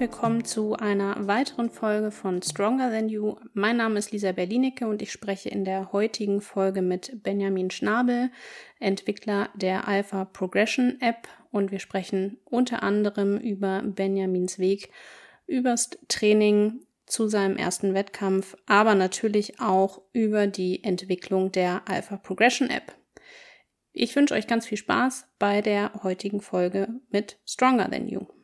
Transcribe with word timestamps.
willkommen 0.00 0.44
zu 0.44 0.74
einer 0.74 1.26
weiteren 1.26 1.70
Folge 1.70 2.12
von 2.12 2.40
Stronger 2.40 2.90
Than 2.90 3.08
You. 3.08 3.34
Mein 3.52 3.78
Name 3.78 3.98
ist 3.98 4.12
Lisa 4.12 4.30
Berlinecke 4.30 4.86
und 4.86 5.02
ich 5.02 5.10
spreche 5.10 5.48
in 5.48 5.64
der 5.64 5.92
heutigen 5.92 6.40
Folge 6.40 6.82
mit 6.82 7.24
Benjamin 7.24 7.72
Schnabel, 7.72 8.30
Entwickler 8.78 9.48
der 9.56 9.88
Alpha 9.88 10.24
Progression 10.24 10.98
App 11.00 11.26
und 11.50 11.72
wir 11.72 11.80
sprechen 11.80 12.38
unter 12.44 12.84
anderem 12.84 13.38
über 13.38 13.82
Benjamins 13.82 14.60
Weg 14.60 14.92
übers 15.48 15.90
Training 16.06 16.86
zu 17.06 17.26
seinem 17.26 17.56
ersten 17.56 17.92
Wettkampf, 17.92 18.56
aber 18.66 18.94
natürlich 18.94 19.58
auch 19.58 20.02
über 20.12 20.46
die 20.46 20.84
Entwicklung 20.84 21.50
der 21.50 21.82
Alpha 21.86 22.18
Progression 22.18 22.70
App. 22.70 22.94
Ich 23.92 24.14
wünsche 24.14 24.34
euch 24.34 24.46
ganz 24.46 24.64
viel 24.66 24.78
Spaß 24.78 25.26
bei 25.40 25.60
der 25.60 25.92
heutigen 26.04 26.40
Folge 26.40 26.88
mit 27.10 27.40
Stronger 27.44 27.90
Than 27.90 28.06
You. 28.06 28.37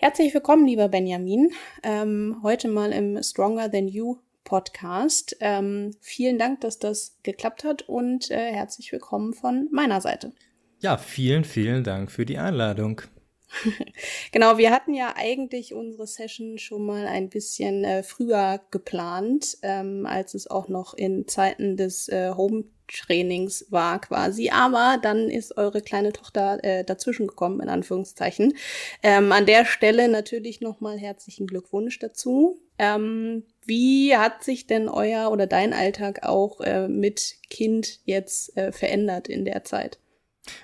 Herzlich 0.00 0.32
willkommen, 0.32 0.64
lieber 0.64 0.88
Benjamin. 0.88 1.50
Ähm, 1.82 2.36
heute 2.44 2.68
mal 2.68 2.92
im 2.92 3.20
Stronger 3.20 3.68
Than 3.68 3.88
You 3.88 4.18
Podcast. 4.44 5.36
Ähm, 5.40 5.90
vielen 6.00 6.38
Dank, 6.38 6.60
dass 6.60 6.78
das 6.78 7.18
geklappt 7.24 7.64
hat 7.64 7.82
und 7.82 8.30
äh, 8.30 8.52
herzlich 8.52 8.92
willkommen 8.92 9.34
von 9.34 9.68
meiner 9.72 10.00
Seite. 10.00 10.32
Ja, 10.78 10.98
vielen, 10.98 11.42
vielen 11.42 11.82
Dank 11.82 12.12
für 12.12 12.24
die 12.24 12.38
Einladung. 12.38 13.02
genau, 14.32 14.58
wir 14.58 14.70
hatten 14.70 14.94
ja 14.94 15.14
eigentlich 15.16 15.74
unsere 15.74 16.06
Session 16.06 16.58
schon 16.58 16.84
mal 16.84 17.06
ein 17.06 17.28
bisschen 17.28 17.84
äh, 17.84 18.02
früher 18.02 18.60
geplant, 18.70 19.58
ähm, 19.62 20.06
als 20.06 20.34
es 20.34 20.48
auch 20.48 20.68
noch 20.68 20.94
in 20.94 21.26
Zeiten 21.26 21.76
des 21.76 22.08
äh, 22.08 22.32
Home 22.36 22.64
Trainings 22.88 23.66
war 23.70 24.00
quasi. 24.00 24.50
Aber 24.50 24.98
dann 25.00 25.28
ist 25.28 25.56
eure 25.56 25.82
kleine 25.82 26.12
Tochter 26.12 26.58
äh, 26.62 26.84
dazwischen 26.84 27.26
gekommen, 27.26 27.60
in 27.60 27.68
Anführungszeichen. 27.68 28.54
Ähm, 29.02 29.32
an 29.32 29.46
der 29.46 29.64
Stelle 29.64 30.08
natürlich 30.08 30.60
nochmal 30.60 30.98
herzlichen 30.98 31.46
Glückwunsch 31.46 31.98
dazu. 31.98 32.58
Ähm, 32.78 33.44
wie 33.66 34.16
hat 34.16 34.42
sich 34.42 34.66
denn 34.66 34.88
euer 34.88 35.30
oder 35.30 35.46
dein 35.46 35.72
Alltag 35.72 36.22
auch 36.22 36.60
äh, 36.60 36.88
mit 36.88 37.36
Kind 37.50 38.00
jetzt 38.04 38.56
äh, 38.56 38.72
verändert 38.72 39.28
in 39.28 39.44
der 39.44 39.64
Zeit? 39.64 39.98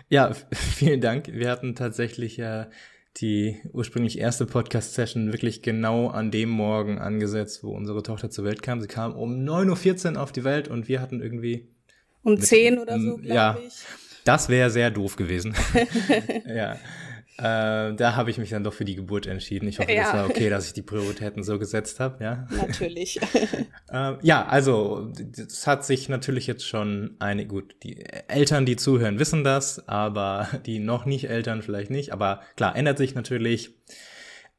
Ja, 0.08 0.32
vielen 0.52 1.00
Dank. 1.00 1.28
Wir 1.32 1.50
hatten 1.50 1.74
tatsächlich 1.74 2.36
ja 2.36 2.68
die 3.18 3.60
ursprünglich 3.72 4.18
erste 4.18 4.44
Podcast-Session 4.44 5.32
wirklich 5.32 5.62
genau 5.62 6.08
an 6.08 6.30
dem 6.30 6.48
Morgen 6.48 6.98
angesetzt, 6.98 7.62
wo 7.62 7.70
unsere 7.70 8.02
Tochter 8.02 8.30
zur 8.30 8.44
Welt 8.44 8.62
kam. 8.62 8.80
Sie 8.80 8.88
kam 8.88 9.14
um 9.14 9.44
9.14 9.44 10.14
Uhr 10.14 10.22
auf 10.22 10.32
die 10.32 10.42
Welt 10.42 10.66
und 10.68 10.88
wir 10.88 11.00
hatten 11.00 11.20
irgendwie 11.20 11.68
um 12.22 12.34
mit, 12.34 12.44
zehn 12.44 12.78
oder 12.78 12.98
so, 12.98 13.16
glaube 13.16 13.34
ja, 13.34 13.56
ich. 13.64 13.84
Das 14.24 14.48
wäre 14.48 14.70
sehr 14.70 14.90
doof 14.90 15.16
gewesen. 15.16 15.54
ja. 16.46 16.76
Äh, 17.36 17.94
da 17.94 18.14
habe 18.14 18.30
ich 18.30 18.38
mich 18.38 18.50
dann 18.50 18.62
doch 18.62 18.72
für 18.72 18.84
die 18.84 18.94
Geburt 18.94 19.26
entschieden. 19.26 19.66
Ich 19.66 19.80
hoffe, 19.80 19.92
ja. 19.92 20.04
das 20.04 20.12
war 20.14 20.24
okay, 20.26 20.48
dass 20.48 20.68
ich 20.68 20.72
die 20.72 20.82
Prioritäten 20.82 21.42
so 21.42 21.58
gesetzt 21.58 21.98
habe, 21.98 22.22
ja. 22.22 22.46
Natürlich. 22.50 23.20
äh, 23.92 24.14
ja, 24.22 24.46
also 24.46 25.10
das 25.12 25.66
hat 25.66 25.84
sich 25.84 26.08
natürlich 26.08 26.46
jetzt 26.46 26.66
schon 26.66 27.16
eine, 27.18 27.46
gut, 27.46 27.74
die 27.82 28.04
Eltern, 28.28 28.66
die 28.66 28.76
zuhören, 28.76 29.18
wissen 29.18 29.42
das, 29.42 29.88
aber 29.88 30.48
die 30.64 30.78
noch 30.78 31.06
nicht 31.06 31.28
Eltern 31.28 31.62
vielleicht 31.62 31.90
nicht. 31.90 32.12
Aber 32.12 32.40
klar, 32.56 32.76
ändert 32.76 32.98
sich 32.98 33.16
natürlich 33.16 33.74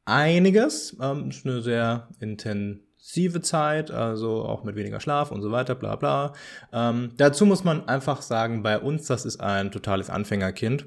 einiges. 0.04 0.96
Ähm, 1.00 1.30
ist 1.30 1.46
eine 1.46 1.62
sehr 1.62 2.08
intensive 2.20 2.86
intensive 3.06 3.40
Zeit, 3.40 3.90
also 3.90 4.44
auch 4.44 4.64
mit 4.64 4.74
weniger 4.74 5.00
Schlaf 5.00 5.30
und 5.30 5.40
so 5.40 5.52
weiter, 5.52 5.74
bla 5.74 5.96
bla. 5.96 6.32
Ähm, 6.72 7.12
dazu 7.16 7.46
muss 7.46 7.62
man 7.62 7.86
einfach 7.88 8.20
sagen, 8.20 8.62
bei 8.62 8.78
uns, 8.78 9.06
das 9.06 9.24
ist 9.24 9.40
ein 9.40 9.70
totales 9.70 10.10
Anfängerkind. 10.10 10.86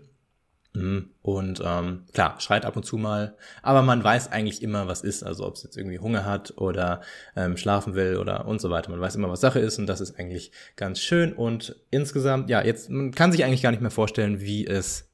Mhm. 0.80 1.10
Und 1.22 1.62
ähm, 1.64 2.06
klar, 2.14 2.40
schreit 2.40 2.66
ab 2.66 2.76
und 2.76 2.84
zu 2.84 2.98
mal, 2.98 3.36
aber 3.62 3.82
man 3.82 4.04
weiß 4.04 4.32
eigentlich 4.32 4.62
immer, 4.64 4.88
was 4.88 5.02
ist, 5.02 5.24
also 5.24 5.46
ob 5.46 5.56
es 5.56 5.64
jetzt 5.64 5.78
irgendwie 5.78 6.00
Hunger 6.00 6.26
hat 6.26 6.58
oder 6.58 7.02
ähm, 7.36 7.58
schlafen 7.58 7.96
will 7.96 8.18
oder 8.18 8.48
und 8.48 8.62
so 8.62 8.70
weiter. 8.70 8.90
Man 8.90 9.02
weiß 9.02 9.16
immer, 9.16 9.30
was 9.30 9.42
Sache 9.42 9.60
ist 9.60 9.78
und 9.80 9.88
das 9.88 10.02
ist 10.02 10.18
eigentlich 10.20 10.52
ganz 10.76 11.00
schön. 11.00 11.34
Und 11.34 11.76
insgesamt, 11.92 12.50
ja, 12.50 12.64
jetzt, 12.64 12.90
man 12.90 13.12
kann 13.12 13.32
sich 13.32 13.44
eigentlich 13.44 13.62
gar 13.62 13.72
nicht 13.72 13.82
mehr 13.82 13.92
vorstellen, 13.92 14.42
wie 14.42 14.66
es 14.66 15.10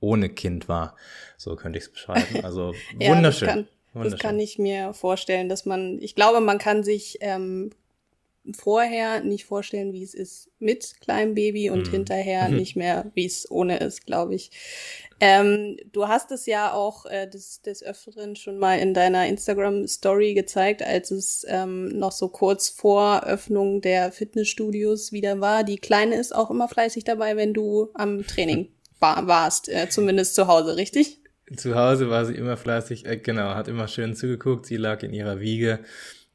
ohne 0.00 0.28
Kind 0.28 0.68
war. 0.68 0.96
So 1.36 1.56
könnte 1.56 1.78
ich 1.78 1.86
es 1.86 1.90
beschreiben. 1.90 2.26
Also 2.42 2.74
ja, 2.98 3.10
wunderschön. 3.10 3.66
Das 3.94 4.18
kann 4.18 4.38
ich 4.38 4.58
mir 4.58 4.92
vorstellen, 4.92 5.48
dass 5.48 5.66
man, 5.66 5.98
ich 6.00 6.14
glaube, 6.14 6.40
man 6.40 6.58
kann 6.58 6.84
sich 6.84 7.18
ähm, 7.20 7.70
vorher 8.54 9.22
nicht 9.22 9.44
vorstellen, 9.44 9.92
wie 9.92 10.02
es 10.02 10.14
ist 10.14 10.50
mit 10.58 11.00
kleinem 11.00 11.34
Baby 11.34 11.70
und 11.70 11.86
mhm. 11.86 11.90
hinterher 11.90 12.48
mhm. 12.48 12.56
nicht 12.56 12.76
mehr, 12.76 13.10
wie 13.14 13.26
es 13.26 13.50
ohne 13.50 13.78
ist, 13.78 14.06
glaube 14.06 14.34
ich. 14.34 14.50
Ähm, 15.20 15.76
du 15.92 16.06
hast 16.06 16.30
es 16.30 16.46
ja 16.46 16.72
auch 16.72 17.04
äh, 17.06 17.28
des, 17.28 17.62
des 17.62 17.82
Öfteren 17.82 18.36
schon 18.36 18.58
mal 18.58 18.78
in 18.78 18.94
deiner 18.94 19.26
Instagram-Story 19.26 20.34
gezeigt, 20.34 20.82
als 20.82 21.10
es 21.10 21.44
ähm, 21.48 21.88
noch 21.88 22.12
so 22.12 22.28
kurz 22.28 22.68
vor 22.68 23.24
Öffnung 23.24 23.80
der 23.80 24.12
Fitnessstudios 24.12 25.10
wieder 25.10 25.40
war. 25.40 25.64
Die 25.64 25.78
Kleine 25.78 26.14
ist 26.14 26.34
auch 26.34 26.50
immer 26.50 26.68
fleißig 26.68 27.02
dabei, 27.02 27.36
wenn 27.36 27.52
du 27.52 27.88
am 27.94 28.26
Training 28.26 28.68
war, 29.00 29.26
warst, 29.26 29.68
äh, 29.68 29.88
zumindest 29.88 30.36
zu 30.36 30.46
Hause, 30.46 30.76
richtig? 30.76 31.20
Zu 31.56 31.74
Hause 31.74 32.10
war 32.10 32.24
sie 32.26 32.34
immer 32.34 32.56
fleißig, 32.56 33.06
äh, 33.06 33.16
genau, 33.16 33.54
hat 33.54 33.68
immer 33.68 33.88
schön 33.88 34.14
zugeguckt. 34.14 34.66
Sie 34.66 34.76
lag 34.76 35.02
in 35.02 35.12
ihrer 35.12 35.40
Wiege 35.40 35.80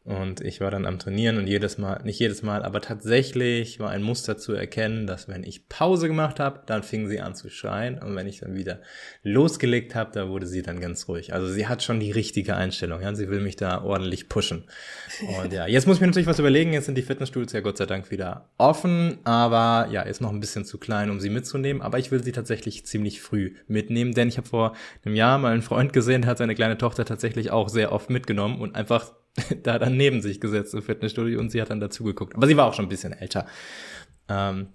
und 0.06 0.42
ich 0.42 0.60
war 0.60 0.70
dann 0.70 0.86
am 0.86 1.00
Trainieren 1.00 1.38
und 1.38 1.48
jedes 1.48 1.78
Mal, 1.78 2.02
nicht 2.04 2.20
jedes 2.20 2.44
Mal, 2.44 2.64
aber 2.64 2.82
tatsächlich 2.82 3.80
war 3.80 3.90
ein 3.90 4.04
Muster 4.04 4.38
zu 4.38 4.52
erkennen, 4.52 5.08
dass 5.08 5.30
wenn 5.30 5.46
ich 5.46 5.70
Pause 5.70 6.10
gemacht 6.10 6.42
habe, 6.42 6.62
dann 6.66 6.84
fing 6.84 7.08
sie 7.08 7.22
an 7.22 7.36
zu 7.36 7.50
schreien. 7.50 8.00
Und 8.00 8.14
wenn 8.18 8.28
ich 8.28 8.42
dann 8.42 8.54
wieder 8.54 8.82
losgelegt 9.24 9.96
habe, 9.96 10.12
da 10.14 10.28
wurde 10.28 10.46
sie 10.46 10.62
dann 10.62 10.82
ganz 10.82 11.08
ruhig. 11.08 11.34
Also 11.34 11.48
sie 11.48 11.68
hat 11.68 11.84
schon 11.84 12.02
die 12.02 12.12
richtige 12.12 12.58
Einstellung, 12.58 13.02
ja, 13.02 13.16
sie 13.16 13.30
will 13.30 13.40
mich 13.40 13.56
da 13.56 13.82
ordentlich 13.82 14.28
pushen. 14.28 14.66
Und 15.42 15.54
ja, 15.54 15.68
jetzt 15.68 15.88
muss 15.88 15.98
ich 15.98 16.02
mir 16.02 16.08
natürlich 16.08 16.28
was 16.28 16.40
überlegen, 16.40 16.74
jetzt 16.74 16.88
sind 16.88 16.98
die 16.98 17.02
Fitnessstudios 17.02 17.54
ja 17.54 17.62
Gott 17.62 17.78
sei 17.78 17.86
Dank 17.86 18.12
wieder 18.12 18.50
offen, 18.58 19.20
aber 19.24 19.90
ja, 19.90 20.02
ist 20.02 20.20
noch 20.20 20.34
ein 20.34 20.42
bisschen 20.42 20.66
zu 20.66 20.80
klein, 20.80 21.12
um 21.12 21.22
sie 21.22 21.30
mitzunehmen, 21.30 21.82
aber 21.82 21.98
ich 21.98 22.12
will 22.12 22.22
sie 22.22 22.34
tatsächlich 22.34 22.86
ziemlich 22.86 23.22
früh 23.22 23.56
mitnehmen, 23.68 24.14
denn 24.14 24.28
ich 24.28 24.38
habe 24.38 24.50
vor 24.50 24.76
einem 25.06 25.16
Jahr 25.16 25.38
mal 25.38 25.54
einen 25.54 25.62
Freund 25.62 25.94
gesehen, 25.94 26.24
der 26.24 26.32
hat 26.32 26.40
seine 26.40 26.56
kleine 26.56 26.78
Tochter 26.78 27.06
tatsächlich 27.06 27.52
auch 27.52 27.70
sehr 27.70 27.94
oft 27.94 28.10
mitgenommen 28.10 28.60
und 28.60 28.76
einfach 28.76 29.14
da 29.64 29.80
dann 29.80 29.98
neben 29.98 30.22
sich 30.22 30.40
gesetzt 30.40 30.74
im 30.74 30.82
Fitnessstudio 30.82 31.40
und 31.40 31.50
sie 31.50 31.62
hat 31.62 31.70
dann 31.70 31.80
dazu 31.80 32.04
geguckt. 32.04 32.36
Aber 32.36 32.48
sie 32.48 32.58
war 32.58 32.68
auch 32.68 32.74
schon 32.74 32.86
ein 32.86 32.90
bisschen 32.90 33.14
älter. 33.14 33.48
Ähm, 34.30 34.68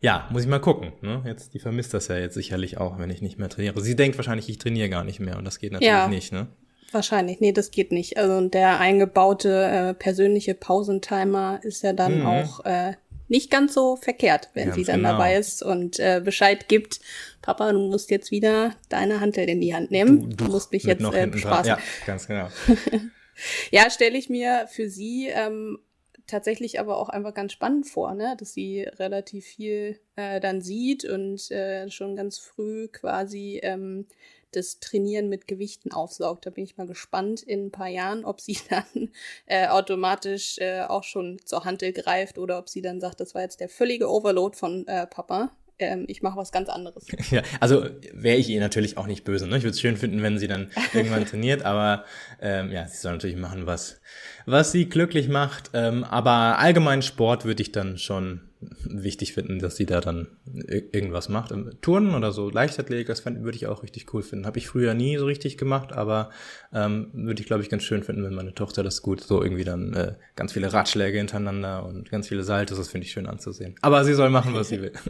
ja, 0.00 0.28
muss 0.30 0.42
ich 0.42 0.48
mal 0.48 0.60
gucken. 0.60 0.92
Ne? 1.00 1.22
Jetzt, 1.24 1.54
die 1.54 1.60
vermisst 1.60 1.94
das 1.94 2.08
ja 2.08 2.16
jetzt 2.16 2.34
sicherlich 2.34 2.78
auch, 2.78 2.98
wenn 2.98 3.10
ich 3.10 3.22
nicht 3.22 3.38
mehr 3.38 3.48
trainiere. 3.48 3.80
Sie 3.80 3.96
denkt 3.96 4.18
wahrscheinlich, 4.18 4.48
ich 4.48 4.58
trainiere 4.58 4.88
gar 4.88 5.04
nicht 5.04 5.20
mehr 5.20 5.38
und 5.38 5.44
das 5.44 5.58
geht 5.58 5.72
natürlich 5.72 5.88
ja, 5.88 6.08
nicht, 6.08 6.32
ne? 6.32 6.48
Wahrscheinlich, 6.90 7.40
nee, 7.40 7.52
das 7.52 7.70
geht 7.70 7.92
nicht. 7.92 8.18
Also 8.18 8.48
der 8.48 8.78
eingebaute 8.80 9.64
äh, 9.64 9.94
persönliche 9.94 10.54
Pausentimer 10.54 11.60
ist 11.62 11.82
ja 11.82 11.92
dann 11.92 12.20
mhm. 12.20 12.26
auch 12.26 12.64
äh, 12.64 12.94
nicht 13.28 13.50
ganz 13.50 13.74
so 13.74 13.96
verkehrt, 13.96 14.50
wenn 14.54 14.66
ganz 14.66 14.76
sie 14.76 14.84
dann 14.84 15.00
genau. 15.00 15.12
dabei 15.12 15.36
ist 15.36 15.62
und 15.62 15.98
äh, 15.98 16.20
Bescheid 16.22 16.68
gibt. 16.68 17.00
Papa, 17.40 17.72
du 17.72 17.78
musst 17.78 18.10
jetzt 18.10 18.30
wieder 18.30 18.74
deine 18.90 19.20
Handel 19.20 19.48
in 19.48 19.60
die 19.60 19.74
Hand 19.74 19.90
nehmen. 19.90 20.20
Du, 20.20 20.36
du, 20.36 20.44
du 20.44 20.50
musst 20.50 20.72
mich 20.72 20.82
jetzt 20.82 21.02
äh, 21.02 21.26
bespaßen. 21.26 21.68
Ja, 21.68 21.78
ganz 22.06 22.26
genau. 22.26 22.48
ja, 23.70 23.90
stelle 23.90 24.18
ich 24.18 24.28
mir 24.28 24.66
für 24.70 24.88
sie 24.88 25.28
ähm, 25.28 25.78
tatsächlich 26.26 26.80
aber 26.80 26.98
auch 26.98 27.08
einfach 27.08 27.34
ganz 27.34 27.52
spannend 27.52 27.86
vor, 27.86 28.14
ne? 28.14 28.36
dass 28.38 28.52
sie 28.52 28.82
relativ 28.82 29.44
viel 29.44 30.00
äh, 30.16 30.40
dann 30.40 30.60
sieht 30.60 31.04
und 31.04 31.50
äh, 31.50 31.90
schon 31.90 32.16
ganz 32.16 32.38
früh 32.38 32.88
quasi 32.88 33.60
ähm, 33.62 34.06
das 34.52 34.80
Trainieren 34.80 35.28
mit 35.28 35.48
Gewichten 35.48 35.92
aufsaugt. 35.92 36.46
Da 36.46 36.50
bin 36.50 36.64
ich 36.64 36.76
mal 36.76 36.86
gespannt 36.86 37.42
in 37.42 37.66
ein 37.66 37.70
paar 37.70 37.88
Jahren, 37.88 38.24
ob 38.24 38.40
sie 38.40 38.58
dann 38.70 39.12
äh, 39.46 39.68
automatisch 39.68 40.58
äh, 40.58 40.82
auch 40.82 41.04
schon 41.04 41.38
zur 41.44 41.64
Hantel 41.64 41.92
greift 41.92 42.38
oder 42.38 42.58
ob 42.58 42.68
sie 42.68 42.82
dann 42.82 43.00
sagt, 43.00 43.20
das 43.20 43.34
war 43.34 43.42
jetzt 43.42 43.60
der 43.60 43.68
völlige 43.68 44.10
Overload 44.10 44.56
von 44.56 44.86
äh, 44.86 45.06
Papa 45.06 45.56
ähm, 45.82 46.04
ich 46.08 46.22
mache 46.22 46.36
was 46.36 46.52
ganz 46.52 46.68
anderes. 46.68 47.06
Ja, 47.30 47.42
also 47.60 47.86
wäre 48.12 48.36
ich 48.36 48.48
ihr 48.48 48.60
natürlich 48.60 48.98
auch 48.98 49.06
nicht 49.06 49.24
böse. 49.24 49.46
Ne? 49.46 49.56
Ich 49.56 49.62
würde 49.62 49.70
es 49.74 49.80
schön 49.80 49.96
finden, 49.96 50.22
wenn 50.22 50.38
sie 50.38 50.48
dann 50.48 50.70
irgendwann 50.92 51.24
trainiert, 51.24 51.64
aber 51.64 52.04
ähm, 52.40 52.70
ja, 52.70 52.86
sie 52.86 52.98
soll 52.98 53.12
natürlich 53.12 53.36
machen, 53.36 53.66
was, 53.66 54.00
was 54.44 54.72
sie 54.72 54.88
glücklich 54.88 55.28
macht. 55.28 55.70
Ähm, 55.72 56.04
aber 56.04 56.58
allgemein 56.58 57.02
Sport 57.02 57.44
würde 57.44 57.62
ich 57.62 57.72
dann 57.72 57.96
schon 57.98 58.40
wichtig 58.84 59.32
finden, 59.32 59.58
dass 59.58 59.76
sie 59.76 59.86
da 59.86 60.00
dann 60.00 60.28
irgendwas 60.54 61.28
macht. 61.28 61.52
Ähm, 61.52 61.70
Turnen 61.80 62.14
oder 62.14 62.32
so 62.32 62.50
Leichtathletik, 62.50 63.06
das 63.06 63.24
würde 63.24 63.56
ich 63.56 63.66
auch 63.66 63.82
richtig 63.82 64.12
cool 64.14 64.22
finden. 64.22 64.46
Habe 64.46 64.58
ich 64.58 64.68
früher 64.68 64.94
nie 64.94 65.16
so 65.16 65.26
richtig 65.26 65.58
gemacht, 65.58 65.92
aber 65.92 66.30
ähm, 66.72 67.10
würde 67.12 67.40
ich, 67.40 67.46
glaube 67.46 67.62
ich, 67.62 67.70
ganz 67.70 67.82
schön 67.82 68.02
finden, 68.02 68.24
wenn 68.24 68.34
meine 68.34 68.54
Tochter 68.54 68.82
das 68.82 69.02
gut 69.02 69.20
so 69.20 69.42
irgendwie 69.42 69.64
dann 69.64 69.92
äh, 69.94 70.14
ganz 70.36 70.52
viele 70.52 70.72
Ratschläge 70.72 71.18
hintereinander 71.18 71.84
und 71.84 72.10
ganz 72.10 72.28
viele 72.28 72.42
Saltos, 72.42 72.78
das 72.78 72.88
finde 72.88 73.06
ich 73.06 73.12
schön 73.12 73.26
anzusehen. 73.26 73.74
Aber 73.80 74.04
sie 74.04 74.14
soll 74.14 74.30
machen, 74.30 74.54
was 74.54 74.68
sie 74.68 74.82
will. 74.82 74.92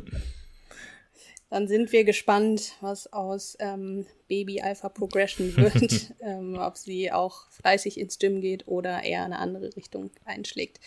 Dann 1.53 1.69
sind 1.69 1.93
wir 1.93 2.05
gespannt, 2.05 2.77
was 2.81 3.13
aus 3.13 3.59
ähm, 3.61 4.07
Baby 4.33 4.63
Alpha 4.63 4.89
Progression 4.89 5.55
wird, 5.59 6.15
ähm, 6.23 6.57
ob 6.59 6.79
sie 6.79 7.13
auch 7.13 7.51
fleißig 7.51 8.01
ins 8.01 8.19
Gym 8.19 8.41
geht 8.41 8.67
oder 8.67 9.05
eher 9.05 9.27
eine 9.27 9.39
andere 9.39 9.77
Richtung 9.77 10.11
einschlägt. 10.25 10.81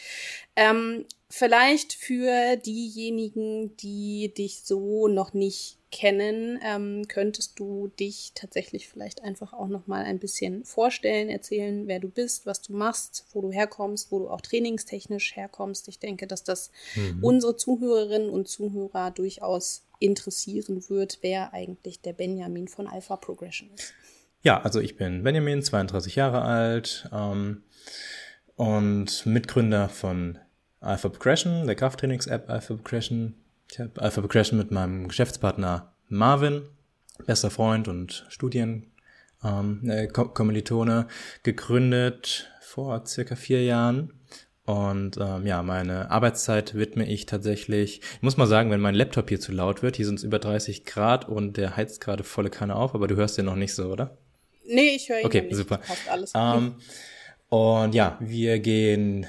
Ähm, 0.55 1.05
vielleicht 1.29 1.93
für 1.93 2.55
diejenigen, 2.55 3.77
die 3.77 4.33
dich 4.35 4.63
so 4.63 5.07
noch 5.07 5.35
nicht 5.35 5.77
kennen, 5.91 6.59
ähm, 6.63 7.07
könntest 7.07 7.59
du 7.59 7.87
dich 7.99 8.31
tatsächlich 8.33 8.89
vielleicht 8.89 9.21
einfach 9.21 9.53
auch 9.53 9.67
noch 9.67 9.85
mal 9.85 10.03
ein 10.03 10.17
bisschen 10.17 10.65
vorstellen, 10.65 11.29
erzählen, 11.29 11.87
wer 11.87 11.99
du 11.99 12.09
bist, 12.09 12.47
was 12.47 12.63
du 12.63 12.73
machst, 12.73 13.27
wo 13.31 13.41
du 13.41 13.51
herkommst, 13.51 14.11
wo 14.11 14.17
du 14.17 14.27
auch 14.27 14.41
trainingstechnisch 14.41 15.35
herkommst. 15.35 15.87
Ich 15.87 15.99
denke, 15.99 16.25
dass 16.25 16.43
das 16.43 16.71
mhm. 16.95 17.23
unsere 17.23 17.55
Zuhörerinnen 17.55 18.29
und 18.29 18.47
Zuhörer 18.47 19.11
durchaus 19.11 19.83
interessieren 19.99 20.89
wird, 20.89 21.19
wer 21.21 21.53
eigentlich 21.53 22.01
der 22.01 22.13
Benjamin 22.13 22.67
von 22.67 22.87
Alpha 22.87 23.17
Progression 23.35 23.69
ist. 23.73 23.93
Ja, 24.41 24.61
also 24.61 24.79
ich 24.79 24.95
bin 24.95 25.23
Benjamin, 25.23 25.61
32 25.61 26.15
Jahre 26.15 26.43
alt 26.43 27.09
ähm, 27.11 27.63
und 28.55 29.25
Mitgründer 29.25 29.89
von 29.89 30.37
Alpha 30.79 31.09
Progression, 31.09 31.65
der 31.65 31.75
Krafttrainings-App 31.75 32.49
Alpha 32.49 32.75
Progression. 32.75 33.35
Ich 33.71 33.79
habe 33.79 33.99
Alpha 34.01 34.21
Progression 34.21 34.59
mit 34.59 34.71
meinem 34.71 35.07
Geschäftspartner 35.07 35.93
Marvin, 36.09 36.61
bester 37.25 37.49
Freund 37.49 37.87
und 37.87 38.25
Studien 38.29 38.91
ähm, 39.43 39.89
äh, 39.89 40.07
Kommilitone, 40.07 41.07
gegründet 41.43 42.51
vor 42.61 43.05
circa 43.05 43.35
vier 43.35 43.63
Jahren. 43.63 44.13
Und 44.65 45.17
ähm, 45.17 45.45
ja, 45.45 45.61
meine 45.61 46.09
Arbeitszeit 46.09 46.73
widme 46.73 47.07
ich 47.07 47.27
tatsächlich. 47.27 48.01
Ich 48.15 48.21
muss 48.21 48.35
mal 48.35 48.47
sagen, 48.47 48.71
wenn 48.71 48.79
mein 48.79 48.95
Laptop 48.95 49.29
hier 49.29 49.39
zu 49.39 49.51
laut 49.51 49.83
wird, 49.83 49.95
hier 49.95 50.05
sind 50.07 50.15
es 50.15 50.23
über 50.23 50.39
30 50.39 50.85
Grad 50.85 51.29
und 51.29 51.57
der 51.57 51.77
heizt 51.77 52.01
gerade 52.01 52.23
volle 52.23 52.49
Kanne 52.49 52.75
auf, 52.75 52.95
aber 52.95 53.07
du 53.07 53.15
hörst 53.15 53.37
den 53.37 53.45
noch 53.45 53.55
nicht 53.55 53.75
so, 53.75 53.91
oder? 53.91 54.17
Nee, 54.67 54.95
ich 54.95 55.07
höre 55.07 55.19
ihn 55.19 55.25
okay, 55.27 55.41
nicht. 55.41 55.55
super. 55.55 55.77
Passt 55.77 56.09
alles. 56.09 56.33
Ähm, 56.35 56.75
und 57.49 57.93
ja, 57.93 58.17
wir 58.19 58.57
gehen 58.57 59.27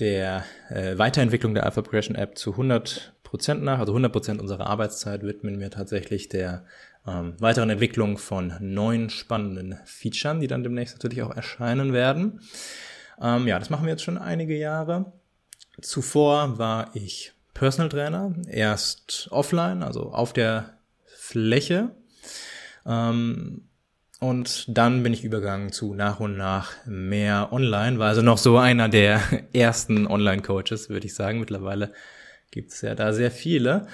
der 0.00 0.44
äh, 0.68 0.98
Weiterentwicklung 0.98 1.54
der 1.54 1.64
Alpha 1.64 1.82
Progression 1.82 2.16
App 2.16 2.36
zu 2.36 2.50
100 2.50 3.14
Prozent 3.22 3.62
nach. 3.62 3.78
Also 3.78 3.92
100 3.92 4.12
Prozent 4.12 4.40
unserer 4.40 4.66
Arbeitszeit 4.66 5.22
widmen 5.22 5.60
wir 5.60 5.70
tatsächlich 5.70 6.28
der 6.28 6.64
ähm, 7.06 7.34
weiteren 7.38 7.70
Entwicklung 7.70 8.18
von 8.18 8.54
neuen 8.60 9.10
spannenden 9.10 9.78
Features, 9.84 10.40
die 10.40 10.48
dann 10.48 10.64
demnächst 10.64 10.96
natürlich 10.96 11.22
auch 11.22 11.34
erscheinen 11.34 11.92
werden. 11.92 12.40
Ähm, 13.20 13.46
ja, 13.46 13.58
das 13.58 13.70
machen 13.70 13.84
wir 13.84 13.92
jetzt 13.92 14.04
schon 14.04 14.18
einige 14.18 14.56
Jahre. 14.56 15.12
Zuvor 15.80 16.58
war 16.58 16.90
ich 16.94 17.32
Personal 17.54 17.88
Trainer, 17.88 18.32
erst 18.48 19.28
offline, 19.30 19.82
also 19.82 20.12
auf 20.12 20.32
der 20.32 20.78
Fläche. 21.04 21.90
Ähm, 22.86 23.68
und 24.20 24.64
dann 24.68 25.02
bin 25.02 25.14
ich 25.14 25.24
übergegangen 25.24 25.72
zu 25.72 25.94
nach 25.94 26.20
und 26.20 26.36
nach 26.36 26.72
mehr 26.86 27.52
online, 27.52 27.98
war 27.98 28.08
also 28.08 28.22
noch 28.22 28.38
so 28.38 28.58
einer 28.58 28.88
der 28.88 29.22
ersten 29.52 30.06
Online-Coaches, 30.06 30.90
würde 30.90 31.06
ich 31.06 31.14
sagen. 31.14 31.40
Mittlerweile 31.40 31.92
gibt 32.50 32.72
es 32.72 32.82
ja 32.82 32.94
da 32.94 33.12
sehr 33.12 33.30
viele. 33.30 33.86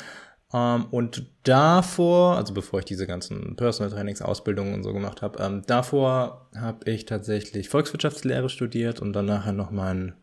Ähm, 0.56 0.86
und 0.90 1.26
davor, 1.42 2.36
also 2.36 2.54
bevor 2.54 2.78
ich 2.78 2.84
diese 2.86 3.06
ganzen 3.06 3.56
Personal 3.56 3.92
Trainings, 3.92 4.22
Ausbildungen 4.22 4.74
und 4.74 4.82
so 4.82 4.92
gemacht 4.92 5.20
habe, 5.20 5.42
ähm, 5.42 5.62
davor 5.66 6.48
habe 6.56 6.90
ich 6.90 7.04
tatsächlich 7.04 7.68
Volkswirtschaftslehre 7.68 8.48
studiert 8.48 9.00
und 9.00 9.12
dann 9.12 9.26
nachher 9.26 9.52
noch 9.52 9.70
meinen 9.70 10.14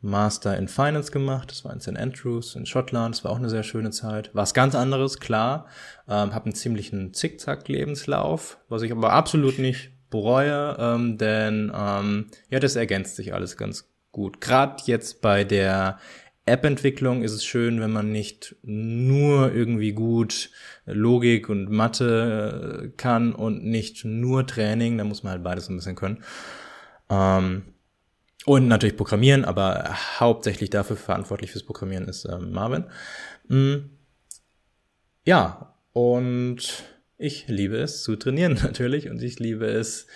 Master 0.00 0.56
in 0.56 0.68
Finance 0.68 1.10
gemacht. 1.10 1.50
Das 1.50 1.64
war 1.64 1.72
in 1.72 1.80
St. 1.80 1.96
Andrews 1.96 2.56
in 2.56 2.66
Schottland. 2.66 3.14
Das 3.14 3.24
war 3.24 3.30
auch 3.30 3.38
eine 3.38 3.50
sehr 3.50 3.62
schöne 3.62 3.90
Zeit. 3.90 4.30
Was 4.32 4.54
ganz 4.54 4.74
anderes, 4.74 5.18
klar. 5.20 5.66
Ähm, 6.08 6.34
habe 6.34 6.46
einen 6.46 6.54
ziemlichen 6.54 7.12
Zickzack-Lebenslauf, 7.12 8.58
was 8.68 8.82
ich 8.82 8.92
aber 8.92 9.12
absolut 9.12 9.58
nicht 9.58 9.90
bereue, 10.10 10.76
ähm, 10.78 11.18
denn 11.18 11.72
ähm, 11.74 12.26
ja, 12.48 12.60
das 12.60 12.76
ergänzt 12.76 13.16
sich 13.16 13.34
alles 13.34 13.56
ganz 13.56 13.90
gut. 14.12 14.40
Gerade 14.40 14.82
jetzt 14.86 15.20
bei 15.20 15.42
der 15.42 15.98
App-Entwicklung 16.46 17.22
ist 17.22 17.32
es 17.32 17.44
schön, 17.44 17.80
wenn 17.80 17.90
man 17.90 18.12
nicht 18.12 18.56
nur 18.62 19.52
irgendwie 19.52 19.92
gut 19.92 20.50
Logik 20.84 21.48
und 21.48 21.70
Mathe 21.70 22.84
äh, 22.84 22.88
kann 22.96 23.32
und 23.34 23.64
nicht 23.64 24.04
nur 24.04 24.46
Training. 24.46 24.98
Da 24.98 25.04
muss 25.04 25.22
man 25.22 25.32
halt 25.32 25.42
beides 25.42 25.68
ein 25.68 25.76
bisschen 25.76 25.96
können. 25.96 26.22
Ähm, 27.08 27.62
und 28.44 28.68
natürlich 28.68 28.96
Programmieren, 28.96 29.46
aber 29.46 29.96
hauptsächlich 30.20 30.68
dafür 30.68 30.96
verantwortlich 30.96 31.50
fürs 31.50 31.64
Programmieren 31.64 32.08
ist 32.08 32.26
ähm, 32.26 32.52
Marvin. 32.52 32.84
Mhm. 33.48 33.90
Ja, 35.24 35.74
und 35.94 36.84
ich 37.16 37.48
liebe 37.48 37.76
es 37.78 38.02
zu 38.02 38.16
trainieren 38.16 38.54
natürlich 38.62 39.08
und 39.08 39.22
ich 39.22 39.38
liebe 39.38 39.66
es 39.66 40.06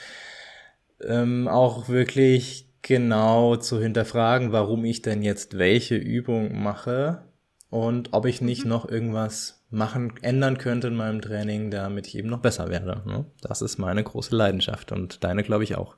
ähm, 1.00 1.48
auch 1.48 1.88
wirklich 1.88 2.67
genau 2.82 3.56
zu 3.56 3.80
hinterfragen, 3.80 4.52
warum 4.52 4.84
ich 4.84 5.02
denn 5.02 5.22
jetzt 5.22 5.58
welche 5.58 5.96
Übung 5.96 6.62
mache 6.62 7.22
und 7.70 8.12
ob 8.12 8.26
ich 8.26 8.40
nicht 8.40 8.64
mhm. 8.64 8.70
noch 8.70 8.88
irgendwas 8.88 9.64
machen, 9.70 10.14
ändern 10.22 10.58
könnte 10.58 10.88
in 10.88 10.96
meinem 10.96 11.20
Training, 11.20 11.70
damit 11.70 12.06
ich 12.06 12.16
eben 12.16 12.28
noch 12.28 12.40
besser 12.40 12.70
werde. 12.70 13.02
Ne? 13.06 13.26
Das 13.42 13.60
ist 13.62 13.78
meine 13.78 14.02
große 14.02 14.34
Leidenschaft 14.34 14.92
und 14.92 15.22
deine, 15.24 15.42
glaube 15.42 15.64
ich, 15.64 15.76
auch. 15.76 15.96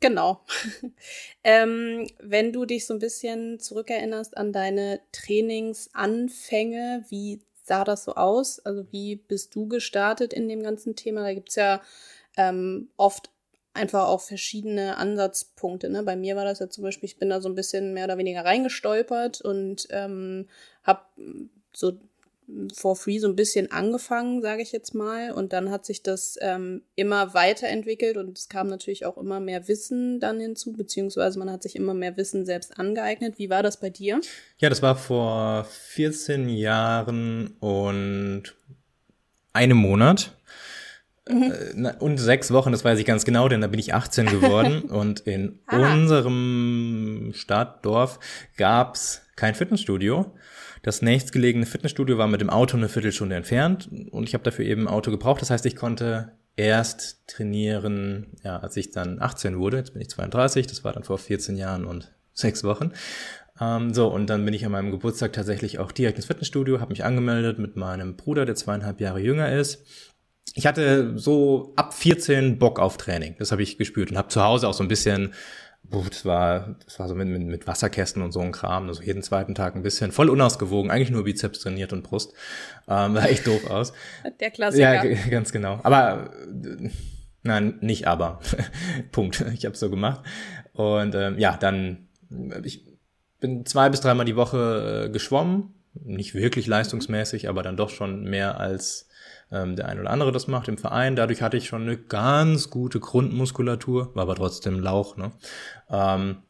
Genau. 0.00 0.40
ähm, 1.44 2.06
wenn 2.18 2.52
du 2.52 2.64
dich 2.64 2.86
so 2.86 2.94
ein 2.94 3.00
bisschen 3.00 3.60
zurückerinnerst 3.60 4.36
an 4.36 4.52
deine 4.52 5.00
Trainingsanfänge, 5.12 7.04
wie 7.08 7.40
sah 7.64 7.84
das 7.84 8.04
so 8.04 8.14
aus? 8.14 8.60
Also 8.60 8.86
wie 8.90 9.16
bist 9.16 9.54
du 9.54 9.68
gestartet 9.68 10.32
in 10.32 10.48
dem 10.48 10.62
ganzen 10.62 10.96
Thema? 10.96 11.22
Da 11.22 11.34
gibt's 11.34 11.54
ja 11.54 11.82
ähm, 12.36 12.88
oft 12.96 13.30
einfach 13.74 14.08
auch 14.08 14.20
verschiedene 14.20 14.96
Ansatzpunkte. 14.96 15.88
Ne? 15.88 16.02
Bei 16.02 16.16
mir 16.16 16.36
war 16.36 16.44
das 16.44 16.58
ja 16.58 16.68
zum 16.68 16.82
Beispiel, 16.84 17.08
ich 17.08 17.18
bin 17.18 17.30
da 17.30 17.40
so 17.40 17.48
ein 17.48 17.54
bisschen 17.54 17.94
mehr 17.94 18.04
oder 18.04 18.18
weniger 18.18 18.44
reingestolpert 18.44 19.40
und 19.40 19.86
ähm, 19.90 20.48
habe 20.82 21.02
so 21.72 21.98
for 22.74 22.96
free 22.96 23.18
so 23.18 23.28
ein 23.28 23.36
bisschen 23.36 23.70
angefangen, 23.70 24.42
sage 24.42 24.62
ich 24.62 24.72
jetzt 24.72 24.94
mal. 24.94 25.30
Und 25.32 25.52
dann 25.52 25.70
hat 25.70 25.84
sich 25.84 26.02
das 26.02 26.36
ähm, 26.40 26.82
immer 26.94 27.34
weiterentwickelt 27.34 28.16
und 28.16 28.36
es 28.36 28.48
kam 28.48 28.68
natürlich 28.68 29.06
auch 29.06 29.16
immer 29.16 29.40
mehr 29.40 29.68
Wissen 29.68 30.20
dann 30.20 30.40
hinzu, 30.40 30.72
beziehungsweise 30.72 31.38
man 31.38 31.50
hat 31.50 31.62
sich 31.62 31.76
immer 31.76 31.94
mehr 31.94 32.16
Wissen 32.16 32.46
selbst 32.46 32.78
angeeignet. 32.78 33.38
Wie 33.38 33.50
war 33.50 33.62
das 33.62 33.78
bei 33.78 33.90
dir? 33.90 34.20
Ja, 34.58 34.68
das 34.68 34.82
war 34.82 34.96
vor 34.96 35.64
14 35.64 36.48
Jahren 36.48 37.56
und 37.60 38.54
einem 39.52 39.78
Monat. 39.78 40.36
Mhm. 41.32 41.86
Äh, 41.86 41.92
und 41.98 42.18
sechs 42.18 42.50
Wochen, 42.52 42.72
das 42.72 42.84
weiß 42.84 42.98
ich 42.98 43.06
ganz 43.06 43.24
genau, 43.24 43.48
denn 43.48 43.60
da 43.60 43.66
bin 43.66 43.80
ich 43.80 43.94
18 43.94 44.26
geworden. 44.40 44.82
und 44.82 45.20
in 45.20 45.60
ah. 45.66 45.92
unserem 45.92 47.32
Stadtdorf 47.34 48.18
gab's 48.56 49.22
kein 49.36 49.54
Fitnessstudio. 49.54 50.34
Das 50.82 51.02
nächstgelegene 51.02 51.66
Fitnessstudio 51.66 52.16
war 52.16 52.26
mit 52.26 52.40
dem 52.40 52.50
Auto 52.50 52.76
eine 52.76 52.88
Viertelstunde 52.88 53.36
entfernt 53.36 53.90
und 54.10 54.28
ich 54.28 54.34
habe 54.34 54.44
dafür 54.44 54.64
eben 54.64 54.82
ein 54.82 54.88
Auto 54.88 55.10
gebraucht. 55.10 55.42
Das 55.42 55.50
heißt, 55.50 55.66
ich 55.66 55.76
konnte 55.76 56.32
erst 56.56 57.26
trainieren, 57.26 58.28
ja, 58.42 58.58
als 58.58 58.76
ich 58.76 58.90
dann 58.90 59.20
18 59.20 59.58
wurde. 59.58 59.78
Jetzt 59.78 59.92
bin 59.92 60.02
ich 60.02 60.08
32, 60.08 60.66
das 60.66 60.84
war 60.84 60.92
dann 60.92 61.04
vor 61.04 61.18
14 61.18 61.56
Jahren 61.56 61.84
und 61.84 62.12
sechs 62.32 62.64
Wochen. 62.64 62.92
Ähm, 63.60 63.92
so, 63.92 64.08
und 64.08 64.28
dann 64.28 64.44
bin 64.44 64.54
ich 64.54 64.64
an 64.64 64.72
meinem 64.72 64.90
Geburtstag 64.90 65.32
tatsächlich 65.32 65.78
auch 65.78 65.92
direkt 65.92 66.16
ins 66.16 66.26
Fitnessstudio, 66.26 66.80
habe 66.80 66.90
mich 66.90 67.04
angemeldet 67.04 67.58
mit 67.58 67.76
meinem 67.76 68.16
Bruder, 68.16 68.46
der 68.46 68.54
zweieinhalb 68.54 69.00
Jahre 69.00 69.20
jünger 69.20 69.52
ist. 69.52 69.86
Ich 70.54 70.66
hatte 70.66 71.18
so 71.18 71.72
ab 71.76 71.94
14 71.94 72.58
Bock 72.58 72.80
auf 72.80 72.96
Training. 72.96 73.36
Das 73.38 73.52
habe 73.52 73.62
ich 73.62 73.78
gespürt 73.78 74.10
und 74.10 74.18
habe 74.18 74.28
zu 74.28 74.42
Hause 74.42 74.68
auch 74.68 74.74
so 74.74 74.82
ein 74.82 74.88
bisschen 74.88 75.32
das 75.90 76.24
war, 76.24 76.76
das 76.84 76.98
war 76.98 77.08
so 77.08 77.14
mit, 77.14 77.28
mit, 77.28 77.42
mit 77.42 77.66
Wasserkästen 77.66 78.22
und 78.22 78.32
so 78.32 78.40
ein 78.40 78.52
Kram, 78.52 78.88
also 78.88 79.02
jeden 79.02 79.22
zweiten 79.22 79.54
Tag 79.54 79.74
ein 79.74 79.82
bisschen, 79.82 80.12
voll 80.12 80.28
unausgewogen, 80.28 80.90
eigentlich 80.90 81.10
nur 81.10 81.24
Bizeps 81.24 81.60
trainiert 81.60 81.92
und 81.92 82.02
Brust. 82.02 82.32
Ähm, 82.88 83.14
war 83.14 83.28
echt 83.28 83.46
doof 83.46 83.68
aus. 83.68 83.92
Der 84.40 84.50
Klassiker. 84.50 85.04
Ja, 85.04 85.28
ganz 85.28 85.52
genau. 85.52 85.80
Aber 85.82 86.30
nein, 87.42 87.78
nicht 87.80 88.06
aber. 88.06 88.40
Punkt. 89.12 89.44
Ich 89.54 89.64
habe 89.64 89.76
so 89.76 89.90
gemacht. 89.90 90.20
Und 90.72 91.14
ähm, 91.14 91.38
ja, 91.38 91.56
dann, 91.56 92.08
ich 92.62 92.86
bin 93.40 93.66
zwei 93.66 93.88
bis 93.88 94.00
dreimal 94.00 94.26
die 94.26 94.36
Woche 94.36 95.06
äh, 95.06 95.10
geschwommen. 95.10 95.74
Nicht 95.94 96.34
wirklich 96.34 96.68
leistungsmäßig, 96.68 97.48
aber 97.48 97.62
dann 97.62 97.76
doch 97.76 97.90
schon 97.90 98.22
mehr 98.22 98.60
als 98.60 99.08
ähm, 99.52 99.76
der 99.76 99.88
ein 99.88 100.00
oder 100.00 100.10
andere 100.10 100.32
das 100.32 100.46
macht 100.46 100.68
im 100.68 100.78
Verein. 100.78 101.16
Dadurch 101.16 101.42
hatte 101.42 101.56
ich 101.56 101.66
schon 101.66 101.82
eine 101.82 101.96
ganz 101.96 102.70
gute 102.70 103.00
Grundmuskulatur, 103.00 104.14
war 104.14 104.22
aber 104.22 104.36
trotzdem 104.36 104.80
Lauch. 104.80 105.16
Ne? 105.16 105.32
Ähm, 105.90 106.42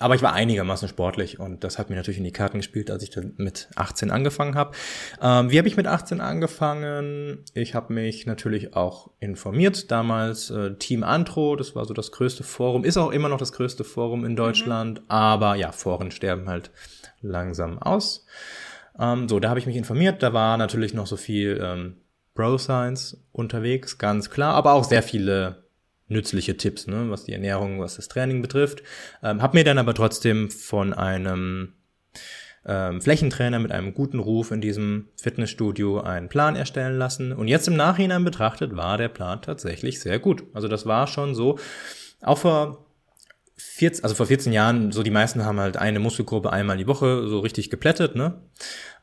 aber 0.00 0.14
ich 0.14 0.22
war 0.22 0.32
einigermaßen 0.32 0.88
sportlich 0.88 1.38
und 1.38 1.62
das 1.64 1.78
hat 1.78 1.90
mir 1.90 1.96
natürlich 1.96 2.18
in 2.18 2.24
die 2.24 2.32
Karten 2.32 2.58
gespielt, 2.58 2.90
als 2.90 3.02
ich 3.02 3.10
dann 3.10 3.34
mit 3.36 3.68
18 3.76 4.10
angefangen 4.10 4.54
habe. 4.54 4.72
Ähm, 5.20 5.50
wie 5.50 5.58
habe 5.58 5.68
ich 5.68 5.76
mit 5.76 5.86
18 5.86 6.20
angefangen? 6.20 7.44
Ich 7.54 7.74
habe 7.74 7.92
mich 7.92 8.26
natürlich 8.26 8.74
auch 8.74 9.10
informiert. 9.20 9.90
Damals 9.90 10.50
äh, 10.50 10.74
Team 10.76 11.04
Antro, 11.04 11.56
das 11.56 11.76
war 11.76 11.84
so 11.84 11.94
das 11.94 12.10
größte 12.10 12.42
Forum, 12.42 12.84
ist 12.84 12.96
auch 12.96 13.12
immer 13.12 13.28
noch 13.28 13.38
das 13.38 13.52
größte 13.52 13.84
Forum 13.84 14.24
in 14.24 14.34
Deutschland, 14.34 15.00
mhm. 15.00 15.06
aber 15.08 15.54
ja, 15.56 15.72
Foren 15.72 16.10
sterben 16.10 16.48
halt 16.48 16.70
langsam 17.20 17.78
aus. 17.78 18.26
Ähm, 18.98 19.28
so, 19.28 19.40
da 19.40 19.50
habe 19.50 19.60
ich 19.60 19.66
mich 19.66 19.76
informiert. 19.76 20.22
Da 20.22 20.32
war 20.32 20.56
natürlich 20.56 20.94
noch 20.94 21.06
so 21.06 21.16
viel 21.16 21.60
ähm, 21.62 21.96
Bro 22.34 22.58
Science 22.58 23.18
unterwegs, 23.32 23.98
ganz 23.98 24.30
klar, 24.30 24.54
aber 24.54 24.72
auch 24.72 24.84
sehr 24.84 25.02
viele 25.02 25.64
nützliche 26.08 26.56
Tipps, 26.56 26.86
ne, 26.86 27.10
was 27.10 27.24
die 27.24 27.32
Ernährung, 27.32 27.80
was 27.80 27.96
das 27.96 28.08
Training 28.08 28.42
betrifft. 28.42 28.82
Ähm, 29.22 29.42
hab 29.42 29.54
mir 29.54 29.64
dann 29.64 29.78
aber 29.78 29.94
trotzdem 29.94 30.50
von 30.50 30.92
einem 30.92 31.74
ähm, 32.64 33.00
Flächentrainer 33.00 33.58
mit 33.58 33.72
einem 33.72 33.94
guten 33.94 34.18
Ruf 34.18 34.50
in 34.50 34.60
diesem 34.60 35.08
Fitnessstudio 35.16 36.00
einen 36.00 36.28
Plan 36.28 36.54
erstellen 36.56 36.98
lassen. 36.98 37.32
Und 37.32 37.48
jetzt 37.48 37.68
im 37.68 37.76
Nachhinein 37.76 38.24
betrachtet 38.24 38.76
war 38.76 38.98
der 38.98 39.08
Plan 39.08 39.42
tatsächlich 39.42 40.00
sehr 40.00 40.18
gut. 40.18 40.44
Also 40.52 40.68
das 40.68 40.86
war 40.86 41.06
schon 41.06 41.34
so, 41.34 41.58
auch 42.20 42.38
vor 42.38 42.86
14, 43.56 44.04
also 44.04 44.14
vor 44.14 44.26
14 44.26 44.52
Jahren, 44.52 44.92
so 44.92 45.02
die 45.02 45.10
meisten 45.10 45.44
haben 45.44 45.60
halt 45.60 45.76
eine 45.76 45.98
Muskelgruppe 45.98 46.52
einmal 46.52 46.76
die 46.76 46.86
Woche 46.86 47.28
so 47.28 47.40
richtig 47.40 47.70
geplättet, 47.70 48.16
ne? 48.16 48.40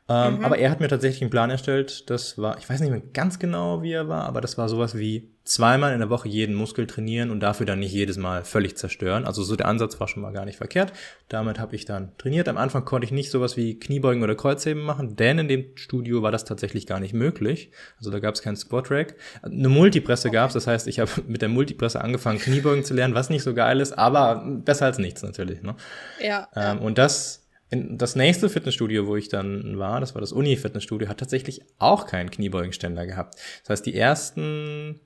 Ähm, 0.09 0.39
mhm. 0.39 0.45
Aber 0.45 0.57
er 0.57 0.71
hat 0.71 0.79
mir 0.79 0.87
tatsächlich 0.87 1.21
einen 1.21 1.29
Plan 1.29 1.51
erstellt. 1.51 2.09
Das 2.09 2.37
war, 2.39 2.57
ich 2.57 2.67
weiß 2.67 2.81
nicht 2.81 2.89
mehr 2.89 3.01
ganz 3.13 3.37
genau, 3.37 3.83
wie 3.83 3.91
er 3.91 4.09
war, 4.09 4.25
aber 4.25 4.41
das 4.41 4.57
war 4.57 4.67
sowas 4.67 4.97
wie 4.97 5.29
zweimal 5.43 5.93
in 5.93 5.99
der 5.99 6.09
Woche 6.09 6.27
jeden 6.27 6.55
Muskel 6.55 6.87
trainieren 6.87 7.29
und 7.31 7.39
dafür 7.39 7.65
dann 7.65 7.79
nicht 7.79 7.91
jedes 7.91 8.17
Mal 8.17 8.43
völlig 8.43 8.75
zerstören. 8.75 9.25
Also 9.25 9.43
so 9.43 9.55
der 9.55 9.67
Ansatz 9.67 9.99
war 9.99 10.07
schon 10.07 10.21
mal 10.21 10.31
gar 10.31 10.45
nicht 10.45 10.57
verkehrt. 10.57 10.93
Damit 11.27 11.59
habe 11.59 11.75
ich 11.75 11.85
dann 11.85 12.11
trainiert. 12.17 12.47
Am 12.47 12.57
Anfang 12.57 12.85
konnte 12.85 13.05
ich 13.05 13.11
nicht 13.11 13.29
sowas 13.29 13.55
wie 13.55 13.79
Kniebeugen 13.79 14.23
oder 14.23 14.35
Kreuzheben 14.35 14.83
machen, 14.83 15.15
denn 15.15 15.39
in 15.39 15.47
dem 15.47 15.65
Studio 15.75 16.21
war 16.23 16.31
das 16.31 16.45
tatsächlich 16.45 16.87
gar 16.87 16.99
nicht 16.99 17.13
möglich. 17.13 17.71
Also 17.97 18.09
da 18.09 18.19
gab 18.19 18.35
es 18.35 18.41
keinen 18.41 18.57
Squat 18.57 18.89
Rack. 18.89 19.15
Eine 19.43 19.69
Multipresse 19.69 20.29
okay. 20.29 20.35
gab 20.35 20.49
es, 20.49 20.53
das 20.53 20.67
heißt, 20.67 20.87
ich 20.87 20.99
habe 20.99 21.09
mit 21.27 21.41
der 21.41 21.49
Multipresse 21.49 22.01
angefangen, 22.01 22.39
Kniebeugen 22.39 22.83
zu 22.83 22.93
lernen, 22.93 23.15
was 23.15 23.29
nicht 23.29 23.43
so 23.43 23.53
geil 23.53 23.79
ist, 23.79 23.93
aber 23.93 24.43
besser 24.63 24.85
als 24.85 24.97
nichts 24.97 25.21
natürlich. 25.23 25.61
Ne? 25.61 25.75
Ja. 26.19 26.47
Ähm, 26.55 26.79
und 26.79 26.97
das 26.97 27.48
das 27.71 28.15
nächste 28.15 28.49
Fitnessstudio, 28.49 29.07
wo 29.07 29.15
ich 29.15 29.29
dann 29.29 29.77
war, 29.77 29.99
das 29.99 30.15
war 30.15 30.21
das 30.21 30.31
Uni-Fitnessstudio, 30.31 31.07
hat 31.07 31.19
tatsächlich 31.19 31.61
auch 31.77 32.07
keinen 32.07 32.31
Kniebeugenständer 32.31 33.05
gehabt. 33.05 33.35
Das 33.61 33.69
heißt, 33.69 33.85
die 33.85 33.95
ersten 33.95 34.99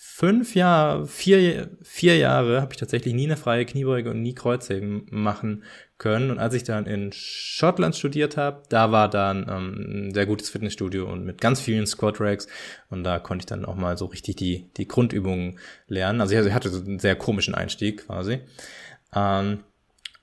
fünf 0.00 0.54
Jahre, 0.54 1.08
vier, 1.08 1.70
vier 1.82 2.18
Jahre 2.18 2.60
habe 2.60 2.72
ich 2.72 2.78
tatsächlich 2.78 3.14
nie 3.14 3.26
eine 3.26 3.36
freie 3.36 3.66
Kniebeuge 3.66 4.10
und 4.10 4.22
nie 4.22 4.34
Kreuzheben 4.34 5.06
machen 5.10 5.64
können. 5.98 6.30
Und 6.30 6.38
als 6.38 6.54
ich 6.54 6.62
dann 6.62 6.86
in 6.86 7.10
Schottland 7.12 7.96
studiert 7.96 8.36
habe, 8.36 8.62
da 8.68 8.92
war 8.92 9.10
dann 9.10 9.46
ähm, 9.48 10.08
ein 10.08 10.14
sehr 10.14 10.26
gutes 10.26 10.50
Fitnessstudio 10.50 11.10
und 11.10 11.24
mit 11.24 11.40
ganz 11.40 11.60
vielen 11.60 11.86
Squat 11.86 12.20
Racks. 12.20 12.46
Und 12.90 13.02
da 13.02 13.18
konnte 13.18 13.42
ich 13.42 13.46
dann 13.46 13.64
auch 13.64 13.74
mal 13.74 13.98
so 13.98 14.06
richtig 14.06 14.36
die, 14.36 14.70
die 14.76 14.86
Grundübungen 14.86 15.58
lernen. 15.88 16.20
Also 16.20 16.36
ich 16.36 16.52
hatte 16.52 16.68
so 16.68 16.80
einen 16.80 17.00
sehr 17.00 17.16
komischen 17.16 17.56
Einstieg 17.56 18.06
quasi. 18.06 18.38
Ähm, 19.14 19.64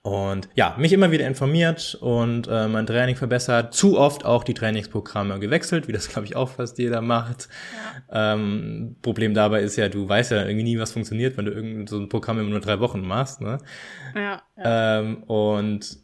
und 0.05 0.50
ja, 0.53 0.75
mich 0.77 0.93
immer 0.93 1.09
wieder 1.09 1.25
informiert 1.25 1.97
und 2.00 2.47
äh, 2.47 2.67
mein 2.67 2.85
Training 2.85 3.15
verbessert. 3.15 3.74
Zu 3.74 3.97
oft 3.97 4.24
auch 4.24 4.43
die 4.43 4.53
Trainingsprogramme 4.53 5.39
gewechselt, 5.39 5.88
wie 5.88 5.93
das, 5.93 6.09
glaube 6.09 6.27
ich, 6.27 6.35
auch 6.35 6.50
fast 6.50 6.77
jeder 6.77 7.01
macht. 7.01 7.50
Ja. 8.12 8.33
Ähm, 8.35 8.97
Problem 9.01 9.33
dabei 9.33 9.63
ist 9.63 9.77
ja, 9.77 9.89
du 9.89 10.07
weißt 10.07 10.29
ja 10.29 10.45
irgendwie 10.45 10.62
nie, 10.62 10.77
was 10.77 10.91
funktioniert, 10.91 11.38
wenn 11.38 11.45
du 11.45 11.51
irgend 11.51 11.89
so 11.89 11.97
ein 11.97 12.07
Programm 12.07 12.38
immer 12.38 12.51
nur 12.51 12.59
drei 12.59 12.79
Wochen 12.81 13.01
machst. 13.01 13.41
Ne? 13.41 13.57
Ja, 14.13 14.43
ja. 14.55 15.00
Ähm, 15.00 15.24
und 15.24 15.97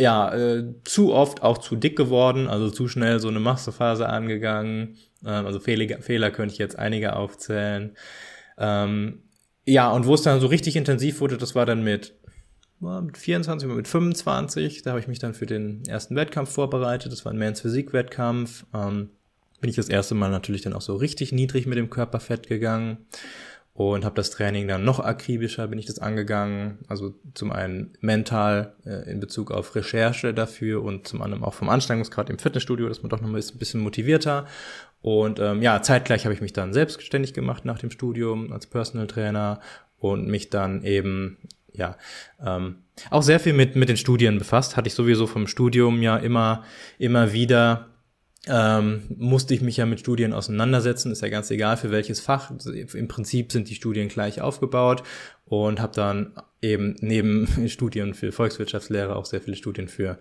ja, 0.00 0.34
äh, 0.34 0.64
zu 0.82 1.14
oft 1.14 1.44
auch 1.44 1.58
zu 1.58 1.76
dick 1.76 1.96
geworden, 1.96 2.48
also 2.48 2.70
zu 2.70 2.88
schnell 2.88 3.20
so 3.20 3.28
eine 3.28 3.38
Massephase 3.38 4.08
angegangen. 4.08 4.96
Ähm, 5.24 5.46
also 5.46 5.60
Fehler, 5.60 6.02
Fehler 6.02 6.32
könnte 6.32 6.54
ich 6.54 6.58
jetzt 6.58 6.76
einige 6.76 7.14
aufzählen. 7.14 7.96
Ähm, 8.58 9.22
ja, 9.64 9.92
und 9.92 10.06
wo 10.06 10.14
es 10.14 10.22
dann 10.22 10.40
so 10.40 10.48
richtig 10.48 10.74
intensiv 10.74 11.20
wurde, 11.20 11.38
das 11.38 11.54
war 11.54 11.66
dann 11.66 11.84
mit 11.84 12.18
mit 12.80 13.16
24, 13.16 13.68
mit 13.68 13.88
25. 13.88 14.82
Da 14.82 14.90
habe 14.90 15.00
ich 15.00 15.08
mich 15.08 15.18
dann 15.18 15.34
für 15.34 15.46
den 15.46 15.82
ersten 15.86 16.16
Wettkampf 16.16 16.50
vorbereitet. 16.50 17.12
Das 17.12 17.24
war 17.24 17.32
ein 17.32 17.38
Mans 17.38 17.60
Physik-Wettkampf. 17.60 18.66
Ähm, 18.74 19.10
bin 19.60 19.70
ich 19.70 19.76
das 19.76 19.88
erste 19.88 20.14
Mal 20.14 20.30
natürlich 20.30 20.62
dann 20.62 20.74
auch 20.74 20.82
so 20.82 20.96
richtig 20.96 21.32
niedrig 21.32 21.66
mit 21.66 21.78
dem 21.78 21.88
Körperfett 21.88 22.46
gegangen 22.48 22.98
und 23.74 24.04
habe 24.04 24.14
das 24.14 24.30
Training 24.30 24.68
dann 24.68 24.84
noch 24.84 25.00
akribischer 25.00 25.66
bin 25.66 25.80
ich 25.80 25.86
das 25.86 25.98
angegangen. 25.98 26.78
Also 26.86 27.14
zum 27.34 27.50
einen 27.50 27.92
mental 28.00 28.74
äh, 28.86 29.10
in 29.10 29.18
Bezug 29.18 29.50
auf 29.50 29.74
Recherche 29.74 30.32
dafür 30.32 30.82
und 30.82 31.08
zum 31.08 31.22
anderen 31.22 31.42
auch 31.42 31.54
vom 31.54 31.68
Anstrengungsgrad 31.68 32.30
im 32.30 32.38
Fitnessstudio, 32.38 32.88
dass 32.88 33.02
man 33.02 33.10
doch 33.10 33.20
noch 33.20 33.28
mal 33.28 33.40
ein 33.40 33.58
bisschen 33.58 33.80
motivierter. 33.80 34.46
Und 35.02 35.40
ähm, 35.40 35.60
ja, 35.60 35.82
zeitgleich 35.82 36.24
habe 36.24 36.34
ich 36.34 36.40
mich 36.40 36.52
dann 36.52 36.72
selbstständig 36.72 37.34
gemacht 37.34 37.64
nach 37.64 37.78
dem 37.78 37.90
Studium 37.90 38.52
als 38.52 38.66
Personal 38.66 39.08
Trainer 39.08 39.60
und 39.98 40.28
mich 40.28 40.50
dann 40.50 40.84
eben 40.84 41.38
ja, 41.74 41.96
ähm, 42.44 42.76
auch 43.10 43.22
sehr 43.22 43.40
viel 43.40 43.52
mit, 43.52 43.76
mit 43.76 43.88
den 43.88 43.96
Studien 43.96 44.38
befasst. 44.38 44.76
Hatte 44.76 44.88
ich 44.88 44.94
sowieso 44.94 45.26
vom 45.26 45.46
Studium 45.46 46.00
ja 46.02 46.16
immer, 46.16 46.64
immer 46.98 47.32
wieder 47.32 47.88
ähm, 48.46 49.02
musste 49.16 49.54
ich 49.54 49.62
mich 49.62 49.78
ja 49.78 49.86
mit 49.86 50.00
Studien 50.00 50.34
auseinandersetzen, 50.34 51.10
ist 51.10 51.22
ja 51.22 51.28
ganz 51.28 51.50
egal 51.50 51.76
für 51.76 51.90
welches 51.90 52.20
Fach. 52.20 52.52
Im 52.92 53.08
Prinzip 53.08 53.52
sind 53.52 53.70
die 53.70 53.74
Studien 53.74 54.08
gleich 54.08 54.40
aufgebaut 54.40 55.02
und 55.46 55.80
habe 55.80 55.94
dann 55.94 56.32
eben 56.60 56.96
neben 57.00 57.48
Studien 57.68 58.12
für 58.14 58.32
Volkswirtschaftslehre 58.32 59.16
auch 59.16 59.24
sehr 59.24 59.40
viele 59.40 59.56
Studien 59.56 59.88
für 59.88 60.18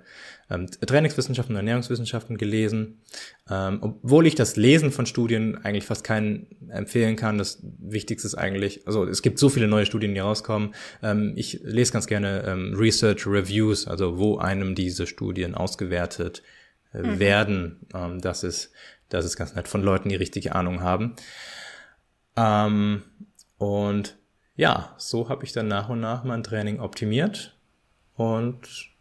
ähm, 0.50 0.70
Trainingswissenschaften 0.70 1.56
und 1.56 1.58
Ernährungswissenschaften 1.58 2.38
gelesen. 2.38 3.02
Ähm, 3.50 3.80
obwohl 3.82 4.28
ich 4.28 4.36
das 4.36 4.56
Lesen 4.56 4.92
von 4.92 5.06
Studien 5.06 5.58
eigentlich 5.64 5.86
fast 5.86 6.04
keinen 6.04 6.48
empfehlen 6.70 7.16
kann. 7.16 7.38
Das 7.38 7.60
Wichtigste 7.80 8.28
ist 8.28 8.36
eigentlich, 8.36 8.86
also 8.88 9.06
es 9.06 9.22
gibt 9.22 9.40
so 9.40 9.50
viele 9.50 9.68
neue 9.68 9.86
Studien, 9.86 10.14
die 10.14 10.20
rauskommen. 10.20 10.74
Ähm, 11.02 11.34
ich 11.36 11.62
lese 11.64 11.94
ganz 11.94 12.08
gerne 12.08 12.44
ähm, 12.46 12.74
Research 12.76 13.26
Reviews, 13.28 13.88
also 13.88 14.18
wo 14.18 14.38
einem 14.38 14.76
diese 14.76 15.08
Studien 15.08 15.56
ausgewertet 15.56 16.44
mhm. 16.94 17.20
werden. 17.20 17.80
Ähm, 17.94 18.22
das 18.22 18.44
ist, 18.44 18.72
das 19.10 19.26
ist 19.26 19.38
ganz 19.38 19.56
nett 19.56 19.68
von 19.68 19.84
Leuten, 19.84 20.10
die 20.10 20.16
richtige 20.16 20.56
Ahnung 20.56 20.82
haben. 20.82 21.16
Ähm, 22.36 23.04
und 23.58 24.18
ja, 24.56 24.94
so 24.98 25.30
habe 25.30 25.46
ich 25.46 25.54
dann 25.54 25.68
nach 25.68 25.90
und 25.90 26.00
nach 26.00 26.24
mein 26.24 26.44
Training 26.44 26.80
optimiert 26.80 27.58
und 28.16 28.93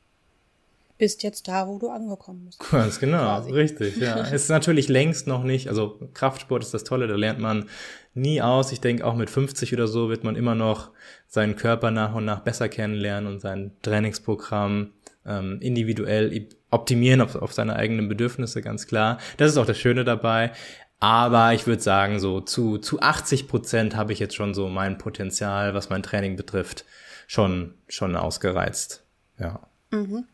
bist 1.03 1.25
jetzt 1.25 1.49
da, 1.49 1.67
wo 1.67 1.81
du 1.81 1.91
angekommen 1.91 2.45
bist. 2.47 2.61
Ganz 2.71 3.01
genau, 3.01 3.19
Quasi. 3.19 3.51
richtig, 3.51 3.97
ja. 3.97 4.21
ist 4.33 4.49
natürlich 4.49 4.89
längst 4.89 5.27
noch 5.27 5.43
nicht, 5.43 5.67
also 5.67 5.99
Kraftsport 6.15 6.63
ist 6.63 6.73
das 6.75 6.85
Tolle, 6.85 7.09
da 7.09 7.17
lernt 7.17 7.41
man 7.41 7.69
nie 8.15 8.41
aus. 8.41 8.71
Ich 8.71 8.81
denke, 8.81 9.05
auch 9.05 9.17
mit 9.17 9.29
50 9.29 9.73
oder 9.75 9.89
so 9.89 10.11
wird 10.11 10.23
man 10.23 10.37
immer 10.37 10.55
noch 10.55 10.93
seinen 11.27 11.57
Körper 11.57 11.91
nach 11.91 12.15
und 12.15 12.25
nach 12.25 12.45
besser 12.45 12.69
kennenlernen 12.69 13.33
und 13.33 13.41
sein 13.41 13.73
Trainingsprogramm 13.83 14.93
ähm, 15.27 15.59
individuell 15.61 16.47
optimieren 16.71 17.21
auf, 17.21 17.35
auf 17.35 17.53
seine 17.53 17.75
eigenen 17.75 18.09
Bedürfnisse, 18.09 18.63
ganz 18.63 18.87
klar. 18.87 19.19
Das 19.39 19.51
ist 19.51 19.57
auch 19.57 19.67
das 19.67 19.79
Schöne 19.79 20.05
dabei. 20.05 20.53
Aber 21.01 21.53
ich 21.53 21.67
würde 21.67 21.83
sagen, 21.83 22.21
so 22.21 22.41
zu, 22.41 22.79
zu 22.79 23.01
80 23.01 23.49
Prozent 23.49 23.97
habe 23.97 24.13
ich 24.13 24.21
jetzt 24.21 24.37
schon 24.37 24.55
so 24.55 24.69
mein 24.69 24.99
Potenzial, 24.99 25.75
was 25.75 25.91
mein 25.91 26.05
Training 26.05 26.37
betrifft, 26.37 26.85
schon, 27.27 27.75
schon 27.89 28.15
ausgereizt. 28.15 29.05
Ja. 29.41 29.67
Mhm. 29.91 30.27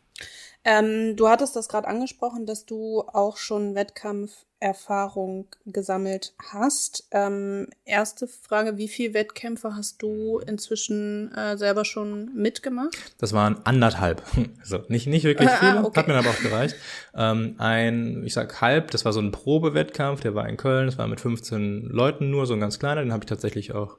Ähm, 0.69 1.17
du 1.17 1.29
hattest 1.29 1.57
das 1.57 1.67
gerade 1.67 1.89
angesprochen, 1.89 2.45
dass 2.45 2.67
du 2.67 3.01
auch 3.01 3.39
schon 3.39 3.75
Wettkampferfahrung 3.75 5.47
gesammelt 5.65 6.35
hast. 6.53 7.09
Ähm, 7.11 7.69
erste 7.87 8.29
Frage, 8.29 8.77
wie 8.77 8.89
viele 8.89 9.15
Wettkämpfe 9.15 9.75
hast 9.75 10.03
du 10.03 10.41
inzwischen 10.47 11.33
äh, 11.33 11.57
selber 11.57 11.87
schon 11.87 12.35
mitgemacht? 12.35 12.95
Das 13.17 13.33
waren 13.33 13.65
anderthalb. 13.65 14.23
Also 14.61 14.81
nicht, 14.89 15.07
nicht 15.07 15.25
wirklich 15.25 15.49
viele, 15.49 15.79
ah, 15.79 15.85
okay. 15.85 16.01
hat 16.01 16.09
mir 16.09 16.17
aber 16.17 16.29
auch 16.29 16.43
gereicht. 16.43 16.77
Ähm, 17.15 17.55
ein, 17.57 18.23
ich 18.27 18.35
sag 18.35 18.61
halb, 18.61 18.91
das 18.91 19.07
war 19.07 19.15
so 19.15 19.21
ein 19.21 19.33
Probewettkampf, 19.33 20.21
der 20.21 20.35
war 20.35 20.47
in 20.47 20.59
Köln, 20.59 20.85
das 20.85 20.99
war 20.99 21.07
mit 21.07 21.23
15 21.23 21.85
Leuten 21.85 22.31
nur, 22.31 22.45
so 22.45 22.53
ein 22.53 22.61
ganz 22.61 22.79
kleiner, 22.79 23.01
den 23.01 23.13
habe 23.13 23.25
ich 23.25 23.29
tatsächlich 23.31 23.73
auch 23.73 23.97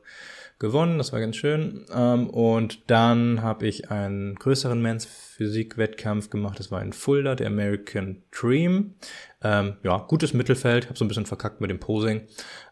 gewonnen, 0.60 0.98
das 0.98 1.13
war 1.13 1.20
ganz 1.20 1.38
schön. 1.38 1.86
Ähm, 1.94 2.30
und 2.30 2.89
dann 2.92 3.42
habe 3.42 3.68
ich 3.68 3.89
einen 3.89 4.36
größeren 4.36 4.82
Men's 4.82 5.06
Physik-Wettkampf 5.06 6.30
gemacht, 6.30 6.60
das 6.60 6.70
war 6.70 6.82
in 6.82 6.94
Fulda, 6.94 7.36
der 7.36 7.48
American 7.48 8.24
Dream. 8.32 8.96
Ähm, 9.42 9.78
ja, 9.84 9.98
gutes 10.00 10.34
Mittelfeld, 10.34 10.88
habe 10.88 10.98
so 10.98 11.06
ein 11.06 11.08
bisschen 11.08 11.25
verkackt 11.25 11.62
mit 11.62 11.70
dem 11.72 11.80
Posing. 11.80 12.28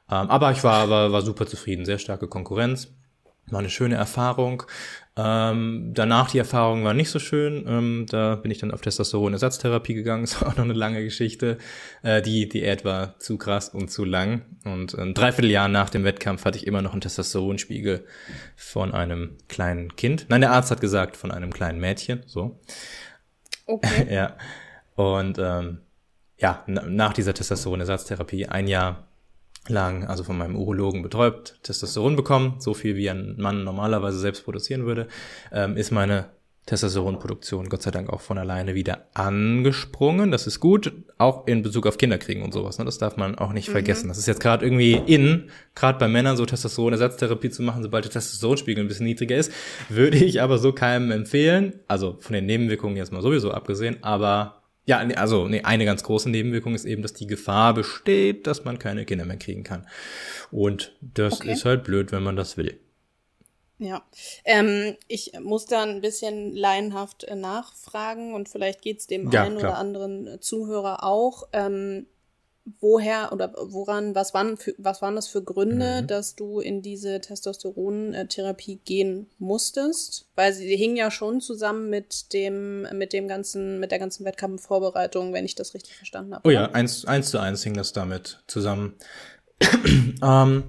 Ähm, 0.10 0.30
aber 0.30 0.52
ich 0.52 0.64
war, 0.64 0.90
war, 0.90 1.12
war 1.12 1.22
super 1.22 1.48
zufrieden, 1.48 1.86
sehr 1.86 1.98
starke 1.98 2.28
Konkurrenz. 2.28 2.94
War 3.50 3.60
eine 3.60 3.70
schöne 3.70 3.96
Erfahrung. 3.96 4.64
Ähm, 5.18 5.92
danach 5.94 6.30
die 6.30 6.38
Erfahrung 6.38 6.84
war 6.84 6.94
nicht 6.94 7.10
so 7.10 7.18
schön. 7.18 7.66
Ähm, 7.68 8.06
da 8.08 8.36
bin 8.36 8.52
ich 8.52 8.60
dann 8.60 8.72
auf 8.72 8.82
Testosteron-Ersatztherapie 8.82 9.94
gegangen. 9.94 10.26
Das 10.28 10.42
war 10.42 10.50
auch 10.50 10.58
noch 10.58 10.66
eine 10.66 10.74
lange 10.74 11.04
Geschichte. 11.04 11.58
Äh, 12.04 12.22
die 12.22 12.48
Diät 12.48 12.86
war 12.86 13.18
zu 13.18 13.38
krass 13.38 13.70
und 13.70 13.90
zu 13.90 14.04
lang. 14.04 14.42
Und 14.66 14.94
ein 14.94 15.14
Dreivierteljahr 15.14 15.68
nach 15.70 15.90
dem 15.90 16.04
Wettkampf 16.04 16.46
hatte 16.46 16.58
ich 16.58 16.68
immer 16.68 16.82
noch 16.82 16.92
einen 16.92 17.02
Testosteronspiegel 17.02 18.06
von 18.56 18.94
einem 18.94 19.38
kleinen 19.48 19.96
Kind. 19.96 20.28
Nein, 20.30 20.42
der 20.42 20.52
Arzt 20.52 20.70
hat 20.70 20.82
gesagt, 20.82 21.18
von 21.18 21.32
einem 21.32 21.52
kleinen 21.52 21.80
Mädchen. 21.80 22.24
So. 22.28 22.60
Okay. 23.66 24.08
ja. 24.14 24.38
Und 24.96 25.40
ähm, 25.40 25.80
ja, 26.38 26.64
nach 26.68 27.14
dieser 27.14 27.34
Testosteron-Ersatztherapie 27.34 28.48
ein 28.48 28.68
Jahr 28.68 29.07
lang, 29.70 30.06
also 30.06 30.24
von 30.24 30.38
meinem 30.38 30.56
Urologen 30.56 31.02
betäubt, 31.02 31.60
Testosteron 31.64 32.16
bekommen, 32.16 32.56
so 32.60 32.74
viel 32.74 32.96
wie 32.96 33.10
ein 33.10 33.36
Mann 33.38 33.64
normalerweise 33.64 34.20
selbst 34.20 34.44
produzieren 34.44 34.86
würde, 34.86 35.08
ähm, 35.52 35.78
ist 35.78 35.92
meine 35.92 36.26
Testosteronproduktion 36.68 37.70
Gott 37.70 37.82
sei 37.82 37.92
Dank 37.92 38.10
auch 38.10 38.20
von 38.20 38.38
alleine 38.38 38.76
wieder 38.76 39.08
angesprungen. 39.14 40.32
Das 40.32 40.48
ist 40.48 40.60
gut, 40.60 40.92
auch 41.18 41.48
in 41.48 41.64
Bezug 41.64 41.88
auf 41.88 41.98
Kinderkriegen 41.98 42.44
und 42.44 42.54
sowas. 42.54 42.78
Ne? 42.78 42.84
Das 42.84 42.98
darf 42.98 43.16
man 43.16 43.36
auch 43.36 43.54
nicht 43.54 43.70
mhm. 43.70 43.72
vergessen. 43.72 44.10
Das 44.10 44.18
ist 44.18 44.28
jetzt 44.28 44.42
gerade 44.42 44.66
irgendwie 44.66 44.94
in, 44.94 45.50
gerade 45.76 45.98
bei 45.98 46.10
Männern 46.10 46.36
so 46.36 46.46
Testosteronersatztherapie 46.46 47.50
zu 47.50 47.64
machen, 47.64 47.84
sobald 47.84 48.04
der 48.04 48.12
Testosteronspiegel 48.12 48.84
ein 48.84 48.88
bisschen 48.88 49.06
niedriger 49.06 49.38
ist, 49.38 49.52
würde 49.90 50.18
ich 50.18 50.42
aber 50.42 50.58
so 50.58 50.74
keinem 50.74 51.12
empfehlen. 51.12 51.80
Also 51.88 52.18
von 52.20 52.34
den 52.34 52.46
Nebenwirkungen 52.46 52.98
jetzt 52.98 53.14
mal 53.14 53.22
sowieso 53.22 53.52
abgesehen, 53.52 53.98
aber 54.02 54.57
ja, 54.88 55.00
also 55.00 55.50
nee, 55.50 55.62
eine 55.64 55.84
ganz 55.84 56.02
große 56.02 56.30
Nebenwirkung 56.30 56.74
ist 56.74 56.86
eben, 56.86 57.02
dass 57.02 57.14
die 57.14 57.28
Gefahr 57.28 57.74
besteht, 57.74 58.48
dass 58.48 58.64
man 58.64 58.80
keine 58.80 59.06
Kinder 59.06 59.26
mehr 59.26 59.38
kriegen 59.38 59.64
kann. 59.64 59.86
Und 60.50 60.96
das 61.02 61.42
okay. 61.42 61.52
ist 61.52 61.66
halt 61.66 61.84
blöd, 61.84 62.14
wenn 62.14 62.24
man 62.24 62.38
das 62.38 62.56
will. 62.56 62.80
Ja, 63.80 64.02
ähm, 64.46 64.96
ich 65.10 65.34
muss 65.42 65.66
da 65.66 65.84
ein 65.84 66.00
bisschen 66.00 66.56
laienhaft 66.56 67.26
äh, 67.26 67.36
nachfragen 67.36 68.34
und 68.34 68.48
vielleicht 68.48 68.82
geht's 68.82 69.08
dem 69.08 69.30
ja, 69.30 69.44
einen 69.44 69.58
klar. 69.58 69.72
oder 69.72 69.78
anderen 69.78 70.42
Zuhörer 70.42 71.04
auch. 71.04 71.44
Ähm, 71.52 72.08
woher 72.80 73.32
oder 73.32 73.54
woran, 73.58 74.16
was 74.16 74.34
waren, 74.34 74.58
für, 74.58 74.74
was 74.78 75.02
waren 75.02 75.16
das 75.16 75.28
für 75.28 75.44
Gründe, 75.44 76.02
mhm. 76.02 76.08
dass 76.08 76.36
du 76.36 76.60
in 76.60 76.82
diese 76.82 77.22
Testosterontherapie 77.22 78.80
gehen 78.84 79.30
musstest? 79.40 80.28
Weil 80.36 80.54
sie 80.54 80.76
hing 80.76 80.96
ja 80.96 81.12
schon 81.12 81.42
zusammen 81.42 81.90
mit 81.90 82.34
dem, 82.34 82.88
mit 82.94 83.14
dem 83.14 83.28
ganzen, 83.28 83.80
mit 83.80 83.92
der 83.92 84.00
ganzen 84.00 84.26
Wettkampfvorbereitung, 84.26 85.34
wenn 85.34 85.46
ich 85.46 85.56
das 85.56 85.74
richtig 85.74 85.96
verstanden 85.96 86.36
habe. 86.36 86.48
Oh 86.48 86.52
ja, 86.52 86.72
eins, 86.72 87.06
eins 87.06 87.32
zu 87.32 87.40
eins 87.40 87.64
hing 87.64 87.74
das 87.74 87.94
damit 87.94 88.44
zusammen. 88.48 88.96
ähm, 90.24 90.64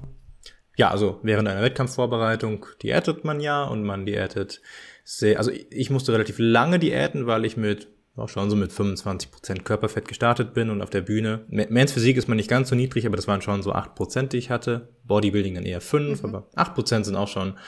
ja, 0.76 0.90
also 0.90 1.18
während 1.22 1.48
einer 1.48 1.62
Wettkampfvorbereitung 1.62 2.66
diätet 2.82 3.24
man 3.24 3.40
ja 3.40 3.64
und 3.64 3.82
man 3.82 4.06
diätet 4.06 4.62
sehr, 5.04 5.38
also 5.38 5.50
ich 5.50 5.90
musste 5.90 6.12
relativ 6.12 6.36
lange 6.38 6.78
diäten, 6.78 7.26
weil 7.26 7.44
ich 7.44 7.56
mit 7.56 7.88
auch 8.18 8.28
schon 8.28 8.50
so 8.50 8.56
mit 8.56 8.72
25 8.72 9.30
Prozent 9.30 9.64
Körperfett 9.64 10.08
gestartet 10.08 10.54
bin 10.54 10.70
und 10.70 10.82
auf 10.82 10.90
der 10.90 11.02
Bühne. 11.02 11.44
Mans 11.48 11.92
Physik 11.92 12.16
ist 12.16 12.28
man 12.28 12.36
nicht 12.36 12.50
ganz 12.50 12.68
so 12.68 12.74
niedrig, 12.74 13.06
aber 13.06 13.16
das 13.16 13.28
waren 13.28 13.42
schon 13.42 13.62
so 13.62 13.72
8%, 13.72 14.28
die 14.28 14.38
ich 14.38 14.50
hatte. 14.50 14.88
Bodybuilding 15.04 15.54
dann 15.54 15.64
eher 15.64 15.80
5, 15.80 16.22
mhm. 16.22 16.28
aber 16.28 16.48
8% 16.56 17.04
sind 17.04 17.16
auch 17.16 17.28
schon, 17.28 17.58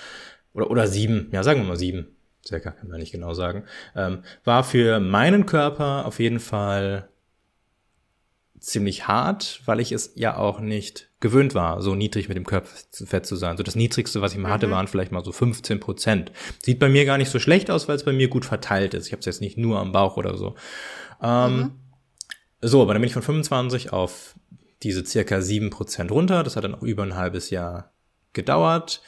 oder, 0.52 0.71
oder 0.71 0.87
7, 0.87 1.28
ja, 1.33 1.42
sagen 1.42 1.61
wir 1.61 1.69
mal 1.69 1.76
7, 1.76 2.07
circa, 2.47 2.71
kann 2.71 2.88
man 2.88 3.00
nicht 3.00 3.12
genau 3.12 3.35
sagen. 3.35 3.64
Ähm, 3.95 4.23
war 4.45 4.64
für 4.64 5.00
meinen 5.00 5.47
Körper 5.47 6.07
auf 6.07 6.19
jeden 6.19 6.40
Fall 6.40 7.09
ziemlich 8.59 9.09
hart, 9.09 9.62
weil 9.66 9.80
ich 9.80 9.92
es 9.92 10.12
ja 10.16 10.37
auch 10.37 10.61
nicht 10.61 11.10
gewöhnt 11.21 11.55
war, 11.55 11.83
so 11.83 11.95
niedrig 11.95 12.29
mit 12.29 12.37
dem 12.37 12.47
Körperfett 12.47 13.27
zu 13.27 13.37
sein. 13.37 13.57
So 13.57 13.62
das 13.62 13.77
niedrigste, 13.77 14.23
was 14.23 14.33
ich 14.33 14.39
mal 14.39 14.49
mhm. 14.49 14.53
hatte, 14.53 14.71
waren 14.71 14.89
vielleicht 14.89 15.12
mal 15.12 15.25
so 15.25 15.33
15 15.33 15.79
Prozent. 15.79 16.33
Sieht 16.62 16.79
bei 16.79 16.89
mir 16.89 17.05
gar 17.05 17.19
nicht 17.19 17.31
so 17.31 17.39
schlecht 17.39 17.71
aus, 17.71 17.89
weil 17.89 17.97
es 17.97 18.05
bei 18.05 18.12
mir 18.12 18.29
gut 18.29 18.47
verteilt 18.47 18.95
ist. 18.95 19.07
Ich 19.07 19.12
habe 19.12 19.21
es 19.21 19.27
jetzt 19.27 19.43
nicht 19.43 19.59
nur 19.59 19.79
am 19.79 19.93
Bauch 19.93 20.17
oder 20.17 20.37
so. 20.37 20.55
Ähm, 21.23 21.57
mhm. 21.57 21.71
So, 22.62 22.83
aber 22.83 22.95
dann 22.95 23.03
bin 23.03 23.09
ich 23.09 23.15
von 23.15 23.23
25 23.23 23.93
auf 23.93 24.35
diese 24.83 25.05
circa 25.05 25.43
7 25.43 25.69
Prozent 25.69 26.11
runter. 26.11 26.43
Das 26.43 26.57
hat 26.57 26.65
dann 26.65 26.75
auch 26.75 26.83
über 26.83 27.03
ein 27.03 27.17
halbes 27.17 27.50
Jahr 27.50 27.93
gedauert. 28.33 29.03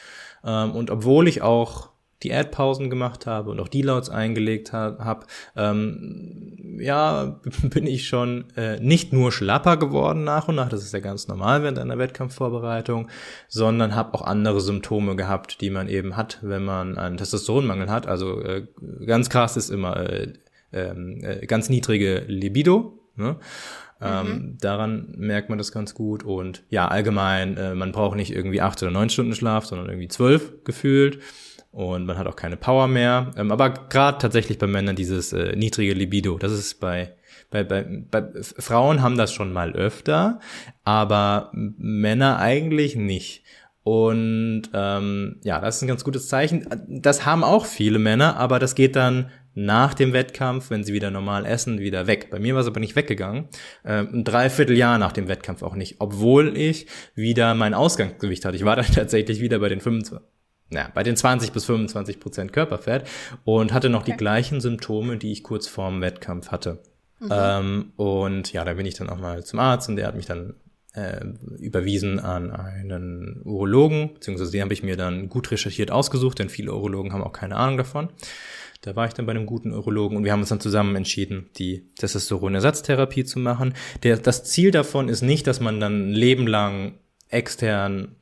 Ähm, 0.44 0.72
und 0.72 0.90
obwohl 0.90 1.28
ich 1.28 1.40
auch 1.40 1.91
Diätpausen 2.22 2.90
gemacht 2.90 3.26
habe 3.26 3.50
und 3.50 3.60
auch 3.60 3.68
Deloads 3.68 4.10
eingelegt 4.10 4.72
ha 4.72 4.96
habe, 4.98 5.26
ähm, 5.56 6.76
ja, 6.78 7.40
bin 7.62 7.86
ich 7.86 8.06
schon 8.06 8.44
äh, 8.56 8.78
nicht 8.80 9.12
nur 9.12 9.32
schlapper 9.32 9.76
geworden 9.76 10.24
nach 10.24 10.48
und 10.48 10.56
nach, 10.56 10.68
das 10.68 10.82
ist 10.82 10.92
ja 10.92 11.00
ganz 11.00 11.28
normal 11.28 11.62
während 11.62 11.78
einer 11.78 11.98
Wettkampfvorbereitung, 11.98 13.08
sondern 13.48 13.94
habe 13.94 14.14
auch 14.14 14.22
andere 14.22 14.60
Symptome 14.60 15.16
gehabt, 15.16 15.60
die 15.60 15.70
man 15.70 15.88
eben 15.88 16.16
hat, 16.16 16.38
wenn 16.42 16.64
man 16.64 16.98
einen 16.98 17.16
Testosteronmangel 17.16 17.90
hat. 17.90 18.06
Also 18.06 18.40
äh, 18.40 18.66
ganz 19.06 19.30
krass 19.30 19.56
ist 19.56 19.70
immer 19.70 19.96
äh, 19.96 20.32
ähm, 20.72 21.20
äh, 21.22 21.46
ganz 21.46 21.68
niedrige 21.68 22.24
Libido. 22.26 22.98
Ne? 23.16 23.36
Ähm, 24.00 24.26
mhm. 24.26 24.58
daran 24.58 25.14
merkt 25.16 25.48
man 25.48 25.58
das 25.58 25.70
ganz 25.70 25.94
gut. 25.94 26.24
Und 26.24 26.64
ja, 26.70 26.88
allgemein, 26.88 27.56
äh, 27.56 27.74
man 27.74 27.92
braucht 27.92 28.16
nicht 28.16 28.34
irgendwie 28.34 28.60
acht 28.60 28.82
oder 28.82 28.90
neun 28.90 29.10
Stunden 29.10 29.34
Schlaf, 29.34 29.66
sondern 29.66 29.88
irgendwie 29.88 30.08
zwölf 30.08 30.64
gefühlt 30.64 31.20
und 31.72 32.04
man 32.04 32.18
hat 32.18 32.26
auch 32.26 32.36
keine 32.36 32.56
Power 32.56 32.86
mehr. 32.86 33.32
Ähm, 33.36 33.50
aber 33.50 33.70
gerade 33.70 34.18
tatsächlich 34.18 34.58
bei 34.58 34.66
Männern 34.66 34.94
dieses 34.94 35.32
äh, 35.32 35.56
niedrige 35.56 35.94
Libido, 35.94 36.38
das 36.38 36.52
ist 36.52 36.80
bei, 36.80 37.14
bei, 37.50 37.64
bei, 37.64 37.82
bei 37.82 38.24
Frauen 38.42 39.02
haben 39.02 39.16
das 39.16 39.32
schon 39.32 39.52
mal 39.52 39.72
öfter, 39.72 40.38
aber 40.84 41.50
Männer 41.52 42.38
eigentlich 42.38 42.94
nicht. 42.94 43.42
Und 43.84 44.62
ähm, 44.74 45.40
ja, 45.42 45.60
das 45.60 45.76
ist 45.76 45.82
ein 45.82 45.88
ganz 45.88 46.04
gutes 46.04 46.28
Zeichen. 46.28 46.66
Das 46.88 47.26
haben 47.26 47.42
auch 47.42 47.66
viele 47.66 47.98
Männer, 47.98 48.36
aber 48.36 48.60
das 48.60 48.76
geht 48.76 48.94
dann 48.94 49.30
nach 49.54 49.92
dem 49.94 50.12
Wettkampf, 50.12 50.70
wenn 50.70 50.84
sie 50.84 50.92
wieder 50.92 51.10
normal 51.10 51.44
essen, 51.44 51.78
wieder 51.78 52.06
weg. 52.06 52.30
Bei 52.30 52.38
mir 52.38 52.54
war 52.54 52.62
es 52.62 52.66
aber 52.66 52.80
nicht 52.80 52.96
weggegangen. 52.96 53.48
Ähm, 53.84 54.08
ein 54.12 54.24
Dreivierteljahr 54.24 54.98
nach 54.98 55.12
dem 55.12 55.28
Wettkampf 55.28 55.62
auch 55.62 55.74
nicht, 55.74 55.96
obwohl 55.98 56.56
ich 56.56 56.86
wieder 57.14 57.54
mein 57.54 57.74
Ausgangsgewicht 57.74 58.44
hatte. 58.44 58.56
Ich 58.56 58.64
war 58.64 58.76
dann 58.76 58.86
tatsächlich 58.94 59.40
wieder 59.40 59.58
bei 59.58 59.68
den 59.68 59.80
25, 59.80 60.26
ja, 60.72 60.90
bei 60.94 61.02
den 61.02 61.16
20 61.16 61.52
bis 61.52 61.64
25 61.64 62.20
Prozent 62.20 62.52
Körperfett 62.52 63.04
und 63.44 63.72
hatte 63.72 63.88
noch 63.88 64.02
okay. 64.02 64.12
die 64.12 64.16
gleichen 64.16 64.60
Symptome, 64.60 65.16
die 65.16 65.32
ich 65.32 65.42
kurz 65.42 65.68
vorm 65.68 66.00
Wettkampf 66.00 66.50
hatte. 66.50 66.78
Mhm. 67.20 67.28
Ähm, 67.30 67.92
und 67.96 68.52
ja, 68.52 68.64
da 68.64 68.74
bin 68.74 68.86
ich 68.86 68.94
dann 68.94 69.08
auch 69.08 69.18
mal 69.18 69.44
zum 69.44 69.58
Arzt 69.58 69.88
und 69.88 69.96
der 69.96 70.06
hat 70.06 70.16
mich 70.16 70.26
dann 70.26 70.54
äh, 70.94 71.24
überwiesen 71.58 72.18
an 72.20 72.50
einen 72.50 73.42
Urologen, 73.44 74.14
beziehungsweise 74.14 74.52
den 74.52 74.62
habe 74.62 74.74
ich 74.74 74.82
mir 74.82 74.96
dann 74.96 75.28
gut 75.28 75.50
recherchiert 75.50 75.90
ausgesucht, 75.90 76.38
denn 76.38 76.48
viele 76.48 76.72
Urologen 76.72 77.12
haben 77.12 77.22
auch 77.22 77.32
keine 77.32 77.56
Ahnung 77.56 77.76
davon. 77.76 78.08
Da 78.82 78.96
war 78.96 79.06
ich 79.06 79.14
dann 79.14 79.26
bei 79.26 79.30
einem 79.30 79.46
guten 79.46 79.72
Urologen 79.72 80.16
und 80.16 80.24
wir 80.24 80.32
haben 80.32 80.40
uns 80.40 80.48
dann 80.48 80.60
zusammen 80.60 80.96
entschieden, 80.96 81.48
die 81.56 81.86
Testosteronersatztherapie 81.94 83.24
zu 83.24 83.38
machen. 83.38 83.74
Der, 84.02 84.16
das 84.16 84.42
Ziel 84.42 84.72
davon 84.72 85.08
ist 85.08 85.22
nicht, 85.22 85.46
dass 85.46 85.60
man 85.60 85.78
dann 85.78 86.10
ein 86.10 86.12
Leben 86.12 86.48
lang 86.48 86.94
extern 87.28 88.16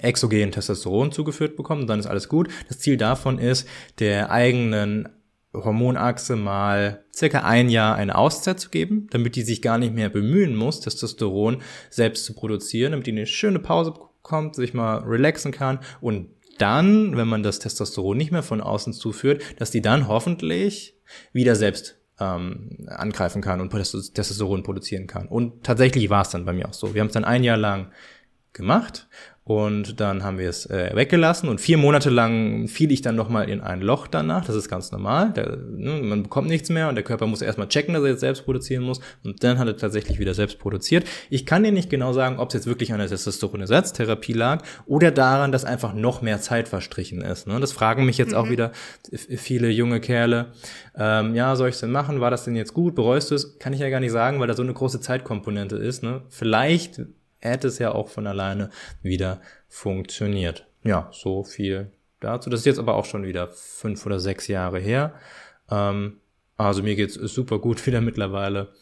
exogen 0.00 0.52
Testosteron 0.52 1.12
zugeführt 1.12 1.56
bekommen, 1.56 1.86
dann 1.86 1.98
ist 1.98 2.06
alles 2.06 2.28
gut. 2.28 2.48
Das 2.68 2.78
Ziel 2.78 2.96
davon 2.96 3.38
ist, 3.38 3.66
der 3.98 4.30
eigenen 4.30 5.08
Hormonachse 5.54 6.36
mal 6.36 7.04
circa 7.14 7.40
ein 7.40 7.68
Jahr 7.70 7.96
eine 7.96 8.16
Auszeit 8.16 8.60
zu 8.60 8.68
geben, 8.70 9.06
damit 9.10 9.34
die 9.34 9.42
sich 9.42 9.62
gar 9.62 9.78
nicht 9.78 9.94
mehr 9.94 10.10
bemühen 10.10 10.54
muss, 10.54 10.80
Testosteron 10.80 11.62
selbst 11.90 12.24
zu 12.24 12.34
produzieren, 12.34 12.92
damit 12.92 13.06
die 13.06 13.12
eine 13.12 13.26
schöne 13.26 13.58
Pause 13.58 13.92
bekommt, 13.92 14.54
sich 14.54 14.74
mal 14.74 14.98
relaxen 14.98 15.52
kann 15.52 15.80
und 16.00 16.28
dann, 16.58 17.16
wenn 17.16 17.28
man 17.28 17.42
das 17.42 17.60
Testosteron 17.60 18.16
nicht 18.16 18.32
mehr 18.32 18.42
von 18.42 18.60
außen 18.60 18.92
zuführt, 18.92 19.42
dass 19.58 19.70
die 19.70 19.80
dann 19.80 20.08
hoffentlich 20.08 20.96
wieder 21.32 21.54
selbst 21.54 22.00
ähm, 22.18 22.86
angreifen 22.88 23.40
kann 23.40 23.60
und 23.60 23.70
Testosteron 23.70 24.64
produzieren 24.64 25.06
kann. 25.06 25.28
Und 25.28 25.64
tatsächlich 25.64 26.10
war 26.10 26.22
es 26.22 26.30
dann 26.30 26.44
bei 26.44 26.52
mir 26.52 26.68
auch 26.68 26.74
so. 26.74 26.94
Wir 26.94 27.00
haben 27.00 27.06
es 27.08 27.14
dann 27.14 27.24
ein 27.24 27.44
Jahr 27.44 27.56
lang 27.56 27.92
gemacht 28.52 29.08
und 29.48 29.98
dann 29.98 30.24
haben 30.24 30.36
wir 30.36 30.50
es 30.50 30.66
äh, 30.66 30.90
weggelassen 30.94 31.48
und 31.48 31.58
vier 31.58 31.78
Monate 31.78 32.10
lang 32.10 32.68
fiel 32.68 32.92
ich 32.92 33.00
dann 33.00 33.16
nochmal 33.16 33.48
in 33.48 33.62
ein 33.62 33.80
Loch 33.80 34.06
danach. 34.06 34.44
Das 34.44 34.54
ist 34.54 34.68
ganz 34.68 34.92
normal. 34.92 35.32
Der, 35.32 35.56
ne, 35.56 36.02
man 36.02 36.24
bekommt 36.24 36.48
nichts 36.48 36.68
mehr 36.68 36.90
und 36.90 36.96
der 36.96 37.02
Körper 37.02 37.26
muss 37.26 37.40
erstmal 37.40 37.66
checken, 37.66 37.94
dass 37.94 38.02
er 38.02 38.10
jetzt 38.10 38.20
selbst 38.20 38.44
produzieren 38.44 38.82
muss. 38.82 39.00
Und 39.24 39.42
dann 39.42 39.58
hat 39.58 39.66
er 39.66 39.78
tatsächlich 39.78 40.18
wieder 40.18 40.34
selbst 40.34 40.58
produziert. 40.58 41.06
Ich 41.30 41.46
kann 41.46 41.62
dir 41.62 41.72
nicht 41.72 41.88
genau 41.88 42.12
sagen, 42.12 42.38
ob 42.38 42.48
es 42.48 42.54
jetzt 42.56 42.66
wirklich 42.66 42.92
an 42.92 42.98
der 42.98 43.08
Testosteronersatztherapie 43.08 44.34
lag 44.34 44.62
oder 44.84 45.10
daran, 45.10 45.50
dass 45.50 45.64
einfach 45.64 45.94
noch 45.94 46.20
mehr 46.20 46.42
Zeit 46.42 46.68
verstrichen 46.68 47.22
ist. 47.22 47.46
Ne? 47.46 47.58
Das 47.58 47.72
fragen 47.72 48.04
mich 48.04 48.18
jetzt 48.18 48.32
mhm. 48.32 48.36
auch 48.36 48.50
wieder 48.50 48.72
viele 49.14 49.70
junge 49.70 50.00
Kerle. 50.00 50.52
Ähm, 50.94 51.34
ja, 51.34 51.56
soll 51.56 51.70
ich 51.70 51.76
es 51.76 51.80
denn 51.80 51.90
machen? 51.90 52.20
War 52.20 52.30
das 52.30 52.44
denn 52.44 52.54
jetzt 52.54 52.74
gut? 52.74 52.94
Bereust 52.94 53.30
du 53.30 53.34
es? 53.34 53.58
Kann 53.58 53.72
ich 53.72 53.80
ja 53.80 53.88
gar 53.88 54.00
nicht 54.00 54.12
sagen, 54.12 54.40
weil 54.40 54.46
da 54.46 54.52
so 54.52 54.62
eine 54.62 54.74
große 54.74 55.00
Zeitkomponente 55.00 55.76
ist. 55.76 56.02
Ne? 56.02 56.20
Vielleicht 56.28 57.00
hätte 57.40 57.68
es 57.68 57.78
ja 57.78 57.92
auch 57.92 58.08
von 58.08 58.26
alleine 58.26 58.70
wieder 59.02 59.40
funktioniert. 59.68 60.66
Ja, 60.84 61.08
so 61.12 61.44
viel 61.44 61.92
dazu. 62.20 62.50
Das 62.50 62.60
ist 62.60 62.66
jetzt 62.66 62.78
aber 62.78 62.94
auch 62.94 63.04
schon 63.04 63.24
wieder 63.24 63.48
fünf 63.48 64.04
oder 64.06 64.20
sechs 64.20 64.48
Jahre 64.48 64.78
her. 64.78 65.14
Ähm, 65.70 66.20
also 66.56 66.82
mir 66.82 66.96
geht's 66.96 67.14
super 67.14 67.58
gut 67.58 67.86
wieder 67.86 68.00
mittlerweile. 68.00 68.72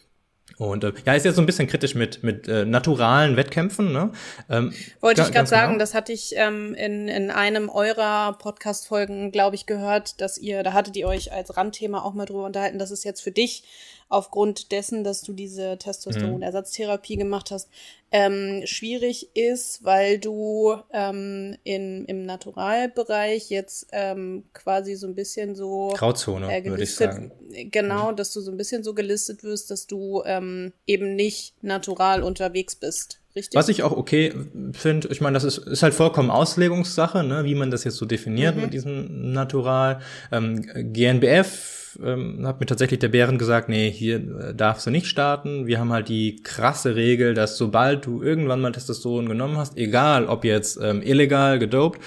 Und 0.57 0.83
äh, 0.85 0.93
ja, 1.05 1.13
ist 1.13 1.25
jetzt 1.25 1.35
so 1.35 1.41
ein 1.41 1.45
bisschen 1.45 1.67
kritisch 1.67 1.93
mit 1.93 2.23
mit 2.23 2.47
äh, 2.47 2.65
naturalen 2.65 3.35
Wettkämpfen. 3.35 3.91
Ne? 3.91 4.11
Ähm, 4.49 4.73
Wollte 5.01 5.21
ich 5.21 5.31
gerade 5.31 5.47
sagen, 5.47 5.73
genau. 5.73 5.79
das 5.79 5.93
hatte 5.93 6.13
ich 6.13 6.33
ähm, 6.35 6.73
in 6.73 7.09
in 7.09 7.31
einem 7.31 7.67
eurer 7.69 8.37
Podcast-Folgen, 8.39 9.31
glaube 9.31 9.55
ich, 9.55 9.65
gehört, 9.65 10.21
dass 10.21 10.37
ihr, 10.37 10.63
da 10.63 10.71
hattet 10.71 10.95
ihr 10.95 11.07
euch 11.07 11.33
als 11.33 11.57
Randthema 11.57 12.01
auch 12.01 12.13
mal 12.13 12.25
drüber 12.25 12.45
unterhalten, 12.45 12.79
dass 12.79 12.91
es 12.91 13.03
jetzt 13.03 13.21
für 13.21 13.31
dich 13.31 13.63
aufgrund 14.09 14.71
dessen, 14.71 15.03
dass 15.03 15.21
du 15.21 15.33
diese 15.33 15.77
Testosteronersatztherapie 15.77 17.15
mhm. 17.15 17.21
gemacht 17.21 17.51
hast, 17.51 17.69
ähm, 18.09 18.61
schwierig 18.65 19.35
ist, 19.35 19.83
weil 19.83 20.17
du 20.17 20.77
ähm, 20.93 21.57
in, 21.63 22.05
im 22.05 22.25
Naturalbereich 22.25 23.49
jetzt 23.49 23.87
ähm, 23.91 24.45
quasi 24.53 24.95
so 24.95 25.07
ein 25.07 25.15
bisschen 25.15 25.55
so 25.55 25.93
Grauzone, 25.93 26.55
äh, 26.55 26.63
würde 26.63 26.83
ich 26.83 26.95
sagen. 26.95 27.31
Genau, 27.69 28.11
mhm. 28.11 28.15
dass 28.15 28.31
du 28.31 28.39
so 28.39 28.49
ein 28.49 28.57
bisschen 28.57 28.83
so 28.83 28.93
gelistet 28.93 29.43
wirst, 29.43 29.71
dass 29.71 29.87
du 29.87 30.23
ähm, 30.25 30.71
eben 30.85 31.15
nicht 31.15 31.61
natural 31.61 32.23
unterwegs 32.23 32.75
bist. 32.75 33.19
richtig? 33.35 33.57
Was 33.57 33.67
ich 33.67 33.83
auch 33.83 33.91
okay 33.91 34.33
finde, 34.71 35.09
ich 35.09 35.19
meine, 35.19 35.33
das 35.33 35.43
ist, 35.43 35.57
ist 35.57 35.83
halt 35.83 35.93
vollkommen 35.93 36.31
Auslegungssache, 36.31 37.25
ne, 37.25 37.43
wie 37.43 37.55
man 37.55 37.71
das 37.71 37.83
jetzt 37.83 37.97
so 37.97 38.05
definiert 38.05 38.55
mhm. 38.55 38.61
mit 38.61 38.73
diesem 38.73 39.33
Natural. 39.33 39.99
Ähm, 40.31 40.61
GNBF 40.93 41.76
ähm, 42.03 42.45
hat 42.45 42.59
mir 42.59 42.65
tatsächlich 42.65 42.99
der 42.99 43.09
Bären 43.09 43.37
gesagt, 43.37 43.69
nee, 43.69 43.91
hier 43.91 44.17
äh, 44.17 44.55
darfst 44.55 44.85
du 44.85 44.91
nicht 44.91 45.07
starten. 45.07 45.67
Wir 45.67 45.79
haben 45.79 45.91
halt 45.91 46.09
die 46.09 46.41
krasse 46.43 46.95
Regel, 46.95 47.33
dass 47.33 47.57
sobald 47.57 48.05
du 48.05 48.21
irgendwann 48.21 48.61
mal 48.61 48.71
Testosteron 48.71 49.27
genommen 49.27 49.57
hast, 49.57 49.77
egal 49.77 50.27
ob 50.27 50.43
jetzt 50.43 50.79
ähm, 50.81 51.01
illegal 51.01 51.59
gedopt 51.59 52.01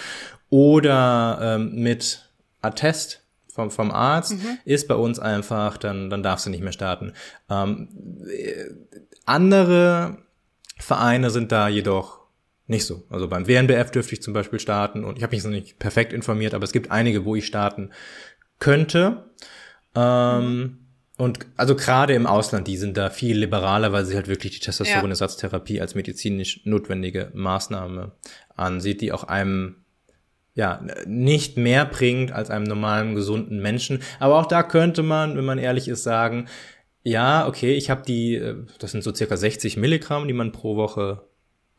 oder 0.49 1.39
ähm, 1.41 1.75
mit 1.75 2.31
Attest 2.63 3.23
vom, 3.53 3.71
vom 3.71 3.91
Arzt, 3.91 4.33
mhm. 4.33 4.59
ist 4.65 4.89
bei 4.89 4.95
uns 4.95 5.19
einfach, 5.19 5.77
dann, 5.77 6.11
dann 6.11 6.23
darfst 6.23 6.47
du 6.47 6.51
nicht 6.51 6.63
mehr 6.63 6.73
starten. 6.73 7.13
Ähm, 7.51 7.89
äh, 8.29 8.71
andere 9.27 10.19
Vereine 10.79 11.31
sind 11.31 11.53
da 11.53 11.69
jedoch 11.69 12.21
nicht 12.67 12.87
so. 12.87 13.03
Also 13.11 13.29
beim 13.29 13.49
WNBF 13.49 13.91
dürfte 13.91 14.15
ich 14.15 14.23
zum 14.23 14.33
Beispiel 14.33 14.61
starten 14.61 15.05
und 15.05 15.17
ich 15.19 15.25
habe 15.25 15.35
mich 15.35 15.43
noch 15.43 15.51
nicht 15.51 15.79
perfekt 15.79 16.13
informiert, 16.13 16.55
aber 16.55 16.65
es 16.65 16.73
gibt 16.73 16.91
einige, 16.91 17.25
wo 17.25 17.35
ich 17.35 17.47
starten 17.47 17.91
könnte. 18.61 19.25
Ähm, 19.95 20.79
und 21.17 21.39
also 21.57 21.77
gerade 21.77 22.15
im 22.15 22.27
Ausland, 22.27 22.67
die 22.67 22.77
sind 22.77 22.97
da 22.97 23.11
viel 23.11 23.39
liberaler, 23.39 23.93
weil 23.93 24.05
sie 24.07 24.15
halt 24.15 24.29
wirklich 24.29 24.55
die 24.55 24.61
Testosteronersatztherapie 24.61 25.81
als 25.81 25.95
medizinisch 25.95 26.63
notwendige 26.65 27.31
Maßnahme 27.35 28.13
ansieht, 28.57 29.01
die 29.01 29.13
auch 29.13 29.25
einem 29.25 29.77
ja, 30.55 30.83
nicht 31.07 31.57
mehr 31.57 31.85
bringt 31.85 32.33
als 32.33 32.51
einem 32.51 32.65
normalen, 32.65 33.15
gesunden 33.15 33.61
Menschen. 33.61 34.03
Aber 34.19 34.39
auch 34.39 34.47
da 34.47 34.63
könnte 34.63 35.03
man, 35.03 35.37
wenn 35.37 35.45
man 35.45 35.59
ehrlich 35.59 35.89
ist, 35.89 36.03
sagen, 36.03 36.49
ja, 37.03 37.47
okay, 37.47 37.75
ich 37.75 37.89
habe 37.89 38.03
die, 38.07 38.35
äh, 38.35 38.57
das 38.79 38.93
sind 38.93 39.05
so 39.05 39.15
circa 39.15 39.37
60 39.37 39.77
Milligramm, 39.77 40.27
die 40.27 40.35
man 40.35 40.53
pro 40.53 40.77
Woche 40.77 41.23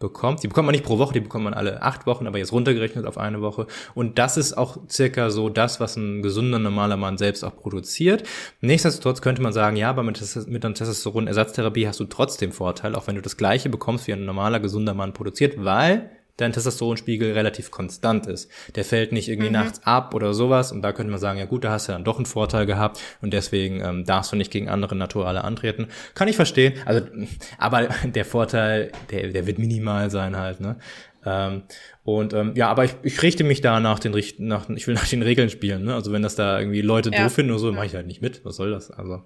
bekommt. 0.01 0.43
Die 0.43 0.49
bekommt 0.49 0.65
man 0.65 0.73
nicht 0.73 0.83
pro 0.83 0.97
Woche, 0.97 1.13
die 1.13 1.21
bekommt 1.21 1.45
man 1.45 1.53
alle 1.53 1.81
acht 1.81 2.05
Wochen, 2.05 2.27
aber 2.27 2.37
jetzt 2.37 2.51
runtergerechnet 2.51 3.05
auf 3.05 3.17
eine 3.17 3.41
Woche. 3.41 3.67
Und 3.93 4.19
das 4.19 4.35
ist 4.35 4.57
auch 4.57 4.77
circa 4.89 5.29
so 5.29 5.47
das, 5.47 5.79
was 5.79 5.95
ein 5.95 6.21
gesunder, 6.21 6.59
normaler 6.59 6.97
Mann 6.97 7.17
selbst 7.17 7.45
auch 7.45 7.55
produziert. 7.55 8.23
Nichtsdestotrotz 8.59 9.21
könnte 9.21 9.41
man 9.41 9.53
sagen, 9.53 9.77
ja, 9.77 9.89
aber 9.89 10.03
mit, 10.03 10.21
mit 10.47 10.65
einer 10.65 10.75
Testosteron-Ersatztherapie 10.75 11.87
hast 11.87 12.01
du 12.01 12.05
trotzdem 12.05 12.51
Vorteil, 12.51 12.95
auch 12.95 13.07
wenn 13.07 13.15
du 13.15 13.21
das 13.21 13.37
gleiche 13.37 13.69
bekommst, 13.69 14.07
wie 14.07 14.13
ein 14.13 14.25
normaler, 14.25 14.59
gesunder 14.59 14.93
Mann 14.93 15.13
produziert, 15.13 15.63
weil 15.63 16.09
dein 16.37 16.53
Testosteronspiegel 16.53 17.33
relativ 17.33 17.71
konstant 17.71 18.27
ist. 18.27 18.49
Der 18.75 18.85
fällt 18.85 19.11
nicht 19.11 19.29
irgendwie 19.29 19.49
mhm. 19.49 19.55
nachts 19.55 19.81
ab 19.83 20.13
oder 20.13 20.33
sowas 20.33 20.71
und 20.71 20.81
da 20.81 20.93
könnte 20.93 21.11
man 21.11 21.19
sagen, 21.19 21.39
ja 21.39 21.45
gut, 21.45 21.63
da 21.63 21.71
hast 21.71 21.87
du 21.87 21.91
dann 21.91 22.03
doch 22.03 22.17
einen 22.17 22.25
Vorteil 22.25 22.65
gehabt 22.65 22.99
und 23.21 23.33
deswegen 23.33 23.81
ähm, 23.81 24.05
darfst 24.05 24.31
du 24.31 24.35
nicht 24.35 24.51
gegen 24.51 24.69
andere 24.69 24.95
Naturale 24.95 25.43
antreten. 25.43 25.87
Kann 26.15 26.27
ich 26.27 26.35
verstehen. 26.35 26.73
Also, 26.85 27.05
aber 27.57 27.89
der 28.03 28.25
Vorteil, 28.25 28.91
der, 29.11 29.29
der 29.29 29.47
wird 29.47 29.59
minimal 29.59 30.09
sein 30.11 30.37
halt, 30.37 30.59
ne? 30.59 30.77
Ähm, 31.23 31.63
und 32.03 32.33
ähm, 32.33 32.53
ja, 32.55 32.69
aber 32.69 32.83
ich, 32.83 32.95
ich 33.03 33.21
richte 33.21 33.43
mich 33.43 33.61
da 33.61 33.79
nach 33.79 33.99
den 33.99 34.11
nach, 34.39 34.69
ich 34.69 34.87
will 34.87 34.95
nach 34.95 35.07
den 35.07 35.21
Regeln 35.21 35.49
spielen, 35.49 35.83
ne? 35.83 35.93
Also 35.93 36.11
wenn 36.11 36.23
das 36.23 36.35
da 36.35 36.59
irgendwie 36.59 36.81
Leute 36.81 37.11
ja. 37.11 37.23
doof 37.23 37.33
finden 37.33 37.51
oder 37.51 37.59
so, 37.59 37.69
ja. 37.69 37.75
mache 37.75 37.85
ich 37.85 37.95
halt 37.95 38.07
nicht 38.07 38.21
mit. 38.21 38.43
Was 38.43 38.55
soll 38.55 38.71
das? 38.71 38.89
Also. 38.89 39.23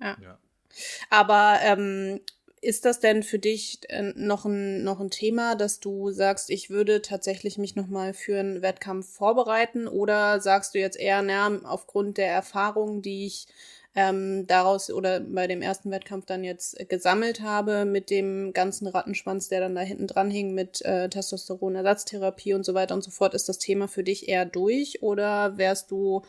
Ja. 0.00 0.16
ja. 0.22 0.38
Aber 1.10 1.58
ähm, 1.62 2.20
ist 2.62 2.84
das 2.84 3.00
denn 3.00 3.22
für 3.22 3.38
dich 3.38 3.80
äh, 3.88 4.12
noch 4.14 4.44
ein, 4.44 4.82
noch 4.84 5.00
ein 5.00 5.10
Thema, 5.10 5.54
dass 5.54 5.80
du 5.80 6.10
sagst, 6.10 6.50
ich 6.50 6.70
würde 6.70 7.02
tatsächlich 7.02 7.58
mich 7.58 7.76
nochmal 7.76 8.14
für 8.14 8.38
einen 8.38 8.62
Wettkampf 8.62 9.08
vorbereiten? 9.08 9.88
Oder 9.88 10.40
sagst 10.40 10.74
du 10.74 10.78
jetzt 10.78 10.98
eher, 10.98 11.22
na, 11.22 11.60
aufgrund 11.64 12.18
der 12.18 12.32
Erfahrung, 12.32 13.02
die 13.02 13.26
ich 13.26 13.46
ähm, 13.94 14.46
daraus 14.46 14.90
oder 14.90 15.20
bei 15.20 15.46
dem 15.46 15.62
ersten 15.62 15.90
Wettkampf 15.90 16.26
dann 16.26 16.44
jetzt 16.44 16.88
gesammelt 16.88 17.40
habe, 17.40 17.84
mit 17.84 18.10
dem 18.10 18.52
ganzen 18.52 18.86
Rattenschwanz, 18.86 19.48
der 19.48 19.60
dann 19.60 19.74
da 19.74 19.80
hinten 19.80 20.06
dran 20.06 20.30
hing, 20.30 20.54
mit 20.54 20.82
äh, 20.84 21.08
Testosteronersatztherapie 21.08 22.54
und 22.54 22.64
so 22.64 22.74
weiter 22.74 22.94
und 22.94 23.02
so 23.02 23.10
fort, 23.10 23.34
ist 23.34 23.48
das 23.48 23.58
Thema 23.58 23.88
für 23.88 24.04
dich 24.04 24.28
eher 24.28 24.44
durch? 24.44 25.02
Oder 25.02 25.58
wärst 25.58 25.90
du 25.90 26.22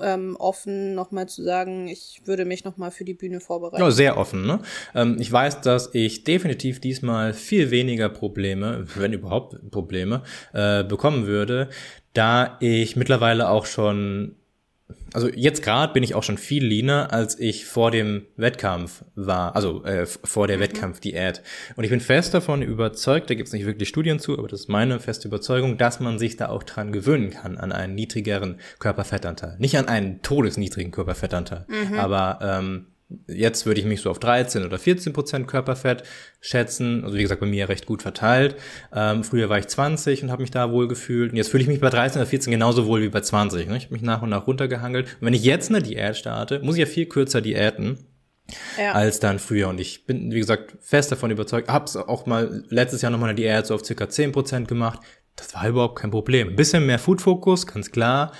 ähm, 0.00 0.36
offen, 0.38 0.94
nochmal 0.94 1.28
zu 1.28 1.42
sagen, 1.42 1.88
ich 1.88 2.22
würde 2.24 2.44
mich 2.44 2.64
nochmal 2.64 2.90
für 2.90 3.04
die 3.04 3.14
Bühne 3.14 3.40
vorbereiten. 3.40 3.82
Ja, 3.82 3.90
sehr 3.90 4.16
offen. 4.16 4.46
Ne? 4.46 4.60
Ähm, 4.94 5.16
ich 5.20 5.30
weiß, 5.30 5.60
dass 5.60 5.90
ich 5.94 6.24
definitiv 6.24 6.80
diesmal 6.80 7.34
viel 7.34 7.70
weniger 7.70 8.08
Probleme, 8.08 8.86
wenn 8.94 9.12
überhaupt 9.12 9.70
Probleme, 9.70 10.22
äh, 10.52 10.84
bekommen 10.84 11.26
würde, 11.26 11.68
da 12.14 12.56
ich 12.60 12.96
mittlerweile 12.96 13.48
auch 13.48 13.66
schon 13.66 14.36
also 15.12 15.28
jetzt 15.28 15.62
gerade 15.62 15.92
bin 15.92 16.02
ich 16.02 16.14
auch 16.14 16.22
schon 16.22 16.38
viel 16.38 16.64
leaner, 16.64 17.12
als 17.12 17.38
ich 17.38 17.66
vor 17.66 17.90
dem 17.90 18.26
Wettkampf 18.36 19.04
war, 19.14 19.54
also 19.54 19.84
äh, 19.84 20.06
vor 20.06 20.46
der 20.46 20.56
mhm. 20.56 20.62
Wettkampfdiät. 20.62 21.42
Und 21.76 21.84
ich 21.84 21.90
bin 21.90 22.00
fest 22.00 22.34
davon 22.34 22.62
überzeugt, 22.62 23.30
da 23.30 23.34
gibt 23.34 23.48
es 23.48 23.52
nicht 23.52 23.66
wirklich 23.66 23.88
Studien 23.88 24.18
zu, 24.18 24.38
aber 24.38 24.48
das 24.48 24.60
ist 24.60 24.68
meine 24.68 25.00
feste 25.00 25.28
Überzeugung, 25.28 25.78
dass 25.78 26.00
man 26.00 26.18
sich 26.18 26.36
da 26.36 26.48
auch 26.48 26.62
dran 26.62 26.92
gewöhnen 26.92 27.30
kann, 27.30 27.58
an 27.58 27.72
einen 27.72 27.94
niedrigeren 27.94 28.58
Körperfettanteil. 28.78 29.56
Nicht 29.58 29.76
an 29.76 29.88
einen 29.88 30.22
todesniedrigen 30.22 30.92
Körperfettanteil, 30.92 31.66
mhm. 31.68 31.98
aber 31.98 32.38
ähm, 32.42 32.86
Jetzt 33.26 33.66
würde 33.66 33.80
ich 33.80 33.86
mich 33.86 34.00
so 34.00 34.10
auf 34.10 34.18
13 34.18 34.64
oder 34.64 34.78
14 34.78 35.12
Prozent 35.12 35.48
Körperfett 35.48 36.04
schätzen. 36.40 37.04
Also 37.04 37.16
wie 37.16 37.22
gesagt, 37.22 37.40
bei 37.40 37.46
mir 37.46 37.68
recht 37.68 37.86
gut 37.86 38.02
verteilt. 38.02 38.56
Ähm, 38.94 39.24
früher 39.24 39.48
war 39.48 39.58
ich 39.58 39.68
20 39.68 40.22
und 40.22 40.30
habe 40.30 40.42
mich 40.42 40.50
da 40.50 40.70
wohl 40.70 40.88
gefühlt. 40.88 41.32
Und 41.32 41.36
jetzt 41.36 41.50
fühle 41.50 41.62
ich 41.62 41.68
mich 41.68 41.80
bei 41.80 41.90
13 41.90 42.20
oder 42.20 42.28
14 42.28 42.50
genauso 42.50 42.86
wohl 42.86 43.02
wie 43.02 43.08
bei 43.08 43.20
20. 43.20 43.68
Ne? 43.68 43.76
Ich 43.76 43.84
habe 43.84 43.94
mich 43.94 44.02
nach 44.02 44.22
und 44.22 44.30
nach 44.30 44.46
runtergehangelt. 44.46 45.06
Und 45.20 45.26
wenn 45.26 45.34
ich 45.34 45.44
jetzt 45.44 45.70
eine 45.70 45.82
Diät 45.82 46.16
starte, 46.16 46.60
muss 46.60 46.76
ich 46.76 46.80
ja 46.80 46.86
viel 46.86 47.06
kürzer 47.06 47.40
diäten. 47.40 47.98
Ja. 48.76 48.92
als 48.92 49.20
dann 49.20 49.38
früher. 49.38 49.68
Und 49.68 49.80
ich 49.80 50.04
bin, 50.04 50.32
wie 50.32 50.38
gesagt, 50.38 50.76
fest 50.80 51.12
davon 51.12 51.30
überzeugt. 51.30 51.68
Hab's 51.68 51.96
auch 51.96 52.26
mal 52.26 52.64
letztes 52.68 53.00
Jahr 53.00 53.10
nochmal 53.10 53.30
eine 53.30 53.36
Diät 53.36 53.66
so 53.66 53.74
auf 53.74 53.84
circa 53.84 54.04
10% 54.04 54.66
gemacht. 54.66 55.00
Das 55.36 55.54
war 55.54 55.66
überhaupt 55.68 55.98
kein 55.98 56.10
Problem. 56.10 56.48
Ein 56.48 56.56
bisschen 56.56 56.84
mehr 56.84 56.98
Food-Fokus, 56.98 57.66
ganz 57.66 57.90
klar. 57.90 58.32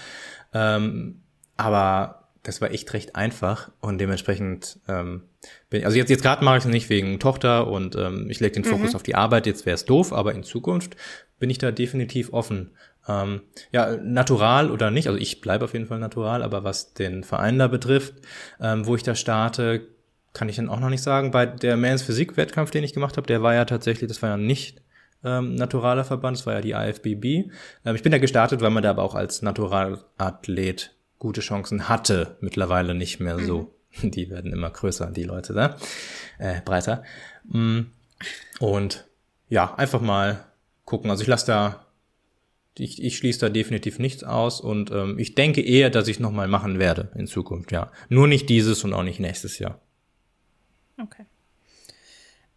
Ähm, 0.53 1.23
aber 1.57 2.22
das 2.43 2.61
war 2.61 2.73
echt 2.73 2.93
recht 2.93 3.15
einfach 3.15 3.71
und 3.81 3.99
dementsprechend 3.99 4.81
ähm, 4.89 5.23
bin 5.71 5.85
also 5.85 5.97
jetzt 5.97 6.11
jetzt 6.11 6.23
gerade 6.23 6.45
mache 6.45 6.59
ich 6.59 6.65
es 6.65 6.71
nicht 6.71 6.89
wegen 6.89 7.21
Tochter 7.21 7.69
und 7.69 7.95
ähm, 7.95 8.29
ich 8.31 8.41
lege 8.41 8.55
den 8.55 8.65
Fokus 8.65 8.91
mhm. 8.91 8.97
auf 8.97 9.03
die 9.03 9.15
Arbeit. 9.15 9.47
Jetzt 9.47 9.65
wäre 9.65 9.75
es 9.75 9.85
doof, 9.85 10.13
aber 10.13 10.35
in 10.35 10.43
Zukunft 10.43 10.97
bin 11.39 11.51
ich 11.51 11.59
da 11.59 11.71
definitiv 11.71 12.33
offen. 12.33 12.71
Ähm, 13.09 13.43
ja, 13.73 13.97
natural 13.97 14.71
oder 14.71 14.91
nicht, 14.91 15.09
also 15.09 15.19
ich 15.19 15.41
bleibe 15.41 15.65
auf 15.65 15.73
jeden 15.73 15.87
Fall 15.87 15.99
natural, 15.99 16.43
aber 16.43 16.63
was 16.65 16.95
den 16.95 17.25
Verein 17.25 17.59
da 17.59 17.69
betrifft, 17.69 18.15
ähm, 18.61 18.87
wo 18.87 18.95
ich 18.95 19.03
da 19.03 19.15
starte, 19.15 19.89
kann 20.33 20.49
ich 20.49 20.57
dann 20.57 20.69
auch 20.69 20.81
noch 20.81 20.89
nicht 20.89 21.03
sagen. 21.03 21.31
Bei 21.31 21.47
der 21.47 21.77
Mans 21.77 22.03
Physik 22.03 22.37
Wettkampf, 22.37 22.71
den 22.71 22.85
ich 22.85 22.95
gemacht 22.95 23.17
habe, 23.17 23.27
der 23.27 23.43
war 23.43 23.55
ja 23.55 23.65
tatsächlich, 23.65 24.09
das 24.09 24.23
war 24.23 24.31
ja 24.31 24.37
nicht 24.37 24.83
ähm, 25.25 25.55
naturaler 25.55 26.05
Verband, 26.05 26.39
das 26.39 26.47
war 26.47 26.55
ja 26.55 26.61
die 26.61 26.73
IFBB. 26.73 27.51
Ähm, 27.85 27.95
ich 27.95 28.03
bin 28.03 28.13
da 28.13 28.19
gestartet, 28.19 28.61
weil 28.61 28.71
man 28.71 28.83
da 28.83 28.91
aber 28.91 29.03
auch 29.03 29.15
als 29.15 29.43
Naturalathlet 29.43 30.95
gute 31.23 31.41
Chancen 31.41 31.89
hatte, 31.89 32.37
mittlerweile 32.41 32.97
nicht 32.97 33.21
mehr 33.21 33.39
so. 33.39 33.73
Mhm. 34.01 34.11
Die 34.11 34.29
werden 34.29 34.53
immer 34.53 34.71
größer, 34.71 35.11
die 35.11 35.23
Leute 35.23 35.53
da, 35.53 35.77
äh, 36.39 36.63
breiter. 36.63 37.05
Mm. 37.45 37.83
Und 38.59 39.07
ja, 39.49 39.75
einfach 39.75 40.01
mal 40.01 40.47
gucken. 40.85 41.11
Also 41.11 41.23
ich 41.23 41.29
lasse 41.29 41.47
da, 41.47 41.87
ich, 42.77 43.03
ich 43.03 43.19
schließe 43.19 43.39
da 43.39 43.49
definitiv 43.51 43.99
nichts 43.99 44.25
aus 44.25 44.63
und 44.63 44.91
ähm, 44.91 45.19
ich 45.19 45.35
denke 45.35 45.61
eher, 45.61 45.91
dass 45.91 46.09
ich 46.09 46.19
noch 46.19 46.33
mal 46.33 46.49
machen 46.49 46.79
werde 46.79 47.13
in 47.15 47.27
Zukunft, 47.27 47.71
ja. 47.71 47.93
Nur 48.09 48.27
nicht 48.27 48.49
dieses 48.49 48.83
und 48.83 48.95
auch 48.95 49.03
nicht 49.03 49.21
nächstes 49.21 49.59
Jahr. 49.59 49.79
Okay. 51.01 51.27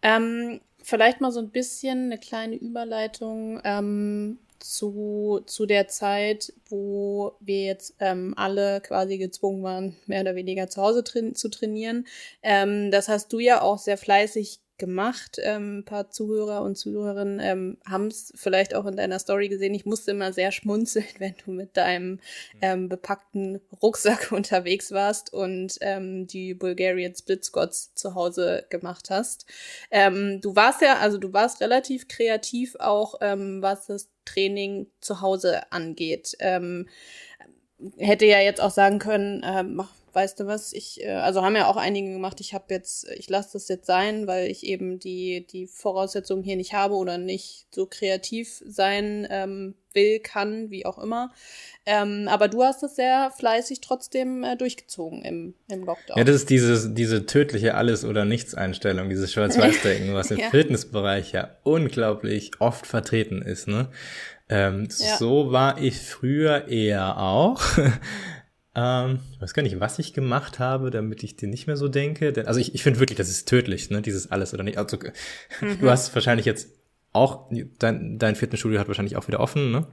Ähm, 0.00 0.60
vielleicht 0.82 1.20
mal 1.20 1.30
so 1.30 1.40
ein 1.40 1.50
bisschen 1.50 2.06
eine 2.06 2.18
kleine 2.18 2.56
Überleitung. 2.56 3.60
Ähm, 3.62 4.38
zu, 4.58 5.40
zu 5.46 5.66
der 5.66 5.88
Zeit, 5.88 6.52
wo 6.68 7.36
wir 7.40 7.64
jetzt 7.64 7.94
ähm, 8.00 8.34
alle 8.36 8.80
quasi 8.80 9.18
gezwungen 9.18 9.62
waren, 9.62 9.96
mehr 10.06 10.22
oder 10.22 10.34
weniger 10.34 10.68
zu 10.68 10.82
Hause 10.82 11.04
tra 11.04 11.20
zu 11.34 11.48
trainieren. 11.48 12.06
Ähm, 12.42 12.90
das 12.90 13.08
hast 13.08 13.32
du 13.32 13.38
ja 13.38 13.62
auch 13.62 13.78
sehr 13.78 13.98
fleißig 13.98 14.60
gemacht. 14.78 15.38
Ähm, 15.42 15.78
ein 15.78 15.84
paar 15.84 16.10
Zuhörer 16.10 16.62
und 16.62 16.76
Zuhörerinnen 16.76 17.40
ähm, 17.40 17.78
haben 17.88 18.06
es 18.06 18.32
vielleicht 18.36 18.74
auch 18.74 18.86
in 18.86 18.96
deiner 18.96 19.18
Story 19.18 19.48
gesehen. 19.48 19.74
Ich 19.74 19.86
musste 19.86 20.12
immer 20.12 20.32
sehr 20.32 20.52
schmunzeln, 20.52 21.06
wenn 21.18 21.34
du 21.44 21.52
mit 21.52 21.76
deinem 21.76 22.20
ähm, 22.60 22.88
bepackten 22.88 23.60
Rucksack 23.82 24.32
unterwegs 24.32 24.92
warst 24.92 25.32
und 25.32 25.78
ähm, 25.80 26.26
die 26.26 26.54
Bulgarian 26.54 27.14
Split 27.14 27.44
Squats 27.44 27.94
zu 27.94 28.14
Hause 28.14 28.66
gemacht 28.70 29.10
hast. 29.10 29.46
Ähm, 29.90 30.40
du 30.40 30.56
warst 30.56 30.82
ja, 30.82 30.98
also 30.98 31.18
du 31.18 31.32
warst 31.32 31.60
relativ 31.60 32.08
kreativ 32.08 32.76
auch, 32.78 33.16
ähm, 33.20 33.62
was 33.62 33.86
das 33.86 34.08
Training 34.24 34.88
zu 35.00 35.20
Hause 35.20 35.70
angeht. 35.72 36.36
Ähm, 36.40 36.88
hätte 37.98 38.26
ja 38.26 38.40
jetzt 38.40 38.60
auch 38.60 38.70
sagen 38.70 38.98
können, 38.98 39.42
ähm, 39.44 39.84
weißt 40.16 40.40
du 40.40 40.46
was, 40.46 40.72
ich, 40.72 41.04
äh, 41.04 41.10
also 41.10 41.42
haben 41.42 41.54
ja 41.54 41.68
auch 41.68 41.76
einige 41.76 42.10
gemacht, 42.10 42.40
ich 42.40 42.54
habe 42.54 42.64
jetzt, 42.70 43.06
ich 43.10 43.28
lasse 43.28 43.50
das 43.52 43.68
jetzt 43.68 43.86
sein, 43.86 44.26
weil 44.26 44.50
ich 44.50 44.64
eben 44.64 44.98
die, 44.98 45.46
die 45.46 45.66
Voraussetzungen 45.66 46.42
hier 46.42 46.56
nicht 46.56 46.72
habe 46.72 46.94
oder 46.94 47.18
nicht 47.18 47.66
so 47.70 47.84
kreativ 47.84 48.62
sein 48.66 49.28
ähm, 49.30 49.74
will, 49.92 50.18
kann, 50.20 50.70
wie 50.70 50.86
auch 50.86 50.98
immer. 50.98 51.32
Ähm, 51.84 52.28
aber 52.28 52.48
du 52.48 52.62
hast 52.64 52.82
es 52.82 52.96
sehr 52.96 53.30
fleißig 53.36 53.82
trotzdem 53.82 54.42
äh, 54.42 54.56
durchgezogen 54.56 55.22
im, 55.22 55.54
im 55.70 55.84
Lockdown. 55.84 56.16
Ja, 56.16 56.24
das 56.24 56.36
ist 56.36 56.50
dieses, 56.50 56.94
diese 56.94 57.26
tödliche 57.26 57.74
Alles- 57.74 58.06
oder 58.06 58.24
Nichts-Einstellung, 58.24 59.10
dieses 59.10 59.34
Schwarz-Weiß-Denken, 59.34 60.14
was 60.14 60.30
im 60.30 60.38
ja. 60.40 60.48
Fitnessbereich 60.48 61.32
ja 61.32 61.56
unglaublich 61.62 62.52
oft 62.58 62.86
vertreten 62.86 63.42
ist. 63.42 63.68
Ne? 63.68 63.90
Ähm, 64.48 64.88
ja. 64.98 65.16
So 65.18 65.52
war 65.52 65.78
ich 65.78 66.00
früher 66.00 66.68
eher 66.68 67.18
auch. 67.18 67.60
Ähm, 68.76 69.20
ich 69.32 69.40
weiß 69.40 69.54
gar 69.54 69.62
nicht, 69.62 69.80
was 69.80 69.98
ich 69.98 70.12
gemacht 70.12 70.58
habe, 70.58 70.90
damit 70.90 71.22
ich 71.24 71.34
dir 71.34 71.48
nicht 71.48 71.66
mehr 71.66 71.78
so 71.78 71.88
denke. 71.88 72.44
Also 72.46 72.60
ich, 72.60 72.74
ich 72.74 72.82
finde 72.82 73.00
wirklich, 73.00 73.16
das 73.16 73.30
ist 73.30 73.48
tödlich, 73.48 73.88
ne? 73.88 74.02
dieses 74.02 74.30
Alles 74.30 74.52
oder 74.52 74.62
nicht. 74.62 74.76
Also, 74.76 74.98
mhm. 75.62 75.80
Du 75.80 75.90
hast 75.90 76.14
wahrscheinlich 76.14 76.44
jetzt 76.44 76.68
auch, 77.12 77.50
dein, 77.78 78.18
dein 78.18 78.36
Fitnessstudio 78.36 78.78
hat 78.78 78.88
wahrscheinlich 78.88 79.16
auch 79.16 79.26
wieder 79.28 79.40
offen, 79.40 79.70
ne? 79.72 79.86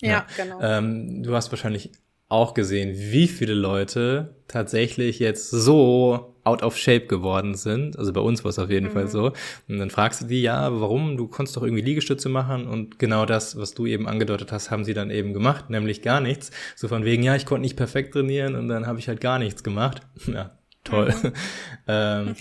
Ja, 0.00 0.08
ja. 0.08 0.26
genau. 0.36 0.60
Ähm, 0.60 1.22
du 1.22 1.32
hast 1.36 1.52
wahrscheinlich 1.52 1.92
auch 2.28 2.54
gesehen, 2.54 2.92
wie 2.96 3.28
viele 3.28 3.54
Leute 3.54 4.34
tatsächlich 4.48 5.20
jetzt 5.20 5.50
so 5.50 6.31
out 6.44 6.62
of 6.62 6.76
shape 6.76 7.06
geworden 7.06 7.54
sind. 7.54 7.98
Also 7.98 8.12
bei 8.12 8.20
uns 8.20 8.44
war 8.44 8.50
es 8.50 8.58
auf 8.58 8.70
jeden 8.70 8.88
mhm. 8.88 8.92
Fall 8.92 9.08
so. 9.08 9.32
Und 9.68 9.78
dann 9.78 9.90
fragst 9.90 10.22
du 10.22 10.26
die, 10.26 10.42
ja, 10.42 10.80
warum? 10.80 11.16
Du 11.16 11.28
konntest 11.28 11.56
doch 11.56 11.62
irgendwie 11.62 11.82
Liegestütze 11.82 12.28
machen. 12.28 12.66
Und 12.66 12.98
genau 12.98 13.26
das, 13.26 13.56
was 13.56 13.74
du 13.74 13.86
eben 13.86 14.08
angedeutet 14.08 14.52
hast, 14.52 14.70
haben 14.70 14.84
sie 14.84 14.94
dann 14.94 15.10
eben 15.10 15.32
gemacht, 15.32 15.70
nämlich 15.70 16.02
gar 16.02 16.20
nichts. 16.20 16.50
So 16.74 16.88
von 16.88 17.04
wegen, 17.04 17.22
ja, 17.22 17.36
ich 17.36 17.46
konnte 17.46 17.62
nicht 17.62 17.76
perfekt 17.76 18.14
trainieren 18.14 18.54
und 18.54 18.68
dann 18.68 18.86
habe 18.86 18.98
ich 18.98 19.08
halt 19.08 19.20
gar 19.20 19.38
nichts 19.38 19.62
gemacht. 19.62 20.02
Ja, 20.32 20.56
toll. 20.84 21.12
Mhm. 21.22 21.32
ähm, 21.88 22.34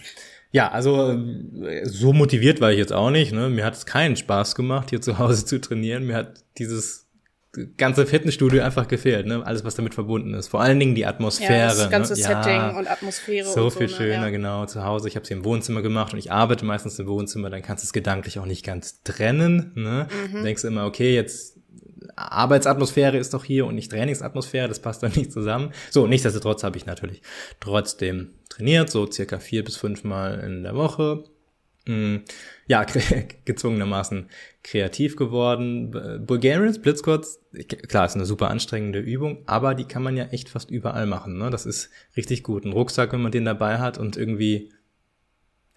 ja, 0.51 0.69
also 0.69 1.17
so 1.83 2.13
motiviert 2.13 2.61
war 2.61 2.71
ich 2.71 2.77
jetzt 2.77 2.93
auch 2.93 3.09
nicht. 3.09 3.33
Ne? 3.33 3.49
Mir 3.49 3.65
hat 3.65 3.73
es 3.73 3.85
keinen 3.85 4.15
Spaß 4.15 4.55
gemacht, 4.55 4.91
hier 4.91 5.01
zu 5.01 5.17
Hause 5.17 5.45
zu 5.45 5.59
trainieren. 5.59 6.05
Mir 6.05 6.15
hat 6.15 6.43
dieses 6.57 7.10
ganze 7.77 8.05
Fitnessstudio 8.05 8.63
einfach 8.63 8.87
gefehlt, 8.87 9.25
ne? 9.25 9.45
Alles, 9.45 9.65
was 9.65 9.75
damit 9.75 9.93
verbunden 9.93 10.33
ist. 10.33 10.47
Vor 10.47 10.61
allen 10.61 10.79
Dingen 10.79 10.95
die 10.95 11.05
Atmosphäre. 11.05 11.53
Ja, 11.53 11.67
das 11.67 11.89
ganze 11.89 12.13
ne? 12.13 12.19
Setting 12.19 12.55
ja, 12.55 12.77
und 12.77 12.89
Atmosphäre. 12.89 13.47
So 13.47 13.65
und 13.65 13.73
viel 13.73 13.89
so, 13.89 13.97
schöner, 13.97 14.19
ne? 14.19 14.25
ja. 14.25 14.29
genau. 14.29 14.65
Zu 14.65 14.83
Hause, 14.85 15.07
ich 15.07 15.15
habe 15.15 15.25
sie 15.25 15.33
im 15.33 15.43
Wohnzimmer 15.43 15.81
gemacht 15.81 16.13
und 16.13 16.19
ich 16.19 16.31
arbeite 16.31 16.63
meistens 16.65 16.97
im 16.99 17.07
Wohnzimmer, 17.07 17.49
dann 17.49 17.61
kannst 17.61 17.83
du 17.83 17.87
es 17.87 17.93
gedanklich 17.93 18.39
auch 18.39 18.45
nicht 18.45 18.65
ganz 18.65 19.03
trennen. 19.03 19.73
Ne? 19.75 20.07
Mhm. 20.09 20.33
Dann 20.33 20.43
denkst 20.45 20.61
du 20.61 20.69
immer, 20.69 20.85
okay, 20.85 21.13
jetzt 21.13 21.57
Arbeitsatmosphäre 22.15 23.17
ist 23.17 23.33
doch 23.33 23.43
hier 23.43 23.65
und 23.65 23.75
nicht 23.75 23.91
Trainingsatmosphäre, 23.91 24.67
das 24.67 24.79
passt 24.79 25.03
dann 25.03 25.11
nicht 25.13 25.31
zusammen. 25.31 25.73
So, 25.89 26.07
nichtsdestotrotz 26.07 26.63
habe 26.63 26.77
ich 26.77 26.85
natürlich 26.85 27.21
trotzdem 27.59 28.35
trainiert, 28.49 28.89
so 28.89 29.09
circa 29.11 29.39
vier 29.39 29.63
bis 29.63 29.77
fünf 29.77 30.03
Mal 30.03 30.39
in 30.39 30.63
der 30.63 30.75
Woche. 30.75 31.23
Hm, 31.87 32.21
ja, 32.71 32.85
gezwungenermaßen 33.45 34.29
kreativ 34.63 35.17
geworden. 35.17 35.91
Bulgarian 36.25 36.73
Split 36.73 36.97
Squats, 36.97 37.41
klar, 37.89 38.05
ist 38.05 38.15
eine 38.15 38.25
super 38.25 38.49
anstrengende 38.49 38.99
Übung, 38.99 39.39
aber 39.45 39.75
die 39.75 39.83
kann 39.83 40.03
man 40.03 40.15
ja 40.15 40.23
echt 40.27 40.47
fast 40.47 40.71
überall 40.71 41.05
machen. 41.05 41.37
Ne? 41.37 41.49
Das 41.49 41.65
ist 41.65 41.89
richtig 42.15 42.43
gut. 42.43 42.63
Ein 42.63 42.71
Rucksack, 42.71 43.11
wenn 43.11 43.21
man 43.21 43.33
den 43.33 43.43
dabei 43.43 43.79
hat 43.79 43.97
und 43.97 44.15
irgendwie 44.15 44.71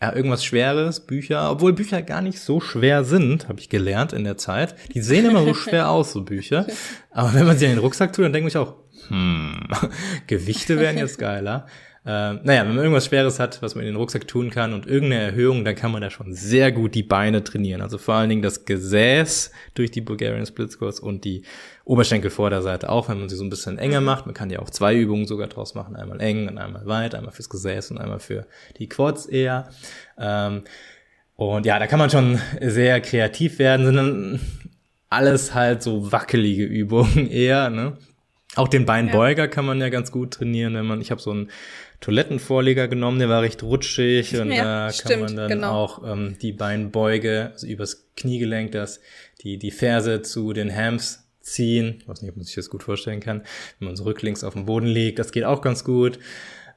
ja, 0.00 0.14
irgendwas 0.14 0.44
Schweres, 0.44 1.04
Bücher, 1.04 1.50
obwohl 1.50 1.72
Bücher 1.72 2.00
gar 2.00 2.22
nicht 2.22 2.38
so 2.38 2.61
schwer 2.61 3.02
sind, 3.02 3.48
habe 3.48 3.59
ich 3.59 3.68
gelernt 3.68 4.12
in 4.12 4.22
der 4.22 4.37
Zeit. 4.37 4.76
Die 4.94 5.00
sehen 5.00 5.26
immer 5.28 5.44
so 5.44 5.54
schwer 5.54 5.90
aus, 5.90 6.12
so 6.12 6.22
Bücher. 6.22 6.64
Aber 7.11 7.35
wenn 7.35 7.46
man 7.46 7.59
sie 7.59 7.64
in 7.64 7.72
den 7.72 7.80
Rucksack 7.80 8.12
tut, 8.12 8.24
dann 8.24 8.33
denke 8.33 8.48
ich 8.48 8.57
auch, 8.57 8.76
hm, 9.09 9.66
Gewichte 10.28 10.78
wären 10.78 10.96
jetzt 10.96 11.18
geiler. 11.18 11.66
Äh, 12.06 12.34
naja, 12.34 12.60
wenn 12.62 12.74
man 12.74 12.78
irgendwas 12.78 13.06
Schweres 13.06 13.40
hat, 13.40 13.62
was 13.62 13.74
man 13.74 13.84
in 13.84 13.92
den 13.92 13.96
Rucksack 13.96 14.28
tun 14.28 14.50
kann 14.50 14.74
und 14.74 14.86
irgendeine 14.86 15.22
Erhöhung, 15.22 15.64
dann 15.64 15.74
kann 15.74 15.90
man 15.90 16.02
da 16.02 16.10
schon 16.10 16.34
sehr 16.34 16.70
gut 16.70 16.94
die 16.94 17.02
Beine 17.02 17.42
trainieren. 17.42 17.80
Also 17.80 17.96
vor 17.96 18.14
allen 18.14 18.28
Dingen 18.28 18.42
das 18.42 18.66
Gesäß 18.66 19.50
durch 19.72 19.90
die 19.90 20.02
Bulgarian 20.02 20.44
Split 20.44 20.70
Squats 20.70 21.00
und 21.00 21.24
die 21.24 21.44
Oberschenkelvorderseite 21.84 22.90
auch, 22.90 23.08
wenn 23.08 23.20
man 23.20 23.30
sie 23.30 23.36
so 23.36 23.44
ein 23.44 23.48
bisschen 23.48 23.78
enger 23.78 24.00
mhm. 24.00 24.06
macht. 24.06 24.26
Man 24.26 24.34
kann 24.34 24.50
ja 24.50 24.58
auch 24.58 24.68
zwei 24.68 24.94
Übungen 24.94 25.26
sogar 25.26 25.48
draus 25.48 25.74
machen. 25.74 25.96
Einmal 25.96 26.20
eng 26.20 26.46
und 26.46 26.58
einmal 26.58 26.84
weit, 26.84 27.14
einmal 27.14 27.32
fürs 27.32 27.48
Gesäß 27.48 27.90
und 27.90 27.98
einmal 27.98 28.20
für 28.20 28.46
die 28.78 28.88
Quads 28.88 29.24
eher. 29.24 29.70
Ähm, 30.18 30.64
und 31.36 31.64
ja, 31.64 31.78
da 31.78 31.86
kann 31.86 31.98
man 31.98 32.10
schon 32.10 32.38
sehr 32.60 33.00
kreativ 33.00 33.58
werden, 33.58 33.86
sondern 33.86 34.40
alles 35.08 35.54
halt 35.54 35.82
so 35.82 36.12
wackelige 36.12 36.64
Übungen 36.64 37.28
eher, 37.30 37.70
ne? 37.70 37.96
Auch 38.56 38.68
den 38.68 38.86
Beinbeuger 38.86 39.44
ja. 39.44 39.48
kann 39.48 39.64
man 39.64 39.80
ja 39.80 39.88
ganz 39.88 40.12
gut 40.12 40.34
trainieren, 40.34 40.74
wenn 40.74 40.86
man, 40.86 41.00
ich 41.00 41.10
habe 41.10 41.20
so 41.20 41.32
einen 41.32 41.50
Toilettenvorleger 42.04 42.86
genommen, 42.86 43.18
der 43.18 43.30
war 43.30 43.40
recht 43.40 43.62
rutschig 43.62 44.38
und 44.38 44.52
ja, 44.52 44.62
da 44.86 44.92
stimmt, 44.92 45.10
kann 45.10 45.20
man 45.20 45.36
dann 45.36 45.48
genau. 45.48 45.70
auch 45.70 46.02
ähm, 46.06 46.36
die 46.42 46.52
Beinbeuge, 46.52 47.50
also 47.52 47.66
übers 47.66 48.10
Kniegelenk, 48.14 48.72
das, 48.72 49.00
die, 49.40 49.58
die 49.58 49.70
Ferse 49.70 50.20
zu 50.20 50.52
den 50.52 50.74
Hams 50.74 51.26
ziehen. 51.40 51.96
Ich 52.00 52.06
weiß 52.06 52.20
nicht, 52.20 52.30
ob 52.30 52.36
man 52.36 52.44
sich 52.44 52.56
das 52.56 52.68
gut 52.68 52.82
vorstellen 52.82 53.20
kann. 53.20 53.42
Wenn 53.78 53.86
man 53.86 53.96
so 53.96 54.04
rücklings 54.04 54.44
auf 54.44 54.52
dem 54.52 54.66
Boden 54.66 54.86
liegt, 54.86 55.18
das 55.18 55.32
geht 55.32 55.44
auch 55.44 55.62
ganz 55.62 55.82
gut. 55.82 56.18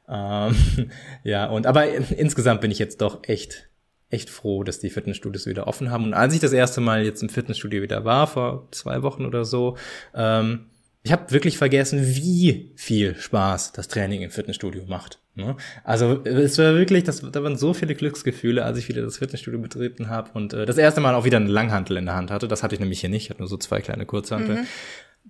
Ähm, 0.08 0.56
ja, 1.26 1.48
und 1.48 1.68
aber 1.68 1.90
insgesamt 1.90 2.62
bin 2.62 2.72
ich 2.72 2.80
jetzt 2.80 3.02
doch 3.02 3.28
echt 3.28 3.68
echt 4.10 4.30
froh, 4.30 4.64
dass 4.64 4.80
die 4.80 4.90
Fitnessstudios 4.90 5.46
wieder 5.46 5.68
offen 5.68 5.92
haben. 5.92 6.06
Und 6.06 6.14
als 6.14 6.34
ich 6.34 6.40
das 6.40 6.54
erste 6.54 6.80
Mal 6.80 7.04
jetzt 7.04 7.22
im 7.22 7.28
Fitnessstudio 7.28 7.82
wieder 7.82 8.06
war, 8.06 8.28
vor 8.28 8.70
zwei 8.72 9.04
Wochen 9.04 9.26
oder 9.26 9.44
so, 9.44 9.76
ähm, 10.16 10.68
ich 11.08 11.14
habe 11.14 11.32
wirklich 11.32 11.58
vergessen, 11.58 12.06
wie 12.06 12.74
viel 12.76 13.16
Spaß 13.16 13.72
das 13.72 13.88
Training 13.88 14.24
im 14.24 14.30
Fitnessstudio 14.30 14.84
macht. 14.88 15.20
Ne? 15.36 15.56
Also 15.86 16.22
es 16.26 16.58
war 16.58 16.76
wirklich, 16.76 17.06
das, 17.06 17.22
da 17.22 17.44
waren 17.44 17.56
so 17.56 17.74
viele 17.74 17.96
Glücksgefühle, 17.96 18.66
als 18.66 18.78
ich 18.78 18.90
wieder 18.90 19.04
das 19.04 19.20
Fitnessstudio 19.20 19.58
betreten 19.62 20.10
habe 20.10 20.32
und 20.34 20.52
äh, 20.52 20.66
das 20.66 20.78
erste 20.78 21.00
Mal 21.00 21.16
auch 21.16 21.24
wieder 21.24 21.38
eine 21.38 21.48
Langhantel 21.48 21.96
in 21.96 22.08
der 22.08 22.16
Hand 22.16 22.30
hatte. 22.30 22.50
Das 22.50 22.62
hatte 22.62 22.76
ich 22.76 22.82
nämlich 22.82 23.00
hier 23.00 23.10
nicht, 23.10 23.24
ich 23.24 23.30
hatte 23.30 23.40
nur 23.40 23.48
so 23.48 23.56
zwei 23.56 23.80
kleine 23.80 24.06
Kurzhantel. 24.06 24.58
Mhm. 24.58 24.68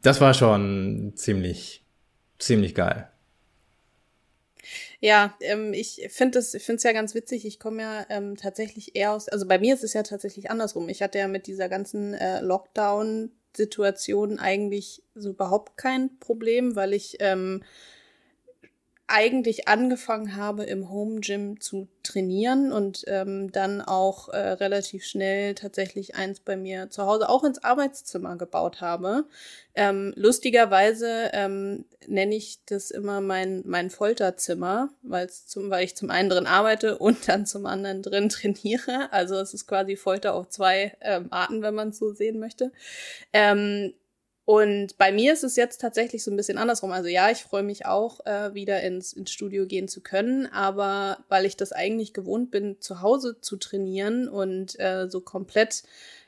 Das 0.01 0.19
war 0.19 0.33
schon 0.33 1.11
ziemlich, 1.15 1.85
ziemlich 2.39 2.73
geil. 2.73 3.07
Ja, 4.99 5.35
ähm, 5.41 5.73
ich 5.73 6.07
finde 6.09 6.39
es 6.39 6.55
es 6.55 6.83
ja 6.83 6.91
ganz 6.91 7.13
witzig. 7.13 7.45
Ich 7.45 7.59
komme 7.59 7.83
ja 7.83 8.05
ähm, 8.09 8.35
tatsächlich 8.35 8.95
eher 8.95 9.11
aus, 9.11 9.29
also 9.29 9.47
bei 9.47 9.59
mir 9.59 9.75
ist 9.75 9.83
es 9.83 9.93
ja 9.93 10.01
tatsächlich 10.01 10.49
andersrum. 10.49 10.89
Ich 10.89 11.03
hatte 11.03 11.19
ja 11.19 11.27
mit 11.27 11.45
dieser 11.45 11.69
ganzen 11.69 12.15
äh, 12.15 12.41
Lockdown 12.41 13.29
Situation 13.57 14.39
eigentlich 14.39 15.03
so 15.15 15.31
überhaupt 15.31 15.77
kein 15.77 16.17
Problem, 16.19 16.75
weil 16.75 16.93
ich 16.93 17.17
ähm, 17.19 17.63
eigentlich 19.07 19.69
angefangen 19.69 20.35
habe, 20.35 20.65
im 20.65 20.89
Home 20.89 21.21
Gym 21.21 21.61
zu 21.61 21.87
trainieren 22.03 22.73
und 22.73 23.05
ähm, 23.07 23.51
dann 23.53 23.81
auch 23.81 24.27
äh, 24.29 24.37
relativ 24.37 25.05
schnell 25.05 25.55
tatsächlich 25.55 26.15
eins 26.15 26.41
bei 26.41 26.57
mir 26.57 26.89
zu 26.89 27.05
Hause 27.05 27.29
auch 27.29 27.45
ins 27.45 27.63
Arbeitszimmer 27.63 28.35
gebaut 28.35 28.81
habe. 28.81 29.25
Ähm, 29.75 30.13
lustigerweise 30.17 31.29
ähm, 31.31 31.85
nenne 32.05 32.35
ich 32.35 32.59
das 32.65 32.91
immer 32.91 33.21
mein, 33.21 33.63
mein 33.65 33.89
Folterzimmer, 33.89 34.89
weil's 35.03 35.47
zum, 35.47 35.69
weil 35.69 35.85
ich 35.85 35.95
zum 35.95 36.09
einen 36.09 36.29
drin 36.29 36.45
arbeite 36.45 36.97
und 36.97 37.29
dann 37.29 37.45
zum 37.45 37.65
anderen 37.65 38.01
drin 38.01 38.27
trainiere. 38.29 39.11
Also 39.13 39.35
es 39.35 39.53
ist 39.53 39.67
quasi 39.67 39.95
Folter 39.95 40.35
auf 40.35 40.49
zwei 40.49 40.97
ähm, 40.99 41.27
Arten, 41.29 41.61
wenn 41.61 41.75
man 41.75 41.89
es 41.89 41.97
so 41.97 42.11
sehen 42.11 42.39
möchte. 42.39 42.73
Ähm, 43.31 43.93
und 44.47 44.97
bei 44.97 45.11
mir 45.11 45.33
ist 45.33 45.43
es 45.43 45.57
jetzt 45.57 45.81
tatsächlich 45.81 46.23
so 46.23 46.31
ein 46.31 46.37
bisschen 46.37 46.57
andersrum. 46.57 46.93
Also 46.93 47.09
ja, 47.09 47.29
ich 47.29 47.43
freue 47.43 47.63
mich 47.63 47.85
auch, 47.85 48.25
äh, 48.25 48.53
wieder 48.53 48.81
ins, 48.81 49.11
ins 49.11 49.29
Studio 49.29 49.65
gehen 49.65 49.89
zu 49.89 49.99
können, 49.99 50.45
aber 50.45 51.17
weil 51.27 51.45
ich 51.45 51.57
das 51.57 51.73
eigentlich 51.73 52.13
gewohnt 52.13 52.49
bin, 52.49 52.79
zu 52.79 53.01
Hause 53.01 53.41
zu 53.41 53.57
trainieren 53.57 54.29
und 54.29 54.79
äh, 54.79 55.09
so 55.09 55.19
komplett 55.19 55.83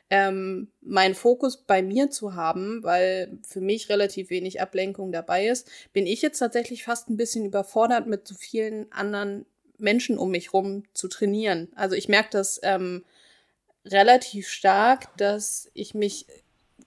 ähm, 0.09 0.67
meinen 0.81 1.15
Fokus 1.15 1.63
bei 1.63 1.81
mir 1.81 2.11
zu 2.11 2.35
haben, 2.35 2.83
weil 2.83 3.39
für 3.47 3.61
mich 3.61 3.87
relativ 3.87 4.31
wenig 4.31 4.59
Ablenkung 4.59 5.13
dabei 5.13 5.47
ist, 5.47 5.69
bin 5.93 6.05
ich 6.05 6.21
jetzt 6.21 6.39
tatsächlich 6.39 6.83
fast 6.83 7.09
ein 7.09 7.15
bisschen 7.15 7.45
überfordert, 7.45 8.05
mit 8.05 8.27
so 8.27 8.35
vielen 8.35 8.91
anderen 8.91 9.45
Menschen 9.77 10.17
um 10.17 10.31
mich 10.31 10.51
rum 10.51 10.83
zu 10.93 11.07
trainieren. 11.07 11.69
Also 11.73 11.95
ich 11.95 12.09
merke 12.09 12.31
das 12.31 12.59
ähm, 12.63 13.05
relativ 13.85 14.49
stark, 14.49 15.15
dass 15.15 15.71
ich 15.73 15.93
mich 15.93 16.25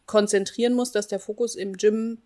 konzentrieren 0.07 0.75
muss, 0.75 0.93
dass 0.93 1.09
der 1.09 1.21
Fokus 1.21 1.55
im 1.55 1.75
Gym 1.75 2.19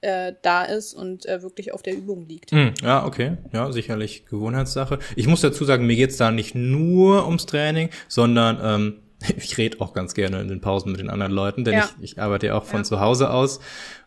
äh, 0.00 0.34
da 0.42 0.64
ist 0.64 0.94
und 0.94 1.26
äh, 1.26 1.42
wirklich 1.42 1.72
auf 1.72 1.82
der 1.82 1.94
Übung 1.94 2.26
liegt. 2.26 2.52
Mm, 2.52 2.68
ja, 2.82 3.06
okay. 3.06 3.38
Ja, 3.52 3.72
sicherlich 3.72 4.26
Gewohnheitssache. 4.26 4.98
Ich 5.16 5.26
muss 5.26 5.40
dazu 5.40 5.64
sagen, 5.64 5.86
mir 5.86 5.96
geht's 5.96 6.18
da 6.18 6.30
nicht 6.30 6.54
nur 6.54 7.26
ums 7.26 7.46
Training, 7.46 7.88
sondern 8.08 8.58
ähm, 8.62 9.02
ich 9.36 9.56
rede 9.56 9.80
auch 9.80 9.94
ganz 9.94 10.14
gerne 10.14 10.40
in 10.40 10.48
den 10.48 10.60
Pausen 10.60 10.92
mit 10.92 11.00
den 11.00 11.10
anderen 11.10 11.32
Leuten, 11.32 11.64
denn 11.64 11.74
ja. 11.74 11.90
ich, 11.98 12.12
ich 12.12 12.20
arbeite 12.20 12.48
ja 12.48 12.54
auch 12.54 12.64
von 12.64 12.80
ja. 12.80 12.84
zu 12.84 13.00
Hause 13.00 13.30
aus 13.30 13.60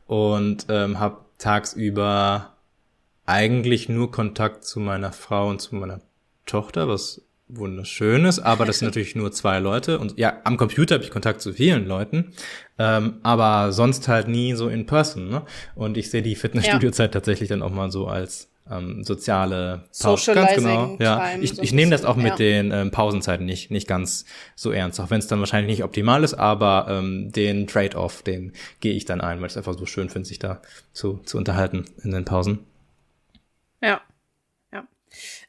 und 0.05 0.67
ähm, 0.69 0.99
habe 0.99 1.25
tagsüber 1.37 2.57
eigentlich 3.25 3.89
nur 3.89 4.11
Kontakt 4.11 4.63
zu 4.63 4.79
meiner 4.79 5.11
Frau 5.11 5.49
und 5.49 5.61
zu 5.61 5.75
meiner 5.75 6.01
Tochter, 6.45 6.87
was 6.87 7.26
wunderschönes, 7.49 8.39
aber 8.39 8.65
das 8.65 8.79
sind 8.79 8.87
natürlich 8.87 9.15
nur 9.15 9.31
zwei 9.31 9.59
Leute. 9.59 9.99
Und 9.99 10.17
ja, 10.17 10.41
am 10.43 10.57
Computer 10.57 10.95
habe 10.95 11.03
ich 11.03 11.11
Kontakt 11.11 11.41
zu 11.41 11.53
vielen 11.53 11.87
Leuten, 11.87 12.33
ähm, 12.77 13.19
aber 13.23 13.71
sonst 13.71 14.07
halt 14.07 14.27
nie 14.27 14.53
so 14.53 14.67
in 14.69 14.85
person. 14.85 15.29
Ne? 15.29 15.43
Und 15.75 15.97
ich 15.97 16.09
sehe 16.09 16.21
die 16.21 16.35
Fitnessstudio-Zeit 16.35 17.09
ja. 17.09 17.13
tatsächlich 17.13 17.49
dann 17.49 17.61
auch 17.61 17.71
mal 17.71 17.91
so 17.91 18.07
als 18.07 18.49
ähm, 18.69 19.03
soziale 19.03 19.85
Pause. 20.01 20.33
Ganz 20.33 20.55
genau. 20.55 20.97
Ja, 20.99 21.35
ich, 21.39 21.55
so 21.55 21.61
ich 21.61 21.71
nehme 21.71 21.91
das 21.91 22.05
auch 22.05 22.15
mit 22.15 22.31
ja. 22.31 22.35
den 22.35 22.71
ähm, 22.71 22.91
Pausenzeiten 22.91 23.45
nicht 23.45 23.71
nicht 23.71 23.87
ganz 23.87 24.25
so 24.55 24.71
ernst, 24.71 24.99
auch 24.99 25.09
wenn 25.09 25.19
es 25.19 25.27
dann 25.27 25.39
wahrscheinlich 25.39 25.77
nicht 25.77 25.83
optimal 25.83 26.23
ist, 26.23 26.33
aber 26.33 26.87
ähm, 26.89 27.31
den 27.31 27.67
Trade-off, 27.67 28.23
den 28.23 28.53
gehe 28.79 28.93
ich 28.93 29.05
dann 29.05 29.21
ein, 29.21 29.39
weil 29.39 29.47
ich 29.47 29.53
es 29.53 29.57
einfach 29.57 29.77
so 29.77 29.85
schön 29.85 30.09
finde, 30.09 30.27
sich 30.27 30.39
da 30.39 30.61
zu 30.91 31.19
zu 31.23 31.37
unterhalten 31.37 31.85
in 32.03 32.11
den 32.11 32.25
Pausen. 32.25 32.59
Ja. 33.81 34.01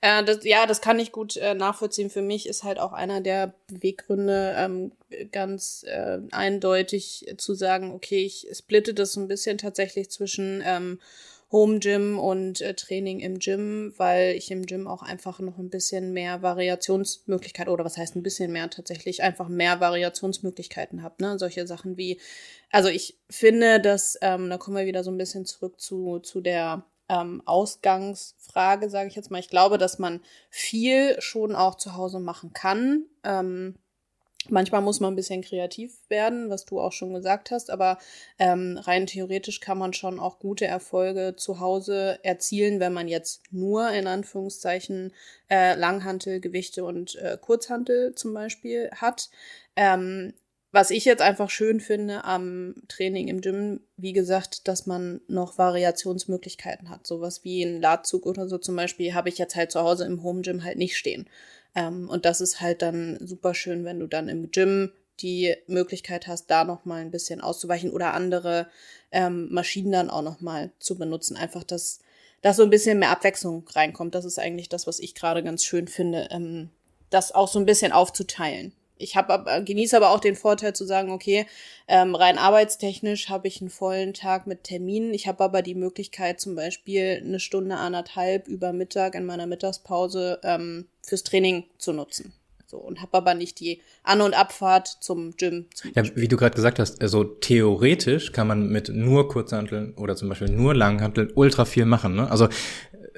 Äh, 0.01 0.25
das, 0.25 0.45
ja, 0.45 0.67
das 0.67 0.81
kann 0.81 0.99
ich 0.99 1.13
gut 1.13 1.37
äh, 1.37 1.55
nachvollziehen. 1.55 2.11
Für 2.11 2.23
mich 2.23 2.49
ist 2.49 2.63
halt 2.65 2.79
auch 2.79 2.93
einer 2.93 3.21
der 3.21 3.55
Beweggründe 3.67 4.55
ähm, 4.57 4.93
ganz 5.33 5.85
äh, 5.87 6.19
eindeutig 6.31 7.35
zu 7.37 7.55
sagen, 7.55 7.93
okay, 7.93 8.25
ich 8.25 8.47
splitte 8.53 8.95
das 8.95 9.13
so 9.13 9.21
ein 9.21 9.29
bisschen 9.29 9.59
tatsächlich 9.59 10.11
zwischen 10.11 10.63
ähm, 10.65 11.01
Home 11.51 11.79
Gym 11.79 12.19
und 12.19 12.61
äh, 12.61 12.75
Training 12.75 13.21
im 13.21 13.39
Gym, 13.39 13.95
weil 13.97 14.35
ich 14.37 14.51
im 14.51 14.67
Gym 14.67 14.87
auch 14.87 15.03
einfach 15.03 15.41
noch 15.41 15.59
ein 15.59 15.71
bisschen 15.71 16.13
mehr 16.13 16.43
Variationsmöglichkeiten 16.43 17.73
oder 17.73 17.87
was 17.87 17.97
heißt 17.97 18.17
ein 18.17 18.23
bisschen 18.23 18.53
mehr 18.53 18.69
tatsächlich 18.69 19.23
einfach 19.23 19.49
mehr 19.49 19.81
Variationsmöglichkeiten 19.81 21.03
habe. 21.03 21.15
Ne? 21.21 21.39
Solche 21.39 21.67
Sachen 21.67 21.97
wie, 21.97 22.21
also 22.71 22.91
ich 22.91 23.17
finde, 23.31 23.81
dass, 23.81 24.19
ähm, 24.21 24.51
da 24.51 24.59
kommen 24.59 24.77
wir 24.77 24.85
wieder 24.87 25.03
so 25.03 25.11
ein 25.11 25.17
bisschen 25.17 25.47
zurück 25.47 25.81
zu, 25.81 26.19
zu 26.19 26.43
der 26.43 26.85
ähm, 27.09 27.43
Ausgangsfrage, 27.45 28.91
sage 28.91 29.09
ich 29.09 29.17
jetzt 29.17 29.31
mal. 29.31 29.41
Ich 29.41 29.49
glaube, 29.49 29.79
dass 29.79 29.99
man 29.99 30.21
viel 30.51 31.21
schon 31.21 31.55
auch 31.55 31.77
zu 31.77 31.97
Hause 31.97 32.21
machen 32.21 32.53
kann. 32.53 33.05
Ähm, 33.25 33.75
Manchmal 34.51 34.81
muss 34.81 35.01
man 35.01 35.13
ein 35.13 35.17
bisschen 35.17 35.43
kreativ 35.43 35.99
werden, 36.09 36.49
was 36.49 36.65
du 36.65 36.81
auch 36.81 36.93
schon 36.93 37.13
gesagt 37.13 37.51
hast, 37.51 37.71
aber 37.71 37.99
ähm, 38.39 38.79
rein 38.83 39.07
theoretisch 39.07 39.61
kann 39.61 39.77
man 39.79 39.93
schon 39.93 40.19
auch 40.19 40.39
gute 40.39 40.67
Erfolge 40.67 41.35
zu 41.37 41.61
Hause 41.61 42.19
erzielen, 42.23 42.81
wenn 42.81 42.93
man 42.93 43.09
jetzt 43.09 43.43
nur 43.51 43.91
in 43.91 44.07
Anführungszeichen 44.07 45.13
äh, 45.51 45.75
Langhantel, 45.75 46.41
Gewichte 46.41 46.85
und 46.85 47.17
äh, 47.17 47.37
Kurzhantel 47.39 48.15
zum 48.15 48.33
Beispiel 48.33 48.91
hat. 48.93 49.29
Ähm, 49.77 50.33
was 50.79 50.93
ich 50.93 51.05
jetzt 51.05 51.23
einfach 51.23 51.51
schön 51.51 51.81
finde 51.81 52.23
am 52.23 52.73
Training 52.87 53.27
im 53.27 53.41
Gym, 53.41 53.81
wie 53.97 54.13
gesagt, 54.13 54.69
dass 54.69 54.87
man 54.87 55.21
noch 55.27 55.59
Variationsmöglichkeiten 55.59 56.89
hat. 56.89 57.05
Sowas 57.05 57.43
wie 57.43 57.65
ein 57.65 57.81
Ladzug 57.81 58.27
oder 58.27 58.49
so 58.49 58.59
zum 58.59 58.77
Beispiel 58.77 59.13
habe 59.13 59.29
ich 59.29 59.39
jetzt 59.39 59.57
halt 59.57 59.73
zu 59.73 59.81
Hause 59.81 60.05
im 60.05 60.23
Home 60.23 60.43
Gym 60.43 60.63
halt 60.63 60.79
nicht 60.79 60.97
stehen. 60.97 61.29
Ähm, 61.75 62.09
und 62.09 62.25
das 62.25 62.41
ist 62.41 62.61
halt 62.61 62.81
dann 62.81 63.19
super 63.21 63.55
schön, 63.55 63.85
wenn 63.85 63.99
du 63.99 64.07
dann 64.07 64.29
im 64.29 64.53
Gym 64.53 64.93
die 65.19 65.57
Möglichkeit 65.67 66.29
hast, 66.29 66.47
da 66.47 66.63
noch 66.63 66.85
mal 66.85 67.01
ein 67.01 67.11
bisschen 67.11 67.41
auszuweichen 67.41 67.91
oder 67.91 68.15
andere 68.15 68.69
ähm, 69.11 69.49
Maschinen 69.51 69.91
dann 69.91 70.11
auch 70.11 70.23
noch 70.23 70.41
mal 70.41 70.71
zu 70.79 70.97
benutzen. 70.97 71.37
Einfach, 71.37 71.65
dass, 71.65 71.99
dass 72.41 72.55
so 72.55 72.63
ein 72.63 72.71
bisschen 72.71 73.01
mehr 73.01 73.11
Abwechslung 73.11 73.67
reinkommt. 73.69 74.15
Das 74.15 74.25
ist 74.25 74.39
eigentlich 74.39 74.69
das, 74.69 74.87
was 74.87 75.01
ich 75.01 75.17
gerade 75.17 75.43
ganz 75.43 75.65
schön 75.65 75.89
finde, 75.89 76.29
ähm, 76.31 76.71
das 77.11 77.33
auch 77.33 77.49
so 77.49 77.59
ein 77.59 77.67
bisschen 77.67 77.91
aufzuteilen 77.91 78.75
ich 78.99 79.17
habe 79.17 79.63
genieße 79.65 79.97
aber 79.97 80.11
auch 80.11 80.21
den 80.21 80.37
Vorteil 80.37 80.75
zu 80.75 80.85
sagen, 80.85 81.11
okay, 81.11 81.47
ähm, 81.87 82.15
rein 82.15 82.39
arbeitstechnisch 82.39 83.29
habe 83.29 83.49
ich 83.49 83.61
einen 83.61 83.71
vollen 83.71 84.15
Tag 84.15 84.47
mit 84.47 84.65
Terminen. 84.65 85.15
Ich 85.15 85.27
habe 85.27 85.45
aber 85.45 85.63
die 85.63 85.75
Möglichkeit, 85.75 86.41
zum 86.41 86.55
Beispiel 86.55 87.23
eine 87.25 87.41
Stunde 87.41 87.77
anderthalb 87.77 88.49
über 88.49 88.73
Mittag 88.73 89.15
in 89.15 89.25
meiner 89.27 89.47
Mittagspause 89.47 90.41
ähm, 90.43 90.87
fürs 91.03 91.25
Training 91.25 91.65
zu 91.79 91.93
nutzen. 91.93 92.33
So, 92.71 92.77
und 92.77 93.01
habe 93.01 93.17
aber 93.17 93.33
nicht 93.33 93.61
die 93.61 93.81
An- 94.03 94.21
und 94.21 94.39
Abfahrt 94.39 94.89
zum 95.01 95.35
Gym. 95.39 95.69
Zum 95.75 95.91
ja, 95.95 96.05
wie 96.17 96.29
du 96.29 96.37
gerade 96.37 96.55
gesagt 96.55 96.79
hast, 96.79 97.01
also 97.01 97.25
theoretisch 97.25 98.33
kann 98.33 98.47
man 98.47 98.69
mit 98.69 98.91
nur 98.91 99.27
Kurzhanteln 99.29 99.95
oder 99.95 100.17
zum 100.17 100.29
Beispiel 100.29 100.51
nur 100.51 100.75
Langhanteln 100.75 101.33
ultra 101.35 101.65
viel 101.65 101.87
machen. 101.87 102.15
Ne? 102.15 102.31
Also 102.31 102.49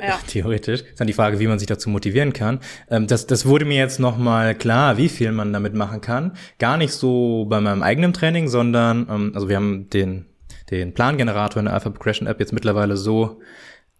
ja. 0.00 0.18
theoretisch. 0.26 0.82
Ist 0.82 1.00
dann 1.00 1.06
die 1.06 1.12
Frage, 1.12 1.38
wie 1.38 1.46
man 1.46 1.58
sich 1.58 1.68
dazu 1.68 1.90
motivieren 1.90 2.32
kann. 2.32 2.60
Ähm, 2.90 3.06
das, 3.06 3.26
das 3.26 3.46
wurde 3.46 3.64
mir 3.64 3.78
jetzt 3.78 4.00
nochmal 4.00 4.54
klar, 4.54 4.96
wie 4.96 5.08
viel 5.08 5.32
man 5.32 5.52
damit 5.52 5.74
machen 5.74 6.00
kann. 6.00 6.32
Gar 6.58 6.76
nicht 6.76 6.92
so 6.92 7.46
bei 7.48 7.60
meinem 7.60 7.82
eigenen 7.82 8.12
Training, 8.12 8.48
sondern, 8.48 9.06
ähm, 9.10 9.32
also 9.34 9.48
wir 9.48 9.56
haben 9.56 9.90
den, 9.90 10.26
den 10.70 10.94
Plangenerator 10.94 11.60
in 11.60 11.66
der 11.66 11.74
Alpha 11.74 11.90
Progression 11.90 12.26
App 12.26 12.40
jetzt 12.40 12.52
mittlerweile 12.52 12.96
so 12.96 13.40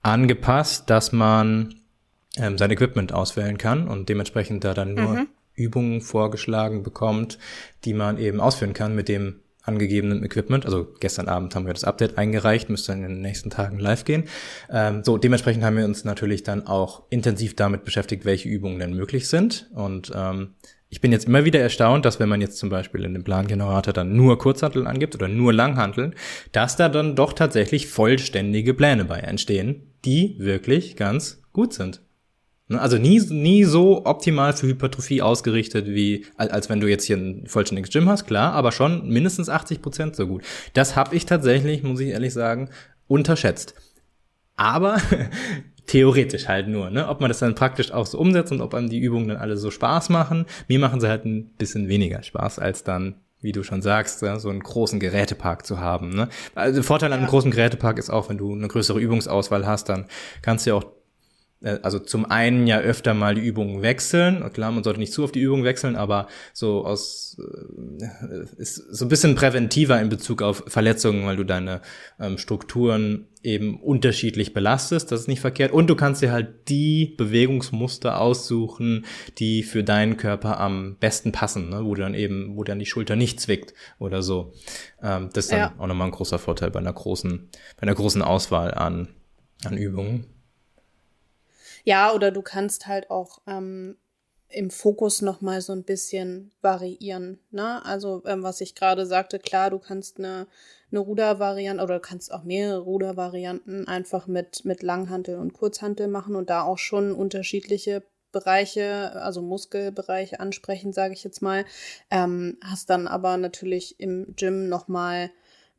angepasst, 0.03 0.89
dass 0.89 1.13
man 1.13 1.75
ähm, 2.37 2.59
sein 2.59 2.71
Equipment 2.71 3.13
auswählen 3.13 3.59
kann 3.59 3.89
und 3.89 4.09
dementsprechend 4.09 4.65
da 4.65 4.75
dann 4.75 4.95
nur 4.95 5.15
mhm. 5.15 5.29
Übungen 5.55 6.01
vorgeschlagen 6.01 6.83
bekommt, 6.83 7.39
die 7.85 7.95
man 7.95 8.19
eben 8.19 8.41
ausführen 8.41 8.73
kann 8.73 8.95
mit 8.95 9.09
dem 9.09 9.41
angegebenen 9.71 10.23
Equipment. 10.23 10.67
Also 10.67 10.87
gestern 11.01 11.29
Abend 11.29 11.55
haben 11.55 11.67
wir 11.67 11.73
das 11.73 11.85
Update 11.85 12.19
eingereicht, 12.19 12.69
müsste 12.69 12.93
dann 12.93 13.05
in 13.05 13.15
den 13.15 13.23
nächsten 13.23 13.51
Tagen 13.51 13.79
live 13.79 14.05
gehen. 14.05 14.25
Ähm, 14.71 15.03
so, 15.05 15.17
dementsprechend 15.17 15.65
haben 15.65 15.77
wir 15.77 15.85
uns 15.85 16.05
natürlich 16.05 16.43
dann 16.43 16.67
auch 16.67 17.05
intensiv 17.11 17.57
damit 17.57 17.85
beschäftigt, 17.85 18.25
welche 18.25 18.49
Übungen 18.49 18.79
denn 18.79 18.95
möglich 18.95 19.29
sind. 19.29 19.71
Und 19.75 20.13
ähm, 20.15 20.55
ich 20.91 21.01
bin 21.01 21.13
jetzt 21.13 21.27
immer 21.27 21.45
wieder 21.45 21.61
erstaunt, 21.61 22.05
dass 22.05 22.19
wenn 22.19 22.29
man 22.29 22.41
jetzt 22.41 22.59
zum 22.59 22.69
Beispiel 22.69 23.05
in 23.05 23.15
dem 23.15 23.23
Plangenerator 23.23 23.95
dann 23.95 24.17
nur 24.17 24.39
Kurzhanteln 24.39 24.89
angibt 24.89 25.15
oder 25.15 25.29
nur 25.29 25.53
Langhanteln, 25.53 26.15
dass 26.51 26.77
da 26.77 26.89
dann 26.89 27.15
doch 27.15 27.33
tatsächlich 27.33 27.87
vollständige 27.87 28.75
Pläne 28.75 29.05
bei 29.05 29.21
entstehen, 29.21 29.93
die 30.05 30.35
wirklich 30.39 30.97
ganz 30.97 31.43
gut 31.53 31.73
sind. 31.73 32.01
Ne? 32.71 32.81
Also 32.81 32.99
nie, 32.99 33.21
nie 33.21 33.65
so 33.65 34.07
optimal 34.07 34.53
für 34.53 34.69
Hypertrophie 34.69 35.23
ausgerichtet, 35.23 35.87
wie 35.87 36.27
als 36.37 36.69
wenn 36.71 36.81
du 36.81 36.87
jetzt 36.87 37.05
hier 37.05 37.17
ein 37.17 37.47
vollständiges 37.47 37.91
Gym 37.91 38.09
hast, 38.09 38.27
klar, 38.27 38.53
aber 38.53 38.71
schon 38.73 39.09
mindestens 39.09 39.49
80 39.49 39.83
Prozent 39.83 40.17
so 40.17 40.27
gut. 40.27 40.43
Das 40.73 40.95
habe 40.95 41.17
ich 41.17 41.27
tatsächlich, 41.27 41.83
muss 41.83 42.01
ich 42.01 42.11
ehrlich 42.11 42.33
sagen, 42.33 42.71
unterschätzt. 43.09 43.75
Aber 44.55 44.99
theoretisch 45.87 46.47
halt 46.47 46.69
nur, 46.69 46.91
ne? 46.91 47.09
Ob 47.09 47.21
man 47.21 47.29
das 47.29 47.41
dann 47.41 47.57
praktisch 47.57 47.91
auch 47.91 48.07
so 48.07 48.19
umsetzt 48.19 48.53
und 48.53 48.61
ob 48.61 48.75
einem 48.75 48.89
die 48.89 49.01
Übungen 49.01 49.29
dann 49.29 49.39
alle 49.39 49.57
so 49.57 49.73
Spaß 49.73 50.09
machen. 50.09 50.47
Mir 50.69 50.79
machen 50.79 51.01
sie 51.01 51.09
halt 51.09 51.25
ein 51.25 51.51
bisschen 51.57 51.89
weniger 51.89 52.23
Spaß 52.23 52.61
als 52.61 52.85
dann 52.85 53.17
wie 53.43 53.53
du 53.53 53.63
schon 53.63 53.81
sagst, 53.81 54.19
so 54.19 54.27
einen 54.27 54.61
großen 54.61 55.01
Gerätepark 55.01 55.65
zu 55.65 55.81
haben. 55.81 56.11
Ne? 56.11 56.29
Also 56.55 56.75
der 56.75 56.85
Vorteil 56.85 57.11
an 57.11 57.21
einem 57.21 57.29
großen 57.29 57.51
Gerätepark 57.51 57.99
ist 57.99 58.11
auch, 58.11 58.29
wenn 58.29 58.37
du 58.37 58.53
eine 58.53 58.69
größere 58.69 59.01
Übungsauswahl 59.01 59.67
hast, 59.67 59.89
dann 59.89 60.05
kannst 60.43 60.67
du 60.67 60.71
ja 60.71 60.77
auch 60.77 60.85
also 61.63 61.99
zum 61.99 62.25
einen 62.25 62.67
ja 62.67 62.79
öfter 62.79 63.13
mal 63.13 63.35
die 63.35 63.43
Übungen 63.43 63.83
wechseln. 63.83 64.51
Klar, 64.53 64.73
man 64.73 64.83
sollte 64.83 64.99
nicht 64.99 65.13
zu 65.13 65.25
oft 65.25 65.35
die 65.35 65.41
Übungen 65.41 65.65
wechseln, 65.65 65.95
aber 65.95 66.27
so 66.55 66.87
aus 66.87 67.37
äh, 67.39 68.45
ist 68.57 68.77
so 68.77 69.05
ein 69.05 69.09
bisschen 69.09 69.35
präventiver 69.35 70.01
in 70.01 70.09
Bezug 70.09 70.41
auf 70.41 70.65
Verletzungen, 70.69 71.27
weil 71.27 71.37
du 71.37 71.45
deine 71.45 71.83
ähm, 72.19 72.39
Strukturen 72.39 73.27
eben 73.43 73.79
unterschiedlich 73.81 74.55
belastest. 74.55 75.13
Das 75.13 75.21
ist 75.21 75.29
nicht 75.29 75.41
verkehrt. 75.41 75.73
Und 75.73 75.89
du 75.89 75.97
kannst 75.97 76.23
dir 76.23 76.33
halt 76.33 76.69
die 76.69 77.15
Bewegungsmuster 77.17 78.21
aussuchen, 78.21 79.05
die 79.39 79.63
für 79.63 79.85
deinen 79.85 80.17
Körper 80.17 80.61
am 80.61 80.97
besten 80.99 81.33
passen, 81.33 81.69
ne? 81.69 81.85
wo 81.85 81.95
dann 81.95 82.15
eben, 82.15 82.57
wo 82.57 82.65
dann 82.65 82.79
die 82.79 82.87
Schulter 82.87 83.17
nicht 83.17 83.39
zwickt 83.39 83.75
oder 83.99 84.23
so. 84.23 84.55
Ähm, 85.03 85.29
das 85.35 85.45
ist 85.45 85.53
dann 85.53 85.59
ja. 85.59 85.75
auch 85.77 85.87
nochmal 85.87 86.09
ein 86.09 86.13
großer 86.13 86.39
Vorteil 86.39 86.71
bei 86.71 86.81
einer 86.81 86.93
großen, 86.93 87.51
bei 87.77 87.83
einer 87.83 87.95
großen 87.95 88.23
Auswahl 88.23 88.73
an, 88.73 89.09
an 89.65 89.77
Übungen. 89.77 90.40
Ja, 91.85 92.13
oder 92.13 92.31
du 92.31 92.43
kannst 92.43 92.87
halt 92.87 93.11
auch 93.11 93.41
ähm, 93.47 93.97
im 94.49 94.71
Fokus 94.71 95.23
noch 95.23 95.41
mal 95.41 95.61
so 95.61 95.73
ein 95.73 95.85
bisschen 95.85 96.53
variieren. 96.61 97.39
Ne? 97.51 97.85
Also 97.85 98.23
ähm, 98.27 98.43
was 98.43 98.61
ich 98.61 98.75
gerade 98.75 99.07
sagte, 99.07 99.39
klar, 99.39 99.71
du 99.71 99.79
kannst 99.79 100.19
eine, 100.19 100.47
eine 100.91 101.01
Rudervariante 101.01 101.83
oder 101.83 101.95
du 101.95 102.01
kannst 102.01 102.33
auch 102.33 102.43
mehrere 102.43 102.81
Rudervarianten 102.81 103.87
einfach 103.87 104.27
mit 104.27 104.65
mit 104.65 104.83
Langhantel 104.83 105.37
und 105.37 105.53
Kurzhantel 105.53 106.09
machen 106.09 106.35
und 106.35 106.51
da 106.51 106.63
auch 106.63 106.79
schon 106.79 107.13
unterschiedliche 107.13 108.03
Bereiche, 108.33 109.13
also 109.17 109.43
Muskelbereiche 109.43 110.41
ansprechen, 110.41 110.93
sage 110.93 111.15
ich 111.15 111.25
jetzt 111.25 111.43
mal. 111.43 111.65
Ähm, 112.11 112.59
hast 112.63 112.91
dann 112.91 113.09
aber 113.09 113.37
natürlich 113.37 113.99
im 113.99 114.35
Gym 114.37 114.69
noch 114.69 114.89
mal 114.89 115.31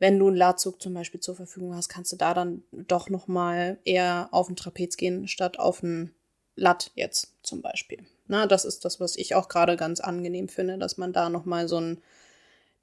wenn 0.01 0.17
du 0.17 0.29
einen 0.29 0.35
Ladzug 0.35 0.81
zum 0.81 0.95
Beispiel 0.95 1.19
zur 1.19 1.35
Verfügung 1.35 1.75
hast, 1.75 1.87
kannst 1.87 2.11
du 2.11 2.15
da 2.15 2.33
dann 2.33 2.63
doch 2.71 3.11
noch 3.11 3.27
mal 3.27 3.77
eher 3.85 4.29
auf 4.31 4.47
den 4.47 4.55
Trapez 4.55 4.97
gehen, 4.97 5.27
statt 5.27 5.59
auf 5.59 5.81
den 5.81 6.11
Latt 6.55 6.89
jetzt 6.95 7.35
zum 7.43 7.61
Beispiel. 7.61 7.99
Na, 8.25 8.47
das 8.47 8.65
ist 8.65 8.83
das, 8.83 8.99
was 8.99 9.15
ich 9.15 9.35
auch 9.35 9.47
gerade 9.47 9.77
ganz 9.77 9.99
angenehm 9.99 10.49
finde, 10.49 10.79
dass 10.79 10.97
man 10.97 11.13
da 11.13 11.29
noch 11.29 11.45
mal 11.45 11.67
so 11.67 11.77
einen, 11.77 12.01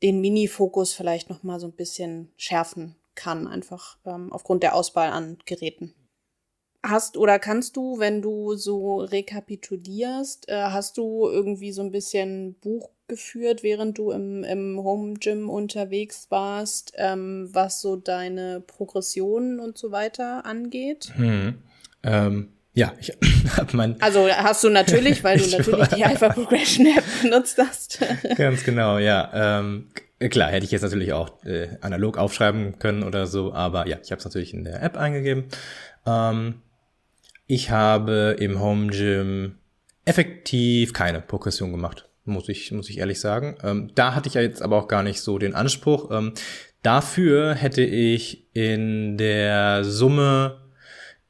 den 0.00 0.20
Mini-Fokus 0.20 0.92
vielleicht 0.92 1.28
noch 1.28 1.42
mal 1.42 1.58
so 1.58 1.66
ein 1.66 1.72
bisschen 1.72 2.30
schärfen 2.36 2.94
kann, 3.16 3.48
einfach 3.48 3.98
ähm, 4.06 4.32
aufgrund 4.32 4.62
der 4.62 4.76
Auswahl 4.76 5.10
an 5.10 5.38
Geräten. 5.44 5.94
Hast 6.84 7.16
oder 7.16 7.38
kannst 7.38 7.76
du, 7.76 7.98
wenn 7.98 8.22
du 8.22 8.54
so 8.54 8.98
rekapitulierst, 8.98 10.48
äh, 10.48 10.62
hast 10.62 10.96
du 10.96 11.28
irgendwie 11.28 11.72
so 11.72 11.82
ein 11.82 11.90
bisschen 11.90 12.54
Buch 12.54 12.90
geführt, 13.08 13.62
während 13.62 13.98
du 13.98 14.12
im, 14.12 14.44
im 14.44 14.78
Home 14.78 15.14
Gym 15.14 15.50
unterwegs 15.50 16.26
warst, 16.30 16.92
ähm, 16.96 17.48
was 17.50 17.80
so 17.80 17.96
deine 17.96 18.60
Progressionen 18.60 19.58
und 19.58 19.76
so 19.76 19.90
weiter 19.90 20.46
angeht? 20.46 21.12
Hm. 21.16 21.58
Ähm, 22.04 22.52
ja, 22.74 22.92
ich 23.00 23.10
habe 23.56 23.76
mein. 23.76 24.00
Also 24.00 24.28
hast 24.28 24.62
du 24.62 24.68
natürlich, 24.68 25.24
weil 25.24 25.38
du 25.38 25.50
natürlich 25.56 25.88
die 25.88 26.04
Alpha 26.04 26.28
Progression 26.28 26.86
App 26.86 27.04
benutzt 27.22 27.58
hast. 27.58 27.98
Ganz 28.36 28.62
genau, 28.62 28.98
ja. 28.98 29.58
Ähm, 29.58 29.88
klar, 30.30 30.50
hätte 30.50 30.64
ich 30.64 30.70
jetzt 30.70 30.82
natürlich 30.82 31.12
auch 31.12 31.44
äh, 31.44 31.70
analog 31.80 32.18
aufschreiben 32.18 32.78
können 32.78 33.02
oder 33.02 33.26
so, 33.26 33.52
aber 33.52 33.88
ja, 33.88 33.98
ich 34.02 34.12
habe 34.12 34.20
es 34.20 34.24
natürlich 34.24 34.54
in 34.54 34.62
der 34.62 34.80
App 34.82 34.96
eingegeben. 34.96 35.46
Ähm, 36.06 36.62
Ich 37.48 37.70
habe 37.70 38.36
im 38.38 38.60
Home 38.60 38.88
Gym 38.88 39.56
effektiv 40.04 40.92
keine 40.92 41.20
Progression 41.20 41.72
gemacht, 41.72 42.08
muss 42.24 42.48
ich, 42.48 42.70
muss 42.70 42.88
ich 42.88 42.98
ehrlich 42.98 43.18
sagen. 43.18 43.56
Ähm, 43.64 43.90
da 43.94 44.14
hatte 44.14 44.28
ich 44.28 44.34
ja 44.34 44.42
jetzt 44.42 44.62
aber 44.62 44.76
auch 44.76 44.86
gar 44.86 45.02
nicht 45.02 45.20
so 45.20 45.38
den 45.38 45.54
Anspruch. 45.54 46.10
Ähm, 46.10 46.34
dafür 46.82 47.54
hätte 47.54 47.82
ich 47.82 48.46
in 48.52 49.16
der 49.16 49.82
Summe 49.82 50.60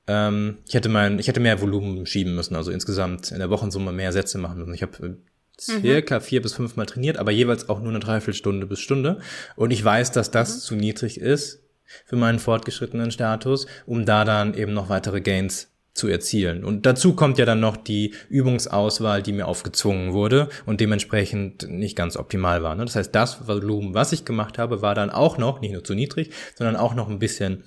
ähm, 0.09 0.59
ich 0.67 0.75
hätte 0.75 0.89
mein, 0.89 1.19
ich 1.19 1.29
hätte 1.29 1.39
mehr 1.39 1.61
Volumen 1.61 2.05
schieben 2.07 2.35
müssen, 2.35 2.57
also 2.57 2.71
insgesamt 2.71 3.31
in 3.31 3.39
der 3.39 3.51
Wochensumme 3.51 3.93
mehr 3.93 4.13
Sätze 4.13 4.39
machen 4.39 4.59
müssen. 4.59 4.75
Ich 4.75 4.83
habe 4.83 5.07
äh, 5.07 5.15
circa 5.61 6.19
mhm. 6.19 6.23
vier 6.23 6.43
bis 6.43 6.55
fünf 6.55 6.77
Mal 6.77 6.87
trainiert, 6.87 7.19
aber 7.19 7.31
jeweils 7.31 7.69
auch 7.69 7.79
nur 7.81 7.91
eine 7.91 8.01
Dreiviertelstunde 8.01 8.67
bis 8.67 8.81
Stunde. 8.81 9.21
Und 9.55 9.71
ich 9.71 9.85
weiß, 9.85 10.11
dass 10.13 10.31
das 10.31 10.57
mhm. 10.57 10.61
zu 10.61 10.75
niedrig 10.75 11.21
ist 11.21 11.63
für 12.07 12.17
meinen 12.17 12.39
fortgeschrittenen 12.39 13.11
Status, 13.11 13.67
um 13.87 14.05
da 14.05 14.25
dann 14.25 14.55
eben 14.55 14.73
noch 14.73 14.89
weitere 14.89 15.21
Gains 15.21 15.71
zu 15.99 16.09
erzielen. 16.09 16.65
Und 16.65 16.87
dazu 16.87 17.15
kommt 17.15 17.39
ja 17.39 17.45
dann 17.45 17.61
noch 17.61 17.77
die 17.77 18.15
Übungsauswahl, 18.31 19.23
die 19.23 19.33
mir 19.33 19.47
aufgezwungen 19.47 20.13
wurde 20.13 20.49
und 20.65 20.81
dementsprechend 20.81 21.69
nicht 21.69 21.97
ganz 21.97 22.17
optimal 22.17 22.63
war. 22.63 22.75
Ne? 22.75 22.85
Das 22.85 22.97
heißt, 22.97 23.15
das 23.15 23.47
Volumen, 23.47 23.95
was 23.95 24.13
ich 24.13 24.25
gemacht 24.25 24.59
habe, 24.59 24.81
war 24.81 24.95
dann 24.95 25.11
auch 25.11 25.37
noch, 25.39 25.61
nicht 25.61 25.73
nur 25.73 25.85
zu 25.85 25.95
niedrig, 25.95 26.31
sondern 26.55 26.77
auch 26.77 26.95
noch 26.95 27.09
ein 27.09 27.19
bisschen 27.19 27.65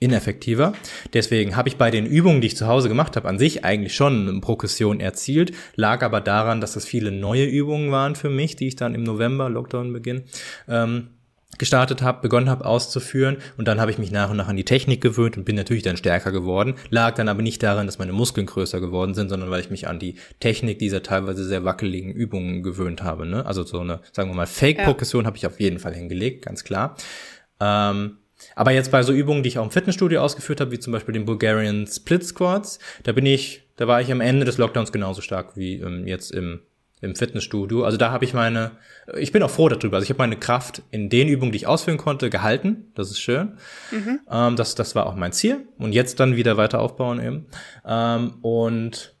ineffektiver. 0.00 0.74
Deswegen 1.12 1.56
habe 1.56 1.68
ich 1.68 1.76
bei 1.76 1.90
den 1.90 2.04
Übungen, 2.04 2.40
die 2.40 2.48
ich 2.48 2.56
zu 2.56 2.66
Hause 2.66 2.88
gemacht 2.88 3.16
habe, 3.16 3.28
an 3.28 3.38
sich 3.38 3.64
eigentlich 3.64 3.94
schon 3.94 4.28
eine 4.28 4.40
Progression 4.40 5.00
erzielt, 5.00 5.52
lag 5.76 6.02
aber 6.02 6.20
daran, 6.20 6.60
dass 6.60 6.74
das 6.74 6.84
viele 6.84 7.10
neue 7.10 7.46
Übungen 7.46 7.90
waren 7.90 8.14
für 8.14 8.28
mich, 8.28 8.56
die 8.56 8.68
ich 8.68 8.76
dann 8.76 8.94
im 8.94 9.02
November, 9.02 9.48
Lockdown-Beginn, 9.48 10.24
ähm, 10.68 11.08
gestartet 11.58 12.02
habe, 12.02 12.22
begonnen 12.22 12.48
habe 12.48 12.64
auszuführen 12.64 13.36
und 13.56 13.68
dann 13.68 13.80
habe 13.80 13.90
ich 13.90 13.98
mich 13.98 14.10
nach 14.10 14.30
und 14.30 14.36
nach 14.36 14.48
an 14.48 14.56
die 14.56 14.64
Technik 14.64 15.00
gewöhnt 15.00 15.36
und 15.36 15.44
bin 15.44 15.56
natürlich 15.56 15.82
dann 15.82 15.96
stärker 15.96 16.32
geworden, 16.32 16.74
lag 16.90 17.14
dann 17.14 17.28
aber 17.28 17.42
nicht 17.42 17.62
daran, 17.62 17.86
dass 17.86 17.98
meine 17.98 18.12
Muskeln 18.12 18.46
größer 18.46 18.80
geworden 18.80 19.14
sind, 19.14 19.28
sondern 19.28 19.50
weil 19.50 19.60
ich 19.60 19.70
mich 19.70 19.88
an 19.88 19.98
die 19.98 20.16
Technik 20.40 20.78
dieser 20.78 21.02
teilweise 21.02 21.44
sehr 21.44 21.64
wackeligen 21.64 22.12
Übungen 22.12 22.62
gewöhnt 22.62 23.02
habe. 23.02 23.26
Ne? 23.26 23.44
Also 23.46 23.64
so 23.64 23.80
eine, 23.80 24.00
sagen 24.12 24.30
wir 24.30 24.34
mal, 24.34 24.46
Fake-Progression 24.46 25.22
ja. 25.22 25.26
habe 25.26 25.36
ich 25.36 25.46
auf 25.46 25.60
jeden 25.60 25.78
Fall 25.78 25.94
hingelegt, 25.94 26.44
ganz 26.44 26.64
klar. 26.64 26.96
Ähm, 27.60 28.18
aber 28.54 28.72
jetzt 28.72 28.90
bei 28.90 29.02
so 29.02 29.12
Übungen, 29.12 29.42
die 29.42 29.48
ich 29.48 29.58
auch 29.58 29.64
im 29.64 29.70
Fitnessstudio 29.70 30.20
ausgeführt 30.20 30.60
habe, 30.60 30.70
wie 30.72 30.78
zum 30.78 30.92
Beispiel 30.92 31.14
den 31.14 31.24
Bulgarian 31.24 31.86
Split 31.86 32.24
Squats, 32.24 32.78
da 33.02 33.12
bin 33.12 33.26
ich, 33.26 33.62
da 33.76 33.86
war 33.86 34.00
ich 34.00 34.10
am 34.12 34.20
Ende 34.20 34.44
des 34.44 34.58
Lockdowns 34.58 34.92
genauso 34.92 35.20
stark 35.20 35.56
wie 35.56 35.76
ähm, 35.76 36.06
jetzt 36.06 36.30
im, 36.30 36.60
im 37.04 37.14
Fitnessstudio. 37.14 37.84
Also 37.84 37.96
da 37.96 38.10
habe 38.10 38.24
ich 38.24 38.34
meine, 38.34 38.72
ich 39.16 39.30
bin 39.32 39.42
auch 39.42 39.50
froh 39.50 39.68
darüber. 39.68 39.96
Also 39.96 40.04
ich 40.04 40.10
habe 40.10 40.18
meine 40.18 40.36
Kraft 40.36 40.82
in 40.90 41.08
den 41.08 41.28
Übungen, 41.28 41.52
die 41.52 41.56
ich 41.56 41.66
ausführen 41.66 41.98
konnte, 41.98 42.30
gehalten. 42.30 42.90
Das 42.94 43.10
ist 43.10 43.20
schön. 43.20 43.58
Mhm. 43.90 44.20
Ähm, 44.30 44.56
das, 44.56 44.74
das 44.74 44.94
war 44.94 45.06
auch 45.06 45.14
mein 45.14 45.32
Ziel. 45.32 45.68
Und 45.78 45.92
jetzt 45.92 46.18
dann 46.20 46.36
wieder 46.36 46.56
weiter 46.56 46.80
aufbauen 46.80 47.20
eben. 47.20 47.46
Ähm, 47.86 48.34
und 48.42 49.14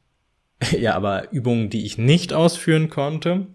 ja, 0.72 0.94
aber 0.94 1.32
Übungen, 1.32 1.70
die 1.70 1.84
ich 1.84 1.98
nicht 1.98 2.32
ausführen 2.32 2.88
konnte, 2.88 3.46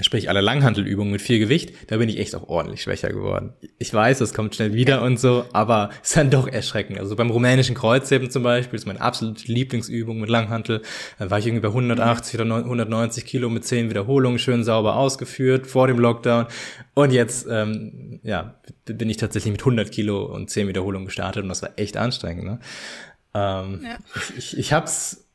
sprich 0.00 0.28
alle 0.28 0.42
Langhantelübungen 0.42 1.10
mit 1.10 1.22
viel 1.22 1.38
Gewicht, 1.38 1.72
da 1.86 1.96
bin 1.96 2.08
ich 2.08 2.18
echt 2.18 2.34
auch 2.34 2.48
ordentlich 2.48 2.82
schwächer 2.82 3.08
geworden. 3.08 3.54
Ich 3.78 3.92
weiß, 3.92 4.20
es 4.20 4.34
kommt 4.34 4.54
schnell 4.54 4.74
wieder 4.74 5.00
und 5.02 5.18
so, 5.18 5.46
aber 5.52 5.88
es 6.02 6.10
ist 6.10 6.16
dann 6.16 6.30
doch 6.30 6.46
erschreckend. 6.48 6.98
Also 6.98 7.16
beim 7.16 7.30
rumänischen 7.30 7.74
Kreuzheben 7.74 8.30
zum 8.30 8.42
Beispiel, 8.42 8.76
ist 8.76 8.86
meine 8.86 9.00
absolute 9.00 9.50
Lieblingsübung 9.50 10.20
mit 10.20 10.28
Langhantel, 10.28 10.82
da 11.18 11.30
war 11.30 11.38
ich 11.38 11.46
irgendwie 11.46 11.62
bei 11.62 11.68
180 11.68 12.38
oder 12.38 12.56
190 12.56 13.24
Kilo 13.24 13.48
mit 13.48 13.64
10 13.64 13.88
Wiederholungen 13.88 14.38
schön 14.38 14.64
sauber 14.64 14.96
ausgeführt 14.96 15.66
vor 15.66 15.86
dem 15.86 15.98
Lockdown 15.98 16.46
und 16.94 17.12
jetzt, 17.12 17.46
ähm, 17.50 18.20
ja, 18.22 18.60
bin 18.84 19.08
ich 19.08 19.16
tatsächlich 19.16 19.52
mit 19.52 19.62
100 19.62 19.90
Kilo 19.90 20.24
und 20.24 20.50
10 20.50 20.68
Wiederholungen 20.68 21.06
gestartet 21.06 21.42
und 21.42 21.48
das 21.48 21.62
war 21.62 21.70
echt 21.76 21.96
anstrengend. 21.96 22.44
Ne? 22.44 22.60
Ähm, 23.34 23.80
ja. 23.82 23.98
Ich, 24.14 24.36
ich, 24.36 24.58
ich 24.58 24.72
hab's 24.72 25.25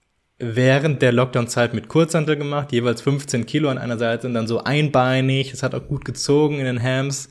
während 0.42 1.02
der 1.02 1.12
Lockdown-Zeit 1.12 1.74
mit 1.74 1.88
Kurzhantel 1.88 2.36
gemacht, 2.36 2.72
jeweils 2.72 3.02
15 3.02 3.46
Kilo 3.46 3.70
an 3.70 3.78
einer 3.78 3.98
Seite 3.98 4.28
und 4.28 4.34
dann 4.34 4.48
so 4.48 4.64
einbeinig. 4.64 5.54
Es 5.54 5.64
hat 5.64 5.76
auch 5.76 5.88
gut 5.88 6.04
gezogen 6.04 6.60
in 6.60 6.66
den 6.66 6.82
Hams. 6.82 7.30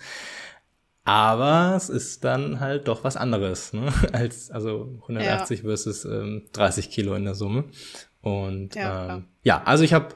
Aber 1.05 1.75
es 1.77 1.89
ist 1.89 2.25
dann 2.25 2.61
halt 2.61 2.87
doch 2.87 3.05
was 3.05 3.17
anderes, 3.17 3.73
ne? 3.73 3.93
als 4.13 4.51
also 4.51 4.99
180 5.03 5.61
ja. 5.61 5.65
versus 5.65 6.05
ähm, 6.05 6.47
30 6.53 6.91
Kilo 6.91 7.15
in 7.15 7.25
der 7.25 7.35
Summe. 7.35 7.65
Und 8.21 8.75
ja, 8.75 9.17
ähm, 9.17 9.25
ja 9.43 9.63
also 9.65 9.83
ich 9.83 9.93
habe 9.93 10.15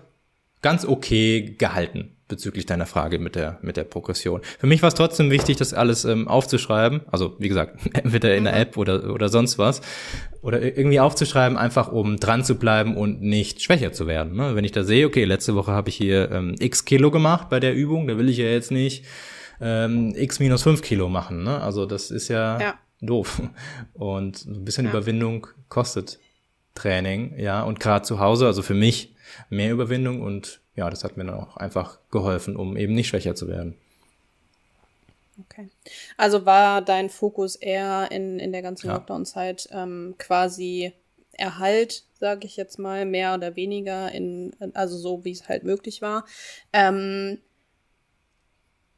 ganz 0.62 0.84
okay 0.84 1.56
gehalten 1.58 2.13
bezüglich 2.28 2.64
deiner 2.64 2.86
Frage 2.86 3.18
mit 3.18 3.34
der, 3.34 3.58
mit 3.60 3.76
der 3.76 3.84
Progression. 3.84 4.40
Für 4.58 4.66
mich 4.66 4.82
war 4.82 4.88
es 4.88 4.94
trotzdem 4.94 5.30
wichtig, 5.30 5.56
das 5.56 5.74
alles 5.74 6.04
ähm, 6.04 6.26
aufzuschreiben. 6.26 7.02
Also, 7.10 7.36
wie 7.38 7.48
gesagt, 7.48 7.78
entweder 7.94 8.34
in 8.36 8.44
der 8.44 8.54
mhm. 8.54 8.60
App 8.60 8.76
oder, 8.76 9.12
oder 9.12 9.28
sonst 9.28 9.58
was. 9.58 9.82
Oder 10.40 10.62
irgendwie 10.62 11.00
aufzuschreiben, 11.00 11.58
einfach 11.58 11.92
um 11.92 12.18
dran 12.18 12.44
zu 12.44 12.56
bleiben 12.56 12.96
und 12.96 13.22
nicht 13.22 13.62
schwächer 13.62 13.92
zu 13.92 14.06
werden. 14.06 14.36
Ne? 14.36 14.54
Wenn 14.54 14.64
ich 14.64 14.72
da 14.72 14.84
sehe, 14.84 15.06
okay, 15.06 15.24
letzte 15.24 15.54
Woche 15.54 15.72
habe 15.72 15.88
ich 15.88 15.96
hier 15.96 16.30
ähm, 16.30 16.54
x 16.58 16.84
Kilo 16.84 17.10
gemacht 17.10 17.48
bei 17.50 17.60
der 17.60 17.74
Übung, 17.74 18.06
da 18.06 18.16
will 18.18 18.28
ich 18.28 18.38
ja 18.38 18.46
jetzt 18.46 18.70
nicht 18.70 19.04
ähm, 19.60 20.14
x 20.16 20.40
minus 20.40 20.62
fünf 20.62 20.82
Kilo 20.82 21.08
machen. 21.08 21.44
Ne? 21.44 21.60
Also, 21.60 21.86
das 21.86 22.10
ist 22.10 22.28
ja, 22.28 22.60
ja. 22.60 22.74
doof. 23.00 23.42
Und 23.92 24.46
ein 24.46 24.64
bisschen 24.64 24.86
ja. 24.86 24.90
Überwindung 24.90 25.46
kostet 25.68 26.18
Training, 26.74 27.38
ja. 27.38 27.62
Und 27.62 27.80
gerade 27.80 28.04
zu 28.04 28.18
Hause, 28.18 28.46
also 28.46 28.62
für 28.62 28.74
mich 28.74 29.13
mehr 29.48 29.72
Überwindung 29.72 30.22
und 30.22 30.60
ja, 30.76 30.90
das 30.90 31.04
hat 31.04 31.16
mir 31.16 31.24
dann 31.24 31.36
auch 31.36 31.56
einfach 31.56 31.98
geholfen, 32.10 32.56
um 32.56 32.76
eben 32.76 32.94
nicht 32.94 33.08
schwächer 33.08 33.34
zu 33.34 33.48
werden. 33.48 33.76
Okay. 35.40 35.68
Also 36.16 36.46
war 36.46 36.82
dein 36.82 37.10
Fokus 37.10 37.56
eher 37.56 38.10
in, 38.10 38.38
in 38.38 38.52
der 38.52 38.62
ganzen 38.62 38.86
ja. 38.86 38.94
Lockdown-Zeit 38.94 39.68
ähm, 39.72 40.14
quasi 40.18 40.92
Erhalt, 41.36 42.04
sage 42.20 42.46
ich 42.46 42.56
jetzt 42.56 42.78
mal, 42.78 43.04
mehr 43.04 43.34
oder 43.34 43.56
weniger, 43.56 44.12
in, 44.12 44.54
also 44.74 44.96
so 44.96 45.24
wie 45.24 45.32
es 45.32 45.48
halt 45.48 45.64
möglich 45.64 46.00
war. 46.00 46.24
Ähm, 46.72 47.38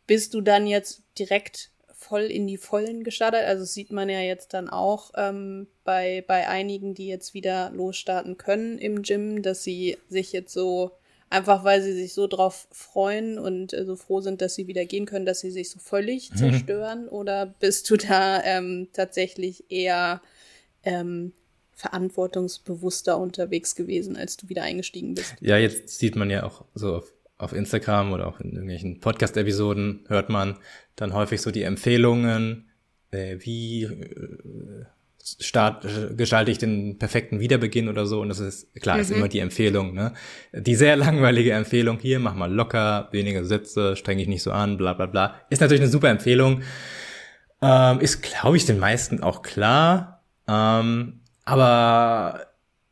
bist 0.06 0.34
du 0.34 0.42
dann 0.42 0.66
jetzt 0.66 1.02
direkt 1.18 1.70
voll 2.06 2.22
in 2.22 2.46
die 2.46 2.56
Vollen 2.56 3.04
gestartet? 3.04 3.42
Also 3.44 3.62
das 3.62 3.74
sieht 3.74 3.92
man 3.92 4.08
ja 4.08 4.20
jetzt 4.20 4.54
dann 4.54 4.68
auch 4.68 5.10
ähm, 5.16 5.66
bei, 5.84 6.24
bei 6.26 6.48
einigen, 6.48 6.94
die 6.94 7.08
jetzt 7.08 7.34
wieder 7.34 7.70
losstarten 7.70 8.38
können 8.38 8.78
im 8.78 9.02
Gym, 9.02 9.42
dass 9.42 9.64
sie 9.64 9.98
sich 10.08 10.32
jetzt 10.32 10.52
so 10.52 10.92
Einfach 11.28 11.64
weil 11.64 11.82
sie 11.82 11.92
sich 11.92 12.14
so 12.14 12.28
drauf 12.28 12.68
freuen 12.70 13.38
und 13.38 13.72
äh, 13.72 13.84
so 13.84 13.96
froh 13.96 14.20
sind, 14.20 14.40
dass 14.40 14.54
sie 14.54 14.68
wieder 14.68 14.84
gehen 14.84 15.06
können, 15.06 15.26
dass 15.26 15.40
sie 15.40 15.50
sich 15.50 15.70
so 15.70 15.80
völlig 15.80 16.30
mhm. 16.30 16.36
zerstören? 16.36 17.08
Oder 17.08 17.46
bist 17.46 17.90
du 17.90 17.96
da 17.96 18.42
ähm, 18.44 18.88
tatsächlich 18.92 19.64
eher 19.68 20.22
ähm, 20.84 21.32
verantwortungsbewusster 21.72 23.18
unterwegs 23.18 23.74
gewesen, 23.74 24.16
als 24.16 24.36
du 24.36 24.48
wieder 24.48 24.62
eingestiegen 24.62 25.14
bist? 25.14 25.34
Ja, 25.40 25.58
jetzt 25.58 25.98
sieht 25.98 26.14
man 26.14 26.30
ja 26.30 26.44
auch 26.44 26.64
so 26.74 26.94
auf, 26.94 27.12
auf 27.38 27.52
Instagram 27.52 28.12
oder 28.12 28.26
auch 28.26 28.40
in 28.40 28.52
irgendwelchen 28.52 29.00
Podcast-Episoden 29.00 30.04
hört 30.08 30.28
man 30.28 30.56
dann 30.96 31.12
häufig 31.12 31.42
so 31.42 31.50
die 31.50 31.62
Empfehlungen, 31.62 32.70
äh, 33.10 33.36
wie 33.40 33.84
äh, 33.84 34.86
start, 35.40 35.86
gestalte 36.16 36.50
ich 36.50 36.58
den 36.58 36.98
perfekten 36.98 37.40
Wiederbeginn 37.40 37.88
oder 37.88 38.06
so. 38.06 38.20
Und 38.20 38.28
das 38.28 38.38
ist, 38.38 38.74
klar, 38.80 38.96
mhm. 38.96 39.02
ist 39.02 39.10
immer 39.10 39.28
die 39.28 39.40
Empfehlung, 39.40 39.92
ne? 39.92 40.14
Die 40.52 40.74
sehr 40.74 40.96
langweilige 40.96 41.52
Empfehlung, 41.52 41.98
hier, 41.98 42.18
mach 42.20 42.34
mal 42.34 42.52
locker, 42.52 43.08
weniger 43.12 43.44
Sätze, 43.44 43.96
streng 43.96 44.18
dich 44.18 44.28
nicht 44.28 44.42
so 44.42 44.52
an, 44.52 44.76
bla, 44.76 44.94
bla, 44.94 45.06
bla. 45.06 45.34
Ist 45.50 45.60
natürlich 45.60 45.82
eine 45.82 45.90
super 45.90 46.08
Empfehlung. 46.08 46.62
Ähm, 47.60 48.00
ist, 48.00 48.22
glaube 48.22 48.56
ich, 48.56 48.66
den 48.66 48.78
meisten 48.78 49.22
auch 49.22 49.42
klar. 49.42 50.22
Ähm, 50.46 51.20
aber 51.44 52.45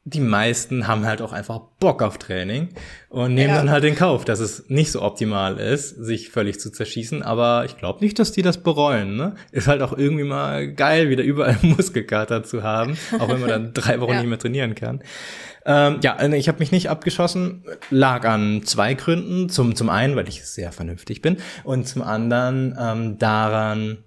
die 0.06 0.20
meisten 0.20 0.86
haben 0.86 1.06
halt 1.06 1.22
auch 1.22 1.32
einfach 1.32 1.60
Bock 1.80 2.02
auf 2.02 2.18
Training 2.18 2.68
und 3.08 3.32
nehmen 3.32 3.54
ja. 3.54 3.56
dann 3.56 3.70
halt 3.70 3.84
den 3.84 3.94
Kauf, 3.94 4.26
dass 4.26 4.38
es 4.38 4.68
nicht 4.68 4.92
so 4.92 5.00
optimal 5.00 5.58
ist, 5.58 5.88
sich 5.90 6.28
völlig 6.28 6.60
zu 6.60 6.70
zerschießen. 6.70 7.22
Aber 7.22 7.64
ich 7.64 7.78
glaube 7.78 8.04
nicht, 8.04 8.18
dass 8.18 8.30
die 8.30 8.42
das 8.42 8.58
bereuen. 8.58 9.16
Ne? 9.16 9.34
Ist 9.50 9.66
halt 9.66 9.80
auch 9.80 9.96
irgendwie 9.96 10.24
mal 10.24 10.70
geil, 10.70 11.08
wieder 11.08 11.22
überall 11.22 11.56
Muskelkater 11.62 12.42
zu 12.42 12.62
haben, 12.62 12.98
auch 13.18 13.28
wenn 13.28 13.40
man 13.40 13.48
dann 13.48 13.70
drei 13.74 13.98
Wochen 14.00 14.12
ja. 14.12 14.18
nicht 14.18 14.28
mehr 14.28 14.38
trainieren 14.38 14.74
kann. 14.74 15.02
Ähm, 15.64 16.00
ja, 16.02 16.16
also 16.16 16.36
ich 16.36 16.48
habe 16.48 16.58
mich 16.58 16.70
nicht 16.70 16.90
abgeschossen, 16.90 17.64
lag 17.88 18.28
an 18.28 18.62
zwei 18.64 18.92
Gründen. 18.92 19.48
Zum, 19.48 19.74
zum 19.74 19.88
einen, 19.88 20.16
weil 20.16 20.28
ich 20.28 20.44
sehr 20.44 20.70
vernünftig 20.70 21.22
bin 21.22 21.38
und 21.62 21.88
zum 21.88 22.02
anderen 22.02 22.76
ähm, 22.78 23.18
daran, 23.18 24.04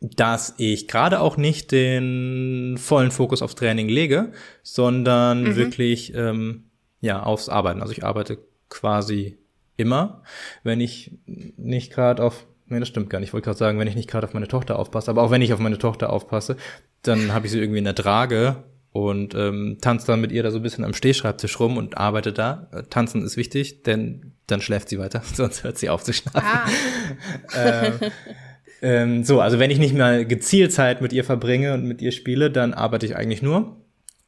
dass 0.00 0.54
ich 0.58 0.86
gerade 0.86 1.20
auch 1.20 1.36
nicht 1.36 1.72
den 1.72 2.76
vollen 2.78 3.10
Fokus 3.10 3.42
auf 3.42 3.54
Training 3.54 3.88
lege, 3.88 4.32
sondern 4.62 5.42
mhm. 5.42 5.56
wirklich 5.56 6.14
ähm, 6.14 6.64
ja 7.00 7.22
aufs 7.22 7.48
Arbeiten. 7.48 7.80
Also 7.80 7.92
ich 7.92 8.04
arbeite 8.04 8.38
quasi 8.68 9.38
immer, 9.76 10.22
wenn 10.62 10.80
ich 10.80 11.12
nicht 11.26 11.92
gerade 11.92 12.22
auf 12.22 12.46
Nee, 12.70 12.80
das 12.80 12.88
stimmt 12.88 13.08
gar 13.08 13.18
nicht. 13.18 13.28
Ich 13.28 13.32
wollte 13.32 13.46
gerade 13.46 13.58
sagen, 13.58 13.78
wenn 13.78 13.88
ich 13.88 13.96
nicht 13.96 14.10
gerade 14.10 14.26
auf 14.26 14.34
meine 14.34 14.46
Tochter 14.46 14.78
aufpasse, 14.78 15.10
aber 15.10 15.22
auch 15.22 15.30
wenn 15.30 15.40
ich 15.40 15.54
auf 15.54 15.58
meine 15.58 15.78
Tochter 15.78 16.12
aufpasse, 16.12 16.58
dann 17.00 17.32
habe 17.32 17.46
ich 17.46 17.52
sie 17.52 17.60
irgendwie 17.60 17.78
in 17.78 17.84
der 17.84 17.94
Trage 17.94 18.64
und 18.92 19.34
ähm, 19.34 19.78
tanze 19.80 20.06
dann 20.08 20.20
mit 20.20 20.32
ihr 20.32 20.42
da 20.42 20.50
so 20.50 20.58
ein 20.58 20.62
bisschen 20.62 20.84
am 20.84 20.92
Stehschreibtisch 20.92 21.58
rum 21.60 21.78
und 21.78 21.96
arbeite 21.96 22.32
da. 22.32 22.68
Tanzen 22.90 23.22
ist 23.22 23.38
wichtig, 23.38 23.84
denn 23.84 24.32
dann 24.46 24.60
schläft 24.60 24.90
sie 24.90 24.98
weiter, 24.98 25.22
sonst 25.32 25.64
hört 25.64 25.78
sie 25.78 25.88
auf 25.88 26.04
zu 26.04 26.12
schlafen. 26.12 26.42
Ah. 26.42 26.68
ähm, 27.56 28.00
ähm, 28.82 29.24
so, 29.24 29.40
also 29.40 29.58
wenn 29.58 29.70
ich 29.70 29.78
nicht 29.78 29.94
mal 29.94 30.24
gezielt 30.24 30.72
Zeit 30.72 31.00
mit 31.00 31.12
ihr 31.12 31.24
verbringe 31.24 31.74
und 31.74 31.84
mit 31.84 32.02
ihr 32.02 32.12
spiele, 32.12 32.50
dann 32.50 32.74
arbeite 32.74 33.06
ich 33.06 33.16
eigentlich 33.16 33.42
nur. 33.42 33.76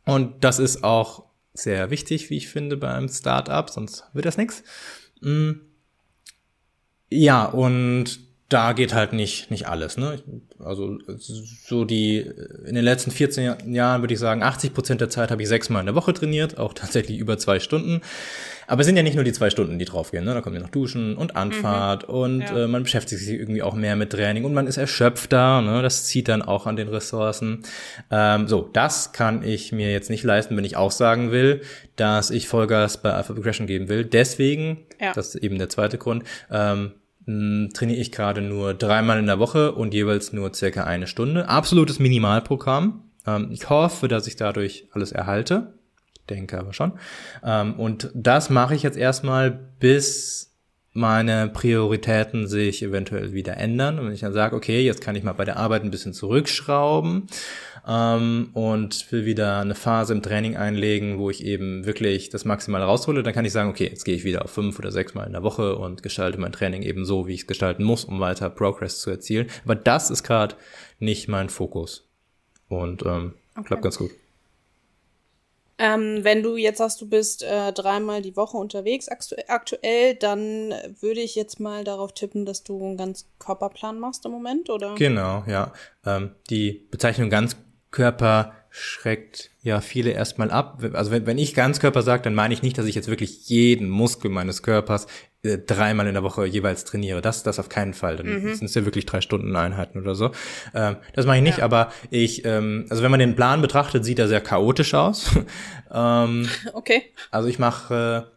Und 0.05 0.45
das 0.45 0.59
ist 0.59 0.83
auch 0.85 1.25
sehr 1.53 1.91
wichtig, 1.91 2.31
wie 2.31 2.37
ich 2.37 2.49
finde, 2.49 2.77
beim 2.77 3.09
Startup, 3.09 3.69
sonst 3.69 4.05
wird 4.13 4.27
das 4.27 4.37
nichts. 4.37 4.63
Mm. 5.21 5.53
Ja, 7.11 7.45
und 7.45 8.21
da 8.51 8.73
geht 8.73 8.95
halt 8.95 9.13
nicht, 9.13 9.51
nicht 9.51 9.69
alles. 9.69 9.97
Ne? 9.97 10.23
Also 10.59 10.99
so 11.67 11.85
die, 11.85 12.19
in 12.19 12.75
den 12.75 12.85
letzten 12.85 13.13
14 13.13 13.73
Jahren 13.73 14.03
würde 14.03 14.15
ich 14.15 14.21
sagen, 14.21 14.43
80 14.43 14.75
Prozent 14.75 15.01
der 15.01 15.09
Zeit 15.09 15.31
habe 15.31 15.43
ich 15.43 15.49
sechsmal 15.49 15.81
in 15.81 15.87
der 15.87 15.95
Woche 15.95 16.13
trainiert, 16.13 16.59
auch 16.59 16.75
tatsächlich 16.75 17.19
über 17.19 17.39
zwei 17.39 17.61
Stunden. 17.61 18.01
Aber 18.71 18.83
es 18.83 18.87
sind 18.87 18.97
ja 18.97 19.03
nicht 19.03 19.17
nur 19.17 19.25
die 19.25 19.33
zwei 19.33 19.51
Stunden, 19.51 19.81
die 19.81 19.85
draufgehen. 19.85 20.25
Ne? 20.25 20.33
Da 20.33 20.43
kommen 20.43 20.55
ja 20.55 20.63
noch 20.63 20.71
Duschen 20.71 21.17
und 21.17 21.35
Anfahrt 21.35 22.07
mhm. 22.07 22.15
und 22.15 22.41
ja. 22.43 22.65
äh, 22.65 22.69
man 22.69 22.85
beschäftigt 22.85 23.21
sich 23.21 23.35
irgendwie 23.35 23.63
auch 23.63 23.75
mehr 23.75 23.97
mit 23.97 24.11
Training 24.11 24.45
und 24.45 24.55
man 24.55 24.69
ist 24.69 24.77
erschöpfter. 24.77 25.61
Ne? 25.61 25.83
Das 25.83 26.05
zieht 26.05 26.29
dann 26.29 26.41
auch 26.41 26.69
an 26.69 26.77
den 26.77 26.87
Ressourcen. 26.87 27.65
Ähm, 28.13 28.47
so, 28.47 28.71
das 28.73 29.13
kann 29.13 29.43
ich 29.43 29.73
mir 29.73 29.91
jetzt 29.91 30.09
nicht 30.09 30.23
leisten, 30.23 30.57
wenn 30.57 30.65
ich 30.65 30.77
auch 30.77 30.93
sagen 30.93 31.33
will, 31.33 31.63
dass 31.97 32.31
ich 32.31 32.47
Vollgas 32.47 33.03
bei 33.03 33.13
Alpha 33.13 33.33
Progression 33.33 33.67
geben 33.67 33.89
will. 33.89 34.05
Deswegen, 34.05 34.87
ja. 35.01 35.15
das 35.15 35.35
ist 35.35 35.43
eben 35.43 35.59
der 35.59 35.69
zweite 35.69 35.99
Grund, 35.99 36.23
ähm, 36.53 36.93
trainiere 37.27 37.99
ich 37.99 38.13
gerade 38.13 38.41
nur 38.41 38.73
dreimal 38.75 39.19
in 39.19 39.27
der 39.27 39.41
Woche 39.41 39.73
und 39.73 39.95
jeweils 39.95 40.33
nur 40.33 40.55
circa 40.55 40.85
eine 40.85 41.09
Stunde. 41.09 41.49
Absolutes 41.49 41.99
Minimalprogramm. 41.99 43.03
Ähm, 43.27 43.49
ich 43.51 43.69
hoffe, 43.69 44.07
dass 44.07 44.29
ich 44.29 44.37
dadurch 44.37 44.87
alles 44.93 45.11
erhalte. 45.11 45.75
Denke 46.31 46.59
aber 46.59 46.73
schon. 46.73 46.93
Ähm, 47.45 47.75
und 47.75 48.11
das 48.15 48.49
mache 48.49 48.75
ich 48.75 48.83
jetzt 48.83 48.97
erstmal, 48.97 49.51
bis 49.51 50.51
meine 50.93 51.49
Prioritäten 51.49 52.49
sich 52.49 52.83
eventuell 52.83 53.33
wieder 53.33 53.57
ändern. 53.57 53.99
Und 53.99 54.07
wenn 54.07 54.13
ich 54.13 54.21
dann 54.21 54.33
sage, 54.33 54.57
okay, 54.57 54.83
jetzt 54.83 55.01
kann 55.01 55.15
ich 55.15 55.23
mal 55.23 55.33
bei 55.33 55.45
der 55.45 55.57
Arbeit 55.57 55.85
ein 55.85 55.91
bisschen 55.91 56.13
zurückschrauben 56.13 57.29
ähm, 57.87 58.51
und 58.55 59.11
will 59.13 59.25
wieder 59.25 59.61
eine 59.61 59.77
Phase 59.77 60.13
im 60.13 60.23
Training 60.23 60.57
einlegen, 60.57 61.19
wo 61.19 61.31
ich 61.31 61.45
eben 61.45 61.87
wirklich 61.87 62.31
das 62.31 62.45
Maximale 62.45 62.85
raushole, 62.85 63.23
dann 63.23 63.33
kann 63.33 63.45
ich 63.45 63.53
sagen, 63.53 63.71
okay, 63.71 63.87
jetzt 63.89 64.05
gehe 64.05 64.17
ich 64.17 64.25
wieder 64.25 64.45
auf 64.45 64.51
fünf 64.51 64.79
oder 64.81 64.91
sechs 64.91 65.15
Mal 65.15 65.27
in 65.27 65.33
der 65.33 65.45
Woche 65.45 65.77
und 65.77 66.03
gestalte 66.03 66.41
mein 66.41 66.53
Training 66.53 66.83
eben 66.83 67.05
so, 67.05 67.29
wie 67.29 67.35
ich 67.35 67.43
es 67.43 67.47
gestalten 67.47 67.85
muss, 67.85 68.05
um 68.05 68.19
weiter 68.19 68.51
Progress 68.51 69.01
zu 69.01 69.11
erzielen. 69.11 69.47
Aber 69.65 69.77
das 69.77 70.11
ist 70.11 70.25
gerade 70.25 70.57
nicht 70.99 71.29
mein 71.29 71.51
Fokus. 71.51 72.09
Und 72.69 73.03
ähm, 73.07 73.35
okay. 73.55 73.67
klappt 73.67 73.83
ganz 73.83 73.99
gut. 73.99 74.11
Ähm, 75.83 76.25
wenn 76.25 76.43
du 76.43 76.57
jetzt 76.57 76.77
sagst, 76.77 77.01
du 77.01 77.09
bist 77.09 77.43
äh, 77.43 77.73
dreimal 77.73 78.21
die 78.21 78.37
Woche 78.37 78.59
unterwegs 78.59 79.09
aktuell, 79.09 80.15
dann 80.15 80.75
würde 81.01 81.21
ich 81.21 81.35
jetzt 81.35 81.59
mal 81.59 81.85
darauf 81.85 82.13
tippen, 82.13 82.45
dass 82.45 82.63
du 82.63 82.85
einen 82.85 82.99
ganz 82.99 83.31
Körperplan 83.39 83.99
machst 83.99 84.27
im 84.27 84.33
Moment, 84.33 84.69
oder? 84.69 84.95
Genau, 84.97 85.43
ja. 85.47 85.73
Ähm, 86.05 86.35
die 86.51 86.87
Bezeichnung 86.91 87.31
ganz 87.31 87.57
Körper 87.91 88.53
schreckt 88.71 89.51
ja 89.63 89.81
viele 89.81 90.11
erstmal 90.11 90.51
ab. 90.51 90.83
Also 90.93 91.11
wenn, 91.11 91.27
wenn 91.27 91.39
ich 91.39 91.55
Ganzkörper 91.55 92.03
sage, 92.03 92.23
dann 92.23 92.35
meine 92.35 92.55
ich 92.55 92.63
nicht, 92.63 92.79
dass 92.79 92.87
ich 92.87 92.95
jetzt 92.95 93.09
wirklich 93.09 93.49
jeden 93.49 93.91
Muskel 93.91 94.31
meines 94.31 94.63
Körpers 94.63 95.09
äh, 95.43 95.59
dreimal 95.59 96.07
in 96.07 96.15
der 96.15 96.23
Woche 96.23 96.47
jeweils 96.47 96.85
trainiere. 96.85 97.21
Das, 97.21 97.43
das 97.43 97.59
auf 97.59 97.69
keinen 97.69 97.95
Fall. 97.95 98.17
Dann 98.17 98.27
mhm. 98.27 98.55
sind 98.55 98.67
es 98.67 98.75
ja 98.75 98.85
wirklich 98.85 99.07
drei 99.07 99.21
Stunden 99.21 99.55
Einheiten 99.57 100.01
oder 100.01 100.15
so. 100.15 100.31
Ähm, 100.73 100.97
das 101.15 101.27
mache 101.27 101.39
ich 101.39 101.43
nicht, 101.43 101.59
ja. 101.59 101.65
aber 101.65 101.93
ich, 102.11 102.45
ähm, 102.45 102.87
also 102.91 103.03
wenn 103.03 103.11
man 103.11 103.21
den 103.21 103.35
Plan 103.35 103.61
betrachtet, 103.61 104.05
sieht 104.05 104.21
er 104.21 104.29
sehr 104.29 104.41
chaotisch 104.41 104.95
aus. 104.95 105.31
ähm, 105.93 106.49
okay. 106.73 107.03
Also 107.33 107.49
ich 107.49 107.59
mache, 107.59 108.31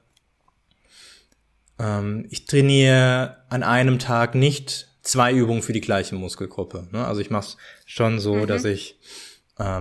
ähm, 1.77 2.25
ich 2.31 2.45
trainiere 2.45 3.37
an 3.49 3.61
einem 3.61 3.99
Tag 3.99 4.33
nicht 4.33 4.87
zwei 5.03 5.31
Übungen 5.31 5.61
für 5.61 5.73
die 5.73 5.81
gleiche 5.81 6.15
Muskelgruppe. 6.15 6.87
Ne? 6.91 7.05
Also 7.05 7.21
ich 7.21 7.29
mache 7.29 7.49
es 7.49 7.57
schon 7.85 8.19
so, 8.19 8.35
mhm. 8.35 8.47
dass 8.47 8.65
ich 8.65 8.97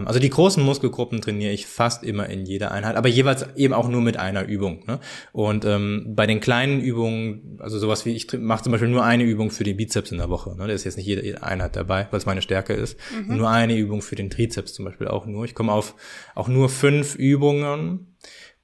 also 0.05 0.19
die 0.19 0.29
großen 0.29 0.63
Muskelgruppen 0.63 1.23
trainiere 1.23 1.53
ich 1.53 1.67
fast 1.67 2.05
immer 2.05 2.29
in 2.29 2.45
jeder 2.45 2.73
Einheit, 2.73 2.95
aber 2.97 3.09
jeweils 3.09 3.47
eben 3.57 3.73
auch 3.73 3.89
nur 3.89 4.03
mit 4.03 4.19
einer 4.19 4.47
Übung. 4.47 4.85
Ne? 4.87 5.01
Und 5.33 5.65
ähm, 5.65 6.13
bei 6.15 6.27
den 6.27 6.41
kleinen 6.41 6.81
Übungen, 6.81 7.57
also 7.59 7.79
sowas 7.79 8.05
wie 8.05 8.11
ich 8.11 8.31
mache 8.39 8.65
zum 8.65 8.73
Beispiel 8.73 8.91
nur 8.91 9.03
eine 9.03 9.25
Übung 9.25 9.51
für 9.51 9.65
den 9.65 9.79
Bizeps 9.79 10.13
in 10.13 10.19
der 10.19 10.29
Woche. 10.29 10.55
Ne? 10.57 10.67
Da 10.67 10.73
ist 10.75 10.85
jetzt 10.85 10.99
nicht 10.99 11.07
jede 11.07 11.43
Einheit 11.43 11.75
dabei, 11.75 12.07
weil 12.11 12.19
es 12.19 12.27
meine 12.27 12.43
Stärke 12.43 12.75
ist. 12.75 12.99
Mhm. 13.17 13.39
Nur 13.39 13.49
eine 13.49 13.75
Übung 13.75 14.03
für 14.03 14.15
den 14.15 14.29
Trizeps 14.29 14.75
zum 14.75 14.85
Beispiel 14.85 15.09
auch 15.09 15.25
nur. 15.25 15.47
Ich 15.47 15.55
komme 15.55 15.73
auf 15.73 15.95
auch 16.35 16.49
nur 16.49 16.69
fünf 16.69 17.15
Übungen 17.15 18.15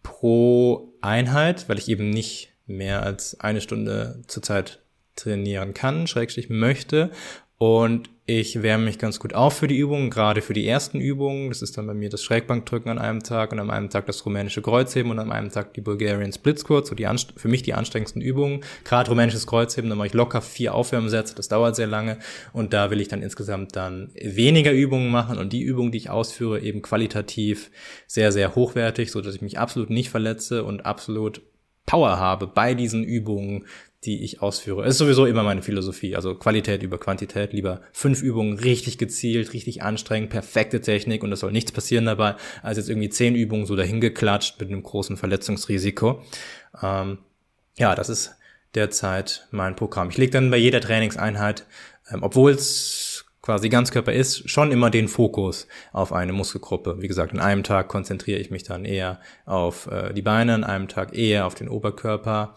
pro 0.02 0.92
Einheit, 1.00 1.70
weil 1.70 1.78
ich 1.78 1.88
eben 1.88 2.10
nicht 2.10 2.52
mehr 2.66 3.02
als 3.02 3.40
eine 3.40 3.62
Stunde 3.62 4.22
zurzeit 4.26 4.82
trainieren 5.16 5.74
kann, 5.74 6.06
schrägstrich 6.06 6.50
möchte. 6.50 7.10
Und 7.58 8.08
ich 8.24 8.62
wärme 8.62 8.84
mich 8.84 8.98
ganz 8.98 9.18
gut 9.18 9.34
auf 9.34 9.56
für 9.56 9.66
die 9.66 9.78
Übungen, 9.78 10.10
gerade 10.10 10.42
für 10.42 10.52
die 10.52 10.68
ersten 10.68 11.00
Übungen. 11.00 11.48
Das 11.48 11.60
ist 11.60 11.76
dann 11.76 11.88
bei 11.88 11.94
mir 11.94 12.08
das 12.08 12.22
Schrägbankdrücken 12.22 12.88
an 12.88 12.98
einem 12.98 13.22
Tag 13.24 13.50
und 13.50 13.58
an 13.58 13.70
einem 13.70 13.90
Tag 13.90 14.06
das 14.06 14.24
rumänische 14.24 14.62
Kreuzheben 14.62 15.10
und 15.10 15.18
an 15.18 15.32
einem 15.32 15.50
Tag 15.50 15.74
die 15.74 15.80
Bulgarian 15.80 16.32
Split 16.32 16.60
Squat, 16.60 16.86
so 16.86 16.94
die 16.94 17.08
für 17.36 17.48
mich 17.48 17.62
die 17.62 17.74
anstrengendsten 17.74 18.22
Übungen. 18.22 18.60
Gerade 18.84 19.10
rumänisches 19.10 19.46
Kreuzheben, 19.48 19.90
da 19.90 19.96
mache 19.96 20.08
ich 20.08 20.14
locker 20.14 20.40
vier 20.40 20.74
Aufwärmsätze, 20.74 21.34
das 21.34 21.48
dauert 21.48 21.74
sehr 21.74 21.88
lange 21.88 22.18
und 22.52 22.72
da 22.74 22.90
will 22.90 23.00
ich 23.00 23.08
dann 23.08 23.22
insgesamt 23.22 23.74
dann 23.74 24.12
weniger 24.14 24.72
Übungen 24.72 25.10
machen 25.10 25.38
und 25.38 25.52
die 25.52 25.62
Übungen, 25.62 25.90
die 25.90 25.98
ich 25.98 26.10
ausführe, 26.10 26.60
eben 26.60 26.80
qualitativ 26.80 27.70
sehr, 28.06 28.30
sehr 28.30 28.54
hochwertig, 28.54 29.10
so 29.10 29.20
dass 29.20 29.34
ich 29.34 29.42
mich 29.42 29.58
absolut 29.58 29.90
nicht 29.90 30.10
verletze 30.10 30.62
und 30.62 30.86
absolut 30.86 31.40
Power 31.86 32.18
habe 32.18 32.46
bei 32.46 32.74
diesen 32.74 33.02
Übungen, 33.02 33.64
die 34.04 34.22
ich 34.22 34.40
ausführe. 34.42 34.84
Es 34.84 34.90
ist 34.90 34.98
sowieso 34.98 35.26
immer 35.26 35.42
meine 35.42 35.62
Philosophie, 35.62 36.14
also 36.14 36.34
Qualität 36.36 36.82
über 36.82 36.98
Quantität, 36.98 37.52
lieber 37.52 37.80
fünf 37.92 38.22
Übungen 38.22 38.58
richtig 38.58 38.96
gezielt, 38.96 39.52
richtig 39.52 39.82
anstrengend, 39.82 40.30
perfekte 40.30 40.80
Technik 40.80 41.24
und 41.24 41.32
es 41.32 41.40
soll 41.40 41.50
nichts 41.50 41.72
passieren 41.72 42.06
dabei, 42.06 42.36
als 42.62 42.78
jetzt 42.78 42.88
irgendwie 42.88 43.08
zehn 43.08 43.34
Übungen 43.34 43.66
so 43.66 43.74
dahingeklatscht 43.74 44.60
mit 44.60 44.68
einem 44.68 44.84
großen 44.84 45.16
Verletzungsrisiko. 45.16 46.22
Ähm, 46.80 47.18
ja, 47.76 47.94
das 47.96 48.08
ist 48.08 48.36
derzeit 48.74 49.48
mein 49.50 49.74
Programm. 49.74 50.10
Ich 50.10 50.16
lege 50.16 50.32
dann 50.32 50.50
bei 50.50 50.58
jeder 50.58 50.80
Trainingseinheit, 50.80 51.66
ähm, 52.10 52.22
obwohl 52.22 52.52
es 52.52 53.24
quasi 53.42 53.68
Ganzkörper 53.68 54.12
ist, 54.12 54.48
schon 54.48 54.70
immer 54.70 54.90
den 54.90 55.08
Fokus 55.08 55.66
auf 55.92 56.12
eine 56.12 56.32
Muskelgruppe. 56.32 57.00
Wie 57.00 57.08
gesagt, 57.08 57.32
an 57.32 57.40
einem 57.40 57.62
Tag 57.62 57.88
konzentriere 57.88 58.38
ich 58.38 58.50
mich 58.50 58.62
dann 58.62 58.84
eher 58.84 59.20
auf 59.46 59.86
äh, 59.90 60.12
die 60.12 60.22
Beine, 60.22 60.54
an 60.54 60.64
einem 60.64 60.86
Tag 60.86 61.16
eher 61.16 61.46
auf 61.46 61.54
den 61.54 61.68
Oberkörper. 61.68 62.54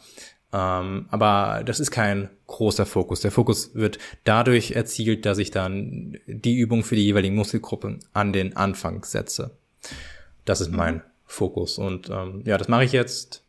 Ähm, 0.54 1.08
aber 1.10 1.64
das 1.66 1.80
ist 1.80 1.92
kein 1.92 2.30
großer 2.48 2.86
Fokus. 2.86 3.22
Der 3.22 3.32
Fokus 3.32 3.74
wird 3.74 4.00
dadurch 4.24 4.72
erzielt, 4.72 5.26
dass 5.26 5.38
ich 5.38 5.52
dann 5.52 6.18
die 6.28 6.58
Übung 6.58 6.84
für 6.84 6.96
die 6.96 7.06
jeweiligen 7.06 7.36
Muskelgruppen 7.36 8.00
an 8.14 8.34
den 8.34 8.58
Anfang 8.58 9.04
setze. 9.06 9.52
Das 10.46 10.62
ist 10.62 10.72
mein 10.72 10.96
mhm. 10.96 11.02
Fokus. 11.26 11.78
Und 11.78 12.10
ähm, 12.10 12.44
ja, 12.46 12.58
das 12.58 12.68
mache 12.68 12.84
ich 12.84 12.92
jetzt 12.92 13.44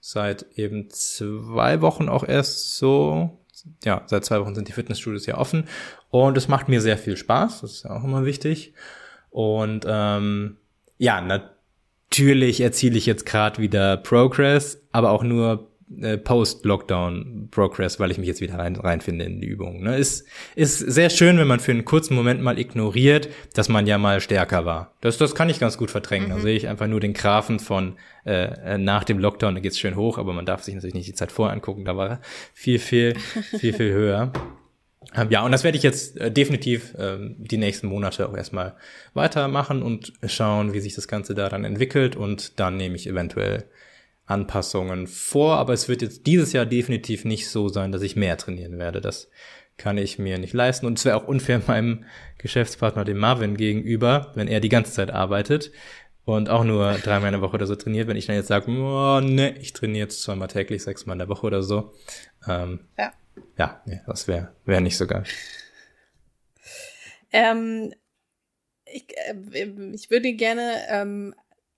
seit 0.00 0.44
eben 0.56 0.90
zwei 0.90 1.80
Wochen 1.80 2.08
auch 2.08 2.24
erst 2.24 2.76
so. 2.76 3.38
Ja, 3.82 4.02
seit 4.06 4.26
zwei 4.26 4.40
Wochen 4.40 4.54
sind 4.54 4.68
die 4.68 4.72
Fitnessstudios 4.72 5.24
ja 5.24 5.38
offen. 5.38 5.64
Und 6.10 6.36
es 6.36 6.48
macht 6.48 6.68
mir 6.68 6.82
sehr 6.82 6.98
viel 6.98 7.16
Spaß. 7.16 7.62
Das 7.62 7.72
ist 7.72 7.86
auch 7.86 8.04
immer 8.04 8.26
wichtig. 8.26 8.74
Und 9.30 9.86
ähm, 9.88 10.58
ja, 10.98 11.22
natürlich 11.22 12.60
erziele 12.60 12.98
ich 12.98 13.06
jetzt 13.06 13.24
gerade 13.24 13.62
wieder 13.62 13.96
Progress, 13.96 14.82
aber 14.92 15.10
auch 15.10 15.22
nur 15.22 15.70
äh, 16.02 16.18
Post-Lockdown-Progress, 16.18 18.00
weil 18.00 18.10
ich 18.10 18.18
mich 18.18 18.28
jetzt 18.28 18.40
wieder 18.40 18.58
rein, 18.58 18.76
reinfinde 18.76 19.24
in 19.24 19.40
die 19.40 19.46
Übung. 19.46 19.82
Ne? 19.82 19.96
Ist, 19.96 20.26
ist 20.54 20.78
sehr 20.78 21.10
schön, 21.10 21.38
wenn 21.38 21.46
man 21.46 21.60
für 21.60 21.72
einen 21.72 21.84
kurzen 21.84 22.14
Moment 22.14 22.42
mal 22.42 22.58
ignoriert, 22.58 23.28
dass 23.54 23.68
man 23.68 23.86
ja 23.86 23.98
mal 23.98 24.20
stärker 24.20 24.64
war. 24.64 24.94
Das, 25.00 25.18
das 25.18 25.34
kann 25.34 25.50
ich 25.50 25.60
ganz 25.60 25.78
gut 25.78 25.90
verdrängen. 25.90 26.28
Mhm. 26.28 26.32
Da 26.32 26.40
sehe 26.40 26.56
ich 26.56 26.68
einfach 26.68 26.86
nur 26.86 27.00
den 27.00 27.14
Grafen 27.14 27.58
von 27.58 27.96
äh, 28.24 28.78
nach 28.78 29.04
dem 29.04 29.18
Lockdown, 29.18 29.54
da 29.54 29.60
geht's 29.60 29.78
schön 29.78 29.96
hoch, 29.96 30.18
aber 30.18 30.32
man 30.32 30.46
darf 30.46 30.62
sich 30.62 30.74
natürlich 30.74 30.94
nicht 30.94 31.08
die 31.08 31.14
Zeit 31.14 31.32
vorher 31.32 31.54
angucken, 31.54 31.84
da 31.84 31.96
war 31.96 32.08
er 32.08 32.20
viel, 32.52 32.78
viel, 32.78 33.14
viel, 33.58 33.72
viel 33.72 33.92
höher. 33.92 34.32
Ähm, 35.14 35.28
ja, 35.30 35.44
und 35.44 35.52
das 35.52 35.64
werde 35.64 35.76
ich 35.76 35.84
jetzt 35.84 36.18
äh, 36.18 36.30
definitiv 36.30 36.94
ähm, 36.98 37.36
die 37.38 37.56
nächsten 37.58 37.86
Monate 37.86 38.28
auch 38.28 38.36
erstmal 38.36 38.74
weitermachen 39.12 39.82
und 39.82 40.12
schauen, 40.26 40.72
wie 40.72 40.80
sich 40.80 40.94
das 40.94 41.08
Ganze 41.08 41.34
daran 41.34 41.64
entwickelt 41.64 42.16
und 42.16 42.58
dann 42.58 42.76
nehme 42.76 42.96
ich 42.96 43.06
eventuell 43.06 43.64
Anpassungen 44.26 45.06
vor, 45.06 45.56
aber 45.56 45.72
es 45.72 45.88
wird 45.88 46.02
jetzt 46.02 46.26
dieses 46.26 46.52
Jahr 46.52 46.66
definitiv 46.66 47.24
nicht 47.24 47.48
so 47.48 47.68
sein, 47.68 47.92
dass 47.92 48.02
ich 48.02 48.16
mehr 48.16 48.36
trainieren 48.36 48.78
werde. 48.78 49.00
Das 49.00 49.28
kann 49.76 49.98
ich 49.98 50.18
mir 50.18 50.38
nicht 50.38 50.54
leisten. 50.54 50.86
Und 50.86 50.98
es 50.98 51.04
wäre 51.04 51.16
auch 51.16 51.28
unfair 51.28 51.60
meinem 51.66 52.04
Geschäftspartner, 52.38 53.04
dem 53.04 53.18
Marvin, 53.18 53.56
gegenüber, 53.56 54.32
wenn 54.34 54.48
er 54.48 54.60
die 54.60 54.68
ganze 54.68 54.92
Zeit 54.92 55.10
arbeitet 55.10 55.72
und 56.24 56.48
auch 56.48 56.64
nur 56.64 56.94
dreimal 56.94 57.28
in 57.28 57.40
der 57.40 57.42
Woche 57.42 57.54
oder 57.54 57.66
so 57.66 57.76
trainiert, 57.76 58.08
wenn 58.08 58.16
ich 58.16 58.26
dann 58.26 58.36
jetzt 58.36 58.48
sage, 58.48 58.70
oh, 58.70 59.20
ne, 59.20 59.56
ich 59.58 59.72
trainiere 59.72 60.04
jetzt 60.04 60.22
zweimal 60.22 60.48
täglich, 60.48 60.82
sechsmal 60.82 61.14
in 61.14 61.18
der 61.18 61.28
Woche 61.28 61.46
oder 61.46 61.62
so. 61.62 61.92
Ähm, 62.48 62.80
ja. 62.98 63.12
Ja, 63.58 63.82
nee, 63.84 64.00
das 64.06 64.28
wäre 64.28 64.54
wär 64.64 64.80
nicht 64.80 64.96
so 64.96 65.06
geil. 65.06 65.24
Ähm, 67.32 67.92
ich, 68.84 69.06
äh, 69.16 69.66
ich 69.92 70.10
würde 70.10 70.32
gerne 70.34 70.76
ähm, 70.88 71.34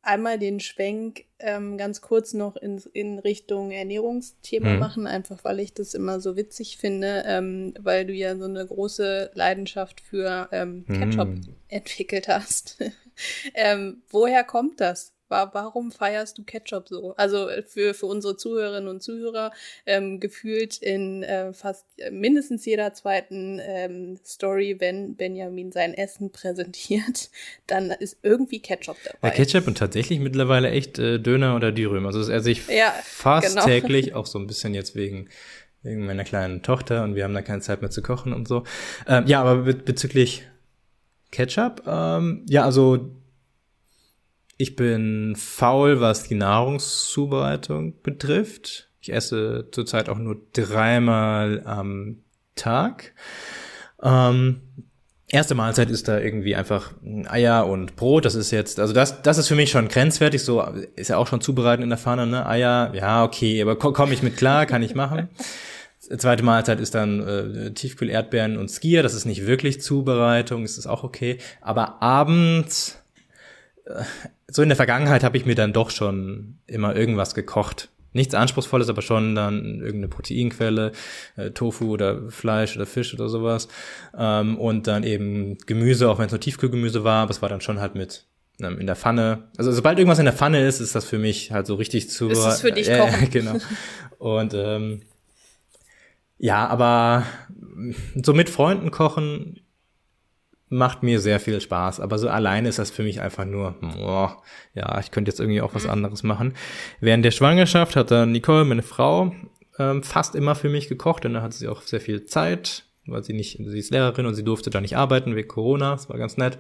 einmal 0.06 0.38
den 0.38 0.60
Schwenk 0.60 1.24
ähm, 1.38 1.76
ganz 1.76 2.00
kurz 2.00 2.32
noch 2.32 2.56
in, 2.56 2.82
in 2.92 3.18
Richtung 3.18 3.70
Ernährungsthema 3.70 4.70
mhm. 4.70 4.78
machen, 4.78 5.06
einfach 5.06 5.44
weil 5.44 5.60
ich 5.60 5.74
das 5.74 5.94
immer 5.94 6.20
so 6.20 6.36
witzig 6.36 6.78
finde, 6.78 7.24
ähm, 7.26 7.74
weil 7.80 8.06
du 8.06 8.12
ja 8.12 8.36
so 8.36 8.44
eine 8.44 8.64
große 8.64 9.32
Leidenschaft 9.34 10.00
für 10.00 10.48
ähm, 10.52 10.86
Ketchup 10.86 11.28
mhm. 11.28 11.54
entwickelt 11.68 12.28
hast. 12.28 12.78
ähm, 13.54 14.02
woher 14.08 14.44
kommt 14.44 14.80
das? 14.80 15.15
Warum 15.28 15.90
feierst 15.90 16.38
du 16.38 16.44
Ketchup 16.44 16.88
so? 16.88 17.14
Also 17.16 17.48
äh, 17.48 17.62
für, 17.62 17.94
für 17.94 18.06
unsere 18.06 18.36
Zuhörerinnen 18.36 18.88
und 18.88 19.02
Zuhörer 19.02 19.52
ähm, 19.84 20.20
gefühlt 20.20 20.78
in 20.78 21.22
äh, 21.22 21.52
fast 21.52 21.86
äh, 21.98 22.10
mindestens 22.10 22.64
jeder 22.64 22.94
zweiten 22.94 23.60
ähm, 23.62 24.18
Story, 24.24 24.76
wenn 24.78 25.16
Benjamin 25.16 25.72
sein 25.72 25.94
Essen 25.94 26.30
präsentiert, 26.32 27.30
dann 27.66 27.90
ist 27.90 28.18
irgendwie 28.22 28.60
Ketchup 28.60 28.96
dabei. 29.04 29.28
Ja, 29.28 29.34
Ketchup 29.34 29.66
und 29.66 29.78
tatsächlich 29.78 30.20
mittlerweile 30.20 30.70
echt 30.70 30.98
äh, 30.98 31.18
Döner 31.18 31.56
oder 31.56 31.72
Dürüm. 31.72 32.06
Also 32.06 32.20
das 32.20 32.28
esse 32.28 32.50
ich 32.50 32.66
ja, 32.68 32.94
fast 33.02 33.48
genau. 33.48 33.64
täglich, 33.64 34.14
auch 34.14 34.26
so 34.26 34.38
ein 34.38 34.46
bisschen 34.46 34.74
jetzt 34.74 34.94
wegen 34.94 35.28
wegen 35.82 36.04
meiner 36.04 36.24
kleinen 36.24 36.62
Tochter 36.62 37.04
und 37.04 37.14
wir 37.14 37.24
haben 37.24 37.34
da 37.34 37.42
keine 37.42 37.60
Zeit 37.60 37.80
mehr 37.80 37.90
zu 37.90 38.02
kochen 38.02 38.32
und 38.32 38.48
so. 38.48 38.64
Ähm, 39.06 39.24
ja, 39.26 39.40
aber 39.40 39.62
be 39.62 39.74
bezüglich 39.74 40.42
Ketchup, 41.30 41.82
ähm, 41.86 42.44
ja, 42.48 42.64
also 42.64 43.10
ich 44.56 44.76
bin 44.76 45.34
faul, 45.36 46.00
was 46.00 46.28
die 46.28 46.34
Nahrungszubereitung 46.34 48.00
betrifft. 48.02 48.90
Ich 49.00 49.12
esse 49.12 49.68
zurzeit 49.70 50.08
auch 50.08 50.18
nur 50.18 50.36
dreimal 50.52 51.62
am 51.64 52.18
Tag. 52.54 53.14
Ähm, 54.02 54.62
erste 55.28 55.54
Mahlzeit 55.54 55.90
ist 55.90 56.08
da 56.08 56.18
irgendwie 56.18 56.56
einfach 56.56 56.92
Eier 57.28 57.66
und 57.66 57.96
Brot. 57.96 58.24
Das 58.24 58.34
ist 58.34 58.50
jetzt, 58.50 58.80
also 58.80 58.92
das, 58.92 59.22
das 59.22 59.38
ist 59.38 59.48
für 59.48 59.54
mich 59.54 59.70
schon 59.70 59.88
grenzwertig. 59.88 60.42
So 60.42 60.62
ist 60.96 61.08
ja 61.08 61.18
auch 61.18 61.26
schon 61.26 61.40
zubereiten 61.40 61.82
in 61.82 61.90
der 61.90 61.98
Pfanne, 61.98 62.26
ne? 62.26 62.46
Eier, 62.46 62.92
ja, 62.94 63.24
okay, 63.24 63.60
aber 63.62 63.76
komme 63.76 64.14
ich 64.14 64.22
mit 64.22 64.36
klar, 64.36 64.66
kann 64.66 64.82
ich 64.82 64.94
machen. 64.94 65.28
Zweite 66.18 66.44
Mahlzeit 66.44 66.78
ist 66.78 66.94
dann 66.94 67.20
äh, 67.20 67.72
Tiefkühl-Erdbeeren 67.72 68.58
und 68.58 68.70
Skier. 68.70 69.02
Das 69.02 69.14
ist 69.14 69.24
nicht 69.24 69.46
wirklich 69.46 69.80
Zubereitung, 69.80 70.64
ist 70.64 70.78
das 70.78 70.86
auch 70.86 71.02
okay. 71.02 71.38
Aber 71.60 72.00
abends 72.00 73.02
äh, 73.86 74.04
so 74.48 74.62
in 74.62 74.68
der 74.68 74.76
Vergangenheit 74.76 75.24
habe 75.24 75.36
ich 75.36 75.46
mir 75.46 75.54
dann 75.54 75.72
doch 75.72 75.90
schon 75.90 76.58
immer 76.66 76.94
irgendwas 76.94 77.34
gekocht. 77.34 77.90
Nichts 78.12 78.34
Anspruchsvolles, 78.34 78.88
aber 78.88 79.02
schon 79.02 79.34
dann 79.34 79.80
irgendeine 79.80 80.08
Proteinquelle, 80.08 80.92
äh, 81.36 81.50
Tofu 81.50 81.90
oder 81.90 82.30
Fleisch 82.30 82.74
oder 82.76 82.86
Fisch 82.86 83.12
oder 83.12 83.28
sowas. 83.28 83.68
Ähm, 84.16 84.56
und 84.56 84.86
dann 84.86 85.02
eben 85.02 85.58
Gemüse, 85.66 86.08
auch 86.08 86.18
wenn 86.18 86.26
es 86.26 86.32
nur 86.32 86.40
Tiefkühlgemüse 86.40 87.04
war, 87.04 87.24
aber 87.24 87.30
es 87.30 87.42
war 87.42 87.48
dann 87.48 87.60
schon 87.60 87.80
halt 87.80 87.94
mit 87.94 88.24
ähm, 88.60 88.78
in 88.78 88.86
der 88.86 88.96
Pfanne. 88.96 89.48
Also 89.58 89.70
sobald 89.72 89.98
irgendwas 89.98 90.18
in 90.18 90.24
der 90.24 90.32
Pfanne 90.34 90.66
ist, 90.66 90.80
ist 90.80 90.94
das 90.94 91.04
für 91.04 91.18
mich 91.18 91.52
halt 91.52 91.66
so 91.66 91.74
richtig 91.74 92.08
zu. 92.08 92.28
Ist 92.28 92.38
es 92.38 92.62
für 92.62 92.72
dich 92.72 92.88
äh, 92.88 92.98
kochen. 92.98 93.30
genau. 93.30 93.58
Und 94.18 94.54
ähm, 94.54 95.02
ja, 96.38 96.66
aber 96.66 97.24
so 98.22 98.32
mit 98.32 98.48
Freunden 98.48 98.90
kochen 98.90 99.60
macht 100.68 101.02
mir 101.02 101.20
sehr 101.20 101.38
viel 101.38 101.60
Spaß, 101.60 102.00
aber 102.00 102.18
so 102.18 102.28
alleine 102.28 102.68
ist 102.68 102.78
das 102.78 102.90
für 102.90 103.04
mich 103.04 103.20
einfach 103.20 103.44
nur, 103.44 103.76
oh, 104.00 104.28
ja, 104.74 104.98
ich 104.98 105.10
könnte 105.10 105.30
jetzt 105.30 105.38
irgendwie 105.38 105.60
auch 105.60 105.74
was 105.74 105.84
mhm. 105.84 105.90
anderes 105.90 106.22
machen. 106.22 106.54
Während 107.00 107.24
der 107.24 107.30
Schwangerschaft 107.30 107.94
hat 107.94 108.10
dann 108.10 108.32
Nicole, 108.32 108.64
meine 108.64 108.82
Frau, 108.82 109.32
ähm, 109.78 110.02
fast 110.02 110.34
immer 110.34 110.54
für 110.54 110.68
mich 110.68 110.88
gekocht, 110.88 111.24
denn 111.24 111.34
da 111.34 111.42
hatte 111.42 111.56
sie 111.56 111.68
auch 111.68 111.82
sehr 111.82 112.00
viel 112.00 112.24
Zeit, 112.24 112.84
weil 113.06 113.22
sie 113.22 113.32
nicht, 113.32 113.58
sie 113.58 113.78
ist 113.78 113.92
Lehrerin 113.92 114.26
und 114.26 114.34
sie 114.34 114.42
durfte 114.42 114.70
da 114.70 114.80
nicht 114.80 114.96
arbeiten 114.96 115.36
wegen 115.36 115.48
Corona, 115.48 115.92
das 115.92 116.08
war 116.08 116.18
ganz 116.18 116.36
nett. 116.36 116.58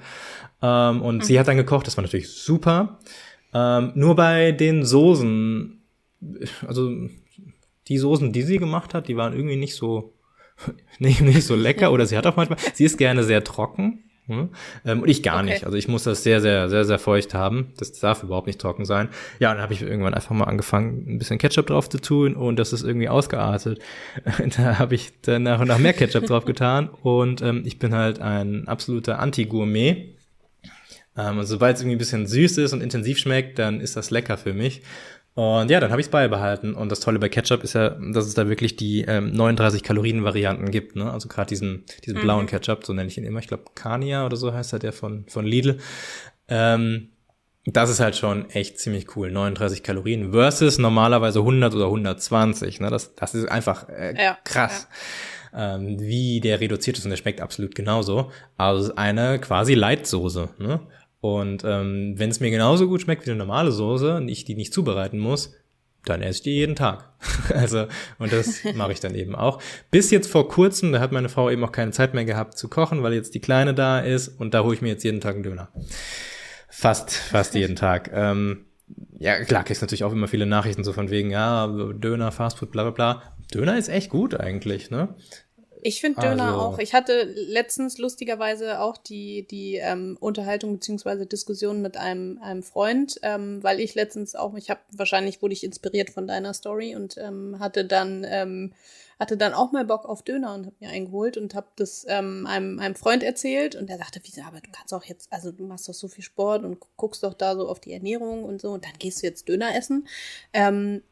Ähm, 0.62 1.02
und 1.02 1.16
mhm. 1.16 1.22
sie 1.22 1.40
hat 1.40 1.48
dann 1.48 1.56
gekocht, 1.56 1.86
das 1.88 1.96
war 1.96 2.02
natürlich 2.02 2.30
super. 2.30 3.00
Ähm, 3.52 3.90
nur 3.94 4.14
bei 4.14 4.52
den 4.52 4.84
Soßen, 4.84 5.80
also 6.66 6.92
die 7.88 7.98
Soßen, 7.98 8.32
die 8.32 8.42
sie 8.42 8.58
gemacht 8.58 8.94
hat, 8.94 9.08
die 9.08 9.16
waren 9.16 9.32
irgendwie 9.32 9.56
nicht 9.56 9.74
so 9.74 10.15
nicht, 10.98 11.20
nicht 11.20 11.44
so 11.44 11.54
lecker 11.54 11.92
oder 11.92 12.06
sie 12.06 12.16
hat 12.16 12.26
auch 12.26 12.36
manchmal, 12.36 12.58
sie 12.74 12.84
ist 12.84 12.98
gerne 12.98 13.24
sehr 13.24 13.44
trocken. 13.44 14.02
Hm? 14.28 14.50
Ähm, 14.84 15.02
und 15.02 15.08
ich 15.08 15.22
gar 15.22 15.36
okay. 15.36 15.52
nicht. 15.52 15.64
Also 15.64 15.76
ich 15.76 15.86
muss 15.86 16.02
das 16.02 16.24
sehr, 16.24 16.40
sehr, 16.40 16.68
sehr, 16.68 16.84
sehr 16.84 16.98
feucht 16.98 17.32
haben. 17.32 17.72
Das 17.78 17.92
darf 17.92 18.24
überhaupt 18.24 18.48
nicht 18.48 18.60
trocken 18.60 18.84
sein. 18.84 19.08
Ja, 19.38 19.50
und 19.50 19.56
dann 19.56 19.62
habe 19.62 19.72
ich 19.72 19.82
irgendwann 19.82 20.14
einfach 20.14 20.34
mal 20.34 20.44
angefangen, 20.44 21.04
ein 21.06 21.18
bisschen 21.18 21.38
Ketchup 21.38 21.68
drauf 21.68 21.88
zu 21.88 21.98
tun 21.98 22.34
und 22.34 22.56
das 22.58 22.72
ist 22.72 22.82
irgendwie 22.82 23.08
ausgeartet. 23.08 23.78
da 24.56 24.78
habe 24.78 24.96
ich 24.96 25.12
dann 25.22 25.44
nach 25.44 25.60
und 25.60 25.68
nach 25.68 25.78
mehr 25.78 25.92
Ketchup 25.92 26.26
drauf 26.26 26.44
getan 26.44 26.88
und 26.88 27.40
ähm, 27.40 27.62
ich 27.64 27.78
bin 27.78 27.94
halt 27.94 28.20
ein 28.20 28.66
absoluter 28.66 29.20
Anti-Gourmet. 29.20 30.16
Ähm, 31.16 31.38
und 31.38 31.46
sobald 31.46 31.76
es 31.76 31.82
irgendwie 31.82 31.96
ein 31.96 31.98
bisschen 31.98 32.26
süß 32.26 32.58
ist 32.58 32.72
und 32.72 32.82
intensiv 32.82 33.18
schmeckt, 33.18 33.60
dann 33.60 33.80
ist 33.80 33.96
das 33.96 34.10
lecker 34.10 34.36
für 34.36 34.52
mich. 34.52 34.82
Und 35.36 35.70
ja, 35.70 35.80
dann 35.80 35.90
habe 35.90 36.00
ich 36.00 36.06
es 36.06 36.10
beibehalten. 36.10 36.74
Und 36.74 36.90
das 36.90 37.00
Tolle 37.00 37.18
bei 37.18 37.28
Ketchup 37.28 37.62
ist 37.62 37.74
ja, 37.74 37.90
dass 37.90 38.26
es 38.26 38.32
da 38.32 38.48
wirklich 38.48 38.74
die 38.76 39.02
ähm, 39.02 39.32
39 39.32 39.82
Kalorien-Varianten 39.82 40.70
gibt. 40.70 40.96
Ne? 40.96 41.12
Also 41.12 41.28
gerade 41.28 41.48
diesen, 41.48 41.84
diesen 42.06 42.16
mhm. 42.16 42.22
blauen 42.22 42.46
Ketchup, 42.46 42.86
so 42.86 42.94
nenne 42.94 43.08
ich 43.08 43.18
ihn 43.18 43.24
immer. 43.24 43.40
Ich 43.40 43.46
glaube, 43.46 43.64
Kania 43.74 44.24
oder 44.24 44.38
so 44.38 44.54
heißt 44.54 44.72
er, 44.72 44.78
der 44.78 44.94
von, 44.94 45.26
von 45.28 45.44
Lidl. 45.44 45.76
Ähm, 46.48 47.10
das 47.66 47.90
ist 47.90 48.00
halt 48.00 48.16
schon 48.16 48.48
echt 48.48 48.78
ziemlich 48.78 49.14
cool. 49.14 49.30
39 49.30 49.82
Kalorien 49.82 50.32
versus 50.32 50.78
normalerweise 50.78 51.40
100 51.40 51.74
oder 51.74 51.84
120. 51.84 52.80
Ne? 52.80 52.88
Das, 52.88 53.14
das 53.14 53.34
ist 53.34 53.46
einfach 53.46 53.90
äh, 53.90 54.14
ja, 54.16 54.38
krass. 54.42 54.88
Ja. 55.52 55.74
Ähm, 55.74 56.00
wie 56.00 56.40
der 56.40 56.60
reduziert 56.60 56.96
ist 56.96 57.04
und 57.04 57.10
der 57.10 57.18
schmeckt 57.18 57.42
absolut 57.42 57.74
genauso. 57.74 58.32
Also 58.56 58.94
eine 58.96 59.38
quasi 59.38 59.74
Leitsoße. 59.74 60.48
Ne? 60.60 60.80
Und 61.20 61.64
ähm, 61.64 62.14
wenn 62.16 62.30
es 62.30 62.40
mir 62.40 62.50
genauso 62.50 62.88
gut 62.88 63.02
schmeckt 63.02 63.26
wie 63.26 63.30
eine 63.30 63.38
normale 63.38 63.72
Soße 63.72 64.16
und 64.16 64.28
ich 64.28 64.44
die 64.44 64.54
nicht 64.54 64.72
zubereiten 64.72 65.18
muss, 65.18 65.54
dann 66.04 66.22
esse 66.22 66.38
ich 66.38 66.42
die 66.42 66.54
jeden 66.54 66.76
Tag. 66.76 67.12
also, 67.54 67.86
und 68.18 68.32
das 68.32 68.62
mache 68.74 68.92
ich 68.92 69.00
dann 69.00 69.14
eben 69.14 69.34
auch. 69.34 69.60
Bis 69.90 70.10
jetzt 70.10 70.30
vor 70.30 70.48
kurzem, 70.48 70.92
da 70.92 71.00
hat 71.00 71.12
meine 71.12 71.28
Frau 71.28 71.50
eben 71.50 71.64
auch 71.64 71.72
keine 71.72 71.90
Zeit 71.90 72.14
mehr 72.14 72.24
gehabt 72.24 72.56
zu 72.56 72.68
kochen, 72.68 73.02
weil 73.02 73.14
jetzt 73.14 73.34
die 73.34 73.40
Kleine 73.40 73.74
da 73.74 74.00
ist 74.00 74.28
und 74.28 74.54
da 74.54 74.62
hole 74.62 74.74
ich 74.74 74.82
mir 74.82 74.88
jetzt 74.88 75.04
jeden 75.04 75.20
Tag 75.20 75.34
einen 75.34 75.42
Döner. 75.42 75.68
Fast, 76.68 77.10
fast 77.10 77.54
jeden 77.54 77.76
Tag. 77.76 78.10
Ähm, 78.12 78.66
ja, 79.18 79.42
klar, 79.44 79.64
kriegst 79.64 79.82
natürlich 79.82 80.04
auch 80.04 80.12
immer 80.12 80.28
viele 80.28 80.46
Nachrichten 80.46 80.84
so 80.84 80.92
von 80.92 81.10
wegen, 81.10 81.30
ja, 81.30 81.66
Döner, 81.66 82.30
Fastfood, 82.30 82.70
bla 82.70 82.82
bla 82.82 82.92
bla. 82.92 83.22
Döner 83.52 83.78
ist 83.78 83.88
echt 83.88 84.10
gut 84.10 84.38
eigentlich, 84.38 84.90
ne? 84.90 85.14
Ich 85.86 86.00
finde 86.00 86.20
Döner 86.20 86.48
also. 86.48 86.58
auch. 86.58 86.78
Ich 86.80 86.94
hatte 86.94 87.22
letztens 87.22 87.98
lustigerweise 87.98 88.80
auch 88.80 88.96
die, 88.96 89.46
die 89.46 89.76
ähm, 89.76 90.16
Unterhaltung 90.18 90.72
beziehungsweise 90.72 91.26
Diskussion 91.26 91.80
mit 91.80 91.96
einem, 91.96 92.40
einem 92.42 92.64
Freund, 92.64 93.20
ähm, 93.22 93.62
weil 93.62 93.78
ich 93.78 93.94
letztens 93.94 94.34
auch, 94.34 94.56
ich 94.56 94.68
habe 94.68 94.80
wahrscheinlich 94.90 95.42
wurde 95.42 95.52
ich 95.52 95.62
inspiriert 95.62 96.10
von 96.10 96.26
deiner 96.26 96.54
Story 96.54 96.96
und 96.96 97.16
ähm, 97.18 97.60
hatte 97.60 97.84
dann 97.84 98.26
ähm, 98.28 98.72
hatte 99.20 99.36
dann 99.36 99.54
auch 99.54 99.70
mal 99.70 99.84
Bock 99.84 100.06
auf 100.06 100.22
Döner 100.22 100.54
und 100.54 100.66
habe 100.66 100.76
mir 100.80 100.90
eingeholt 100.90 101.36
und 101.36 101.54
habe 101.54 101.68
das 101.76 102.04
ähm, 102.08 102.48
einem, 102.48 102.80
einem 102.80 102.96
Freund 102.96 103.22
erzählt 103.22 103.76
und 103.76 103.88
der 103.88 103.98
sagte, 103.98 104.20
wieso, 104.24 104.42
aber 104.42 104.60
du 104.60 104.70
kannst 104.72 104.92
auch 104.92 105.04
jetzt, 105.04 105.32
also 105.32 105.52
du 105.52 105.66
machst 105.66 105.88
doch 105.88 105.94
so 105.94 106.08
viel 106.08 106.24
Sport 106.24 106.64
und 106.64 106.78
guckst 106.96 107.22
doch 107.22 107.32
da 107.32 107.54
so 107.54 107.68
auf 107.68 107.78
die 107.78 107.92
Ernährung 107.92 108.42
und 108.42 108.60
so 108.60 108.72
und 108.72 108.84
dann 108.84 108.92
gehst 108.98 109.22
du 109.22 109.26
jetzt 109.28 109.48
Döner 109.48 109.76
essen. 109.76 110.08
Ähm, 110.52 111.02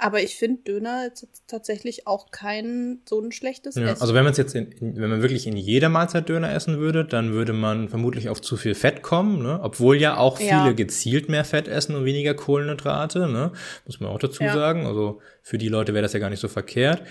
aber 0.00 0.22
ich 0.22 0.36
finde 0.36 0.62
Döner 0.62 1.04
jetzt 1.04 1.26
tatsächlich 1.48 2.06
auch 2.06 2.30
kein 2.30 3.00
so 3.04 3.20
ein 3.20 3.32
schlechtes 3.32 3.74
ja, 3.74 3.82
Essen. 3.82 4.00
Also 4.00 4.14
wenn 4.14 4.22
man 4.22 4.30
es 4.30 4.38
jetzt, 4.38 4.54
in, 4.54 4.70
wenn 4.80 5.10
man 5.10 5.22
wirklich 5.22 5.48
in 5.48 5.56
jeder 5.56 5.88
Mahlzeit 5.88 6.28
Döner 6.28 6.52
essen 6.52 6.78
würde, 6.78 7.04
dann 7.04 7.32
würde 7.32 7.52
man 7.52 7.88
vermutlich 7.88 8.28
auf 8.28 8.40
zu 8.40 8.56
viel 8.56 8.76
Fett 8.76 9.02
kommen, 9.02 9.42
ne? 9.42 9.58
obwohl 9.60 9.96
ja 9.96 10.16
auch 10.16 10.38
viele 10.38 10.50
ja. 10.50 10.72
gezielt 10.72 11.28
mehr 11.28 11.44
Fett 11.44 11.66
essen 11.66 11.96
und 11.96 12.04
weniger 12.04 12.34
Kohlenhydrate, 12.34 13.28
ne? 13.28 13.50
muss 13.86 13.98
man 13.98 14.10
auch 14.10 14.20
dazu 14.20 14.44
ja. 14.44 14.54
sagen. 14.54 14.86
Also 14.86 15.20
für 15.42 15.58
die 15.58 15.68
Leute 15.68 15.94
wäre 15.94 16.02
das 16.02 16.12
ja 16.12 16.20
gar 16.20 16.30
nicht 16.30 16.40
so 16.40 16.48
verkehrt. 16.48 17.02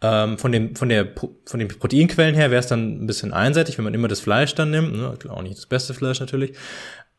Ähm, 0.00 0.38
von, 0.38 0.52
dem, 0.52 0.76
von, 0.76 0.88
der, 0.88 1.14
von 1.46 1.58
den 1.58 1.66
Proteinquellen 1.66 2.36
her 2.36 2.52
wäre 2.52 2.60
es 2.60 2.68
dann 2.68 3.02
ein 3.02 3.06
bisschen 3.06 3.32
einseitig, 3.32 3.76
wenn 3.76 3.84
man 3.84 3.94
immer 3.94 4.08
das 4.08 4.20
Fleisch 4.20 4.54
dann 4.54 4.70
nimmt. 4.70 4.92
Ne? 4.94 5.18
Auch 5.30 5.42
nicht 5.42 5.56
das 5.56 5.66
beste 5.66 5.94
Fleisch 5.94 6.20
natürlich. 6.20 6.50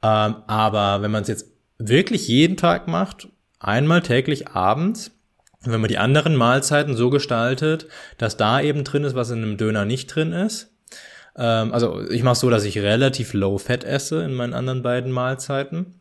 Ähm, 0.01 0.35
aber 0.47 1.01
wenn 1.01 1.11
man 1.11 1.23
es 1.23 1.27
jetzt 1.27 1.51
wirklich 1.79 2.29
jeden 2.29 2.55
Tag 2.55 2.87
macht, 2.87 3.27
einmal 3.59 4.01
täglich 4.01 4.47
abends, 4.49 5.11
wenn 5.63 5.81
man 5.81 5.87
die 5.87 5.97
anderen 5.97 6.35
Mahlzeiten 6.35 6.95
so 6.95 7.09
gestaltet, 7.09 7.87
dass 8.17 8.37
da 8.37 8.61
eben 8.61 8.83
drin 8.83 9.03
ist, 9.03 9.15
was 9.15 9.31
in 9.31 9.43
einem 9.43 9.57
Döner 9.57 9.85
nicht 9.85 10.07
drin 10.07 10.31
ist. 10.31 10.71
Ähm, 11.35 11.73
also 11.73 12.07
ich 12.09 12.23
mache 12.23 12.35
so, 12.35 12.49
dass 12.49 12.63
ich 12.63 12.77
relativ 12.79 13.33
low 13.33 13.57
fat 13.57 13.83
esse 13.83 14.23
in 14.23 14.33
meinen 14.33 14.53
anderen 14.53 14.83
beiden 14.83 15.11
Mahlzeiten. 15.11 15.99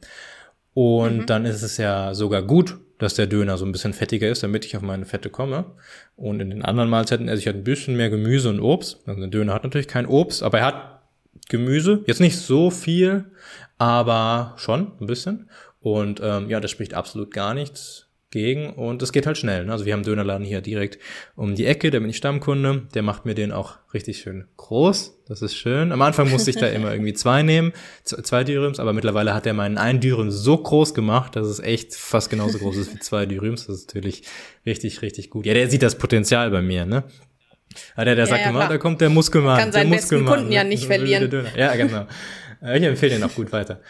Und 0.74 1.18
mhm. 1.20 1.26
dann 1.26 1.44
ist 1.46 1.62
es 1.62 1.78
ja 1.78 2.14
sogar 2.14 2.42
gut, 2.42 2.76
dass 2.98 3.14
der 3.14 3.26
Döner 3.26 3.59
so 3.59 3.64
ein 3.64 3.72
bisschen 3.72 3.92
fettiger 3.92 4.28
ist, 4.28 4.42
damit 4.42 4.64
ich 4.64 4.76
auf 4.76 4.82
meine 4.82 5.07
Fette 5.07 5.30
komme. 5.30 5.64
Und 6.16 6.40
in 6.40 6.50
den 6.50 6.62
anderen 6.62 6.90
Mahlzeiten 6.90 7.28
esse 7.28 7.40
ich 7.40 7.46
halt 7.46 7.57
ein 7.57 7.64
bisschen 7.64 7.96
mehr 7.96 8.11
Gemüse 8.11 8.48
und 8.48 8.61
Obst. 8.61 9.00
Also 9.07 9.20
der 9.20 9.30
Döner 9.30 9.54
hat 9.54 9.64
natürlich 9.64 9.88
kein 9.88 10.07
Obst, 10.07 10.42
aber 10.42 10.59
er 10.59 10.66
hat 10.66 11.00
Gemüse. 11.48 12.02
Jetzt 12.07 12.20
nicht 12.20 12.38
so 12.38 12.70
viel, 12.70 13.26
aber 13.78 14.54
schon 14.57 14.92
ein 15.00 15.07
bisschen. 15.07 15.48
Und 15.80 16.20
ähm, 16.22 16.48
ja, 16.48 16.61
das 16.61 16.70
spricht 16.70 16.94
absolut 16.94 17.32
gar 17.32 17.54
nichts 17.54 18.05
gegen 18.31 18.70
und 18.70 19.03
es 19.03 19.12
geht 19.12 19.27
halt 19.27 19.39
schnell. 19.39 19.64
Ne? 19.66 19.72
Also 19.72 19.87
wir 19.87 19.93
haben 19.93 20.01
einen 20.01 20.07
Dönerladen 20.07 20.45
hier 20.45 20.61
direkt 20.61 20.99
um 21.37 21.55
die 21.55 21.64
Ecke, 21.64 21.91
da 21.91 22.01
bin 22.01 22.11
ich 22.11 22.16
Stammkunde, 22.16 22.89
der 22.95 23.03
macht 23.03 23.24
mir 23.24 23.35
den 23.35 23.53
auch 23.53 23.79
richtig 23.95 24.18
schön 24.18 24.47
groß, 24.57 25.22
das 25.29 25.43
ist 25.43 25.57
schön. 25.57 25.93
Am 25.93 26.03
Anfang 26.03 26.31
musste 26.31 26.51
ich 26.51 26.57
da 26.57 26.66
immer 26.66 26.93
irgendwie 26.93 27.14
zwei 27.14 27.43
nehmen, 27.43 27.72
zwei 28.03 28.43
Dürüms, 28.43 28.81
aber 28.81 28.93
mittlerweile 28.93 29.33
hat 29.33 29.47
er 29.47 29.55
meinen 29.55 29.79
einen 29.79 30.01
Dürüm 30.01 30.31
so 30.31 30.59
groß 30.59 30.93
gemacht, 30.93 31.37
dass 31.37 31.47
es 31.47 31.61
echt 31.61 31.95
fast 31.95 32.29
genauso 32.29 32.59
groß 32.59 32.77
ist 32.77 32.95
wie 32.95 32.99
zwei 32.99 33.27
Dürüms, 33.27 33.66
das 33.66 33.77
ist 33.77 33.89
natürlich 33.89 34.24
richtig, 34.64 35.03
richtig 35.03 35.31
gut. 35.31 35.47
Ja, 35.47 35.55
der 35.55 35.70
sieht 35.70 35.83
das 35.83 35.97
Potenzial 35.97 36.51
bei 36.51 36.62
mir, 36.62 36.85
ne? 36.85 37.05
Ja, 37.97 38.05
der, 38.05 38.14
der 38.14 38.24
ja, 38.24 38.31
sagt 38.31 38.43
ja, 38.43 38.51
immer, 38.51 38.68
da 38.68 38.79
kommt 38.79 39.01
der 39.01 39.11
Muskelmann. 39.11 39.59
Kann 39.59 39.72
seinen 39.72 39.91
besten 39.91 40.24
Kunden 40.24 40.51
ja 40.51 40.64
nicht 40.64 40.87
verlieren. 40.87 41.47
Ja, 41.57 41.74
genau. 41.77 42.07
Ich 42.62 42.83
empfehle 42.83 43.14
den 43.14 43.22
auch 43.22 43.35
gut 43.35 43.53
weiter. 43.53 43.81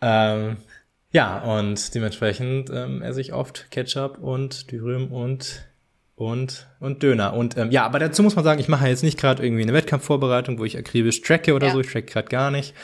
Ähm, 0.00 0.58
ja, 1.12 1.38
und 1.38 1.94
dementsprechend 1.94 2.70
ähm, 2.70 3.02
esse 3.02 3.20
ich 3.20 3.32
oft 3.32 3.70
Ketchup 3.70 4.18
und 4.18 4.70
Dürüm 4.70 5.12
und 5.12 5.66
und 6.16 6.66
und 6.80 7.02
Döner. 7.02 7.34
Und 7.34 7.56
ähm, 7.58 7.70
ja, 7.70 7.84
aber 7.84 7.98
dazu 7.98 8.22
muss 8.22 8.36
man 8.36 8.44
sagen, 8.44 8.58
ich 8.58 8.68
mache 8.68 8.88
jetzt 8.88 9.02
nicht 9.02 9.18
gerade 9.18 9.44
irgendwie 9.44 9.62
eine 9.62 9.74
Wettkampfvorbereitung, 9.74 10.58
wo 10.58 10.64
ich 10.64 10.76
akribisch 10.76 11.20
tracke 11.20 11.54
oder 11.54 11.68
ja. 11.68 11.72
so. 11.72 11.80
Ich 11.80 11.92
tracke 11.92 12.10
gerade 12.10 12.28
gar 12.28 12.50
nicht 12.50 12.74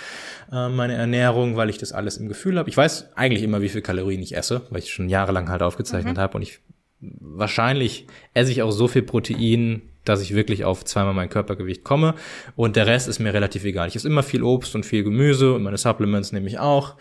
äh, 0.52 0.68
meine 0.68 0.94
Ernährung, 0.94 1.56
weil 1.56 1.70
ich 1.70 1.78
das 1.78 1.92
alles 1.92 2.18
im 2.18 2.28
Gefühl 2.28 2.58
habe. 2.58 2.68
Ich 2.68 2.76
weiß 2.76 3.16
eigentlich 3.16 3.42
immer, 3.42 3.62
wie 3.62 3.70
viel 3.70 3.80
Kalorien 3.80 4.22
ich 4.22 4.36
esse, 4.36 4.62
weil 4.70 4.80
ich 4.80 4.92
schon 4.92 5.08
jahrelang 5.08 5.48
halt 5.48 5.62
aufgezeichnet 5.62 6.16
mhm. 6.16 6.20
habe 6.20 6.36
und 6.36 6.42
ich 6.42 6.60
wahrscheinlich 7.00 8.06
esse 8.34 8.52
ich 8.52 8.62
auch 8.62 8.70
so 8.70 8.86
viel 8.86 9.02
Protein, 9.02 9.82
dass 10.04 10.22
ich 10.22 10.34
wirklich 10.34 10.64
auf 10.64 10.84
zweimal 10.84 11.14
mein 11.14 11.30
Körpergewicht 11.30 11.84
komme 11.84 12.14
und 12.54 12.76
der 12.76 12.86
Rest 12.86 13.08
ist 13.08 13.18
mir 13.18 13.32
relativ 13.32 13.64
egal. 13.64 13.88
Ich 13.88 13.96
esse 13.96 14.08
immer 14.08 14.22
viel 14.22 14.42
Obst 14.42 14.74
und 14.74 14.84
viel 14.84 15.04
Gemüse 15.04 15.54
und 15.54 15.62
meine 15.62 15.78
Supplements 15.78 16.32
nehme 16.32 16.48
ich 16.48 16.58
auch. 16.58 16.96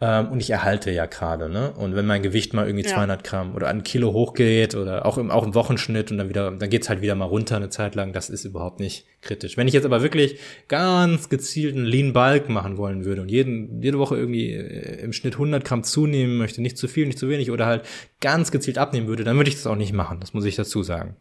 Ähm, 0.00 0.28
und 0.30 0.40
ich 0.40 0.50
erhalte 0.50 0.92
ja 0.92 1.06
gerade, 1.06 1.48
ne? 1.48 1.72
Und 1.72 1.96
wenn 1.96 2.06
mein 2.06 2.22
Gewicht 2.22 2.54
mal 2.54 2.66
irgendwie 2.66 2.84
ja. 2.88 2.94
200 2.94 3.24
Gramm 3.24 3.56
oder 3.56 3.66
ein 3.66 3.82
Kilo 3.82 4.12
hochgeht 4.12 4.76
oder 4.76 5.04
auch 5.04 5.18
im, 5.18 5.28
auch 5.32 5.42
im 5.42 5.54
Wochenschnitt 5.54 6.12
und 6.12 6.18
dann 6.18 6.28
wieder, 6.28 6.52
dann 6.52 6.70
geht's 6.70 6.88
halt 6.88 7.00
wieder 7.00 7.16
mal 7.16 7.24
runter 7.24 7.56
eine 7.56 7.68
Zeit 7.68 7.96
lang, 7.96 8.12
das 8.12 8.30
ist 8.30 8.44
überhaupt 8.44 8.78
nicht 8.78 9.06
kritisch. 9.22 9.56
Wenn 9.56 9.66
ich 9.66 9.74
jetzt 9.74 9.84
aber 9.84 10.00
wirklich 10.00 10.38
ganz 10.68 11.28
gezielten 11.28 11.84
Lean 11.84 12.12
Bulk 12.12 12.48
machen 12.48 12.76
wollen 12.76 13.04
würde 13.04 13.22
und 13.22 13.28
jeden, 13.28 13.82
jede 13.82 13.98
Woche 13.98 14.16
irgendwie 14.16 14.52
äh, 14.52 15.00
im 15.02 15.12
Schnitt 15.12 15.34
100 15.34 15.64
Gramm 15.64 15.82
zunehmen 15.82 16.36
möchte, 16.36 16.62
nicht 16.62 16.78
zu 16.78 16.86
viel, 16.86 17.06
nicht 17.06 17.18
zu 17.18 17.28
wenig 17.28 17.50
oder 17.50 17.66
halt 17.66 17.84
ganz 18.20 18.52
gezielt 18.52 18.78
abnehmen 18.78 19.08
würde, 19.08 19.24
dann 19.24 19.36
würde 19.36 19.50
ich 19.50 19.56
das 19.56 19.66
auch 19.66 19.74
nicht 19.74 19.92
machen. 19.92 20.20
Das 20.20 20.32
muss 20.32 20.44
ich 20.44 20.54
dazu 20.54 20.84
sagen. 20.84 21.16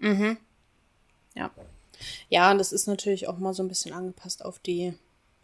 Mhm. 0.00 0.38
Ja. 1.36 1.52
Ja, 2.28 2.50
und 2.50 2.58
das 2.58 2.72
ist 2.72 2.88
natürlich 2.88 3.28
auch 3.28 3.38
mal 3.38 3.54
so 3.54 3.62
ein 3.62 3.68
bisschen 3.68 3.92
angepasst 3.92 4.44
auf 4.44 4.58
die 4.58 4.94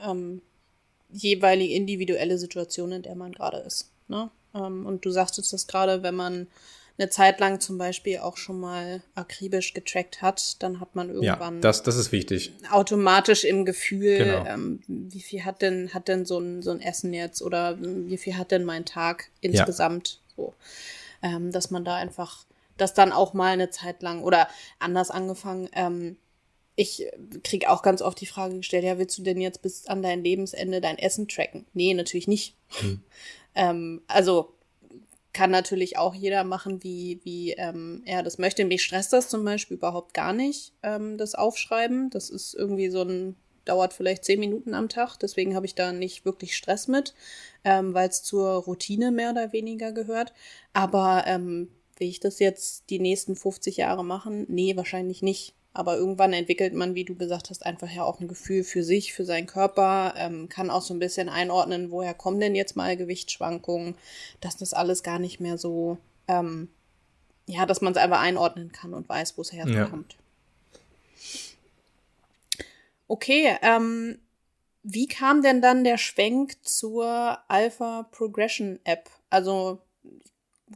ähm, 0.05 0.43
jeweilige 1.15 1.75
individuelle 1.75 2.39
Situation, 2.39 2.93
in 2.93 3.03
der 3.03 3.15
man 3.15 3.33
gerade 3.33 3.59
ist. 3.59 3.91
Ne? 4.09 4.31
Ähm, 4.55 4.87
und 4.87 5.05
du 5.05 5.11
sagtest 5.11 5.53
das 5.53 5.67
gerade, 5.67 6.03
wenn 6.03 6.15
man 6.15 6.47
eine 6.97 7.11
Zeit 7.11 7.41
lang 7.41 7.61
zum 7.61 7.77
Beispiel 7.77 8.19
auch 8.19 8.37
schon 8.37 8.61
mal 8.61 9.03
akribisch 9.15 9.75
getrackt 9.75 10.23
hat, 10.23 10.63
dann 10.63 10.79
hat 10.79 10.95
man 10.95 11.09
irgendwann 11.11 11.57
ja, 11.57 11.61
das, 11.61 11.83
das 11.83 11.97
ist 11.97 12.13
wichtig. 12.13 12.53
automatisch 12.71 13.45
im 13.45 13.65
Gefühl, 13.65 14.19
genau. 14.19 14.47
ähm, 14.47 14.81
wie 14.87 15.21
viel 15.21 15.45
hat 15.45 15.61
denn, 15.61 15.93
hat 15.93 16.07
denn 16.07 16.25
so 16.25 16.39
ein, 16.39 16.63
so 16.63 16.71
ein 16.71 16.81
Essen 16.81 17.13
jetzt 17.13 17.43
oder 17.43 17.79
wie 17.81 18.17
viel 18.17 18.37
hat 18.37 18.53
denn 18.53 18.65
mein 18.65 18.85
Tag 18.85 19.31
insgesamt 19.41 20.21
ja. 20.29 20.35
so. 20.37 20.55
Ähm, 21.23 21.51
dass 21.51 21.71
man 21.71 21.85
da 21.85 21.97
einfach 21.97 22.45
das 22.77 22.95
dann 22.95 23.13
auch 23.13 23.35
mal 23.35 23.53
eine 23.53 23.71
Zeit 23.71 24.03
lang 24.03 24.23
oder 24.23 24.49
anders 24.79 25.11
angefangen, 25.11 25.69
ähm, 25.73 26.17
ich 26.77 27.07
kriege 27.45 27.71
auch 27.71 27.83
ganz 27.83 28.03
oft 28.03 28.21
die 28.21 28.27
Frage 28.27 28.57
gestellt, 28.57 28.85
ja, 28.85 28.99
willst 28.99 29.17
du 29.19 29.23
denn 29.23 29.41
jetzt 29.41 29.63
bis 29.63 29.87
an 29.87 30.03
dein 30.03 30.25
Lebensende 30.25 30.81
dein 30.81 30.99
Essen 30.99 31.29
tracken? 31.29 31.67
Nee, 31.73 31.95
natürlich 31.95 32.29
nicht. 32.29 32.57
Hm. 32.81 33.03
ähm, 33.55 34.03
also 34.09 34.55
kann 35.33 35.51
natürlich 35.51 35.99
auch 35.99 36.15
jeder 36.15 36.45
machen, 36.45 36.83
wie, 36.83 37.21
wie 37.25 37.53
ähm, 37.53 38.03
er 38.07 38.23
das 38.23 38.39
möchte. 38.39 38.65
Mich 38.65 38.83
stresst 38.85 39.13
das 39.13 39.29
zum 39.29 39.45
Beispiel 39.45 39.77
überhaupt 39.77 40.15
gar 40.15 40.33
nicht, 40.33 40.73
ähm, 40.83 41.19
das 41.19 41.35
Aufschreiben. 41.35 42.09
Das 42.11 42.31
ist 42.31 42.55
irgendwie 42.55 42.89
so 42.89 43.03
ein, 43.03 43.37
dauert 43.65 43.93
vielleicht 43.93 44.25
zehn 44.25 44.39
Minuten 44.41 44.75
am 44.75 44.89
Tag, 44.89 45.17
deswegen 45.17 45.57
habe 45.57 45.67
ich 45.67 45.75
da 45.75 45.93
nicht 45.93 46.25
wirklich 46.25 46.57
Stress 46.57 46.87
mit, 46.87 47.15
ähm, 47.65 47.95
weil 47.95 48.09
es 48.09 48.23
zur 48.23 48.49
Routine 48.63 49.11
mehr 49.11 49.31
oder 49.31 49.53
weniger 49.53 49.91
gehört. 49.93 50.33
Aber 50.73 51.25
ähm, 51.27 51.69
will 51.99 52.09
ich 52.09 52.21
das 52.21 52.39
jetzt 52.39 52.85
die 52.91 53.01
nächsten 53.01 53.35
50 53.35 53.79
Jahre 53.79 54.05
machen? 54.05 54.47
Nee, 54.49 54.77
wahrscheinlich 54.77 55.21
nicht. 55.23 55.55
Aber 55.75 55.97
irgendwann 55.97 56.33
entwickelt 56.33 56.73
man, 56.73 56.95
wie 56.95 57.05
du 57.05 57.17
gesagt 57.17 57.51
hast, 57.51 57.67
einfach 57.67 57.91
ja 57.91 58.05
auch 58.05 58.21
ein 58.21 58.29
Gefühl 58.29 58.63
für 58.63 58.85
sich, 58.85 59.13
für 59.13 59.25
seinen 59.25 59.49
Körper, 59.49 60.15
ähm, 60.17 60.49
kann 60.49 60.71
auch 60.71 60.83
so 60.83 60.95
ein 60.95 61.01
bisschen 61.01 61.29
einordnen, 61.29 61.91
woher 61.91 62.15
kommen 62.15 62.39
denn 62.39 62.55
jetzt 62.55 62.77
mal 62.77 62.97
Gewichtsschwankungen, 62.97 63.97
dass 64.41 64.57
das 64.57 64.73
alles 64.73 65.03
gar 65.03 65.19
nicht 65.19 65.41
mehr 65.41 65.59
so, 65.59 65.99
ähm, 66.29 66.69
ja, 67.47 67.67
dass 67.67 67.81
man 67.81 67.93
es 67.93 67.99
einfach 67.99 68.21
einordnen 68.21 68.71
kann 68.71 68.95
und 68.95 69.09
weiß, 69.09 69.37
wo 69.37 69.43
es 69.43 69.53
herkommt. 69.53 70.13
Ja. 70.13 70.19
Okay, 73.09 73.57
ähm, 73.61 74.19
wie 74.85 75.09
kam 75.09 75.43
denn 75.43 75.61
dann 75.61 75.83
der 75.83 75.99
Schwenk 75.99 76.65
zur 76.65 77.39
Alpha 77.49 78.07
Progression 78.13 78.79
App? 78.85 79.11
Also 79.29 79.81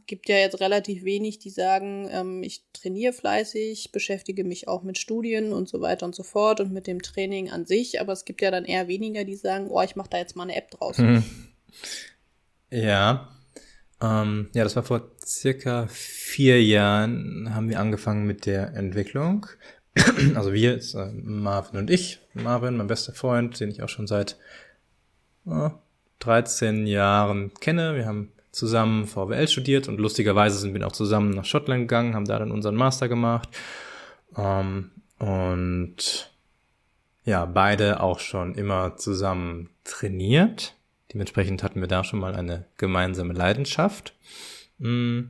gibt 0.07 0.29
ja 0.29 0.37
jetzt 0.37 0.59
relativ 0.59 1.03
wenig, 1.03 1.39
die 1.39 1.49
sagen, 1.49 2.09
ähm, 2.11 2.43
ich 2.43 2.63
trainiere 2.73 3.13
fleißig, 3.13 3.91
beschäftige 3.91 4.43
mich 4.43 4.67
auch 4.67 4.83
mit 4.83 4.97
Studien 4.97 5.53
und 5.53 5.69
so 5.69 5.81
weiter 5.81 6.05
und 6.05 6.15
so 6.15 6.23
fort 6.23 6.59
und 6.59 6.71
mit 6.71 6.87
dem 6.87 7.01
Training 7.01 7.49
an 7.49 7.65
sich, 7.65 8.01
aber 8.01 8.13
es 8.13 8.25
gibt 8.25 8.41
ja 8.41 8.51
dann 8.51 8.65
eher 8.65 8.87
weniger, 8.87 9.23
die 9.23 9.35
sagen, 9.35 9.67
oh, 9.69 9.81
ich 9.81 9.95
mache 9.95 10.09
da 10.09 10.17
jetzt 10.17 10.35
mal 10.35 10.43
eine 10.43 10.55
App 10.55 10.71
draus. 10.71 10.97
Mhm. 10.97 11.23
Ja. 12.71 13.29
Ähm, 14.01 14.49
ja, 14.53 14.63
das 14.63 14.75
war 14.75 14.83
vor 14.83 15.11
circa 15.25 15.87
vier 15.87 16.63
Jahren, 16.63 17.53
haben 17.53 17.69
wir 17.69 17.79
angefangen 17.79 18.25
mit 18.25 18.45
der 18.45 18.73
Entwicklung. 18.73 19.45
also 20.35 20.53
wir, 20.53 20.75
ist, 20.75 20.93
äh, 20.93 21.11
Marvin 21.11 21.79
und 21.79 21.89
ich. 21.89 22.19
Marvin, 22.33 22.77
mein 22.77 22.87
bester 22.87 23.13
Freund, 23.13 23.59
den 23.59 23.71
ich 23.71 23.83
auch 23.83 23.89
schon 23.89 24.07
seit 24.07 24.37
äh, 25.45 25.69
13 26.19 26.85
Jahren 26.87 27.53
kenne. 27.55 27.95
Wir 27.95 28.05
haben 28.05 28.31
zusammen 28.51 29.05
VWL 29.05 29.47
studiert 29.47 29.87
und 29.87 29.99
lustigerweise 29.99 30.57
sind 30.57 30.73
wir 30.73 30.85
auch 30.85 30.91
zusammen 30.91 31.31
nach 31.31 31.45
Schottland 31.45 31.81
gegangen, 31.83 32.15
haben 32.15 32.25
da 32.25 32.39
dann 32.39 32.51
unseren 32.51 32.75
Master 32.75 33.07
gemacht. 33.07 33.49
Ähm, 34.37 34.91
und 35.19 36.31
ja, 37.25 37.45
beide 37.45 38.01
auch 38.01 38.19
schon 38.19 38.55
immer 38.55 38.95
zusammen 38.97 39.69
trainiert. 39.83 40.75
Dementsprechend 41.13 41.63
hatten 41.63 41.81
wir 41.81 41.87
da 41.87 42.03
schon 42.03 42.19
mal 42.19 42.35
eine 42.35 42.65
gemeinsame 42.77 43.33
Leidenschaft. 43.33 44.13
Mm. 44.77 45.21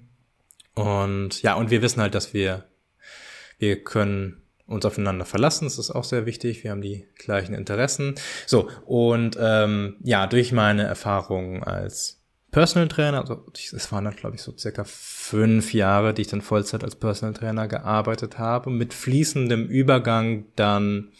Und 0.75 1.41
ja, 1.41 1.55
und 1.55 1.71
wir 1.71 1.81
wissen 1.81 2.01
halt, 2.01 2.15
dass 2.15 2.33
wir, 2.33 2.65
wir 3.57 3.83
können 3.83 4.41
uns 4.65 4.85
aufeinander 4.85 5.25
verlassen. 5.25 5.65
Das 5.65 5.79
ist 5.79 5.91
auch 5.91 6.03
sehr 6.03 6.25
wichtig. 6.25 6.63
Wir 6.63 6.71
haben 6.71 6.81
die 6.81 7.05
gleichen 7.15 7.53
Interessen. 7.53 8.15
So, 8.45 8.69
und 8.85 9.37
ähm, 9.39 9.97
ja, 10.03 10.27
durch 10.27 10.51
meine 10.51 10.83
Erfahrungen 10.83 11.63
als 11.63 12.18
Personal 12.51 12.87
Trainer, 12.87 13.21
also 13.21 13.45
es 13.53 13.91
waren 13.91 14.05
dann, 14.05 14.15
glaube 14.15 14.35
ich, 14.35 14.41
so 14.41 14.57
circa 14.57 14.83
fünf 14.85 15.73
Jahre, 15.73 16.13
die 16.13 16.23
ich 16.23 16.27
dann 16.27 16.41
Vollzeit 16.41 16.83
als 16.83 16.95
Personal 16.95 17.33
Trainer 17.33 17.67
gearbeitet 17.67 18.39
habe, 18.39 18.69
mit 18.69 18.93
fließendem 18.93 19.67
Übergang 19.67 20.45
dann 20.55 21.11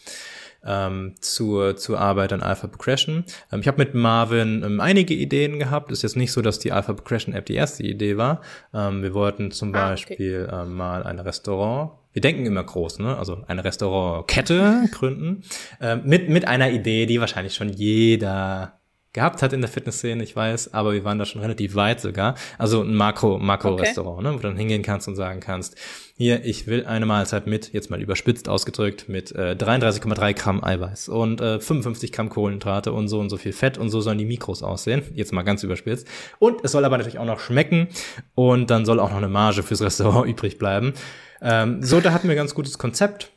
ähm, 0.66 1.16
zur, 1.22 1.78
zur 1.78 2.00
Arbeit 2.00 2.34
an 2.34 2.42
Alpha 2.42 2.68
Progression. 2.68 3.24
Ähm, 3.52 3.62
ich 3.62 3.68
habe 3.68 3.78
mit 3.78 3.94
Marvin 3.94 4.64
ähm, 4.64 4.80
einige 4.80 5.14
Ideen 5.14 5.60
gehabt. 5.60 5.92
Ist 5.92 6.02
jetzt 6.02 6.18
nicht 6.18 6.32
so, 6.32 6.42
dass 6.42 6.60
die 6.60 6.72
Alpha 6.72 6.94
Progression 6.94 7.34
App 7.34 7.46
die 7.46 7.56
erste 7.56 7.84
Idee 7.84 8.18
war. 8.18 8.42
Ähm, 8.74 9.02
wir 9.04 9.14
wollten 9.14 9.52
zum 9.52 9.74
ah, 9.76 9.90
Beispiel 9.90 10.48
okay. 10.48 10.62
ähm, 10.64 10.76
mal 10.76 11.04
ein 11.04 11.20
Restaurant 11.20 11.92
wir 12.12 12.24
denken 12.24 12.48
immer 12.48 12.64
groß, 12.64 13.00
ne? 13.00 13.18
Also 13.18 13.44
eine 13.48 13.64
Restaurantkette 13.64 14.86
gründen 14.92 15.44
ähm, 15.80 16.02
mit 16.06 16.28
mit 16.28 16.48
einer 16.48 16.72
Idee, 16.72 17.06
die 17.06 17.20
wahrscheinlich 17.20 17.54
schon 17.54 17.70
jeder 17.70 18.79
gehabt 19.14 19.42
hat 19.42 19.54
in 19.54 19.62
der 19.62 19.70
Fitnessszene, 19.70 20.24
ich 20.24 20.36
weiß, 20.36 20.74
aber 20.74 20.94
wir 20.94 21.04
waren 21.04 21.18
da 21.18 21.26
schon 21.26 21.42
relativ 21.42 21.76
weit 21.76 22.00
sogar. 22.00 22.36
Also 22.58 22.82
ein 22.82 22.94
Makro, 22.94 23.40
Makro-Restaurant, 23.40 24.20
okay. 24.20 24.28
ne, 24.28 24.34
wo 24.34 24.38
du 24.38 24.48
dann 24.48 24.58
hingehen 24.58 24.84
kannst 24.84 25.08
und 25.08 25.16
sagen 25.16 25.40
kannst, 25.40 25.76
hier, 26.16 26.44
ich 26.46 26.68
will 26.68 26.86
eine 26.86 27.06
Mahlzeit 27.06 27.48
mit, 27.48 27.74
jetzt 27.74 27.90
mal 27.90 28.02
überspitzt 28.02 28.50
ausgedrückt, 28.50 29.10
mit 29.10 29.32
äh, 29.32 29.56
33,3 29.58 30.34
Gramm 30.34 30.64
Eiweiß 30.64 31.10
und 31.10 31.42
äh, 31.42 31.60
55 31.60 32.12
Gramm 32.12 32.30
Kohlenhydrate 32.30 32.92
und 32.92 33.08
so 33.08 33.20
und 33.20 33.30
so 33.30 33.38
viel 33.38 33.54
Fett 33.54 33.78
und 33.78 33.90
so 33.90 34.02
sollen 34.02 34.18
die 34.18 34.26
Mikros 34.26 34.62
aussehen. 34.62 35.02
Jetzt 35.14 35.34
mal 35.34 35.44
ganz 35.44 35.64
überspitzt. 35.64 36.08
Und 36.38 36.64
es 36.64 36.74
soll 36.74 36.86
aber 36.86 36.98
natürlich 36.98 37.20
auch 37.20 37.26
noch 37.26 37.40
schmecken 37.40 37.88
und 38.36 38.70
dann 38.70 38.86
soll 38.86 39.00
auch 39.00 39.10
noch 39.10 39.18
eine 39.18 39.30
Marge 39.30 39.64
fürs 39.64 39.82
Restaurant 39.82 40.28
übrig 40.30 40.58
bleiben. 40.58 40.94
Ähm, 41.42 41.82
so, 41.82 42.00
da 42.02 42.12
hatten 42.12 42.28
wir 42.28 42.36
ein 42.36 42.38
ganz 42.38 42.54
gutes 42.54 42.78
Konzept 42.78 43.32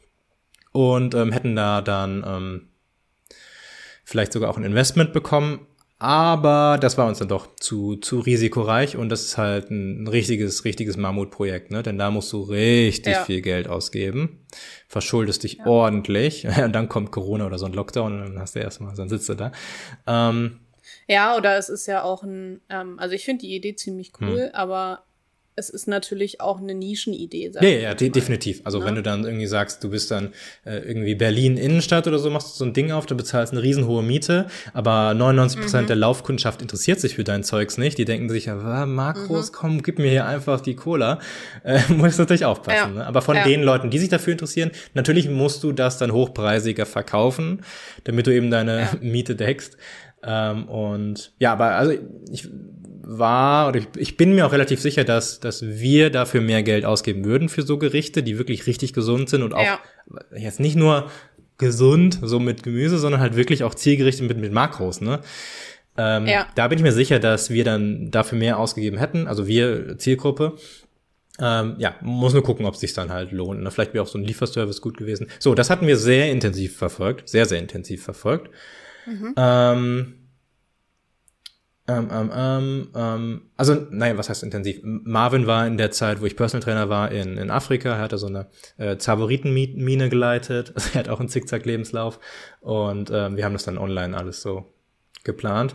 und 0.73 1.15
ähm, 1.15 1.33
hätten 1.33 1.55
da 1.55 1.83
dann 1.83 2.25
ähm, 2.27 2.69
vielleicht 4.13 4.33
sogar 4.33 4.51
auch 4.51 4.59
ein 4.59 4.65
Investment 4.65 5.13
bekommen. 5.13 5.67
Aber 5.99 6.79
das 6.81 6.99
war 6.99 7.07
uns 7.07 7.19
dann 7.21 7.29
doch 7.29 7.55
zu, 7.57 7.95
zu 7.95 8.19
risikoreich 8.19 8.97
und 8.97 9.09
das 9.09 9.23
ist 9.23 9.39
halt 9.39 9.71
ein 9.71 10.09
richtiges, 10.09 10.65
richtiges 10.65 10.97
Mammutprojekt, 10.97 11.71
ne? 11.71 11.85
Denn 11.85 11.97
da 11.97 12.11
musst 12.11 12.33
du 12.33 12.43
richtig 12.43 13.15
ja. 13.15 13.25
viel 13.25 13.41
Geld 13.41 13.69
ausgeben, 13.69 14.45
verschuldest 14.89 15.45
dich 15.45 15.59
ja. 15.59 15.67
ordentlich, 15.67 16.45
und 16.65 16.73
dann 16.73 16.89
kommt 16.89 17.13
Corona 17.13 17.47
oder 17.47 17.57
so 17.57 17.67
ein 17.67 17.73
Lockdown 17.73 18.15
und 18.15 18.27
dann 18.31 18.41
hast 18.41 18.57
du 18.57 18.59
erstmal, 18.59 18.97
dann 18.97 19.09
sitzt 19.09 19.29
du 19.29 19.35
da. 19.35 19.53
Ähm, 20.09 20.59
ja, 21.07 21.37
oder 21.37 21.57
es 21.57 21.69
ist 21.69 21.87
ja 21.87 22.03
auch 22.03 22.25
ein, 22.25 22.61
ähm, 22.69 22.99
also 22.99 23.15
ich 23.15 23.25
finde 23.25 23.43
die 23.43 23.55
Idee 23.55 23.77
ziemlich 23.77 24.11
cool, 24.21 24.47
hm. 24.47 24.55
aber 24.55 25.05
es 25.55 25.69
ist 25.69 25.87
natürlich 25.87 26.41
auch 26.41 26.61
eine 26.61 26.75
Nischenidee. 26.75 27.51
Ja, 27.55 27.63
ja, 27.63 27.79
ja 27.79 27.95
de 27.95 28.09
definitiv. 28.09 28.63
Also 28.65 28.81
ja. 28.81 28.87
wenn 28.87 28.95
du 28.95 29.03
dann 29.03 29.25
irgendwie 29.25 29.47
sagst, 29.47 29.85
du 29.85 29.91
bist 29.91 30.11
dann 30.11 30.33
äh, 30.65 30.79
irgendwie 30.79 31.15
Berlin 31.15 31.59
Innenstadt 31.59 32.07
oder 32.07 32.19
so, 32.19 32.31
machst 32.31 32.55
du 32.55 32.59
so 32.59 32.65
ein 32.65 32.73
Ding 32.73 32.91
auf, 32.91 33.05
du 33.05 33.15
bezahlst 33.15 33.53
eine 33.53 33.63
riesenhohe 33.63 34.03
Miete, 34.03 34.47
aber 34.73 35.13
99 35.13 35.61
Prozent 35.61 35.83
mhm. 35.85 35.87
der 35.89 35.97
Laufkundschaft 35.97 36.63
interessiert 36.63 37.01
sich 37.01 37.17
für 37.17 37.25
dein 37.25 37.45
Zeugs 37.45 37.77
nicht. 37.77 37.99
Die 37.99 38.07
denken 38.07 38.31
sich, 38.31 38.47
ja, 38.47 38.87
Makros, 38.87 39.53
mhm. 39.53 39.55
komm, 39.55 39.83
gib 39.83 39.99
mir 39.99 40.11
hier 40.11 40.27
einfach 40.27 40.63
die 40.63 40.75
Cola. 40.75 41.19
Äh, 41.65 41.81
muss 41.89 42.17
natürlich 42.17 42.47
aufpassen. 42.47 42.95
Ja. 42.95 43.01
Ne? 43.01 43.07
Aber 43.07 43.21
von 43.21 43.37
den 43.45 43.63
Leuten, 43.63 43.91
die 43.91 43.99
sich 43.99 44.09
dafür 44.09 44.33
interessieren, 44.33 44.71
natürlich 44.95 45.29
musst 45.29 45.63
du 45.63 45.73
das 45.73 45.99
dann 45.99 46.13
hochpreisiger 46.13 46.87
verkaufen, 46.87 47.61
damit 48.05 48.27
du 48.27 48.35
eben 48.35 48.51
deine 48.51 48.89
Miete 49.03 49.37
deckst. 49.37 49.77
Ähm, 50.25 50.69
und 50.69 51.33
ja, 51.39 51.53
aber 51.53 51.73
also 51.73 51.93
ich 52.31 52.49
war, 53.05 53.69
oder 53.69 53.81
ich, 53.81 53.89
ich 53.97 54.17
bin 54.17 54.35
mir 54.35 54.47
auch 54.47 54.53
relativ 54.53 54.81
sicher, 54.81 55.05
dass, 55.05 55.41
dass 55.41 55.63
wir 55.63 56.11
dafür 56.11 56.41
mehr 56.41 56.63
Geld 56.63 56.85
ausgeben 56.85 57.25
würden 57.25 57.49
für 57.49 57.63
so 57.63 57.79
Gerichte, 57.79 58.23
die 58.23 58.39
wirklich 58.39 58.67
richtig 58.67 58.93
gesund 58.93 59.29
sind 59.29 59.43
und 59.43 59.53
auch 59.55 59.65
ja. 59.65 59.81
jetzt 60.37 60.61
nicht 60.61 60.77
nur 60.77 61.11
gesund, 61.59 62.19
so 62.23 62.39
mit 62.41 62.63
Gemüse, 62.63 62.99
sondern 62.99 63.21
halt 63.21 63.37
wirklich 63.37 63.65
auch 63.65 63.75
zielgerichtet 63.75 64.27
mit, 64.29 64.39
mit 64.39 64.53
Makros, 64.53 65.01
ne? 65.01 65.21
Ähm, 65.97 66.27
ja. 66.27 66.47
Da 66.55 66.69
bin 66.69 66.79
ich 66.79 66.83
mir 66.83 66.93
sicher, 66.93 67.19
dass 67.19 67.51
wir 67.51 67.65
dann 67.65 68.11
dafür 68.11 68.39
mehr 68.39 68.59
ausgegeben 68.59 68.97
hätten, 68.97 69.27
also 69.27 69.47
wir 69.47 69.99
Zielgruppe. 69.99 70.55
Ähm, 71.39 71.77
ja, 71.79 71.95
muss 72.01 72.35
nur 72.35 72.43
gucken, 72.43 72.67
ob 72.67 72.75
es 72.75 72.81
sich 72.81 72.93
dann 72.93 73.11
halt 73.11 73.33
lohnt. 73.33 73.63
Ne? 73.63 73.71
Vielleicht 73.71 73.95
wäre 73.95 74.05
auch 74.05 74.09
so 74.09 74.19
ein 74.19 74.25
Lieferservice 74.25 74.81
gut 74.81 74.97
gewesen. 74.97 75.29
So, 75.39 75.55
das 75.55 75.71
hatten 75.71 75.87
wir 75.87 75.97
sehr 75.97 76.31
intensiv 76.31 76.77
verfolgt, 76.77 77.29
sehr, 77.29 77.47
sehr 77.47 77.59
intensiv 77.59 78.05
verfolgt. 78.05 78.51
Mhm. 79.07 79.35
Ähm, 79.37 80.15
ähm, 81.89 82.09
ähm, 82.13 82.31
ähm, 82.35 82.89
ähm, 82.95 83.43
also, 83.57 83.75
naja, 83.91 84.17
was 84.17 84.29
heißt 84.29 84.45
intensiv? 84.45 84.81
Marvin 84.83 85.49
war 85.49 85.67
in 85.67 85.77
der 85.77 85.91
Zeit, 85.91 86.21
wo 86.21 86.27
ich 86.27 86.37
Personal 86.37 86.63
Trainer 86.63 86.89
war, 86.89 87.11
in, 87.11 87.37
in 87.39 87.51
Afrika. 87.51 87.97
Er 87.97 87.99
hatte 87.99 88.19
so 88.19 88.29
eine 88.29 88.47
äh, 88.77 88.99
Zavoritenmine 88.99 90.09
geleitet. 90.09 90.73
Also 90.75 90.91
er 90.95 91.01
hat 91.01 91.09
auch 91.09 91.19
einen 91.19 91.29
Zickzack-Lebenslauf. 91.29 92.21
Und 92.61 93.11
ähm, 93.13 93.37
wir 93.37 93.45
haben 93.45 93.55
das 93.55 93.65
dann 93.65 93.79
online 93.79 94.17
alles 94.17 94.43
so 94.43 94.73
geplant. 95.25 95.75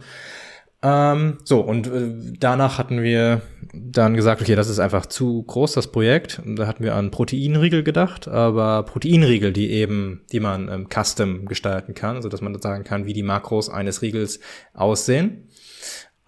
Ähm, 0.84 1.40
so, 1.44 1.60
und 1.60 1.88
äh, 1.88 2.36
danach 2.40 2.78
hatten 2.78 3.02
wir 3.02 3.42
dann 3.74 4.14
gesagt, 4.14 4.42
okay, 4.42 4.56
das 4.56 4.70
ist 4.70 4.80
einfach 4.80 5.08
zu 5.08 5.44
groß, 5.44 5.74
das 5.74 5.92
Projekt. 5.92 6.42
Da 6.46 6.68
hatten 6.68 6.84
wir 6.84 6.96
an 6.96 7.12
Proteinriegel 7.12 7.84
gedacht, 7.84 8.28
aber 8.28 8.84
Proteinriegel, 8.84 9.52
die 9.52 9.72
eben, 9.72 10.22
die 10.32 10.40
man 10.40 10.70
ähm, 10.70 10.88
custom 10.88 11.46
gestalten 11.48 11.96
kann, 11.96 12.16
also 12.16 12.30
dass 12.30 12.42
man 12.42 12.60
sagen 12.62 12.84
kann, 12.84 13.08
wie 13.08 13.14
die 13.14 13.24
Makros 13.24 13.70
eines 13.70 14.02
Riegels 14.04 14.40
aussehen. 14.74 15.50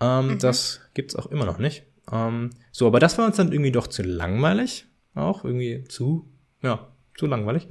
Ähm, 0.02 0.28
mhm. 0.28 0.40
Das 0.40 0.82
gibt's 0.94 1.16
auch 1.16 1.28
immer 1.28 1.46
noch 1.46 1.58
nicht. 1.58 1.84
Ähm, 2.12 2.52
so, 2.72 2.88
aber 2.88 3.00
das 3.00 3.18
war 3.18 3.26
uns 3.26 3.38
dann 3.38 3.52
irgendwie 3.52 3.72
doch 3.72 3.88
zu 3.88 4.04
langweilig. 4.04 4.86
Auch 5.16 5.44
irgendwie 5.44 5.84
zu, 5.86 6.32
ja, 6.62 6.88
zu 7.18 7.26
langweilig. 7.26 7.68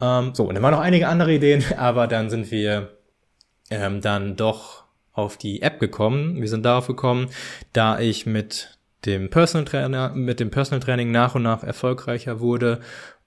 Ähm, 0.00 0.34
so, 0.34 0.44
und 0.44 0.54
dann 0.54 0.62
waren 0.62 0.74
noch 0.74 0.80
einige 0.80 1.08
andere 1.08 1.34
Ideen, 1.34 1.64
aber 1.76 2.06
dann 2.06 2.30
sind 2.30 2.50
wir 2.50 2.96
ähm, 3.70 4.00
dann 4.00 4.36
doch 4.36 4.84
auf 5.12 5.36
die 5.36 5.62
App 5.62 5.80
gekommen. 5.80 6.40
Wir 6.40 6.48
sind 6.48 6.64
darauf 6.64 6.86
gekommen, 6.86 7.28
da 7.72 7.98
ich 7.98 8.26
mit 8.26 8.78
dem 9.04 9.30
Personal 9.30 9.64
Trainer, 9.64 10.12
mit 10.14 10.40
dem 10.40 10.50
Personal 10.50 10.80
Training 10.80 11.10
nach 11.10 11.34
und 11.34 11.42
nach 11.42 11.62
erfolgreicher 11.62 12.40
wurde 12.40 12.80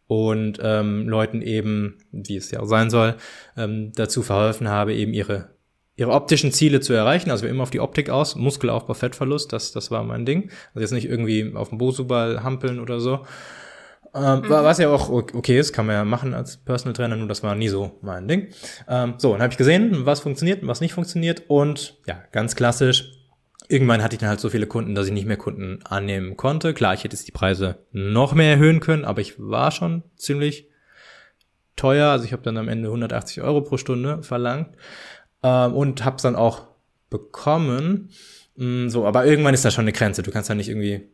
und 0.07 0.59
ähm, 0.61 1.07
Leuten 1.07 1.41
eben, 1.41 1.97
wie 2.11 2.35
es 2.35 2.51
ja 2.51 2.59
auch 2.59 2.67
sein 2.67 2.89
soll, 2.89 3.15
ähm, 3.57 3.91
dazu 3.95 4.21
verholfen 4.21 4.69
habe, 4.69 4.93
eben 4.93 5.13
ihre 5.13 5.52
ihre 5.95 6.11
optischen 6.11 6.51
Ziele 6.51 6.79
zu 6.79 6.93
erreichen. 6.93 7.31
Also 7.31 7.43
wir 7.43 7.51
immer 7.51 7.63
auf 7.63 7.69
die 7.69 7.79
Optik 7.79 8.09
aus, 8.09 8.35
Muskelaufbau, 8.35 8.93
Fettverlust, 8.93 9.53
das, 9.53 9.71
das 9.71 9.91
war 9.91 10.03
mein 10.03 10.25
Ding. 10.25 10.49
Also 10.73 10.81
jetzt 10.81 10.91
nicht 10.91 11.07
irgendwie 11.07 11.53
auf 11.55 11.69
dem 11.69 11.77
Bosuball 11.77 12.43
hampeln 12.43 12.79
oder 12.79 12.99
so. 12.99 13.25
Ähm, 14.15 14.41
mhm. 14.41 14.49
Was 14.49 14.77
ja 14.77 14.89
auch 14.89 15.09
okay 15.09 15.59
ist, 15.59 15.73
kann 15.73 15.87
man 15.87 15.95
ja 15.95 16.05
machen 16.05 16.33
als 16.33 16.57
Personal 16.57 16.93
Trainer, 16.93 17.15
nur 17.15 17.27
das 17.27 17.41
war 17.43 17.55
nie 17.55 17.69
so 17.69 17.97
mein 18.01 18.27
Ding. 18.27 18.47
Ähm, 18.87 19.15
so, 19.17 19.31
dann 19.31 19.41
habe 19.41 19.51
ich 19.51 19.57
gesehen, 19.57 20.05
was 20.05 20.19
funktioniert 20.19 20.61
und 20.61 20.67
was 20.67 20.81
nicht 20.81 20.93
funktioniert. 20.93 21.43
Und 21.47 21.97
ja, 22.05 22.21
ganz 22.31 22.55
klassisch, 22.55 23.11
irgendwann 23.67 24.03
hatte 24.03 24.15
ich 24.15 24.19
dann 24.19 24.29
halt 24.29 24.39
so 24.39 24.49
viele 24.49 24.67
Kunden, 24.67 24.93
dass 24.93 25.07
ich 25.07 25.13
nicht 25.13 25.27
mehr 25.27 25.37
Kunden 25.37 25.79
annehmen 25.83 26.37
konnte. 26.37 26.73
Klar, 26.73 26.93
ich 26.93 27.03
hätte 27.03 27.15
jetzt 27.15 27.27
die 27.27 27.31
Preise 27.31 27.85
noch 27.91 28.33
mehr 28.33 28.51
erhöhen 28.51 28.79
können, 28.79 29.05
aber 29.05 29.21
ich 29.21 29.35
war 29.39 29.71
schon 29.71 30.03
ziemlich 30.15 30.69
teuer. 31.75 32.09
Also 32.09 32.25
ich 32.25 32.33
habe 32.33 32.43
dann 32.43 32.57
am 32.57 32.67
Ende 32.67 32.89
180 32.89 33.41
Euro 33.41 33.61
pro 33.61 33.77
Stunde 33.77 34.21
verlangt 34.21 34.75
ähm, 35.43 35.73
und 35.73 36.05
hab's 36.05 36.23
dann 36.23 36.35
auch 36.35 36.63
bekommen. 37.09 38.09
Mm, 38.55 38.89
so, 38.89 39.05
aber 39.05 39.25
irgendwann 39.25 39.53
ist 39.53 39.65
da 39.65 39.71
schon 39.71 39.83
eine 39.83 39.93
Grenze. 39.93 40.23
Du 40.23 40.31
kannst 40.31 40.49
da 40.49 40.55
nicht 40.55 40.69
irgendwie 40.69 41.09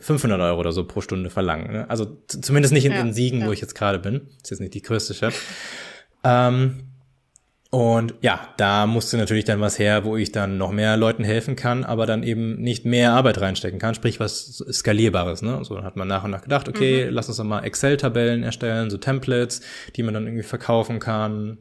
500 0.00 0.40
Euro 0.40 0.58
oder 0.58 0.72
so 0.72 0.84
pro 0.84 1.00
Stunde 1.00 1.30
verlangen. 1.30 1.72
Ne? 1.72 1.90
Also 1.90 2.18
zumindest 2.26 2.72
nicht 2.72 2.84
in, 2.84 2.92
ja, 2.92 3.00
in 3.00 3.12
Siegen, 3.12 3.40
ja. 3.40 3.46
wo 3.46 3.52
ich 3.52 3.60
jetzt 3.60 3.74
gerade 3.74 3.98
bin. 3.98 4.28
ist 4.42 4.50
jetzt 4.50 4.60
nicht 4.60 4.74
die 4.74 4.82
größte 4.82 5.14
Stadt. 5.14 5.34
ähm, 6.24 6.88
und 7.70 8.14
ja, 8.22 8.48
da 8.56 8.86
musste 8.86 9.18
natürlich 9.18 9.44
dann 9.44 9.60
was 9.60 9.78
her, 9.78 10.04
wo 10.04 10.16
ich 10.16 10.32
dann 10.32 10.56
noch 10.56 10.72
mehr 10.72 10.96
Leuten 10.96 11.22
helfen 11.22 11.54
kann, 11.54 11.84
aber 11.84 12.06
dann 12.06 12.22
eben 12.22 12.56
nicht 12.56 12.86
mehr 12.86 13.12
Arbeit 13.12 13.42
reinstecken 13.42 13.78
kann, 13.78 13.94
sprich 13.94 14.18
was 14.20 14.64
Skalierbares. 14.72 15.42
Ne? 15.42 15.62
So 15.64 15.74
dann 15.74 15.84
hat 15.84 15.96
man 15.96 16.08
nach 16.08 16.24
und 16.24 16.30
nach 16.30 16.40
gedacht, 16.40 16.68
okay, 16.68 17.06
mhm. 17.06 17.12
lass 17.12 17.28
uns 17.28 17.36
doch 17.36 17.44
mal 17.44 17.64
Excel-Tabellen 17.64 18.42
erstellen, 18.42 18.88
so 18.88 18.96
Templates, 18.96 19.60
die 19.96 20.02
man 20.02 20.14
dann 20.14 20.26
irgendwie 20.26 20.44
verkaufen 20.44 20.98
kann. 20.98 21.58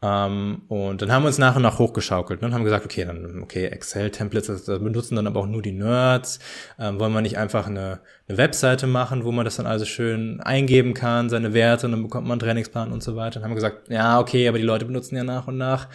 Ähm, 0.00 0.62
und 0.68 1.02
dann 1.02 1.10
haben 1.10 1.22
wir 1.24 1.26
uns 1.26 1.38
nach 1.38 1.56
und 1.56 1.62
nach 1.62 1.80
hochgeschaukelt 1.80 2.40
ne, 2.40 2.48
und 2.48 2.54
haben 2.54 2.62
gesagt, 2.62 2.84
okay, 2.84 3.04
dann, 3.04 3.42
okay, 3.42 3.66
Excel-Templates, 3.66 4.66
benutzen 4.66 5.16
dann 5.16 5.26
aber 5.26 5.40
auch 5.40 5.46
nur 5.46 5.60
die 5.60 5.72
Nerds. 5.72 6.38
Ähm, 6.78 7.00
wollen 7.00 7.12
wir 7.12 7.20
nicht 7.20 7.36
einfach 7.36 7.66
eine, 7.66 8.00
eine 8.28 8.38
Webseite 8.38 8.86
machen, 8.86 9.24
wo 9.24 9.32
man 9.32 9.44
das 9.44 9.56
dann 9.56 9.66
also 9.66 9.84
schön 9.84 10.40
eingeben 10.40 10.94
kann, 10.94 11.28
seine 11.28 11.52
Werte, 11.52 11.86
und 11.86 11.92
dann 11.92 12.02
bekommt 12.02 12.28
man 12.28 12.34
einen 12.34 12.40
Trainingsplan 12.40 12.92
und 12.92 13.02
so 13.02 13.16
weiter. 13.16 13.40
Und 13.40 13.44
haben 13.44 13.50
wir 13.50 13.56
gesagt, 13.56 13.90
ja, 13.90 14.20
okay, 14.20 14.46
aber 14.46 14.58
die 14.58 14.64
Leute 14.64 14.84
benutzen 14.84 15.16
ja 15.16 15.24
nach 15.24 15.48
und 15.48 15.58
nach. 15.58 15.88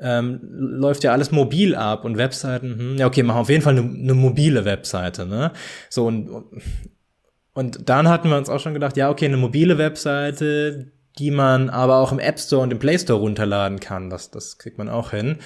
Ähm, 0.00 0.40
läuft 0.42 1.04
ja 1.04 1.12
alles 1.12 1.30
mobil 1.30 1.74
ab 1.74 2.04
und 2.06 2.16
Webseiten, 2.16 2.78
hm, 2.78 2.96
ja, 2.96 3.06
okay, 3.06 3.22
machen 3.22 3.42
auf 3.42 3.50
jeden 3.50 3.62
Fall 3.62 3.78
eine, 3.78 3.82
eine 3.82 4.14
mobile 4.14 4.64
Webseite, 4.64 5.26
ne? 5.26 5.52
So, 5.90 6.06
und, 6.06 6.30
und 7.52 7.88
dann 7.88 8.08
hatten 8.08 8.30
wir 8.30 8.38
uns 8.38 8.48
auch 8.48 8.60
schon 8.60 8.72
gedacht, 8.72 8.96
ja, 8.96 9.10
okay, 9.10 9.26
eine 9.26 9.36
mobile 9.36 9.76
Webseite, 9.76 10.90
die 11.18 11.30
man 11.30 11.70
aber 11.70 11.96
auch 11.96 12.12
im 12.12 12.18
App 12.18 12.38
Store 12.38 12.62
und 12.62 12.72
im 12.72 12.78
Play 12.78 12.98
Store 12.98 13.18
runterladen 13.18 13.80
kann. 13.80 14.10
Das, 14.10 14.30
das 14.30 14.58
kriegt 14.58 14.78
man 14.78 14.88
auch 14.88 15.10
hin. 15.10 15.38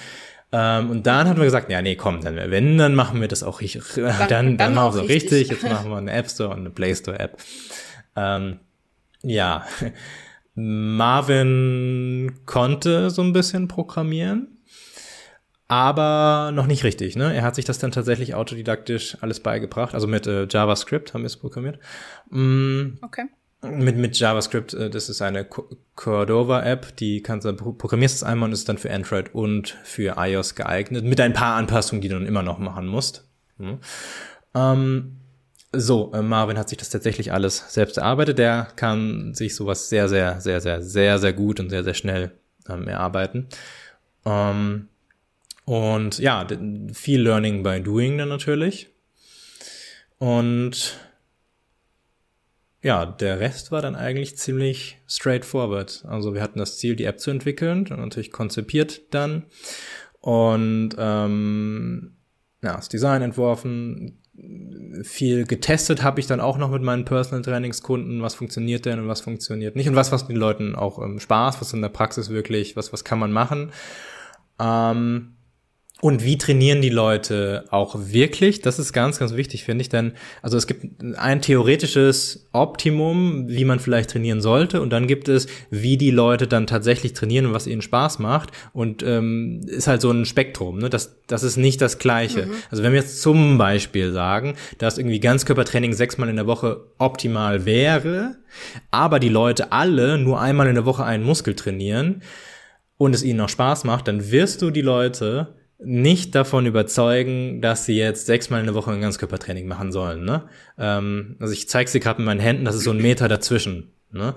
Ähm, 0.51 0.89
und 0.89 1.07
dann 1.07 1.27
haben 1.27 1.37
wir 1.37 1.45
gesagt, 1.45 1.69
ja, 1.69 1.81
nee, 1.81 1.95
komm, 1.95 2.21
dann, 2.21 2.35
wenn, 2.35 2.77
dann 2.77 2.95
machen 2.95 3.19
wir 3.19 3.27
das 3.27 3.43
auch 3.43 3.61
richtig. 3.61 3.83
Dann, 3.95 4.29
dann, 4.29 4.57
dann, 4.57 4.73
machen 4.73 4.93
wir 4.93 5.01
so 5.01 5.05
richtig. 5.05 5.49
richtig. 5.49 5.49
Jetzt 5.49 5.63
machen 5.71 5.89
wir 5.89 5.97
eine 5.97 6.13
App 6.13 6.29
Store 6.29 6.49
und 6.49 6.59
eine 6.59 6.69
Play 6.69 6.95
Store 6.95 7.19
App. 7.19 7.37
Ähm, 8.15 8.59
ja, 9.21 9.65
Marvin 10.55 12.39
konnte 12.45 13.09
so 13.09 13.21
ein 13.21 13.33
bisschen 13.33 13.67
programmieren, 13.67 14.59
aber 15.67 16.51
noch 16.53 16.67
nicht 16.67 16.83
richtig. 16.83 17.15
Ne? 17.17 17.33
Er 17.33 17.41
hat 17.41 17.55
sich 17.55 17.65
das 17.65 17.79
dann 17.79 17.91
tatsächlich 17.91 18.35
autodidaktisch 18.35 19.17
alles 19.21 19.41
beigebracht. 19.41 19.93
Also 19.93 20.07
mit 20.07 20.27
äh, 20.27 20.47
JavaScript 20.49 21.13
haben 21.13 21.23
wir 21.23 21.27
es 21.27 21.37
programmiert. 21.37 21.79
Mm, 22.29 22.97
okay 23.01 23.25
mit, 23.71 23.97
mit 23.97 24.17
JavaScript, 24.17 24.73
äh, 24.73 24.89
das 24.89 25.09
ist 25.09 25.21
eine 25.21 25.45
Cordova-App, 25.95 26.95
die 26.97 27.21
kannst 27.21 27.45
du, 27.45 27.53
programmierst 27.53 28.15
es 28.15 28.23
einmal 28.23 28.49
und 28.49 28.53
ist 28.53 28.69
dann 28.69 28.77
für 28.77 28.91
Android 28.91 29.33
und 29.33 29.77
für 29.83 30.15
iOS 30.17 30.55
geeignet, 30.55 31.05
mit 31.05 31.19
ein 31.19 31.33
paar 31.33 31.55
Anpassungen, 31.55 32.01
die 32.01 32.09
du 32.09 32.15
dann 32.15 32.27
immer 32.27 32.43
noch 32.43 32.59
machen 32.59 32.87
musst. 32.87 33.27
Hm. 33.57 33.79
Ähm, 34.53 35.17
so, 35.71 36.11
äh, 36.13 36.21
Marvin 36.21 36.57
hat 36.57 36.69
sich 36.69 36.77
das 36.77 36.89
tatsächlich 36.89 37.33
alles 37.33 37.73
selbst 37.73 37.97
erarbeitet. 37.97 38.37
Der 38.37 38.67
kann 38.75 39.33
sich 39.33 39.55
sowas 39.55 39.89
sehr, 39.89 40.07
sehr, 40.07 40.39
sehr, 40.39 40.61
sehr, 40.61 40.81
sehr, 40.81 41.19
sehr 41.19 41.33
gut 41.33 41.59
und 41.59 41.69
sehr, 41.69 41.83
sehr 41.83 41.93
schnell 41.93 42.31
ähm, 42.69 42.87
erarbeiten. 42.87 43.47
Ähm, 44.25 44.87
und 45.65 46.19
ja, 46.19 46.47
viel 46.93 47.21
Learning 47.21 47.63
by 47.63 47.81
Doing 47.81 48.17
dann 48.17 48.29
natürlich. 48.29 48.89
Und 50.17 50.97
ja, 52.85 53.07
der 53.07 53.39
Rest 53.39 53.71
war 53.71 53.81
dann 53.81 53.95
eigentlich 53.95 54.37
ziemlich 54.37 54.99
straightforward. 55.07 56.05
Also 56.07 56.35
wir 56.35 56.41
hatten 56.43 56.59
das 56.59 56.77
Ziel, 56.77 56.95
die 56.95 57.05
App 57.05 57.19
zu 57.19 57.31
entwickeln, 57.31 57.87
und 57.89 57.99
natürlich 57.99 58.31
konzipiert 58.31 59.11
dann 59.11 59.47
und 60.21 60.91
ähm, 60.95 62.15
ja, 62.61 62.75
das 62.75 62.87
Design 62.87 63.23
entworfen. 63.23 64.21
Viel 65.01 65.47
getestet 65.47 66.03
habe 66.03 66.19
ich 66.19 66.27
dann 66.27 66.39
auch 66.39 66.59
noch 66.59 66.69
mit 66.69 66.83
meinen 66.83 67.05
Personal 67.05 67.41
Trainingskunden, 67.41 68.21
was 68.21 68.35
funktioniert 68.35 68.85
denn 68.85 68.99
und 68.99 69.07
was 69.07 69.21
funktioniert 69.21 69.75
nicht 69.75 69.89
und 69.89 69.95
was 69.95 70.11
was 70.11 70.27
den 70.27 70.35
Leuten 70.35 70.75
auch 70.75 71.01
ähm, 71.01 71.19
Spaß, 71.19 71.59
was 71.61 71.73
in 71.73 71.81
der 71.81 71.89
Praxis 71.89 72.29
wirklich, 72.29 72.75
was 72.75 72.93
was 72.93 73.03
kann 73.03 73.17
man 73.17 73.31
machen. 73.31 73.71
Ähm, 74.59 75.34
Und 76.05 76.23
wie 76.23 76.37
trainieren 76.37 76.83
die 76.83 76.89
Leute 76.89 77.65
auch 77.71 77.95
wirklich? 77.97 78.61
Das 78.61 78.77
ist 78.77 78.93
ganz, 78.93 79.17
ganz 79.17 79.35
wichtig, 79.35 79.63
finde 79.63 79.81
ich. 79.81 79.89
Denn, 79.89 80.11
also 80.43 80.55
es 80.55 80.67
gibt 80.67 80.85
ein 81.17 81.41
theoretisches 81.41 82.47
Optimum, 82.51 83.47
wie 83.47 83.65
man 83.65 83.79
vielleicht 83.79 84.11
trainieren 84.11 84.39
sollte. 84.39 84.81
Und 84.81 84.91
dann 84.91 85.07
gibt 85.07 85.29
es, 85.29 85.47
wie 85.71 85.97
die 85.97 86.11
Leute 86.11 86.45
dann 86.45 86.67
tatsächlich 86.67 87.13
trainieren 87.13 87.47
und 87.47 87.53
was 87.53 87.65
ihnen 87.65 87.81
Spaß 87.81 88.19
macht. 88.19 88.51
Und 88.71 89.01
ähm, 89.01 89.61
ist 89.65 89.87
halt 89.87 89.99
so 89.99 90.11
ein 90.11 90.25
Spektrum. 90.25 90.77
Ne? 90.77 90.91
Das, 90.91 91.17
das 91.25 91.41
ist 91.41 91.57
nicht 91.57 91.81
das 91.81 91.97
Gleiche. 91.97 92.45
Mhm. 92.45 92.51
Also 92.69 92.83
wenn 92.83 92.91
wir 92.91 92.99
jetzt 92.99 93.23
zum 93.23 93.57
Beispiel 93.57 94.11
sagen, 94.11 94.57
dass 94.77 94.99
irgendwie 94.99 95.19
Ganzkörpertraining 95.19 95.93
sechsmal 95.93 96.29
in 96.29 96.35
der 96.35 96.45
Woche 96.45 96.81
optimal 96.99 97.65
wäre, 97.65 98.35
aber 98.91 99.19
die 99.19 99.29
Leute 99.29 99.71
alle 99.71 100.19
nur 100.19 100.39
einmal 100.39 100.67
in 100.67 100.75
der 100.75 100.85
Woche 100.85 101.03
einen 101.03 101.23
Muskel 101.23 101.55
trainieren 101.55 102.21
und 102.97 103.15
es 103.15 103.23
ihnen 103.23 103.39
noch 103.39 103.49
Spaß 103.49 103.85
macht, 103.85 104.07
dann 104.07 104.29
wirst 104.29 104.61
du 104.61 104.69
die 104.69 104.81
Leute 104.83 105.55
nicht 105.79 106.35
davon 106.35 106.65
überzeugen, 106.65 107.61
dass 107.61 107.85
sie 107.85 107.97
jetzt 107.97 108.25
sechsmal 108.25 108.61
in 108.61 108.65
der 108.65 108.75
Woche 108.75 108.91
ein 108.91 109.01
Ganzkörpertraining 109.01 109.67
machen 109.67 109.91
sollen. 109.91 110.23
Ne? 110.23 110.43
Ähm, 110.77 111.35
also 111.39 111.53
ich 111.53 111.67
zeige 111.67 111.89
sie 111.89 111.99
gerade 111.99 112.21
mit 112.21 112.27
meinen 112.27 112.39
Händen, 112.39 112.65
das 112.65 112.75
ist 112.75 112.83
so 112.83 112.91
ein 112.91 113.01
Meter 113.01 113.27
dazwischen. 113.27 113.91
Ne? 114.11 114.35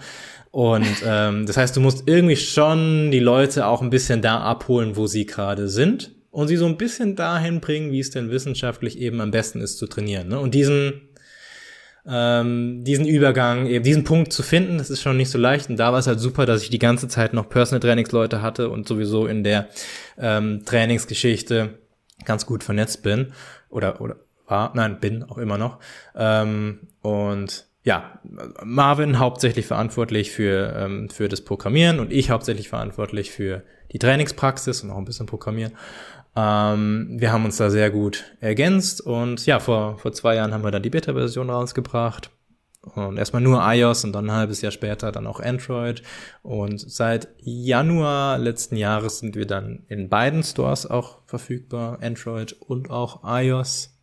Und 0.51 0.86
ähm, 1.07 1.47
das 1.47 1.57
heißt, 1.57 1.76
du 1.76 1.80
musst 1.80 2.09
irgendwie 2.09 2.36
schon 2.36 3.11
die 3.11 3.20
Leute 3.20 3.66
auch 3.66 3.82
ein 3.82 3.91
bisschen 3.91 4.20
da 4.20 4.41
abholen, 4.41 4.97
wo 4.97 5.07
sie 5.07 5.26
gerade 5.26 5.68
sind 5.68 6.14
und 6.30 6.49
sie 6.49 6.57
so 6.57 6.66
ein 6.66 6.76
bisschen 6.76 7.16
dahin 7.16 7.61
bringen, 7.61 7.93
wie 7.93 8.01
es 8.01 8.11
denn 8.11 8.30
wissenschaftlich 8.30 8.99
eben 8.99 9.20
am 9.20 9.30
besten 9.30 9.61
ist 9.61 9.78
zu 9.78 9.86
trainieren. 9.86 10.28
Ne? 10.28 10.41
Und 10.41 10.55
diesen 10.55 11.07
ähm, 12.09 12.84
diesen 12.84 13.06
Übergang, 13.06 13.66
eben 13.66 13.84
diesen 13.84 14.04
Punkt 14.04 14.32
zu 14.32 14.42
finden, 14.42 14.78
das 14.78 14.90
ist 14.90 15.02
schon 15.02 15.16
nicht 15.16 15.30
so 15.30 15.38
leicht. 15.38 15.68
Und 15.68 15.76
da 15.76 15.92
war 15.92 15.98
es 15.98 16.06
halt 16.06 16.20
super, 16.20 16.46
dass 16.46 16.62
ich 16.62 16.70
die 16.70 16.78
ganze 16.78 17.09
Zeit 17.09 17.34
noch 17.34 17.48
Personal 17.48 17.80
Trainingsleute 17.80 18.40
hatte 18.40 18.70
und 18.70 18.88
sowieso 18.88 19.26
in 19.26 19.44
der 19.44 19.68
ähm, 20.18 20.62
Trainingsgeschichte 20.64 21.78
ganz 22.24 22.46
gut 22.46 22.64
vernetzt 22.64 23.02
bin. 23.02 23.32
Oder, 23.68 24.00
oder 24.00 24.16
war, 24.46 24.72
nein, 24.74 24.98
bin 25.00 25.22
auch 25.22 25.38
immer 25.38 25.59
noch. 25.59 25.78
Ähm, 26.16 26.88
und 27.02 27.66
ja, 27.84 28.20
Marvin 28.64 29.18
hauptsächlich 29.18 29.66
verantwortlich 29.66 30.30
für, 30.30 30.74
ähm, 30.76 31.11
für 31.11 31.28
das 31.28 31.42
Programmieren 31.42 32.00
und 32.00 32.12
ich 32.12 32.30
hauptsächlich 32.30 32.68
verantwortlich 32.68 33.30
für 33.30 33.62
die 33.92 33.98
Trainingspraxis 33.98 34.82
und 34.82 34.90
auch 34.90 34.98
ein 34.98 35.04
bisschen 35.04 35.26
Programmieren. 35.26 35.72
Ähm, 36.37 37.16
wir 37.18 37.33
haben 37.33 37.45
uns 37.45 37.57
da 37.57 37.70
sehr 37.70 37.91
gut 37.91 38.24
ergänzt 38.41 39.01
und 39.01 39.45
ja, 39.47 39.61
vor, 39.61 39.99
vor 39.99 40.12
zwei 40.12 40.37
Jahren 40.37 40.53
haben 40.53 40.64
wir 40.64 40.70
dann 40.70 40.83
die 40.83 40.91
Beta-Version 40.91 41.51
rausgebracht. 41.51 42.31
Und 42.81 43.18
erstmal 43.18 43.43
nur 43.43 43.61
iOS 43.62 44.05
und 44.05 44.12
dann 44.12 44.26
ein 44.26 44.37
halbes 44.37 44.62
Jahr 44.62 44.72
später 44.72 45.12
dann 45.12 45.26
auch 45.26 45.41
Android. 45.41 46.03
Und 46.43 46.79
seit 46.81 47.29
Januar 47.41 48.39
letzten 48.39 48.76
Jahres 48.76 49.18
sind 49.18 49.35
wir 49.35 49.47
dann 49.47 49.85
in 49.89 50.09
beiden 50.09 50.43
Stores 50.43 50.87
auch 50.87 51.18
verfügbar, 51.26 51.99
Android 52.01 52.53
und 52.53 52.91
auch 52.91 53.20
iOS. 53.24 53.99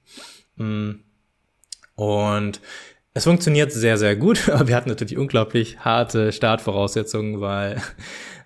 Mm. 0.58 0.92
Und 1.96 2.60
es 3.14 3.24
funktioniert 3.24 3.72
sehr, 3.72 3.98
sehr 3.98 4.16
gut, 4.18 4.50
aber 4.54 4.68
wir 4.68 4.76
hatten 4.76 4.90
natürlich 4.90 5.18
unglaublich 5.18 5.80
harte 5.80 6.32
Startvoraussetzungen, 6.32 7.40
weil 7.40 7.82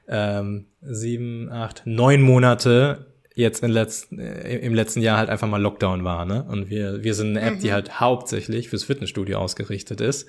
ähm, 0.07 0.67
sieben, 0.81 1.51
acht, 1.51 1.83
neun 1.85 2.21
Monate 2.21 3.07
jetzt 3.39 3.63
in 3.63 3.71
letzten, 3.71 4.19
äh, 4.19 4.57
im 4.57 4.73
letzten 4.73 5.01
Jahr 5.01 5.17
halt 5.17 5.29
einfach 5.29 5.47
mal 5.47 5.61
Lockdown 5.61 6.03
war, 6.03 6.25
ne? 6.25 6.45
Und 6.47 6.69
wir, 6.69 7.03
wir 7.03 7.13
sind 7.13 7.37
eine 7.37 7.41
App, 7.41 7.55
mhm. 7.55 7.59
die 7.61 7.73
halt 7.73 7.99
hauptsächlich 7.99 8.69
fürs 8.69 8.83
Fitnessstudio 8.83 9.39
ausgerichtet 9.39 10.01
ist. 10.01 10.27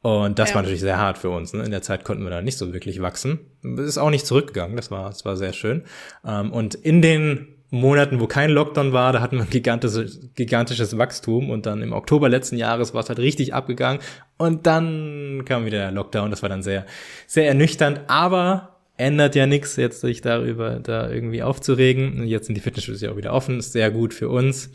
Und 0.00 0.38
das 0.38 0.50
ja. 0.50 0.54
war 0.54 0.62
natürlich 0.62 0.80
sehr 0.80 0.98
hart 0.98 1.18
für 1.18 1.30
uns. 1.30 1.52
Ne? 1.52 1.64
In 1.64 1.72
der 1.72 1.82
Zeit 1.82 2.04
konnten 2.04 2.22
wir 2.22 2.30
da 2.30 2.40
nicht 2.40 2.56
so 2.56 2.72
wirklich 2.72 3.02
wachsen. 3.02 3.40
Ist 3.78 3.98
auch 3.98 4.10
nicht 4.10 4.26
zurückgegangen, 4.26 4.76
das 4.76 4.92
war, 4.92 5.08
das 5.08 5.24
war 5.24 5.36
sehr 5.36 5.52
schön. 5.52 5.82
Ähm, 6.24 6.52
und 6.52 6.76
in 6.76 7.02
den 7.02 7.48
Monaten, 7.70 8.20
wo 8.20 8.26
kein 8.26 8.50
Lockdown 8.50 8.92
war, 8.92 9.12
da 9.12 9.20
hatten 9.20 9.36
wir 9.36 9.42
ein 9.42 9.50
gigantisches, 9.50 10.20
gigantisches 10.34 10.96
Wachstum 10.96 11.50
und 11.50 11.66
dann 11.66 11.82
im 11.82 11.92
Oktober 11.92 12.28
letzten 12.28 12.56
Jahres 12.56 12.94
war 12.94 13.00
es 13.00 13.08
halt 13.08 13.18
richtig 13.18 13.52
abgegangen 13.52 14.00
und 14.38 14.66
dann 14.66 15.42
kam 15.44 15.66
wieder 15.66 15.78
der 15.78 15.90
Lockdown. 15.90 16.30
Das 16.30 16.42
war 16.42 16.48
dann 16.48 16.62
sehr, 16.62 16.86
sehr 17.26 17.48
ernüchternd, 17.48 18.02
aber 18.06 18.77
ändert 18.98 19.36
ja 19.36 19.46
nichts, 19.46 19.76
jetzt 19.76 20.00
sich 20.00 20.20
darüber 20.20 20.80
da 20.80 21.08
irgendwie 21.08 21.42
aufzuregen. 21.42 22.26
Jetzt 22.26 22.46
sind 22.46 22.56
die 22.56 22.60
Fitnessstudios 22.60 23.00
ja 23.00 23.12
auch 23.12 23.16
wieder 23.16 23.32
offen, 23.32 23.58
ist 23.58 23.72
sehr 23.72 23.90
gut 23.90 24.12
für 24.12 24.28
uns. 24.28 24.70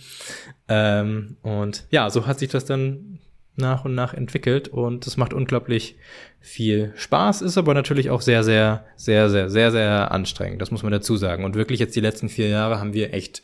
Ähm, 0.67 1.37
und 1.41 1.85
ja, 1.91 2.09
so 2.09 2.25
hat 2.25 2.39
sich 2.39 2.49
das 2.49 2.65
dann 2.65 3.19
nach 3.55 3.85
und 3.85 3.93
nach 3.93 4.13
entwickelt 4.13 4.67
und 4.67 5.05
es 5.05 5.17
macht 5.17 5.33
unglaublich 5.33 5.97
viel 6.39 6.91
Spaß, 6.95 7.43
ist 7.43 7.57
aber 7.57 7.75
natürlich 7.75 8.09
auch 8.09 8.21
sehr, 8.21 8.43
sehr, 8.43 8.85
sehr, 8.95 9.29
sehr, 9.29 9.49
sehr, 9.49 9.71
sehr 9.71 10.11
anstrengend. 10.11 10.61
Das 10.61 10.71
muss 10.71 10.81
man 10.81 10.91
dazu 10.91 11.17
sagen. 11.17 11.43
Und 11.43 11.55
wirklich 11.55 11.79
jetzt 11.79 11.95
die 11.95 12.01
letzten 12.01 12.29
vier 12.29 12.47
Jahre 12.47 12.79
haben 12.79 12.93
wir 12.93 13.13
echt 13.13 13.43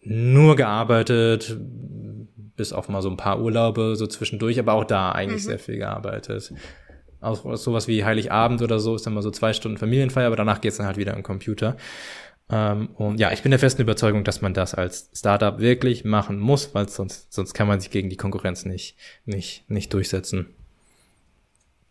nur 0.00 0.56
gearbeitet, 0.56 1.58
bis 2.56 2.72
auf 2.72 2.88
mal 2.88 3.02
so 3.02 3.10
ein 3.10 3.16
paar 3.16 3.40
Urlaube 3.40 3.96
so 3.96 4.06
zwischendurch, 4.06 4.58
aber 4.58 4.72
auch 4.72 4.84
da 4.84 5.12
eigentlich 5.12 5.42
mhm. 5.42 5.48
sehr 5.48 5.58
viel 5.58 5.76
gearbeitet 5.76 6.52
auch 7.20 7.56
sowas 7.56 7.88
wie 7.88 8.04
Heiligabend 8.04 8.62
oder 8.62 8.78
so 8.78 8.94
ist 8.94 9.06
dann 9.06 9.14
mal 9.14 9.22
so 9.22 9.30
zwei 9.30 9.52
Stunden 9.52 9.78
Familienfeier, 9.78 10.26
aber 10.26 10.36
danach 10.36 10.60
geht's 10.60 10.76
dann 10.76 10.86
halt 10.86 10.96
wieder 10.96 11.14
am 11.14 11.22
Computer. 11.22 11.76
Ähm, 12.50 12.90
und 12.96 13.20
ja, 13.20 13.32
ich 13.32 13.42
bin 13.42 13.50
der 13.50 13.58
festen 13.58 13.82
Überzeugung, 13.82 14.24
dass 14.24 14.40
man 14.40 14.54
das 14.54 14.74
als 14.74 15.10
Startup 15.12 15.58
wirklich 15.58 16.04
machen 16.04 16.38
muss, 16.38 16.74
weil 16.74 16.88
sonst, 16.88 17.32
sonst 17.32 17.54
kann 17.54 17.68
man 17.68 17.80
sich 17.80 17.90
gegen 17.90 18.08
die 18.08 18.16
Konkurrenz 18.16 18.64
nicht, 18.64 18.96
nicht, 19.26 19.68
nicht 19.70 19.92
durchsetzen. 19.92 20.54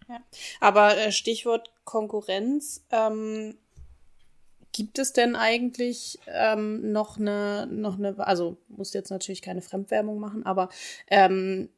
Ja. 0.10 0.20
Aber 0.60 0.98
äh, 0.98 1.12
Stichwort 1.12 1.70
Konkurrenz, 1.84 2.86
ähm, 2.92 3.56
gibt 4.78 5.00
es 5.00 5.12
denn 5.12 5.36
eigentlich 5.36 6.20
ähm, 6.28 6.92
noch 6.92 7.18
eine, 7.18 7.68
noch 7.68 7.98
eine, 7.98 8.16
also 8.20 8.58
muss 8.68 8.94
jetzt 8.94 9.10
natürlich 9.10 9.42
keine 9.42 9.64
Fremdwerbung 9.64 10.20
machen, 10.20 10.46
aber 10.46 10.70
ähm, 11.08 11.70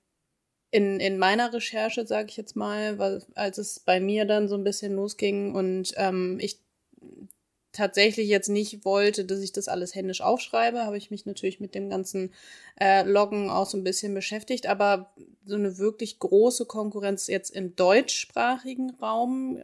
in, 0.71 0.99
in 0.99 1.17
meiner 1.17 1.51
Recherche, 1.53 2.05
sage 2.05 2.29
ich 2.29 2.37
jetzt 2.37 2.55
mal, 2.55 2.97
weil, 2.99 3.23
als 3.35 3.57
es 3.57 3.79
bei 3.79 3.99
mir 3.99 4.25
dann 4.25 4.47
so 4.47 4.55
ein 4.55 4.63
bisschen 4.63 4.95
losging 4.95 5.55
und 5.55 5.93
ähm, 5.97 6.37
ich 6.39 6.59
tatsächlich 7.71 8.27
jetzt 8.27 8.49
nicht 8.49 8.83
wollte, 8.83 9.25
dass 9.25 9.39
ich 9.39 9.51
das 9.51 9.67
alles 9.67 9.95
händisch 9.95 10.21
aufschreibe, 10.21 10.85
habe 10.85 10.97
ich 10.97 11.11
mich 11.11 11.25
natürlich 11.25 11.59
mit 11.59 11.75
dem 11.75 11.89
ganzen 11.89 12.33
äh, 12.79 13.03
Loggen 13.03 13.49
auch 13.49 13.67
so 13.67 13.77
ein 13.77 13.83
bisschen 13.83 14.13
beschäftigt. 14.13 14.67
Aber 14.67 15.13
so 15.45 15.55
eine 15.55 15.77
wirklich 15.77 16.19
große 16.19 16.65
Konkurrenz 16.65 17.27
jetzt 17.27 17.51
im 17.51 17.75
deutschsprachigen 17.75 18.91
Raum 19.01 19.59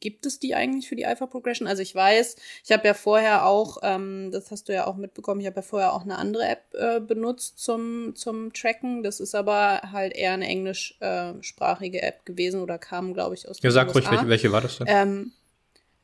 gibt 0.00 0.26
es 0.26 0.38
die 0.38 0.54
eigentlich 0.54 0.88
für 0.88 0.96
die 0.96 1.06
Alpha 1.06 1.26
Progression? 1.26 1.68
Also 1.68 1.82
ich 1.82 1.94
weiß, 1.94 2.36
ich 2.64 2.72
habe 2.72 2.86
ja 2.86 2.94
vorher 2.94 3.46
auch, 3.46 3.78
ähm, 3.82 4.30
das 4.32 4.50
hast 4.50 4.68
du 4.68 4.74
ja 4.74 4.86
auch 4.86 4.96
mitbekommen, 4.96 5.40
ich 5.40 5.46
habe 5.46 5.56
ja 5.56 5.62
vorher 5.62 5.92
auch 5.92 6.02
eine 6.02 6.18
andere 6.18 6.46
App 6.46 6.62
äh, 6.74 7.00
benutzt 7.00 7.58
zum, 7.58 8.14
zum 8.14 8.52
Tracken. 8.52 9.02
Das 9.02 9.20
ist 9.20 9.34
aber 9.34 9.82
halt 9.92 10.14
eher 10.14 10.32
eine 10.32 10.46
englischsprachige 10.46 12.02
äh, 12.02 12.06
App 12.06 12.24
gewesen 12.26 12.62
oder 12.62 12.78
kam, 12.78 13.14
glaube 13.14 13.34
ich, 13.34 13.48
aus 13.48 13.58
Ja, 13.62 13.70
sag 13.70 13.94
ruhig, 13.94 14.10
welche, 14.10 14.28
welche 14.28 14.52
war 14.52 14.60
das 14.60 14.78
denn? 14.78 14.86
Ähm, 14.88 15.32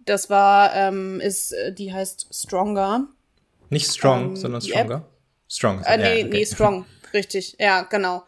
das 0.04 0.30
war, 0.30 0.74
ähm, 0.74 1.20
ist, 1.20 1.52
äh, 1.52 1.72
die 1.72 1.92
heißt 1.92 2.28
Stronger. 2.32 3.08
Nicht 3.70 3.90
Strong, 3.90 4.30
ähm, 4.30 4.36
sondern 4.36 4.60
Stronger. 4.60 4.96
App. 4.96 5.08
Strong. 5.48 5.82
Äh, 5.82 5.96
nee, 5.96 6.02
ja, 6.02 6.10
okay. 6.10 6.24
nee, 6.24 6.46
Strong. 6.46 6.86
Richtig, 7.12 7.56
ja, 7.58 7.82
genau. 7.82 8.24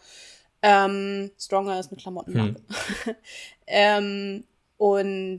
Ähm, 0.62 1.30
Stronger 1.38 1.78
ist 1.80 1.90
eine 1.90 2.00
Klamottenmarke. 2.00 2.60
Hm. 3.04 3.14
ähm, 3.66 4.44
und 4.76 5.38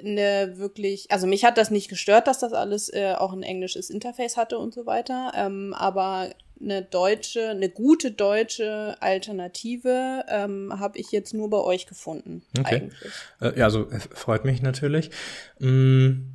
eine 0.00 0.58
wirklich, 0.58 1.10
also 1.10 1.26
mich 1.26 1.44
hat 1.44 1.58
das 1.58 1.70
nicht 1.70 1.88
gestört, 1.88 2.26
dass 2.26 2.38
das 2.38 2.52
alles 2.52 2.92
äh, 2.92 3.14
auch 3.16 3.32
ein 3.32 3.42
englisches 3.42 3.90
Interface 3.90 4.36
hatte 4.36 4.58
und 4.58 4.74
so 4.74 4.86
weiter. 4.86 5.32
Ähm, 5.34 5.74
aber 5.74 6.30
eine 6.60 6.82
deutsche, 6.82 7.48
eine 7.50 7.68
gute 7.68 8.10
deutsche 8.10 8.96
Alternative 9.00 10.24
ähm, 10.28 10.78
habe 10.78 10.98
ich 10.98 11.12
jetzt 11.12 11.34
nur 11.34 11.50
bei 11.50 11.58
euch 11.58 11.86
gefunden. 11.86 12.42
Okay. 12.58 12.76
Eigentlich. 12.76 13.12
Äh, 13.40 13.58
ja, 13.58 13.64
also 13.64 13.90
äh, 13.90 14.00
freut 14.00 14.44
mich 14.44 14.62
natürlich. 14.62 15.10
Mm, 15.58 16.30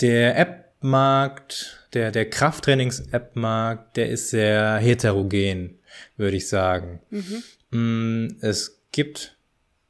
der 0.00 0.38
App-Markt, 0.38 1.88
der, 1.94 2.10
der 2.10 2.28
Krafttrainings-App-Markt, 2.28 3.96
der 3.96 4.10
ist 4.10 4.30
sehr 4.30 4.76
heterogen, 4.76 5.78
würde 6.16 6.36
ich 6.36 6.48
sagen. 6.48 7.00
Mhm. 7.10 7.42
Mm, 7.70 8.36
es 8.40 8.82
gibt 8.92 9.36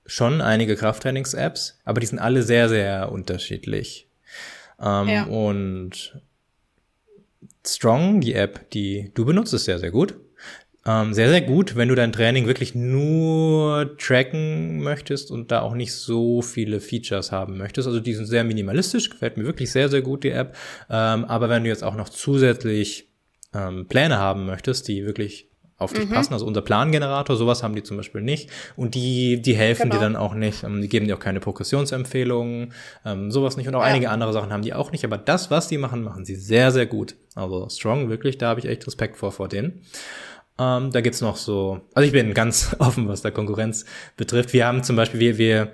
schon 0.06 0.40
einige 0.40 0.76
Krafttrainings-Apps, 0.76 1.80
aber 1.84 2.00
die 2.00 2.06
sind 2.06 2.18
alle 2.18 2.42
sehr, 2.42 2.68
sehr 2.68 3.10
unterschiedlich. 3.10 4.08
Ähm, 4.80 5.08
ja. 5.08 5.24
Und 5.24 6.20
Strong, 7.66 8.20
die 8.20 8.34
App, 8.34 8.70
die 8.70 9.10
du 9.14 9.24
benutzt, 9.24 9.54
ist 9.54 9.64
sehr, 9.64 9.78
sehr 9.78 9.90
gut. 9.90 10.14
Ähm, 10.86 11.14
sehr, 11.14 11.30
sehr 11.30 11.40
gut, 11.40 11.76
wenn 11.76 11.88
du 11.88 11.94
dein 11.94 12.12
Training 12.12 12.46
wirklich 12.46 12.74
nur 12.74 13.96
tracken 13.96 14.82
möchtest 14.82 15.30
und 15.30 15.50
da 15.50 15.62
auch 15.62 15.74
nicht 15.74 15.94
so 15.94 16.42
viele 16.42 16.78
Features 16.78 17.32
haben 17.32 17.56
möchtest. 17.56 17.88
Also 17.88 18.00
die 18.00 18.12
sind 18.12 18.26
sehr 18.26 18.44
minimalistisch, 18.44 19.08
gefällt 19.08 19.38
mir 19.38 19.44
wirklich 19.44 19.72
sehr, 19.72 19.88
sehr 19.88 20.02
gut, 20.02 20.24
die 20.24 20.30
App. 20.30 20.54
Ähm, 20.90 21.24
aber 21.24 21.48
wenn 21.48 21.62
du 21.62 21.70
jetzt 21.70 21.82
auch 21.82 21.94
noch 21.94 22.10
zusätzlich 22.10 23.08
ähm, 23.54 23.86
Pläne 23.88 24.18
haben 24.18 24.44
möchtest, 24.44 24.88
die 24.88 25.06
wirklich 25.06 25.48
auf 25.78 25.92
dich 25.92 26.08
mhm. 26.08 26.14
passen. 26.14 26.32
Also 26.32 26.46
unser 26.46 26.62
Plangenerator, 26.62 27.36
sowas 27.36 27.62
haben 27.62 27.74
die 27.74 27.82
zum 27.82 27.96
Beispiel 27.96 28.20
nicht. 28.20 28.50
Und 28.76 28.94
die, 28.94 29.40
die 29.42 29.54
helfen 29.54 29.90
genau. 29.90 29.94
dir 29.96 30.00
dann 30.00 30.16
auch 30.16 30.34
nicht. 30.34 30.62
Ähm, 30.62 30.80
die 30.80 30.88
geben 30.88 31.06
dir 31.06 31.16
auch 31.16 31.20
keine 31.20 31.40
Progressionsempfehlungen, 31.40 32.72
ähm, 33.04 33.30
sowas 33.30 33.56
nicht. 33.56 33.68
Und 33.68 33.74
auch 33.74 33.80
ja. 33.80 33.86
einige 33.86 34.10
andere 34.10 34.32
Sachen 34.32 34.52
haben 34.52 34.62
die 34.62 34.74
auch 34.74 34.92
nicht. 34.92 35.04
Aber 35.04 35.18
das, 35.18 35.50
was 35.50 35.68
die 35.68 35.78
machen, 35.78 36.02
machen 36.02 36.24
sie 36.24 36.36
sehr, 36.36 36.70
sehr 36.70 36.86
gut. 36.86 37.16
Also 37.34 37.68
Strong, 37.68 38.08
wirklich, 38.08 38.38
da 38.38 38.48
habe 38.48 38.60
ich 38.60 38.66
echt 38.66 38.86
Respekt 38.86 39.16
vor, 39.16 39.32
vor 39.32 39.48
denen. 39.48 39.82
Ähm, 40.56 40.92
da 40.92 41.00
gibt's 41.00 41.20
noch 41.20 41.36
so, 41.36 41.80
also 41.94 42.06
ich 42.06 42.12
bin 42.12 42.32
ganz 42.32 42.74
offen, 42.78 43.08
was 43.08 43.22
der 43.22 43.32
Konkurrenz 43.32 43.84
betrifft. 44.16 44.52
Wir 44.52 44.66
haben 44.66 44.84
zum 44.84 44.94
Beispiel, 44.94 45.18
wir, 45.18 45.38
wir 45.38 45.72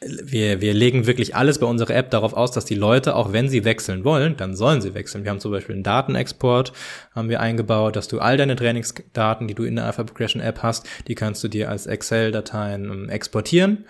wir, 0.00 0.60
wir 0.60 0.74
legen 0.74 1.06
wirklich 1.06 1.34
alles 1.34 1.58
bei 1.58 1.66
unserer 1.66 1.94
App 1.94 2.10
darauf 2.10 2.32
aus, 2.32 2.52
dass 2.52 2.64
die 2.64 2.76
Leute, 2.76 3.16
auch 3.16 3.32
wenn 3.32 3.48
sie 3.48 3.64
wechseln 3.64 4.04
wollen, 4.04 4.36
dann 4.36 4.54
sollen 4.54 4.80
sie 4.80 4.94
wechseln. 4.94 5.24
Wir 5.24 5.30
haben 5.30 5.40
zum 5.40 5.50
Beispiel 5.50 5.74
einen 5.74 5.82
Datenexport, 5.82 6.72
haben 7.14 7.28
wir 7.28 7.40
eingebaut, 7.40 7.96
dass 7.96 8.06
du 8.06 8.20
all 8.20 8.36
deine 8.36 8.54
Trainingsdaten, 8.54 9.48
die 9.48 9.54
du 9.54 9.64
in 9.64 9.76
der 9.76 9.86
Alpha 9.86 10.04
Progression 10.04 10.40
App 10.40 10.62
hast, 10.62 10.86
die 11.08 11.14
kannst 11.14 11.42
du 11.42 11.48
dir 11.48 11.68
als 11.68 11.86
Excel-Dateien 11.86 12.84
ähm, 12.84 13.08
exportieren. 13.08 13.86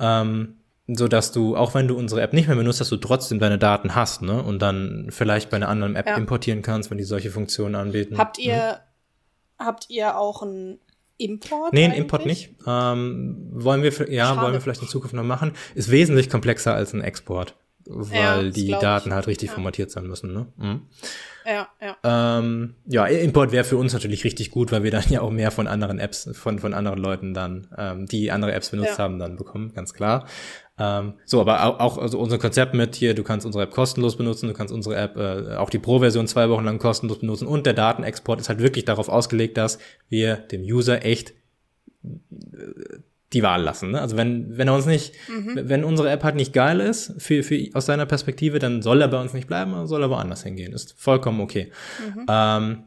Ähm, 0.00 0.56
so 0.88 1.08
dass 1.08 1.32
du, 1.32 1.56
auch 1.56 1.74
wenn 1.74 1.88
du 1.88 1.96
unsere 1.96 2.22
App 2.22 2.32
nicht 2.32 2.46
mehr 2.46 2.56
benutzt, 2.56 2.80
dass 2.80 2.88
du 2.88 2.96
trotzdem 2.96 3.40
deine 3.40 3.58
Daten 3.58 3.96
hast, 3.96 4.22
ne? 4.22 4.40
Und 4.40 4.62
dann 4.62 5.08
vielleicht 5.10 5.50
bei 5.50 5.56
einer 5.56 5.68
anderen 5.68 5.96
App 5.96 6.06
ja. 6.06 6.16
importieren 6.16 6.62
kannst, 6.62 6.90
wenn 6.90 6.98
die 6.98 7.04
solche 7.04 7.30
Funktionen 7.30 7.74
anbieten. 7.74 8.18
Habt 8.18 8.38
ihr, 8.38 8.54
ne? 8.54 8.80
habt 9.58 9.90
ihr 9.90 10.16
auch 10.16 10.42
ein 10.42 10.78
Import? 11.18 11.72
Nee, 11.72 11.84
ein 11.84 11.92
Import 11.92 12.26
nicht. 12.26 12.54
Ähm, 12.66 13.36
wollen 13.50 13.82
wir, 13.82 13.92
ja, 14.10 14.26
Schade. 14.26 14.40
wollen 14.42 14.52
wir 14.52 14.60
vielleicht 14.60 14.82
in 14.82 14.88
Zukunft 14.88 15.14
noch 15.14 15.24
machen. 15.24 15.52
Ist 15.74 15.90
wesentlich 15.90 16.28
komplexer 16.28 16.74
als 16.74 16.92
ein 16.92 17.00
Export, 17.00 17.56
weil 17.88 18.46
ja, 18.46 18.50
die 18.50 18.68
Daten 18.68 19.08
ich. 19.08 19.14
halt 19.14 19.26
richtig 19.26 19.48
ja. 19.48 19.54
formatiert 19.54 19.90
sein 19.90 20.06
müssen. 20.06 20.32
Ne? 20.32 20.46
Mhm. 20.56 20.82
Ja, 21.46 21.68
ja. 21.80 22.38
Ähm, 22.38 22.74
ja, 22.86 23.06
Import 23.06 23.52
wäre 23.52 23.64
für 23.64 23.76
uns 23.76 23.92
natürlich 23.92 24.24
richtig 24.24 24.50
gut, 24.50 24.72
weil 24.72 24.82
wir 24.82 24.90
dann 24.90 25.04
ja 25.08 25.20
auch 25.20 25.30
mehr 25.30 25.50
von 25.50 25.66
anderen 25.66 25.98
Apps, 25.98 26.28
von, 26.32 26.58
von 26.58 26.74
anderen 26.74 26.98
Leuten 26.98 27.34
dann, 27.34 27.68
ähm, 27.78 28.06
die 28.06 28.32
andere 28.32 28.52
Apps 28.52 28.70
benutzt 28.70 28.98
ja. 28.98 29.04
haben, 29.04 29.18
dann 29.18 29.36
bekommen, 29.36 29.72
ganz 29.74 29.94
klar. 29.94 30.26
Ähm, 30.78 31.14
so, 31.24 31.40
aber 31.40 31.64
auch, 31.64 31.80
auch 31.80 31.98
also 31.98 32.18
unser 32.18 32.38
Konzept 32.38 32.74
mit 32.74 32.96
hier, 32.96 33.14
du 33.14 33.22
kannst 33.22 33.46
unsere 33.46 33.64
App 33.64 33.70
kostenlos 33.70 34.16
benutzen, 34.16 34.48
du 34.48 34.54
kannst 34.54 34.74
unsere 34.74 34.96
App, 34.96 35.16
äh, 35.16 35.56
auch 35.56 35.70
die 35.70 35.78
Pro-Version 35.78 36.26
zwei 36.26 36.50
Wochen 36.50 36.64
lang 36.64 36.78
kostenlos 36.78 37.20
benutzen 37.20 37.46
und 37.46 37.64
der 37.64 37.72
Datenexport 37.72 38.40
ist 38.40 38.48
halt 38.48 38.58
wirklich 38.58 38.84
darauf 38.84 39.08
ausgelegt, 39.08 39.56
dass 39.56 39.78
wir 40.08 40.36
dem 40.36 40.62
User 40.62 41.04
echt 41.04 41.32
äh, 42.04 42.98
die 43.32 43.42
Wahl 43.42 43.62
lassen. 43.62 43.90
Ne? 43.90 44.00
Also 44.00 44.16
wenn, 44.16 44.56
wenn 44.56 44.68
er 44.68 44.74
uns 44.74 44.86
nicht, 44.86 45.14
mhm. 45.28 45.60
wenn 45.64 45.84
unsere 45.84 46.10
App 46.10 46.22
halt 46.22 46.36
nicht 46.36 46.52
geil 46.52 46.80
ist, 46.80 47.14
für, 47.18 47.42
für 47.42 47.58
aus 47.74 47.86
seiner 47.86 48.06
Perspektive, 48.06 48.58
dann 48.58 48.82
soll 48.82 49.02
er 49.02 49.08
bei 49.08 49.20
uns 49.20 49.32
nicht 49.32 49.48
bleiben, 49.48 49.86
soll 49.86 50.02
er 50.02 50.10
woanders 50.10 50.44
hingehen. 50.44 50.72
Ist 50.72 50.94
vollkommen 50.96 51.40
okay. 51.40 51.72
Mhm. 52.14 52.26
Ähm, 52.28 52.78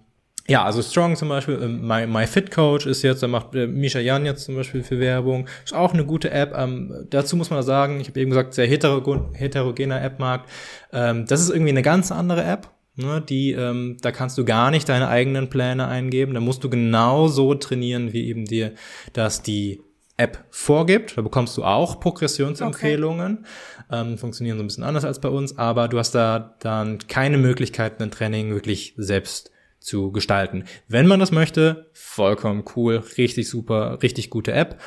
ja, 0.47 0.63
also 0.65 0.81
Strong 0.81 1.15
zum 1.15 1.29
Beispiel, 1.29 1.59
ähm, 1.61 1.85
My, 1.85 2.07
My 2.07 2.25
Fit 2.25 2.49
Coach 2.49 2.87
ist 2.87 3.03
jetzt, 3.03 3.21
da 3.21 3.27
macht 3.27 3.53
äh, 3.53 3.67
Misha 3.67 3.99
Jan 3.99 4.25
jetzt 4.25 4.45
zum 4.45 4.55
Beispiel 4.55 4.81
für 4.81 4.99
Werbung, 4.99 5.47
ist 5.63 5.75
auch 5.75 5.93
eine 5.93 6.05
gute 6.05 6.31
App. 6.31 6.53
Ähm, 6.57 7.05
dazu 7.11 7.35
muss 7.35 7.51
man 7.51 7.61
sagen, 7.61 7.99
ich 7.99 8.07
habe 8.07 8.19
eben 8.19 8.31
gesagt, 8.31 8.55
sehr 8.55 8.65
heterogen, 8.65 9.33
heterogener 9.35 10.01
App-Markt. 10.01 10.49
Ähm, 10.91 11.25
das 11.27 11.41
ist 11.41 11.51
irgendwie 11.51 11.69
eine 11.69 11.83
ganz 11.83 12.11
andere 12.11 12.43
App. 12.43 12.69
Ne, 12.95 13.21
die, 13.21 13.51
ähm, 13.51 13.95
da 14.01 14.11
kannst 14.11 14.37
du 14.37 14.43
gar 14.43 14.71
nicht 14.71 14.89
deine 14.89 15.07
eigenen 15.07 15.49
Pläne 15.49 15.87
eingeben. 15.87 16.33
Da 16.33 16.41
musst 16.41 16.63
du 16.65 16.69
genau 16.69 17.29
so 17.29 17.53
trainieren, 17.53 18.11
wie 18.11 18.27
eben 18.27 18.43
dir 18.43 18.73
das 19.13 19.41
die 19.41 19.79
App 20.19 20.43
vorgibt. 20.49 21.17
Da 21.17 21.21
bekommst 21.21 21.57
du 21.57 21.63
auch 21.63 21.99
Progressionsempfehlungen. 21.99 23.45
Okay. 23.87 24.01
Ähm, 24.09 24.17
funktionieren 24.17 24.57
so 24.57 24.63
ein 24.63 24.67
bisschen 24.67 24.83
anders 24.83 25.05
als 25.05 25.19
bei 25.19 25.29
uns, 25.29 25.57
aber 25.57 25.87
du 25.87 25.97
hast 25.97 26.13
da 26.13 26.55
dann 26.59 26.99
keine 27.07 27.37
Möglichkeit, 27.37 28.01
ein 28.01 28.11
Training 28.11 28.51
wirklich 28.51 28.93
selbst 28.97 29.51
zu 29.79 30.11
gestalten. 30.11 30.65
Wenn 30.87 31.07
man 31.07 31.19
das 31.19 31.31
möchte, 31.31 31.89
vollkommen 31.93 32.65
cool, 32.75 33.03
richtig 33.17 33.49
super, 33.49 33.99
richtig 34.03 34.29
gute 34.29 34.51
App. 34.51 34.79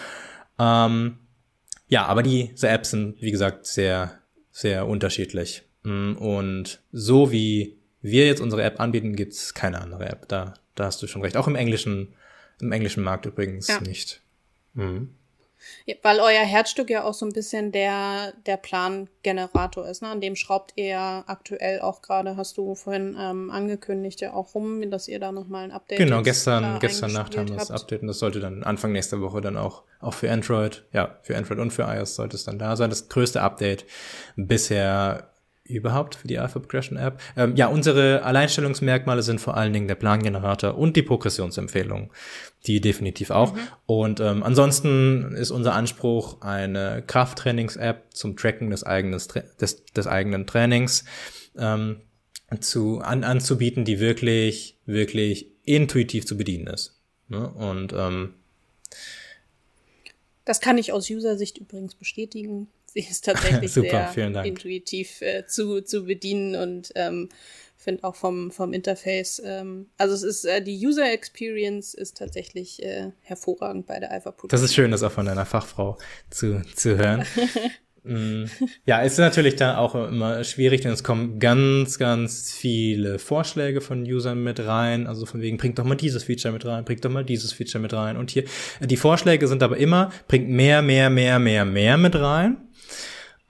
Ähm, 0.58 1.18
ja, 1.88 2.06
aber 2.06 2.22
diese 2.22 2.68
Apps 2.68 2.90
sind, 2.90 3.20
wie 3.20 3.30
gesagt, 3.30 3.66
sehr, 3.66 4.18
sehr 4.50 4.86
unterschiedlich. 4.86 5.62
Mm, 5.82 6.12
und 6.12 6.80
so 6.92 7.32
wie 7.32 7.78
wir 8.02 8.26
jetzt 8.26 8.40
unsere 8.40 8.62
App 8.62 8.80
anbieten, 8.80 9.16
gibt's 9.16 9.54
keine 9.54 9.80
andere 9.80 10.08
App. 10.08 10.28
Da, 10.28 10.54
da 10.74 10.84
hast 10.84 11.02
du 11.02 11.06
schon 11.06 11.22
recht. 11.22 11.36
Auch 11.36 11.48
im 11.48 11.56
englischen, 11.56 12.14
im 12.60 12.72
englischen 12.72 13.02
Markt 13.02 13.26
übrigens 13.26 13.68
ja. 13.68 13.80
nicht. 13.80 14.20
Mhm. 14.74 15.14
Ja, 15.86 15.94
weil 16.02 16.20
euer 16.20 16.44
Herzstück 16.44 16.90
ja 16.90 17.04
auch 17.04 17.14
so 17.14 17.26
ein 17.26 17.32
bisschen 17.32 17.72
der, 17.72 18.32
der 18.46 18.56
Plangenerator 18.56 19.88
ist. 19.88 20.02
Ne? 20.02 20.08
An 20.08 20.20
dem 20.20 20.36
schraubt 20.36 20.72
ihr 20.76 20.98
aktuell 20.98 21.80
auch 21.80 22.02
gerade, 22.02 22.36
hast 22.36 22.56
du 22.58 22.74
vorhin 22.74 23.16
ähm, 23.18 23.50
angekündigt, 23.50 24.20
ja 24.20 24.32
auch 24.34 24.54
rum, 24.54 24.90
dass 24.90 25.08
ihr 25.08 25.18
da 25.18 25.32
nochmal 25.32 25.64
ein 25.64 25.70
Update 25.72 25.98
Genau, 25.98 26.22
gestern, 26.22 26.78
gestern 26.78 27.12
Nacht 27.12 27.36
haben 27.36 27.48
wir 27.48 27.56
das 27.56 27.70
Update 27.70 28.02
und 28.02 28.08
das 28.08 28.18
sollte 28.18 28.40
dann 28.40 28.62
Anfang 28.62 28.92
nächster 28.92 29.20
Woche 29.20 29.40
dann 29.40 29.56
auch, 29.56 29.82
auch 30.00 30.14
für 30.14 30.30
Android, 30.30 30.84
ja, 30.92 31.18
für 31.22 31.36
Android 31.36 31.58
und 31.58 31.72
für 31.72 31.82
iOS 31.82 32.14
sollte 32.14 32.36
es 32.36 32.44
dann 32.44 32.58
da 32.58 32.76
sein. 32.76 32.90
Das 32.90 33.08
größte 33.08 33.42
Update 33.42 33.84
bisher 34.36 35.31
überhaupt 35.74 36.14
für 36.14 36.28
die 36.28 36.38
Alpha 36.38 36.58
Progression 36.58 36.98
App. 36.98 37.20
Ähm, 37.36 37.56
ja, 37.56 37.66
unsere 37.66 38.22
Alleinstellungsmerkmale 38.22 39.22
sind 39.22 39.40
vor 39.40 39.56
allen 39.56 39.72
Dingen 39.72 39.88
der 39.88 39.94
Plangenerator 39.94 40.76
und 40.76 40.96
die 40.96 41.02
Progressionsempfehlung. 41.02 42.12
Die 42.66 42.80
definitiv 42.80 43.30
auch. 43.30 43.54
Mhm. 43.54 43.58
Und 43.86 44.20
ähm, 44.20 44.42
ansonsten 44.42 45.34
ist 45.34 45.50
unser 45.50 45.74
Anspruch 45.74 46.40
eine 46.42 47.02
Krafttrainings-App 47.06 48.14
zum 48.14 48.36
Tracken 48.36 48.70
des, 48.70 48.84
eigenes, 48.84 49.28
des, 49.60 49.84
des 49.86 50.06
eigenen 50.06 50.46
Trainings 50.46 51.04
ähm, 51.58 52.02
zu, 52.60 53.00
an, 53.00 53.24
anzubieten, 53.24 53.84
die 53.84 53.98
wirklich, 53.98 54.78
wirklich 54.86 55.48
intuitiv 55.64 56.26
zu 56.26 56.36
bedienen 56.36 56.68
ist. 56.68 57.00
Ne? 57.28 57.48
Und 57.48 57.92
ähm, 57.92 58.34
das 60.44 60.60
kann 60.60 60.78
ich 60.78 60.92
aus 60.92 61.08
User-Sicht 61.08 61.58
übrigens 61.58 61.94
bestätigen. 61.94 62.68
Sie 62.92 63.00
ist 63.00 63.24
tatsächlich 63.24 63.72
Super, 63.72 64.10
sehr 64.14 64.44
intuitiv 64.44 65.22
äh, 65.22 65.46
zu, 65.46 65.80
zu 65.82 66.04
bedienen 66.04 66.56
und 66.56 66.92
ähm, 66.94 67.28
finde 67.82 68.04
auch 68.04 68.14
vom, 68.14 68.50
vom 68.50 68.72
Interface, 68.72 69.42
ähm, 69.44 69.86
also 69.98 70.14
es 70.14 70.22
ist, 70.22 70.44
äh, 70.44 70.62
die 70.62 70.86
User 70.86 71.12
Experience 71.12 71.94
ist 71.94 72.16
tatsächlich 72.16 72.82
äh, 72.82 73.10
hervorragend 73.22 73.86
bei 73.86 73.98
der 73.98 74.10
Alpha 74.12 74.30
Pro. 74.30 74.46
Das 74.46 74.62
ist 74.62 74.74
schön, 74.74 74.90
das 74.90 75.02
auch 75.02 75.12
von 75.12 75.26
einer 75.26 75.44
Fachfrau 75.46 75.98
zu, 76.30 76.62
zu 76.74 76.96
hören. 76.96 77.24
mm, 78.04 78.44
ja, 78.86 79.00
ist 79.00 79.18
natürlich 79.18 79.56
dann 79.56 79.76
auch 79.76 79.94
immer 79.94 80.44
schwierig, 80.44 80.82
denn 80.82 80.92
es 80.92 81.02
kommen 81.02 81.40
ganz, 81.40 81.98
ganz 81.98 82.52
viele 82.52 83.18
Vorschläge 83.18 83.80
von 83.80 84.04
Usern 84.04 84.42
mit 84.42 84.60
rein. 84.60 85.06
Also 85.06 85.26
von 85.26 85.40
wegen, 85.40 85.56
bringt 85.56 85.78
doch 85.78 85.84
mal 85.84 85.96
dieses 85.96 86.24
Feature 86.24 86.52
mit 86.52 86.64
rein, 86.64 86.84
bringt 86.84 87.04
doch 87.04 87.10
mal 87.10 87.24
dieses 87.24 87.52
Feature 87.52 87.82
mit 87.82 87.92
rein. 87.92 88.16
Und 88.16 88.30
hier, 88.30 88.44
die 88.80 88.96
Vorschläge 88.96 89.48
sind 89.48 89.62
aber 89.62 89.76
immer, 89.76 90.12
bringt 90.28 90.48
mehr, 90.48 90.82
mehr, 90.82 91.10
mehr, 91.10 91.38
mehr, 91.38 91.64
mehr 91.64 91.96
mit 91.98 92.14
rein. 92.14 92.58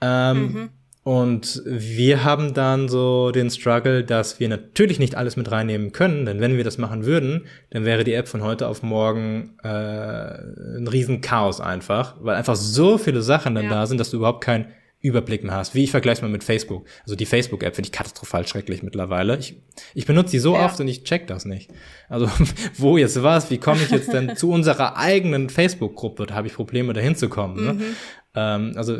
Ähm, 0.02 0.40
mhm. 0.40 0.68
Und 1.04 1.62
wir 1.66 2.22
haben 2.22 2.54
dann 2.54 2.88
so 2.88 3.32
den 3.32 3.50
Struggle, 3.50 4.04
dass 4.04 4.38
wir 4.38 4.48
natürlich 4.48 5.00
nicht 5.00 5.16
alles 5.16 5.36
mit 5.36 5.50
reinnehmen 5.50 5.90
können, 5.90 6.26
denn 6.26 6.40
wenn 6.40 6.56
wir 6.56 6.62
das 6.62 6.78
machen 6.78 7.04
würden, 7.04 7.46
dann 7.70 7.84
wäre 7.84 8.04
die 8.04 8.14
App 8.14 8.28
von 8.28 8.42
heute 8.42 8.68
auf 8.68 8.84
morgen 8.84 9.56
äh, 9.64 9.68
ein 9.68 10.86
riesen 10.86 11.20
Chaos 11.20 11.60
einfach, 11.60 12.14
weil 12.20 12.36
einfach 12.36 12.54
so 12.54 12.98
viele 12.98 13.20
Sachen 13.20 13.56
dann 13.56 13.64
ja. 13.64 13.70
da 13.70 13.86
sind, 13.86 13.98
dass 13.98 14.10
du 14.10 14.18
überhaupt 14.18 14.44
keinen 14.44 14.66
Überblick 15.00 15.42
mehr 15.42 15.56
hast. 15.56 15.74
Wie 15.74 15.82
ich 15.82 15.90
vergleiche 15.90 16.22
mal 16.22 16.30
mit 16.30 16.44
Facebook. 16.44 16.86
Also 17.02 17.16
die 17.16 17.26
Facebook-App 17.26 17.74
finde 17.74 17.88
ich 17.88 17.92
katastrophal 17.92 18.46
schrecklich 18.46 18.84
mittlerweile. 18.84 19.36
Ich, 19.36 19.60
ich 19.94 20.06
benutze 20.06 20.30
die 20.30 20.38
so 20.38 20.54
ja. 20.54 20.64
oft 20.64 20.78
und 20.78 20.86
ich 20.86 21.02
check 21.02 21.26
das 21.26 21.44
nicht. 21.44 21.72
Also 22.08 22.30
wo 22.78 22.96
jetzt 22.96 23.20
was, 23.20 23.50
wie 23.50 23.58
komme 23.58 23.82
ich 23.82 23.90
jetzt 23.90 24.12
denn 24.12 24.36
zu 24.36 24.52
unserer 24.52 24.96
eigenen 24.96 25.50
Facebook-Gruppe? 25.50 26.26
Da 26.26 26.36
habe 26.36 26.46
ich 26.46 26.54
Probleme, 26.54 26.92
da 26.92 27.00
hinzukommen. 27.00 27.64
Ne? 27.64 27.72
Mhm. 27.72 27.96
Ähm, 28.36 28.72
also 28.76 28.98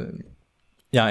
ja, 0.95 1.09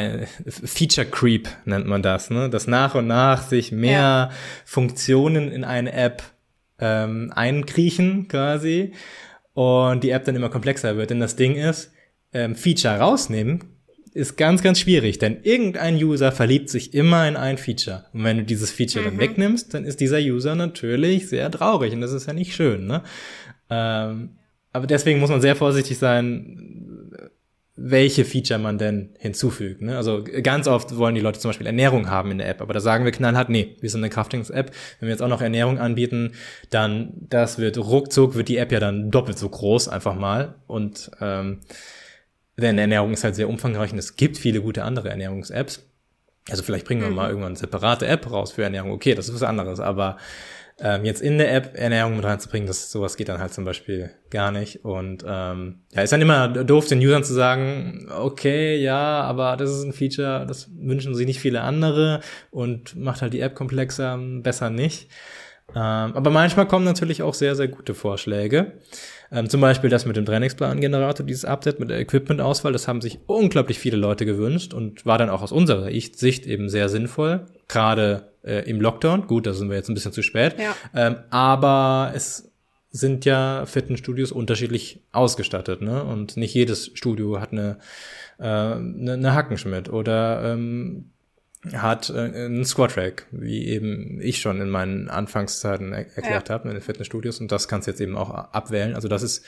Feature 0.47 1.07
Creep 1.07 1.49
nennt 1.65 1.87
man 1.87 2.03
das, 2.03 2.29
ne? 2.29 2.49
Dass 2.49 2.67
nach 2.67 2.93
und 2.95 3.07
nach 3.07 3.41
sich 3.41 3.71
mehr 3.71 3.99
ja. 3.99 4.31
Funktionen 4.63 5.51
in 5.51 5.63
eine 5.63 5.91
App 5.91 6.23
ähm, 6.79 7.31
einkriechen 7.35 8.27
quasi 8.27 8.93
und 9.53 10.03
die 10.03 10.11
App 10.11 10.25
dann 10.25 10.35
immer 10.35 10.49
komplexer 10.49 10.97
wird. 10.97 11.09
Denn 11.09 11.19
das 11.19 11.35
Ding 11.35 11.55
ist, 11.55 11.91
ähm, 12.31 12.55
Feature 12.55 12.97
rausnehmen 12.97 13.63
ist 14.13 14.35
ganz, 14.35 14.61
ganz 14.61 14.79
schwierig, 14.79 15.19
denn 15.19 15.41
irgendein 15.43 15.95
User 15.95 16.33
verliebt 16.33 16.69
sich 16.69 16.93
immer 16.93 17.27
in 17.29 17.37
ein 17.37 17.57
Feature. 17.57 18.05
Und 18.11 18.25
wenn 18.25 18.37
du 18.37 18.43
dieses 18.43 18.69
Feature 18.69 19.05
mhm. 19.05 19.09
dann 19.09 19.19
wegnimmst, 19.19 19.73
dann 19.73 19.85
ist 19.85 20.01
dieser 20.01 20.19
User 20.19 20.55
natürlich 20.55 21.29
sehr 21.29 21.49
traurig 21.49 21.93
und 21.93 22.01
das 22.01 22.11
ist 22.11 22.27
ja 22.27 22.33
nicht 22.33 22.53
schön, 22.53 22.87
ne? 22.87 23.03
Ähm, 23.69 24.37
aber 24.73 24.87
deswegen 24.87 25.19
muss 25.19 25.29
man 25.29 25.41
sehr 25.41 25.55
vorsichtig 25.55 25.97
sein, 25.97 26.80
welche 27.75 28.25
Feature 28.25 28.59
man 28.59 28.77
denn 28.77 29.15
hinzufügt. 29.17 29.81
Ne? 29.81 29.95
Also 29.95 30.23
ganz 30.43 30.67
oft 30.67 30.97
wollen 30.97 31.15
die 31.15 31.21
Leute 31.21 31.39
zum 31.39 31.49
Beispiel 31.49 31.67
Ernährung 31.67 32.09
haben 32.09 32.31
in 32.31 32.37
der 32.37 32.49
App, 32.49 32.61
aber 32.61 32.73
da 32.73 32.79
sagen 32.79 33.05
wir 33.05 33.11
knallhart, 33.11 33.49
nee, 33.49 33.77
wir 33.79 33.89
sind 33.89 34.01
eine 34.01 34.09
Kraftings-App. 34.09 34.71
Wenn 34.99 35.07
wir 35.07 35.13
jetzt 35.13 35.21
auch 35.21 35.29
noch 35.29 35.41
Ernährung 35.41 35.79
anbieten, 35.79 36.33
dann 36.69 37.13
das 37.29 37.57
wird 37.57 37.77
ruckzuck, 37.77 38.35
wird 38.35 38.49
die 38.49 38.57
App 38.57 38.71
ja 38.71 38.79
dann 38.79 39.09
doppelt 39.09 39.37
so 39.37 39.47
groß 39.47 39.87
einfach 39.87 40.15
mal. 40.15 40.55
Und 40.67 41.11
ähm, 41.21 41.61
denn 42.57 42.77
Ernährung 42.77 43.13
ist 43.13 43.23
halt 43.23 43.35
sehr 43.35 43.49
umfangreich 43.49 43.91
und 43.91 43.97
es 43.97 44.15
gibt 44.15 44.37
viele 44.37 44.61
gute 44.61 44.83
andere 44.83 45.09
Ernährungs-Apps. 45.09 45.87
Also 46.49 46.63
vielleicht 46.63 46.85
bringen 46.85 47.01
wir 47.01 47.09
mhm. 47.09 47.15
mal 47.15 47.29
irgendwann 47.29 47.51
eine 47.51 47.57
separate 47.59 48.05
App 48.07 48.29
raus 48.29 48.51
für 48.51 48.63
Ernährung. 48.63 48.91
Okay, 48.91 49.15
das 49.15 49.29
ist 49.29 49.35
was 49.35 49.43
anderes, 49.43 49.79
aber 49.79 50.17
Ähm, 50.83 51.05
jetzt 51.05 51.21
in 51.21 51.37
der 51.37 51.53
App 51.53 51.77
Ernährung 51.77 52.15
mit 52.15 52.25
reinzubringen, 52.25 52.65
das 52.65 52.91
sowas 52.91 53.15
geht 53.15 53.29
dann 53.29 53.39
halt 53.39 53.53
zum 53.53 53.65
Beispiel 53.65 54.09
gar 54.31 54.51
nicht. 54.51 54.83
Und 54.83 55.23
ähm, 55.27 55.81
ja, 55.93 56.01
ist 56.01 56.11
dann 56.11 56.21
immer 56.21 56.47
doof, 56.47 56.87
den 56.87 56.97
Usern 56.99 57.23
zu 57.23 57.33
sagen, 57.33 58.07
okay, 58.09 58.77
ja, 58.77 59.21
aber 59.21 59.57
das 59.57 59.69
ist 59.69 59.83
ein 59.83 59.93
Feature, 59.93 60.45
das 60.47 60.71
wünschen 60.75 61.13
sich 61.13 61.27
nicht 61.27 61.39
viele 61.39 61.61
andere 61.61 62.21
und 62.49 62.95
macht 62.95 63.21
halt 63.21 63.33
die 63.33 63.41
App 63.41 63.53
komplexer, 63.53 64.17
besser 64.41 64.71
nicht. 64.71 65.07
Ähm, 65.75 66.13
aber 66.15 66.31
manchmal 66.31 66.67
kommen 66.67 66.83
natürlich 66.83 67.21
auch 67.21 67.35
sehr, 67.35 67.55
sehr 67.55 67.67
gute 67.67 67.93
Vorschläge. 67.93 68.73
Ähm, 69.31 69.49
zum 69.49 69.61
Beispiel 69.61 69.89
das 69.89 70.07
mit 70.07 70.17
dem 70.17 70.25
Trainingsplan-Generator, 70.25 71.25
dieses 71.25 71.45
Update 71.45 71.79
mit 71.79 71.91
der 71.91 71.99
Equipment-Auswahl, 71.99 72.73
das 72.73 72.87
haben 72.87 73.01
sich 73.01 73.19
unglaublich 73.27 73.77
viele 73.77 73.97
Leute 73.97 74.25
gewünscht 74.25 74.73
und 74.73 75.05
war 75.05 75.19
dann 75.19 75.29
auch 75.29 75.43
aus 75.43 75.51
unserer 75.51 75.91
Sicht 75.91 76.47
eben 76.47 76.69
sehr 76.69 76.89
sinnvoll, 76.89 77.45
gerade 77.67 78.30
äh, 78.43 78.69
im 78.69 78.81
Lockdown. 78.81 79.27
Gut, 79.27 79.45
da 79.45 79.53
sind 79.53 79.69
wir 79.69 79.77
jetzt 79.77 79.89
ein 79.89 79.93
bisschen 79.93 80.13
zu 80.13 80.21
spät. 80.21 80.55
Ja. 80.59 80.75
Ähm, 80.93 81.17
aber 81.29 82.11
es 82.15 82.51
sind 82.91 83.23
ja 83.25 83.65
Fitnessstudios 83.65 84.31
unterschiedlich 84.31 85.01
ausgestattet, 85.11 85.81
ne? 85.81 86.03
Und 86.03 86.35
nicht 86.35 86.53
jedes 86.53 86.91
Studio 86.93 87.39
hat 87.39 87.53
eine, 87.53 87.77
äh, 88.37 88.43
eine, 88.43 89.13
eine 89.13 89.33
Hackenschmidt 89.33 89.89
oder 89.89 90.53
ähm, 90.53 91.11
hat 91.73 92.09
äh, 92.09 92.19
einen 92.19 92.65
Squat-Rack, 92.65 93.27
wie 93.31 93.67
eben 93.67 94.19
ich 94.21 94.41
schon 94.41 94.59
in 94.59 94.69
meinen 94.69 95.09
Anfangszeiten 95.09 95.93
er 95.93 95.99
erklärt 96.15 96.49
ja. 96.49 96.55
habe 96.55 96.67
in 96.67 96.73
den 96.73 96.83
Fitnessstudios 96.83 97.39
und 97.39 97.51
das 97.51 97.67
kannst 97.67 97.87
du 97.87 97.91
jetzt 97.91 98.01
eben 98.01 98.17
auch 98.17 98.29
abwählen. 98.29 98.95
Also 98.95 99.07
das 99.07 99.21
ist, 99.23 99.45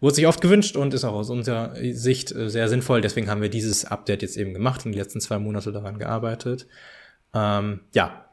wurde 0.00 0.14
sich 0.14 0.26
oft 0.26 0.40
gewünscht 0.40 0.76
und 0.76 0.94
ist 0.94 1.04
auch 1.04 1.14
aus 1.14 1.30
unserer 1.30 1.74
Sicht 1.92 2.32
äh, 2.32 2.48
sehr 2.48 2.68
sinnvoll. 2.68 3.00
Deswegen 3.00 3.28
haben 3.28 3.42
wir 3.42 3.48
dieses 3.48 3.86
Update 3.86 4.22
jetzt 4.22 4.36
eben 4.36 4.54
gemacht 4.54 4.84
und 4.86 4.92
die 4.92 4.98
letzten 4.98 5.20
zwei 5.20 5.38
Monate 5.38 5.72
daran 5.72 5.98
gearbeitet. 5.98 6.66
Ähm, 7.34 7.80
ja. 7.92 8.23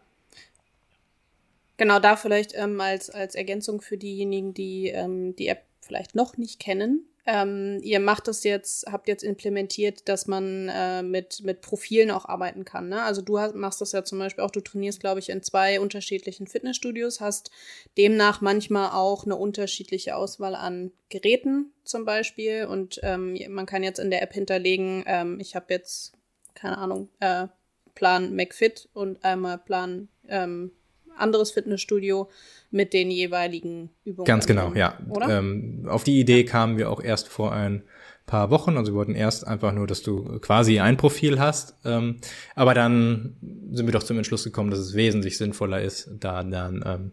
Genau, 1.82 1.98
da 1.98 2.16
vielleicht 2.16 2.54
ähm, 2.56 2.80
als, 2.80 3.10
als 3.10 3.34
Ergänzung 3.34 3.82
für 3.82 3.98
diejenigen, 3.98 4.54
die 4.54 4.90
ähm, 4.90 5.36
die 5.36 5.48
App 5.48 5.64
vielleicht 5.80 6.14
noch 6.14 6.38
nicht 6.38 6.60
kennen. 6.60 7.08
Ähm, 7.26 7.80
ihr 7.82 8.00
macht 8.00 8.28
das 8.28 8.44
jetzt, 8.44 8.86
habt 8.86 9.08
jetzt 9.08 9.24
implementiert, 9.24 10.08
dass 10.08 10.28
man 10.28 10.70
äh, 10.70 11.02
mit, 11.02 11.42
mit 11.44 11.62
Profilen 11.62 12.12
auch 12.12 12.26
arbeiten 12.26 12.66
kann. 12.66 12.90
Ne? 12.90 13.02
Also 13.02 13.24
du 13.24 13.40
hast, 13.40 13.56
machst 13.56 13.82
das 13.82 13.94
ja 13.94 14.04
zum 14.04 14.20
Beispiel 14.20 14.44
auch, 14.44 14.52
du 14.52 14.62
trainierst, 14.62 15.00
glaube 15.00 15.22
ich, 15.22 15.30
in 15.30 15.42
zwei 15.42 15.80
unterschiedlichen 15.80 16.46
Fitnessstudios, 16.46 17.20
hast 17.20 17.50
demnach 17.98 18.42
manchmal 18.42 18.92
auch 18.92 19.26
eine 19.26 19.36
unterschiedliche 19.36 20.16
Auswahl 20.16 20.54
an 20.54 20.92
Geräten 21.10 21.74
zum 21.84 22.06
Beispiel. 22.06 22.66
Und 22.66 23.00
ähm, 23.02 23.40
man 23.50 23.66
kann 23.66 23.82
jetzt 23.82 23.98
in 23.98 24.12
der 24.12 24.22
App 24.22 24.34
hinterlegen, 24.34 25.04
ähm, 25.08 25.40
ich 25.40 25.56
habe 25.56 25.66
jetzt, 25.70 26.14
keine 26.54 26.78
Ahnung, 26.78 27.10
äh, 27.22 27.48
Plan 27.96 28.36
McFit 28.36 28.88
und 28.94 29.26
einmal 29.26 29.58
Plan 29.58 30.10
ähm, 30.28 30.74
anderes 31.22 31.52
Fitnessstudio 31.52 32.30
mit 32.72 32.94
den 32.94 33.12
jeweiligen 33.12 33.90
Übungen. 34.06 34.26
Ganz 34.26 34.48
genau, 34.48 34.74
ja. 34.74 34.98
Ähm, 35.30 35.86
auf 35.88 36.04
die 36.04 36.20
Idee 36.20 36.46
kamen 36.46 36.78
wir 36.78 36.90
auch 36.90 37.02
erst 37.02 37.28
vor 37.28 37.52
ein 37.52 37.84
paar 38.26 38.50
Wochen. 38.50 38.78
Also 38.78 38.94
wir 38.94 38.98
wollten 38.98 39.14
erst 39.16 39.46
einfach 39.46 39.74
nur, 39.74 39.88
dass 39.88 40.02
du 40.02 40.40
quasi 40.40 40.80
ein 40.80 40.98
Profil 40.98 41.40
hast. 41.40 41.76
Ähm, 41.84 42.18
aber 42.56 42.74
dann 42.74 43.36
sind 43.72 43.86
wir 43.86 43.92
doch 43.92 44.04
zum 44.04 44.18
Entschluss 44.18 44.44
gekommen, 44.46 44.72
dass 44.72 44.80
es 44.80 44.96
wesentlich 44.96 45.38
sinnvoller 45.38 45.82
ist, 45.82 46.10
da 46.20 46.42
dann, 46.44 46.84
ähm, 46.86 47.12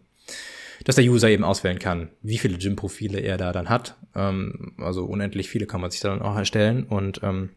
dass 0.85 0.95
der 0.95 1.05
User 1.05 1.29
eben 1.29 1.43
auswählen 1.43 1.77
kann, 1.77 2.09
wie 2.21 2.37
viele 2.37 2.57
Gym-Profile 2.57 3.19
er 3.19 3.37
da 3.37 3.51
dann 3.51 3.67
hat. 3.69 3.97
Ähm, 4.15 4.75
also 4.77 5.03
unendlich 5.03 5.49
viele 5.49 5.67
kann 5.67 5.81
man 5.81 5.91
sich 5.91 5.99
dann 5.99 6.21
auch 6.21 6.37
erstellen. 6.37 6.83
Und 6.83 7.19
ähm, 7.21 7.49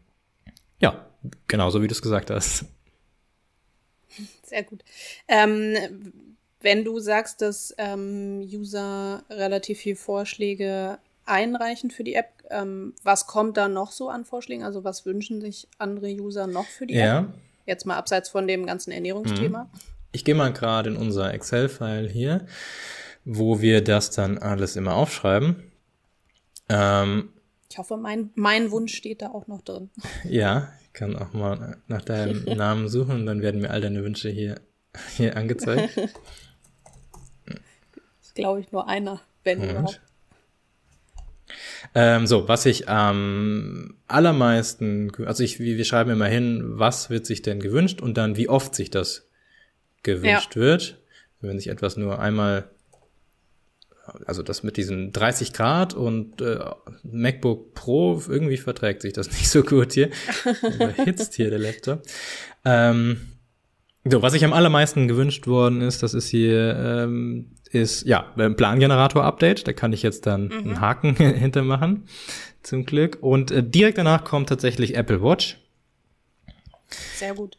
ja, 0.79 1.07
genauso 1.47 1.81
wie 1.81 1.87
du 1.87 1.93
es 1.93 2.01
gesagt 2.01 2.31
hast. 2.31 2.65
Sehr 4.43 4.63
gut. 4.63 4.83
Ähm, 5.27 6.11
wenn 6.63 6.83
du 6.83 6.99
sagst, 6.99 7.41
dass 7.41 7.75
ähm, 7.77 8.41
User 8.41 9.23
relativ 9.29 9.79
viel 9.79 9.95
Vorschläge 9.95 10.97
einreichen 11.25 11.91
für 11.91 12.03
die 12.03 12.15
App, 12.15 12.29
ähm, 12.49 12.93
was 13.03 13.27
kommt 13.27 13.57
da 13.57 13.67
noch 13.67 13.91
so 13.91 14.09
an 14.09 14.25
Vorschlägen? 14.25 14.63
Also 14.63 14.83
was 14.83 15.05
wünschen 15.05 15.41
sich 15.41 15.67
andere 15.77 16.09
User 16.09 16.47
noch 16.47 16.65
für 16.65 16.87
die 16.87 16.95
ja. 16.95 17.19
App? 17.19 17.33
Jetzt 17.65 17.85
mal 17.85 17.97
abseits 17.97 18.29
von 18.29 18.47
dem 18.47 18.65
ganzen 18.65 18.91
Ernährungsthema. 18.91 19.65
Mhm. 19.65 19.79
Ich 20.11 20.25
gehe 20.25 20.35
mal 20.35 20.51
gerade 20.51 20.89
in 20.89 20.95
unser 20.95 21.33
Excel-File 21.33 22.09
hier, 22.09 22.45
wo 23.25 23.61
wir 23.61 23.83
das 23.83 24.11
dann 24.11 24.37
alles 24.37 24.75
immer 24.75 24.95
aufschreiben. 24.95 25.71
Ähm, 26.69 27.29
ich 27.69 27.77
hoffe, 27.77 27.97
mein, 27.97 28.29
mein 28.35 28.69
Wunsch 28.71 28.93
steht 28.93 29.21
da 29.21 29.29
auch 29.29 29.47
noch 29.47 29.61
drin. 29.61 29.89
Ja, 30.29 30.71
ich 30.83 30.93
kann 30.93 31.15
auch 31.15 31.33
mal 31.33 31.77
nach 31.87 32.03
deinem 32.03 32.43
Namen 32.57 32.87
suchen 32.87 33.21
und 33.21 33.25
dann 33.25 33.41
werden 33.41 33.61
mir 33.61 33.71
all 33.71 33.81
deine 33.81 34.03
Wünsche 34.03 34.29
hier, 34.29 34.61
hier 35.15 35.35
angezeigt. 35.35 35.97
glaube 38.33 38.59
ich, 38.59 38.71
nur 38.71 38.87
einer, 38.87 39.21
wenn 39.43 39.63
überhaupt. 39.63 40.01
Ähm, 41.95 42.25
so, 42.25 42.47
was 42.47 42.65
ich 42.65 42.89
am 42.89 43.17
ähm, 43.17 43.97
allermeisten, 44.07 45.11
also 45.25 45.43
ich, 45.43 45.59
wir 45.59 45.85
schreiben 45.85 46.11
immer 46.11 46.27
hin, 46.27 46.61
was 46.65 47.09
wird 47.09 47.25
sich 47.25 47.41
denn 47.41 47.59
gewünscht 47.59 48.01
und 48.01 48.17
dann 48.17 48.35
wie 48.35 48.49
oft 48.49 48.73
sich 48.73 48.89
das 48.89 49.27
gewünscht 50.01 50.55
ja. 50.55 50.61
wird. 50.61 51.01
Wenn 51.41 51.59
sich 51.59 51.67
etwas 51.67 51.97
nur 51.97 52.19
einmal, 52.19 52.69
also 54.25 54.43
das 54.43 54.63
mit 54.63 54.77
diesen 54.77 55.11
30 55.11 55.51
Grad 55.51 55.93
und 55.93 56.41
äh, 56.41 56.59
MacBook 57.03 57.73
Pro, 57.73 58.21
irgendwie 58.27 58.57
verträgt 58.57 59.01
sich 59.01 59.13
das 59.13 59.27
nicht 59.31 59.49
so 59.49 59.61
gut 59.61 59.93
hier. 59.93 60.09
Überhitzt 60.63 61.35
hier 61.35 61.49
der 61.49 61.59
Laptop. 61.59 62.01
Ähm, 62.65 63.32
so, 64.05 64.21
was 64.21 64.33
ich 64.33 64.43
am 64.43 64.53
allermeisten 64.53 65.07
gewünscht 65.07 65.47
worden 65.47 65.81
ist, 65.81 66.03
das 66.03 66.13
ist 66.13 66.27
hier 66.27 66.75
ähm, 66.77 67.51
ist 67.73 68.05
ja 68.05 68.25
ein 68.37 68.55
Plangenerator-Update. 68.55 69.67
Da 69.67 69.73
kann 69.73 69.93
ich 69.93 70.03
jetzt 70.03 70.25
dann 70.25 70.45
mhm. 70.45 70.51
einen 70.51 70.81
Haken 70.81 71.15
hintermachen, 71.15 72.07
zum 72.61 72.85
Glück. 72.85 73.17
Und 73.21 73.51
äh, 73.51 73.63
direkt 73.63 73.97
danach 73.97 74.23
kommt 74.23 74.49
tatsächlich 74.49 74.95
Apple 74.95 75.21
Watch. 75.21 75.57
Sehr 77.15 77.33
gut. 77.33 77.57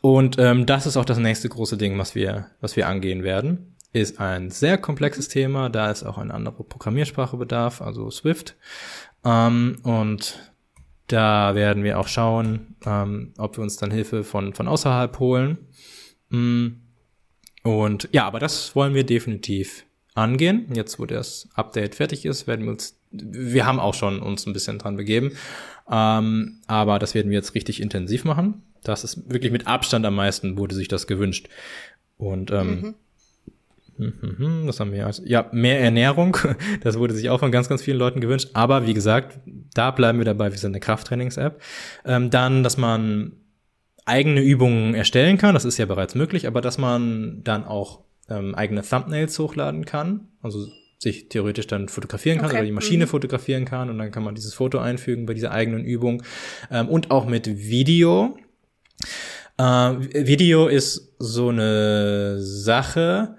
Und 0.00 0.38
ähm, 0.38 0.66
das 0.66 0.86
ist 0.86 0.96
auch 0.96 1.04
das 1.04 1.18
nächste 1.18 1.48
große 1.48 1.76
Ding, 1.76 1.98
was 1.98 2.14
wir, 2.14 2.46
was 2.60 2.76
wir 2.76 2.86
angehen 2.86 3.22
werden. 3.22 3.74
Ist 3.92 4.20
ein 4.20 4.50
sehr 4.50 4.78
komplexes 4.78 5.28
Thema, 5.28 5.68
da 5.68 5.90
ist 5.90 6.04
auch 6.04 6.18
eine 6.18 6.32
andere 6.32 6.64
Programmiersprache 6.64 7.36
bedarf, 7.36 7.82
also 7.82 8.10
Swift. 8.10 8.56
Ähm, 9.24 9.78
und 9.82 10.38
da 11.06 11.54
werden 11.54 11.84
wir 11.84 11.98
auch 11.98 12.08
schauen, 12.08 12.76
ähm, 12.84 13.32
ob 13.38 13.56
wir 13.56 13.62
uns 13.62 13.76
dann 13.76 13.90
Hilfe 13.90 14.24
von, 14.24 14.54
von 14.54 14.68
außerhalb 14.68 15.18
holen. 15.18 15.58
Mm. 16.30 16.68
Und 17.62 18.08
ja, 18.12 18.26
aber 18.26 18.38
das 18.38 18.76
wollen 18.76 18.94
wir 18.94 19.04
definitiv 19.04 19.84
angehen. 20.14 20.66
Jetzt, 20.72 20.98
wo 20.98 21.06
das 21.06 21.48
Update 21.54 21.96
fertig 21.96 22.24
ist, 22.24 22.46
werden 22.46 22.64
wir 22.64 22.72
uns, 22.72 22.98
wir 23.10 23.66
haben 23.66 23.80
auch 23.80 23.94
schon 23.94 24.20
uns 24.20 24.46
ein 24.46 24.52
bisschen 24.52 24.78
dran 24.78 24.96
begeben, 24.96 25.32
ähm, 25.90 26.60
aber 26.66 26.98
das 26.98 27.14
werden 27.14 27.30
wir 27.30 27.38
jetzt 27.38 27.54
richtig 27.54 27.80
intensiv 27.80 28.24
machen. 28.24 28.62
Das 28.82 29.04
ist 29.04 29.30
wirklich 29.30 29.52
mit 29.52 29.66
Abstand 29.66 30.06
am 30.06 30.14
meisten 30.14 30.58
wurde 30.58 30.74
sich 30.74 30.88
das 30.88 31.06
gewünscht. 31.06 31.48
Und 32.18 32.50
ähm, 32.50 32.80
mhm. 32.80 32.94
Mhm 33.98 34.66
was 34.66 34.80
haben 34.80 34.92
wir? 34.92 35.06
Also, 35.06 35.22
ja, 35.24 35.48
mehr 35.52 35.80
Ernährung. 35.80 36.36
Das 36.82 36.98
wurde 36.98 37.14
sich 37.14 37.30
auch 37.30 37.40
von 37.40 37.50
ganz, 37.50 37.68
ganz 37.68 37.82
vielen 37.82 37.98
Leuten 37.98 38.20
gewünscht. 38.20 38.50
Aber 38.54 38.86
wie 38.86 38.94
gesagt, 38.94 39.38
da 39.74 39.90
bleiben 39.90 40.18
wir 40.18 40.24
dabei. 40.24 40.50
Wir 40.50 40.58
sind 40.58 40.72
eine 40.72 40.80
Krafttrainings-App. 40.80 41.60
Ähm, 42.04 42.30
dann, 42.30 42.62
dass 42.62 42.76
man 42.76 43.32
eigene 44.04 44.40
Übungen 44.40 44.94
erstellen 44.94 45.36
kann, 45.36 45.54
das 45.54 45.64
ist 45.64 45.78
ja 45.78 45.86
bereits 45.86 46.14
möglich, 46.14 46.46
aber 46.46 46.60
dass 46.60 46.78
man 46.78 47.42
dann 47.42 47.64
auch 47.64 48.04
ähm, 48.28 48.54
eigene 48.54 48.82
Thumbnails 48.82 49.38
hochladen 49.38 49.84
kann, 49.84 50.28
also 50.42 50.66
sich 50.98 51.28
theoretisch 51.28 51.66
dann 51.66 51.88
fotografieren 51.88 52.38
kann 52.38 52.46
okay. 52.46 52.56
oder 52.56 52.64
die 52.64 52.72
Maschine 52.72 53.04
mhm. 53.04 53.10
fotografieren 53.10 53.64
kann 53.64 53.90
und 53.90 53.98
dann 53.98 54.10
kann 54.10 54.22
man 54.22 54.34
dieses 54.34 54.54
Foto 54.54 54.78
einfügen 54.78 55.26
bei 55.26 55.34
dieser 55.34 55.50
eigenen 55.50 55.84
Übung 55.84 56.22
ähm, 56.70 56.88
und 56.88 57.10
auch 57.10 57.26
mit 57.26 57.46
Video. 57.46 58.38
Äh, 59.58 59.64
Video 59.64 60.68
ist 60.68 61.14
so 61.18 61.48
eine 61.48 62.40
Sache, 62.40 63.36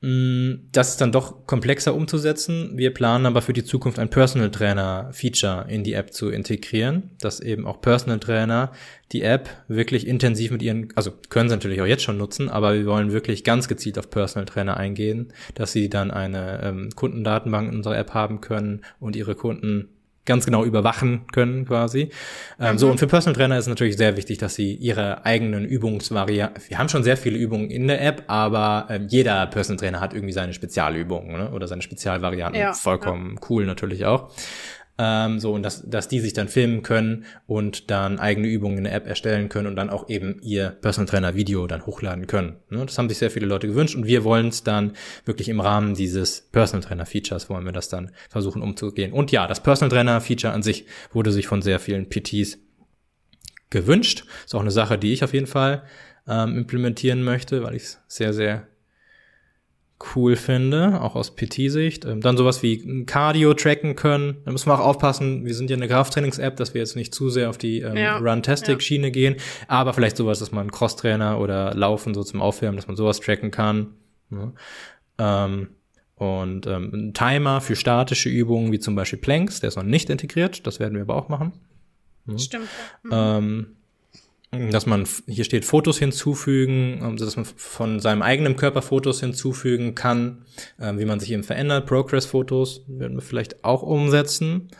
das 0.00 0.90
ist 0.90 1.00
dann 1.00 1.10
doch 1.10 1.44
komplexer 1.46 1.92
umzusetzen. 1.92 2.70
Wir 2.76 2.94
planen 2.94 3.26
aber 3.26 3.42
für 3.42 3.52
die 3.52 3.64
Zukunft 3.64 3.98
ein 3.98 4.10
Personal 4.10 4.52
Trainer 4.52 5.10
Feature 5.12 5.66
in 5.68 5.82
die 5.82 5.94
App 5.94 6.12
zu 6.12 6.30
integrieren, 6.30 7.10
dass 7.20 7.40
eben 7.40 7.66
auch 7.66 7.80
Personal 7.80 8.20
Trainer 8.20 8.70
die 9.10 9.22
App 9.22 9.48
wirklich 9.66 10.06
intensiv 10.06 10.52
mit 10.52 10.62
ihren, 10.62 10.92
also 10.94 11.10
können 11.30 11.48
sie 11.48 11.56
natürlich 11.56 11.80
auch 11.82 11.86
jetzt 11.86 12.04
schon 12.04 12.16
nutzen, 12.16 12.48
aber 12.48 12.74
wir 12.74 12.86
wollen 12.86 13.10
wirklich 13.10 13.42
ganz 13.42 13.66
gezielt 13.66 13.98
auf 13.98 14.08
Personal 14.08 14.46
Trainer 14.46 14.76
eingehen, 14.76 15.32
dass 15.54 15.72
sie 15.72 15.88
dann 15.88 16.12
eine 16.12 16.62
ähm, 16.62 16.90
Kundendatenbank 16.94 17.68
in 17.68 17.78
unserer 17.78 17.98
App 17.98 18.14
haben 18.14 18.40
können 18.40 18.82
und 19.00 19.16
ihre 19.16 19.34
Kunden 19.34 19.88
ganz 20.28 20.44
genau 20.44 20.64
überwachen 20.64 21.26
können 21.32 21.64
quasi. 21.64 22.10
Ähm, 22.60 22.74
mhm. 22.74 22.78
So, 22.78 22.88
und 22.88 22.98
für 22.98 23.08
Personal 23.08 23.34
Trainer 23.34 23.58
ist 23.58 23.64
es 23.64 23.68
natürlich 23.68 23.96
sehr 23.96 24.16
wichtig, 24.16 24.38
dass 24.38 24.54
sie 24.54 24.74
ihre 24.74 25.24
eigenen 25.24 25.64
Übungsvarianten, 25.64 26.62
wir 26.68 26.78
haben 26.78 26.88
schon 26.88 27.02
sehr 27.02 27.16
viele 27.16 27.36
Übungen 27.36 27.70
in 27.70 27.88
der 27.88 28.00
App, 28.04 28.24
aber 28.28 28.86
ähm, 28.90 29.06
jeder 29.08 29.46
Personal 29.46 29.80
Trainer 29.80 30.00
hat 30.00 30.14
irgendwie 30.14 30.32
seine 30.32 30.52
Spezialübungen 30.52 31.32
ne? 31.32 31.50
oder 31.50 31.66
seine 31.66 31.82
Spezialvarianten. 31.82 32.60
Ja, 32.60 32.72
Vollkommen 32.74 33.34
ja. 33.34 33.48
cool 33.50 33.66
natürlich 33.66 34.06
auch. 34.06 34.30
Ähm, 34.98 35.38
so 35.38 35.52
und 35.52 35.62
dass, 35.62 35.88
dass 35.88 36.08
die 36.08 36.20
sich 36.20 36.32
dann 36.32 36.48
filmen 36.48 36.82
können 36.82 37.24
und 37.46 37.90
dann 37.90 38.18
eigene 38.18 38.48
Übungen 38.48 38.78
in 38.78 38.84
der 38.84 38.94
App 38.94 39.06
erstellen 39.06 39.48
können 39.48 39.68
und 39.68 39.76
dann 39.76 39.90
auch 39.90 40.08
eben 40.08 40.40
ihr 40.42 40.70
Personal 40.70 41.08
Trainer 41.08 41.34
Video 41.34 41.66
dann 41.66 41.86
hochladen 41.86 42.26
können. 42.26 42.56
Ne? 42.68 42.84
Das 42.84 42.98
haben 42.98 43.08
sich 43.08 43.18
sehr 43.18 43.30
viele 43.30 43.46
Leute 43.46 43.68
gewünscht 43.68 43.94
und 43.94 44.06
wir 44.06 44.24
wollen 44.24 44.48
es 44.48 44.64
dann 44.64 44.92
wirklich 45.24 45.48
im 45.48 45.60
Rahmen 45.60 45.94
dieses 45.94 46.40
Personal 46.50 46.86
Trainer 46.86 47.06
Features 47.06 47.48
wollen 47.48 47.64
wir 47.64 47.72
das 47.72 47.88
dann 47.88 48.10
versuchen 48.28 48.60
umzugehen. 48.60 49.12
Und 49.12 49.30
ja, 49.30 49.46
das 49.46 49.62
Personal 49.62 49.90
Trainer 49.90 50.20
Feature 50.20 50.52
an 50.52 50.62
sich 50.62 50.86
wurde 51.12 51.30
sich 51.30 51.46
von 51.46 51.62
sehr 51.62 51.78
vielen 51.78 52.08
PTs 52.08 52.58
gewünscht. 53.70 54.24
Ist 54.44 54.54
auch 54.54 54.60
eine 54.60 54.70
Sache, 54.70 54.98
die 54.98 55.12
ich 55.12 55.22
auf 55.22 55.32
jeden 55.32 55.46
Fall 55.46 55.84
ähm, 56.26 56.56
implementieren 56.56 57.22
möchte, 57.22 57.62
weil 57.62 57.74
ich 57.74 57.84
es 57.84 58.00
sehr, 58.08 58.32
sehr 58.32 58.66
cool 60.14 60.36
finde, 60.36 61.00
auch 61.00 61.16
aus 61.16 61.34
PT-Sicht. 61.34 62.04
Ähm, 62.04 62.20
dann 62.20 62.36
sowas 62.36 62.62
wie 62.62 63.04
Cardio 63.04 63.54
tracken 63.54 63.96
können. 63.96 64.36
Da 64.44 64.52
müssen 64.52 64.68
wir 64.68 64.74
auch 64.74 64.84
aufpassen, 64.84 65.44
wir 65.44 65.54
sind 65.54 65.70
ja 65.70 65.76
eine 65.76 65.88
Krafttrainings-App, 65.88 66.56
dass 66.56 66.74
wir 66.74 66.80
jetzt 66.80 66.96
nicht 66.96 67.14
zu 67.14 67.30
sehr 67.30 67.50
auf 67.50 67.58
die 67.58 67.80
ähm, 67.80 67.96
ja. 67.96 68.18
Run-Tastic-Schiene 68.18 69.08
ja. 69.08 69.12
gehen, 69.12 69.36
aber 69.66 69.92
vielleicht 69.92 70.16
sowas, 70.16 70.38
dass 70.38 70.52
man 70.52 70.70
Cross-Trainer 70.70 71.40
oder 71.40 71.74
Laufen 71.74 72.14
so 72.14 72.22
zum 72.22 72.40
Aufwärmen, 72.40 72.76
dass 72.76 72.86
man 72.86 72.96
sowas 72.96 73.20
tracken 73.20 73.50
kann. 73.50 73.94
Ja. 74.30 75.44
Ähm, 75.46 75.68
und 76.14 76.66
ähm, 76.66 76.90
ein 76.92 77.14
Timer 77.14 77.60
für 77.60 77.76
statische 77.76 78.28
Übungen, 78.28 78.72
wie 78.72 78.80
zum 78.80 78.94
Beispiel 78.96 79.18
Planks, 79.18 79.60
der 79.60 79.68
ist 79.68 79.76
noch 79.76 79.84
nicht 79.84 80.10
integriert, 80.10 80.66
das 80.66 80.80
werden 80.80 80.94
wir 80.94 81.02
aber 81.02 81.16
auch 81.16 81.28
machen. 81.28 81.52
Stimmt. 82.36 82.68
Mhm. 83.04 83.10
Ähm, 83.12 83.66
dass 84.50 84.86
man, 84.86 85.06
hier 85.26 85.44
steht 85.44 85.64
Fotos 85.64 85.98
hinzufügen, 85.98 87.00
also 87.02 87.24
dass 87.24 87.36
man 87.36 87.44
von 87.44 88.00
seinem 88.00 88.22
eigenen 88.22 88.56
Körper 88.56 88.80
Fotos 88.80 89.20
hinzufügen 89.20 89.94
kann, 89.94 90.46
äh, 90.78 90.94
wie 90.96 91.04
man 91.04 91.20
sich 91.20 91.32
eben 91.32 91.44
verändert. 91.44 91.86
Progress-Fotos 91.86 92.84
werden 92.86 93.16
wir 93.16 93.22
vielleicht 93.22 93.64
auch 93.64 93.82
umsetzen. 93.82 94.70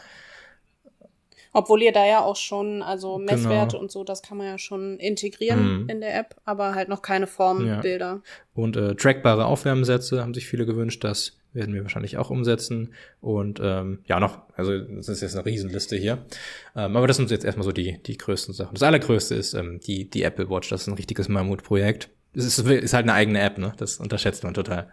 Obwohl 1.53 1.83
ihr 1.83 1.93
da 1.93 2.07
ja 2.07 2.21
auch 2.21 2.37
schon, 2.37 2.83
also 2.83 3.17
genau. 3.17 3.33
Messwerte 3.33 3.73
genau. 3.73 3.83
und 3.83 3.91
so, 3.91 4.05
das 4.05 4.23
kann 4.23 4.39
man 4.39 4.47
ja 4.47 4.59
schon 4.59 4.99
integrieren 4.99 5.83
mhm. 5.83 5.89
in 5.89 6.01
der 6.01 6.19
App, 6.19 6.37
aber 6.45 6.75
halt 6.75 6.89
noch 6.89 7.03
keine 7.03 7.27
Formbilder. 7.27 8.07
Ja. 8.07 8.23
Und 8.55 8.77
äh, 8.77 8.95
trackbare 8.95 9.47
Aufwärmsätze 9.47 10.23
haben 10.23 10.35
sich 10.35 10.47
viele 10.47 10.67
gewünscht, 10.67 11.05
dass 11.05 11.38
werden 11.59 11.75
wir 11.75 11.83
wahrscheinlich 11.83 12.17
auch 12.17 12.31
umsetzen. 12.31 12.95
Und 13.21 13.61
ähm, 13.63 13.99
ja, 14.07 14.21
noch, 14.21 14.43
also 14.57 14.79
das 14.79 15.09
ist 15.09 15.21
jetzt 15.21 15.35
eine 15.37 15.45
Riesenliste 15.45 15.97
hier. 15.97 16.25
Ähm, 16.75 16.97
aber 16.97 17.07
das 17.07 17.19
sind 17.19 17.31
jetzt 17.31 17.45
erstmal 17.45 17.65
so 17.65 17.73
die, 17.73 18.03
die 18.03 18.17
größten 18.17 18.55
Sachen. 18.55 18.75
Das 18.75 18.83
allergrößte 18.83 19.35
ist 19.35 19.53
ähm, 19.53 19.81
die, 19.81 20.09
die 20.09 20.23
Apple 20.23 20.49
Watch. 20.49 20.71
Das 20.71 20.83
ist 20.83 20.87
ein 20.87 20.95
richtiges 20.95 21.29
Mammutprojekt. 21.29 22.09
Es 22.33 22.45
ist, 22.45 22.59
ist 22.59 22.95
halt 22.95 23.05
eine 23.05 23.15
eigene 23.15 23.41
App, 23.41 23.59
ne? 23.59 23.75
Das 23.77 23.99
unterschätzt 23.99 24.45
man 24.45 24.55
total. 24.55 24.91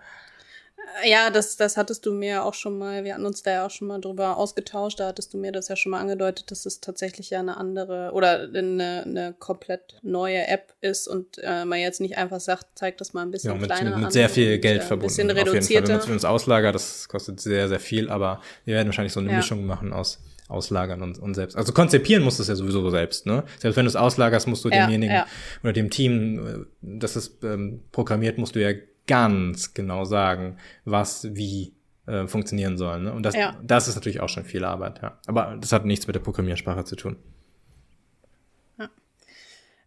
Ja, 1.04 1.30
das, 1.30 1.58
das 1.58 1.78
hattest 1.78 2.06
du 2.06 2.14
mir 2.14 2.44
auch 2.44 2.54
schon 2.54 2.78
mal, 2.78 3.04
wir 3.04 3.14
hatten 3.14 3.26
uns 3.26 3.44
da 3.44 3.52
ja 3.52 3.66
auch 3.66 3.72
schon 3.72 3.88
mal 3.88 4.00
drüber 4.00 4.38
ausgetauscht, 4.38 5.00
da 5.00 5.08
hattest 5.08 5.34
du 5.34 5.38
mir 5.38 5.52
das 5.52 5.68
ja 5.68 5.76
schon 5.76 5.92
mal 5.92 6.00
angedeutet, 6.00 6.52
dass 6.52 6.66
es 6.66 6.80
tatsächlich 6.80 7.30
ja 7.30 7.40
eine 7.40 7.58
andere 7.58 8.12
oder 8.14 8.50
eine, 8.54 9.04
eine 9.06 9.36
komplett 9.38 9.98
neue 10.04 10.48
App 10.48 10.74
ist 10.82 11.08
und 11.08 11.38
äh, 11.44 11.66
man 11.66 11.80
jetzt 11.80 12.02
nicht 12.02 12.18
einfach 12.18 12.40
sagt, 12.40 12.68
zeigt 12.76 13.02
das 13.02 13.14
mal 13.14 13.24
ein 13.24 13.32
bisschen 13.32 13.54
ja, 13.54 13.60
mit, 13.60 13.70
kleiner 13.70 13.92
mit, 13.92 14.06
mit 14.06 14.14
sehr 14.14 14.30
viel 14.30 14.60
Geld 14.60 14.82
und, 14.82 14.88
verbunden. 14.88 15.22
Ein 15.22 15.28
bisschen 15.28 15.32
reduzierter. 15.32 15.88
Wenn 15.88 15.94
man 15.94 16.00
es 16.00 16.06
für 16.06 16.14
uns 16.14 16.26
auslagert, 16.26 16.76
das 16.76 17.10
kostet 17.10 17.42
sehr, 17.42 17.68
sehr 17.68 17.80
viel, 17.80 18.10
aber 18.10 18.42
wir 18.64 18.76
werden 18.76 18.88
wahrscheinlich 18.88 19.14
so 19.14 19.20
eine 19.20 19.32
ja. 19.32 19.38
Mischung 19.38 19.66
machen 19.66 19.92
aus 19.92 20.20
auslagern 20.48 21.02
und, 21.02 21.18
und 21.18 21.34
selbst. 21.34 21.58
Also 21.58 21.74
konzipieren 21.74 22.24
musst 22.24 22.38
du 22.38 22.44
es 22.44 22.50
ja 22.50 22.56
sowieso 22.56 22.88
selbst, 22.92 23.26
ne? 23.26 23.44
Selbst 23.58 23.78
wenn 23.78 23.86
du 23.86 23.90
es 23.90 23.96
auslagerst, 23.96 24.48
musst 24.48 24.64
du 24.64 24.70
ja, 24.70 24.82
demjenigen 24.82 25.16
ja. 25.16 25.28
oder 25.64 25.74
dem 25.74 25.90
Team, 25.90 26.48
äh, 26.48 26.66
das 26.82 27.16
es 27.16 27.40
ähm, 27.44 27.82
programmiert, 27.92 28.38
musst 28.38 28.56
du 28.56 28.62
ja 28.62 28.78
ganz 29.08 29.74
genau 29.74 30.06
sagen, 30.06 30.58
was 30.84 31.36
wie 31.36 31.74
äh, 32.08 32.28
funktionieren 32.28 32.78
soll. 32.78 33.02
Ne? 33.02 33.14
Und 33.14 33.24
das, 33.24 33.36
ja. 33.36 33.58
das 33.64 33.88
ist 33.88 33.96
natürlich 33.96 34.20
auch 34.20 34.30
schon 34.30 34.46
viel 34.46 34.64
Arbeit, 34.64 35.02
ja. 35.02 35.20
Aber 35.28 35.58
das 35.60 35.72
hat 35.72 35.86
nichts 35.86 36.08
mit 36.08 36.16
der 36.16 36.22
Programmiersprache 36.22 36.84
zu 36.84 36.96
tun. 36.96 37.18
Ja, 38.78 38.90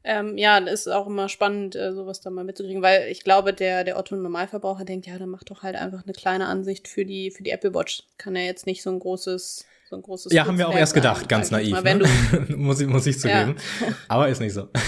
ähm, 0.04 0.36
ja 0.36 0.60
das 0.60 0.86
ist 0.86 0.88
auch 0.88 1.06
immer 1.06 1.28
spannend, 1.28 1.76
äh, 1.76 1.92
sowas 1.92 2.20
da 2.20 2.30
mal 2.30 2.44
mitzukriegen, 2.44 2.82
weil 2.82 3.08
ich 3.08 3.22
glaube, 3.22 3.52
der, 3.52 3.84
der 3.84 3.98
Otto-Normalverbraucher 3.98 4.84
denkt, 4.84 5.06
ja, 5.06 5.18
dann 5.18 5.28
mach 5.28 5.44
doch 5.44 5.62
halt 5.62 5.76
einfach 5.76 6.04
eine 6.04 6.12
kleine 6.12 6.46
Ansicht 6.46 6.88
für 6.88 7.04
die, 7.04 7.30
für 7.30 7.42
die 7.42 7.50
Apple 7.50 7.74
Watch. 7.74 8.02
Kann 8.16 8.34
ja 8.36 8.42
jetzt 8.42 8.66
nicht 8.66 8.82
so 8.82 8.90
ein 8.90 8.98
großes 8.98 9.66
so 9.88 9.96
ein 9.96 10.02
großes 10.02 10.32
Ja, 10.32 10.46
haben 10.46 10.58
wir 10.58 10.68
auch 10.68 10.74
erst 10.74 10.92
gedacht, 10.92 11.20
sein, 11.20 11.28
ganz 11.28 11.50
naiv. 11.50 11.72
Mal, 11.72 11.82
ne? 11.82 12.06
muss, 12.56 12.78
ich, 12.80 12.86
muss 12.86 13.06
ich 13.06 13.18
zugeben. 13.18 13.56
Ja. 13.80 13.86
Aber 14.08 14.28
ist 14.28 14.40
nicht 14.40 14.52
so. 14.52 14.68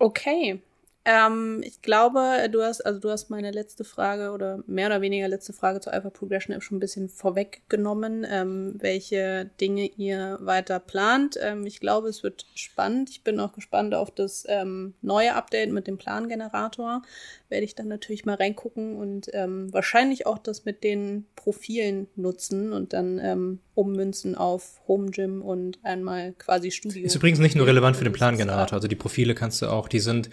Okay. 0.00 0.62
Ähm, 1.04 1.62
ich 1.64 1.80
glaube, 1.80 2.48
du 2.52 2.62
hast, 2.62 2.82
also 2.82 3.00
du 3.00 3.10
hast 3.10 3.30
meine 3.30 3.50
letzte 3.50 3.84
Frage 3.84 4.32
oder 4.32 4.62
mehr 4.66 4.88
oder 4.88 5.00
weniger 5.00 5.26
letzte 5.28 5.52
Frage 5.52 5.80
zur 5.80 5.92
Alpha 5.92 6.10
Progression 6.10 6.54
App 6.54 6.62
schon 6.62 6.76
ein 6.76 6.80
bisschen 6.80 7.08
vorweggenommen, 7.08 8.26
ähm, 8.28 8.74
welche 8.78 9.50
Dinge 9.60 9.86
ihr 9.96 10.38
weiter 10.42 10.80
plant. 10.80 11.38
Ähm, 11.40 11.64
ich 11.64 11.80
glaube, 11.80 12.08
es 12.08 12.22
wird 12.22 12.46
spannend. 12.54 13.10
Ich 13.10 13.24
bin 13.24 13.40
auch 13.40 13.52
gespannt 13.52 13.94
auf 13.94 14.10
das 14.10 14.44
ähm, 14.48 14.94
neue 15.00 15.34
Update 15.34 15.72
mit 15.72 15.86
dem 15.86 15.98
Plangenerator. 15.98 17.02
Werde 17.48 17.64
ich 17.64 17.74
dann 17.74 17.88
natürlich 17.88 18.26
mal 18.26 18.34
reingucken 18.34 18.96
und 18.96 19.30
ähm, 19.32 19.72
wahrscheinlich 19.72 20.26
auch 20.26 20.38
das 20.38 20.66
mit 20.66 20.84
den 20.84 21.26
Profilen 21.36 22.08
nutzen 22.16 22.74
und 22.74 22.92
dann 22.92 23.18
ähm, 23.18 23.60
ummünzen 23.74 24.34
auf 24.34 24.80
Home 24.88 25.10
Gym 25.10 25.40
und 25.40 25.78
einmal 25.84 26.34
quasi 26.36 26.70
Studio. 26.70 27.06
Ist 27.06 27.14
übrigens 27.14 27.38
nicht 27.38 27.54
nur 27.56 27.66
relevant 27.66 27.96
für 27.96 28.04
den 28.04 28.12
Plangenerator. 28.12 28.76
Also 28.76 28.88
die 28.88 28.96
Profile 28.96 29.34
kannst 29.34 29.62
du 29.62 29.68
auch, 29.68 29.88
die 29.88 30.00
sind 30.00 30.28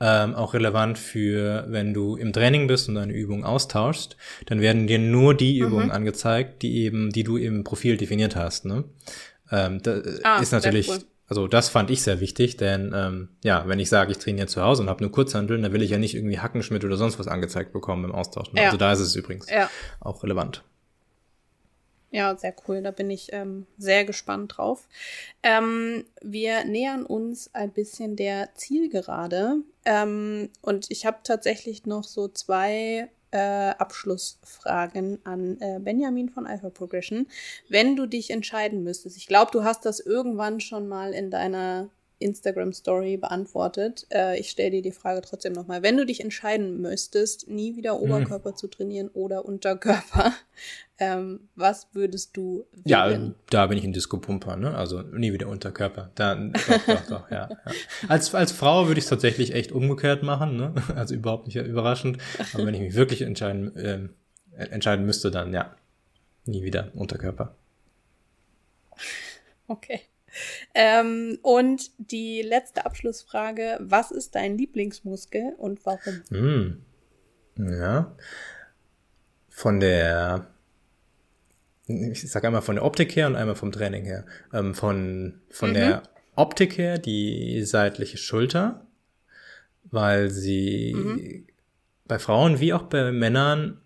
ähm, 0.00 0.34
auch 0.34 0.54
relevant 0.54 0.98
für, 0.98 1.66
wenn 1.68 1.94
du 1.94 2.16
im 2.16 2.32
Training 2.32 2.66
bist 2.66 2.88
und 2.88 2.96
eine 2.96 3.12
Übung 3.12 3.44
austauschst, 3.44 4.16
dann 4.46 4.60
werden 4.60 4.86
dir 4.86 4.98
nur 4.98 5.34
die 5.34 5.60
mhm. 5.60 5.66
Übungen 5.66 5.86
mhm. 5.86 5.92
angezeigt, 5.92 6.62
die 6.62 6.78
eben, 6.78 7.10
die 7.10 7.22
du 7.22 7.36
im 7.36 7.64
Profil 7.64 7.96
definiert 7.96 8.36
hast. 8.36 8.64
Ne? 8.64 8.84
Ähm, 9.50 9.80
das 9.82 10.24
ah, 10.24 10.38
ist 10.38 10.52
natürlich, 10.52 10.88
cool. 10.88 10.98
also 11.28 11.46
das 11.46 11.68
fand 11.68 11.90
ich 11.90 12.02
sehr 12.02 12.20
wichtig, 12.20 12.56
denn 12.56 12.92
ähm, 12.94 13.28
ja, 13.44 13.68
wenn 13.68 13.78
ich 13.78 13.88
sage, 13.88 14.10
ich 14.10 14.18
trainiere 14.18 14.48
zu 14.48 14.62
Hause 14.62 14.82
und 14.82 14.88
habe 14.88 15.02
nur 15.02 15.12
Kurzhandeln, 15.12 15.62
dann 15.62 15.72
will 15.72 15.82
ich 15.82 15.90
ja 15.90 15.98
nicht 15.98 16.14
irgendwie 16.14 16.40
Hackenschmidt 16.40 16.84
oder 16.84 16.96
sonst 16.96 17.18
was 17.18 17.28
angezeigt 17.28 17.72
bekommen 17.72 18.04
im 18.04 18.12
Austausch. 18.12 18.52
Ne? 18.52 18.60
Ja. 18.60 18.66
Also 18.66 18.78
da 18.78 18.92
ist 18.92 19.00
es 19.00 19.14
übrigens 19.14 19.48
ja. 19.48 19.70
auch 20.00 20.22
relevant. 20.24 20.64
Ja, 22.14 22.36
sehr 22.36 22.54
cool. 22.68 22.80
Da 22.80 22.92
bin 22.92 23.10
ich 23.10 23.32
ähm, 23.32 23.66
sehr 23.76 24.04
gespannt 24.04 24.56
drauf. 24.56 24.86
Ähm, 25.42 26.04
wir 26.22 26.62
nähern 26.64 27.04
uns 27.04 27.52
ein 27.54 27.72
bisschen 27.72 28.14
der 28.14 28.54
Zielgerade. 28.54 29.56
Ähm, 29.84 30.48
und 30.62 30.92
ich 30.92 31.06
habe 31.06 31.18
tatsächlich 31.24 31.86
noch 31.86 32.04
so 32.04 32.28
zwei 32.28 33.10
äh, 33.32 33.70
Abschlussfragen 33.70 35.18
an 35.24 35.60
äh, 35.60 35.80
Benjamin 35.80 36.28
von 36.28 36.46
Alpha 36.46 36.70
Progression. 36.70 37.26
Wenn 37.68 37.96
du 37.96 38.06
dich 38.06 38.30
entscheiden 38.30 38.84
müsstest, 38.84 39.16
ich 39.16 39.26
glaube, 39.26 39.50
du 39.50 39.64
hast 39.64 39.84
das 39.84 39.98
irgendwann 39.98 40.60
schon 40.60 40.86
mal 40.86 41.12
in 41.14 41.32
deiner 41.32 41.90
Instagram 42.18 42.72
Story 42.72 43.16
beantwortet. 43.16 44.06
Äh, 44.10 44.38
ich 44.38 44.50
stelle 44.50 44.70
dir 44.70 44.82
die 44.82 44.92
Frage 44.92 45.20
trotzdem 45.20 45.52
nochmal. 45.52 45.82
Wenn 45.82 45.96
du 45.96 46.06
dich 46.06 46.20
entscheiden 46.20 46.80
müsstest, 46.80 47.48
nie 47.48 47.76
wieder 47.76 47.94
hm. 47.94 48.02
Oberkörper 48.02 48.50
hm. 48.50 48.56
zu 48.56 48.68
trainieren 48.68 49.08
oder 49.08 49.44
Unterkörper, 49.44 50.32
ähm, 50.98 51.48
was 51.56 51.88
würdest 51.92 52.36
du 52.36 52.66
wählen? 52.72 52.84
Ja, 52.84 53.34
da 53.50 53.66
bin 53.66 53.78
ich 53.78 53.84
ein 53.84 53.92
Disco-Pumper, 53.92 54.56
ne? 54.56 54.76
Also 54.76 55.02
nie 55.02 55.32
wieder 55.32 55.48
Unterkörper. 55.48 56.10
Dann, 56.14 56.52
doch, 56.52 56.86
doch, 56.86 57.06
doch, 57.08 57.30
ja, 57.30 57.48
ja. 57.50 57.72
Als, 58.08 58.34
als 58.34 58.52
Frau 58.52 58.86
würde 58.86 58.98
ich 58.98 59.04
es 59.04 59.10
tatsächlich 59.10 59.54
echt 59.54 59.72
umgekehrt 59.72 60.22
machen, 60.22 60.56
ne? 60.56 60.74
Also 60.94 61.14
überhaupt 61.14 61.46
nicht 61.46 61.56
überraschend. 61.56 62.18
Aber 62.52 62.66
wenn 62.66 62.74
ich 62.74 62.80
mich 62.80 62.94
wirklich 62.94 63.22
entscheiden, 63.22 63.76
äh, 63.76 64.08
entscheiden 64.56 65.04
müsste, 65.04 65.30
dann 65.30 65.52
ja, 65.52 65.74
nie 66.46 66.62
wieder 66.62 66.90
Unterkörper. 66.94 67.56
Okay. 69.66 70.02
Ähm, 70.74 71.38
und 71.42 71.90
die 71.98 72.42
letzte 72.42 72.86
Abschlussfrage: 72.86 73.78
Was 73.80 74.10
ist 74.10 74.34
dein 74.34 74.56
Lieblingsmuskel 74.58 75.54
und 75.58 75.84
warum? 75.84 76.22
Mm. 76.30 76.84
Ja. 77.56 78.16
Von 79.48 79.78
der, 79.78 80.48
ich 81.86 82.28
sage 82.30 82.48
einmal 82.48 82.62
von 82.62 82.74
der 82.76 82.84
Optik 82.84 83.14
her 83.14 83.28
und 83.28 83.36
einmal 83.36 83.54
vom 83.54 83.70
Training 83.70 84.04
her. 84.04 84.26
Ähm, 84.52 84.74
von 84.74 85.40
von 85.50 85.70
mhm. 85.70 85.74
der 85.74 86.02
Optik 86.36 86.78
her 86.78 86.98
die 86.98 87.62
seitliche 87.62 88.18
Schulter, 88.18 88.86
weil 89.84 90.30
sie 90.30 90.94
mhm. 90.94 91.46
bei 92.06 92.18
Frauen 92.18 92.58
wie 92.58 92.72
auch 92.72 92.84
bei 92.84 93.12
Männern, 93.12 93.80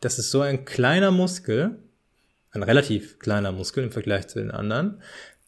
das 0.00 0.18
ist 0.18 0.30
so 0.30 0.40
ein 0.40 0.64
kleiner 0.64 1.12
Muskel, 1.12 1.78
ein 2.50 2.62
relativ 2.62 3.18
kleiner 3.18 3.52
Muskel 3.52 3.84
im 3.84 3.92
Vergleich 3.92 4.28
zu 4.28 4.40
den 4.40 4.50
anderen, 4.50 5.00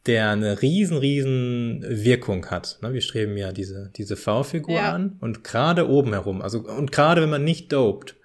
der 0.06 0.31
eine 0.31 0.60
riesen, 0.60 0.98
riesen 0.98 1.85
Wirkung 1.89 2.47
hat. 2.51 2.78
Ne, 2.82 2.93
wir 2.93 3.01
streben 3.01 3.36
ja 3.36 3.52
diese, 3.52 3.90
diese 3.97 4.16
V-Figur 4.16 4.76
ja. 4.76 4.93
an 4.93 5.16
und 5.20 5.44
gerade 5.44 5.89
oben 5.89 6.12
herum, 6.12 6.43
also 6.43 6.60
und 6.60 6.93
gerade 6.93 7.22
wenn 7.22 7.31
man 7.31 7.44
nicht 7.44 7.72
dopt, 7.72 8.16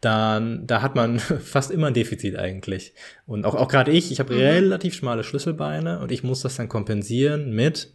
dann 0.00 0.66
da 0.66 0.82
hat 0.82 0.94
man 0.94 1.18
fast 1.18 1.70
immer 1.70 1.88
ein 1.88 1.94
Defizit 1.94 2.36
eigentlich. 2.36 2.94
Und 3.26 3.44
auch, 3.44 3.54
auch 3.54 3.68
gerade 3.68 3.90
ich, 3.90 4.12
ich 4.12 4.20
habe 4.20 4.34
mhm. 4.34 4.40
relativ 4.40 4.94
schmale 4.94 5.24
Schlüsselbeine 5.24 5.98
und 6.00 6.12
ich 6.12 6.22
muss 6.22 6.42
das 6.42 6.56
dann 6.56 6.68
kompensieren 6.68 7.50
mit, 7.50 7.92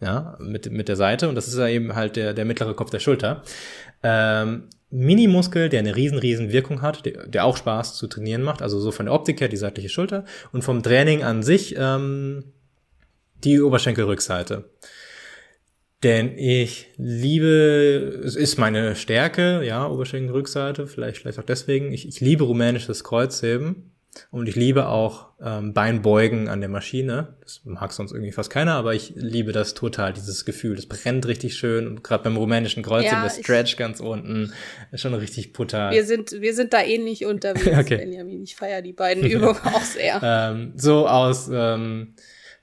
ja, 0.00 0.36
mit, 0.40 0.70
mit 0.72 0.88
der 0.88 0.96
Seite 0.96 1.28
und 1.28 1.36
das 1.36 1.46
ist 1.46 1.58
ja 1.58 1.68
eben 1.68 1.94
halt 1.94 2.16
der, 2.16 2.34
der 2.34 2.44
mittlere 2.44 2.74
Kopf 2.74 2.90
der 2.90 3.00
Schulter. 3.00 3.42
Ähm, 4.02 4.64
Minimuskel, 4.90 5.68
der 5.68 5.80
eine 5.80 5.96
riesen, 5.96 6.18
riesen 6.18 6.52
Wirkung 6.52 6.80
hat, 6.80 7.04
der, 7.04 7.26
der 7.26 7.44
auch 7.44 7.56
Spaß 7.56 7.96
zu 7.96 8.06
trainieren 8.06 8.42
macht. 8.42 8.62
Also 8.62 8.78
so 8.78 8.92
von 8.92 9.06
der 9.06 9.14
Optik 9.14 9.40
her 9.40 9.48
die 9.48 9.56
seitliche 9.56 9.88
Schulter 9.88 10.24
und 10.52 10.62
vom 10.62 10.84
Training 10.84 11.24
an 11.24 11.42
sich 11.42 11.74
ähm, 11.76 12.44
die 13.44 13.60
Oberschenkelrückseite. 13.60 14.70
Denn 16.02 16.36
ich 16.36 16.88
liebe, 16.98 18.20
es 18.24 18.36
ist 18.36 18.58
meine 18.58 18.94
Stärke, 18.94 19.64
ja, 19.64 19.88
Oberschenkelrückseite, 19.88 20.86
vielleicht, 20.86 21.18
vielleicht 21.18 21.38
auch 21.38 21.44
deswegen. 21.44 21.92
Ich, 21.92 22.06
ich 22.06 22.20
liebe 22.20 22.44
rumänisches 22.44 23.04
Kreuzheben 23.04 23.94
und 24.30 24.46
ich 24.46 24.54
liebe 24.54 24.88
auch 24.88 25.28
ähm, 25.42 25.72
Beinbeugen 25.72 26.48
an 26.48 26.60
der 26.60 26.68
Maschine. 26.68 27.38
Das 27.40 27.62
mag 27.64 27.92
sonst 27.92 28.12
irgendwie 28.12 28.32
fast 28.32 28.50
keiner, 28.50 28.74
aber 28.74 28.94
ich 28.94 29.14
liebe 29.16 29.52
das 29.52 29.72
total, 29.72 30.12
dieses 30.12 30.44
Gefühl. 30.44 30.76
Das 30.76 30.84
brennt 30.84 31.26
richtig 31.26 31.56
schön 31.56 31.86
und 31.86 32.04
gerade 32.04 32.24
beim 32.24 32.36
rumänischen 32.36 32.82
Kreuzheben, 32.82 33.16
ja, 33.16 33.22
der 33.22 33.42
Stretch 33.42 33.76
ganz 33.76 34.00
unten, 34.00 34.52
ist 34.92 35.00
schon 35.00 35.14
richtig 35.14 35.54
brutal. 35.54 35.92
Wir 35.92 36.04
sind, 36.04 36.32
wir 36.32 36.54
sind 36.54 36.74
da 36.74 36.82
ähnlich 36.82 37.24
unterwegs, 37.26 37.78
okay. 37.78 37.96
Benjamin. 37.96 38.42
Ich 38.42 38.56
feiere 38.56 38.82
die 38.82 38.92
beiden 38.92 39.24
Übungen 39.30 39.58
auch 39.64 39.82
sehr. 39.82 40.20
Ähm, 40.22 40.74
so 40.76 41.08
aus 41.08 41.48
ähm, 41.50 42.14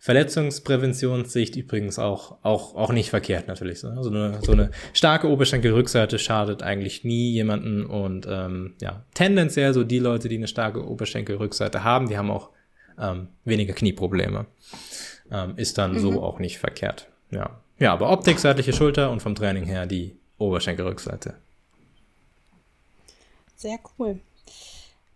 Verletzungspräventionssicht 0.03 1.56
übrigens 1.56 1.99
auch, 1.99 2.40
auch, 2.41 2.73
auch 2.73 2.91
nicht 2.91 3.11
verkehrt 3.11 3.48
natürlich. 3.48 3.86
Also 3.86 4.10
eine, 4.10 4.40
so 4.41 4.52
eine 4.52 4.72
starke 4.94 5.30
Oberschenkelrückseite 5.30 6.18
schadet 6.18 6.64
eigentlich 6.64 7.03
nie 7.03 7.30
jemanden 7.30 7.86
und 7.86 8.26
ähm, 8.28 8.73
ja, 8.82 9.06
tendenziell 9.14 9.76
so 9.76 9.84
die 9.84 9.99
Leute, 9.99 10.28
die 10.28 10.38
eine 10.38 10.48
starke 10.48 10.90
Oberschenkelrückseite 10.90 11.84
haben, 11.84 12.10
die 12.10 12.18
haben 12.18 12.32
auch 12.32 12.49
ähm, 12.99 13.28
weniger 13.45 13.76
Knieprobleme. 13.76 14.48
Ähm, 15.30 15.53
ist 15.57 15.78
dann 15.78 15.94
mhm. 15.94 15.99
so 15.99 16.23
auch 16.23 16.40
nicht 16.40 16.57
verkehrt. 16.57 17.07
Ja. 17.30 17.61
ja, 17.78 17.94
aber 17.94 18.10
Optik, 18.10 18.40
seitliche 18.40 18.73
Schulter 18.73 19.11
und 19.11 19.22
vom 19.22 19.36
Training 19.36 19.65
her 19.65 19.86
die 19.86 20.18
Oberschenkelrückseite. 20.40 21.36
Sehr 23.56 23.78
cool. 23.99 24.19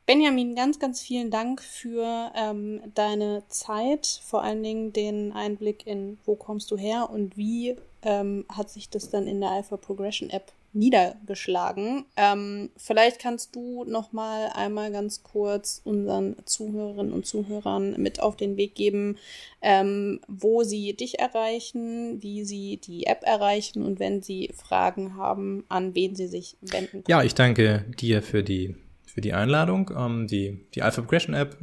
Benjamin, 0.05 0.53
ganz, 0.53 0.77
ganz 0.77 1.01
vielen 1.01 1.31
Dank 1.31 1.61
für 1.63 2.31
ähm, 2.35 2.81
deine 2.93 3.43
Zeit, 3.47 4.21
vor 4.23 4.43
allen 4.43 4.61
Dingen 4.61 4.93
den 4.93 5.31
Einblick 5.31 5.87
in, 5.87 6.19
wo 6.25 6.35
kommst 6.35 6.69
du 6.69 6.77
her 6.77 7.09
und 7.11 7.37
wie 7.37 7.75
ähm, 8.03 8.45
hat 8.49 8.69
sich 8.69 8.89
das 8.89 9.09
dann 9.09 9.25
in 9.25 9.41
der 9.41 9.49
Alpha 9.49 9.77
Progression 9.77 10.29
App 10.29 10.51
niedergeschlagen. 10.73 12.05
Ähm, 12.17 12.69
vielleicht 12.77 13.17
kannst 13.17 13.55
du 13.55 13.85
noch 13.85 14.11
mal 14.11 14.49
einmal 14.53 14.91
ganz 14.91 15.23
kurz 15.23 15.81
unseren 15.85 16.35
Zuhörerinnen 16.45 17.13
und 17.13 17.25
Zuhörern 17.25 17.95
mit 17.99 18.19
auf 18.19 18.35
den 18.35 18.57
Weg 18.57 18.75
geben, 18.75 19.17
ähm, 19.61 20.19
wo 20.27 20.63
sie 20.63 20.93
dich 20.93 21.17
erreichen, 21.17 22.21
wie 22.21 22.43
sie 22.43 22.77
die 22.77 23.07
App 23.07 23.23
erreichen 23.23 23.83
und 23.83 23.99
wenn 23.99 24.21
sie 24.21 24.51
Fragen 24.53 25.15
haben, 25.15 25.63
an 25.69 25.95
wen 25.95 26.15
sie 26.15 26.27
sich 26.27 26.57
wenden 26.61 26.91
können. 26.91 27.05
Ja, 27.07 27.23
ich 27.23 27.33
danke 27.33 27.85
dir 27.97 28.21
für 28.21 28.43
die 28.43 28.75
für 29.15 29.21
die 29.21 29.33
Einladung. 29.33 29.89
Ähm, 29.97 30.27
die, 30.27 30.67
die 30.75 30.83
Alpha 30.83 31.01
Progression 31.01 31.33
App 31.33 31.57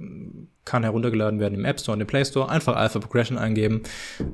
kann 0.64 0.84
heruntergeladen 0.84 1.38
werden 1.38 1.54
im 1.54 1.66
App 1.66 1.78
Store 1.78 1.94
und 1.94 2.00
im 2.00 2.06
Play 2.06 2.24
Store. 2.24 2.48
Einfach 2.48 2.76
Alpha 2.76 2.98
Progression 2.98 3.36
eingeben. 3.36 3.82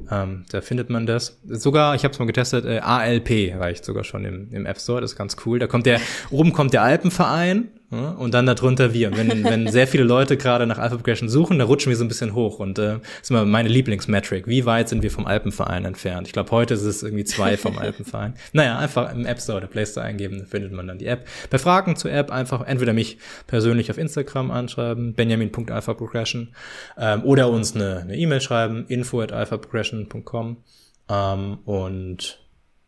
Ähm, 0.08 0.44
da 0.50 0.60
findet 0.60 0.88
man 0.88 1.04
das. 1.04 1.40
Sogar, 1.44 1.96
ich 1.96 2.04
habe 2.04 2.12
es 2.12 2.18
mal 2.20 2.26
getestet, 2.26 2.64
äh, 2.64 2.78
ALP 2.78 3.56
reicht 3.58 3.84
sogar 3.84 4.04
schon 4.04 4.24
im, 4.24 4.52
im 4.52 4.66
App 4.66 4.78
Store. 4.78 5.00
Das 5.00 5.12
ist 5.12 5.18
ganz 5.18 5.36
cool. 5.44 5.58
Da 5.58 5.66
kommt 5.66 5.84
der, 5.84 6.00
oben 6.30 6.52
kommt 6.52 6.72
der 6.74 6.82
Alpenverein 6.82 7.72
ja, 7.90 8.10
und 8.10 8.34
dann 8.34 8.44
darunter 8.44 8.92
wir. 8.92 9.08
Und 9.08 9.16
wenn, 9.16 9.44
wenn 9.44 9.66
sehr 9.68 9.86
viele 9.86 10.04
Leute 10.04 10.36
gerade 10.36 10.66
nach 10.66 10.76
Alpha 10.76 10.96
Progression 10.96 11.30
suchen, 11.30 11.58
da 11.58 11.64
rutschen 11.64 11.88
wir 11.88 11.96
so 11.96 12.04
ein 12.04 12.08
bisschen 12.08 12.34
hoch. 12.34 12.58
Und 12.58 12.78
äh, 12.78 12.98
das 12.98 13.22
ist 13.22 13.30
immer 13.30 13.46
meine 13.46 13.70
Lieblingsmetric. 13.70 14.46
Wie 14.46 14.66
weit 14.66 14.90
sind 14.90 15.02
wir 15.02 15.10
vom 15.10 15.26
Alpenverein 15.26 15.86
entfernt? 15.86 16.26
Ich 16.26 16.34
glaube, 16.34 16.50
heute 16.50 16.74
ist 16.74 16.82
es 16.82 17.02
irgendwie 17.02 17.24
zwei 17.24 17.56
vom 17.56 17.78
Alpenverein. 17.78 18.34
Naja, 18.52 18.78
einfach 18.78 19.12
im 19.12 19.24
App 19.24 19.40
Store 19.40 19.58
oder 19.58 19.66
Play 19.68 19.86
Store 19.86 20.04
eingeben, 20.04 20.46
findet 20.46 20.72
man 20.72 20.86
dann 20.86 20.98
die 20.98 21.06
App. 21.06 21.26
Bei 21.50 21.58
Fragen 21.58 21.96
zur 21.96 22.10
App 22.12 22.30
einfach 22.30 22.66
entweder 22.66 22.92
mich 22.92 23.18
persönlich 23.46 23.90
auf 23.90 23.98
Instagram 23.98 24.50
anschreiben, 24.50 25.14
benjamin.alphaprogression, 25.14 26.54
ähm, 26.98 27.24
oder 27.24 27.48
uns 27.50 27.74
eine 27.74 28.06
E-Mail 28.14 28.38
e 28.38 28.40
schreiben, 28.40 28.86
info 28.88 29.20
at 29.20 29.32
alphaprogression.com. 29.32 30.56
Ähm, 31.08 31.58
und 31.64 32.40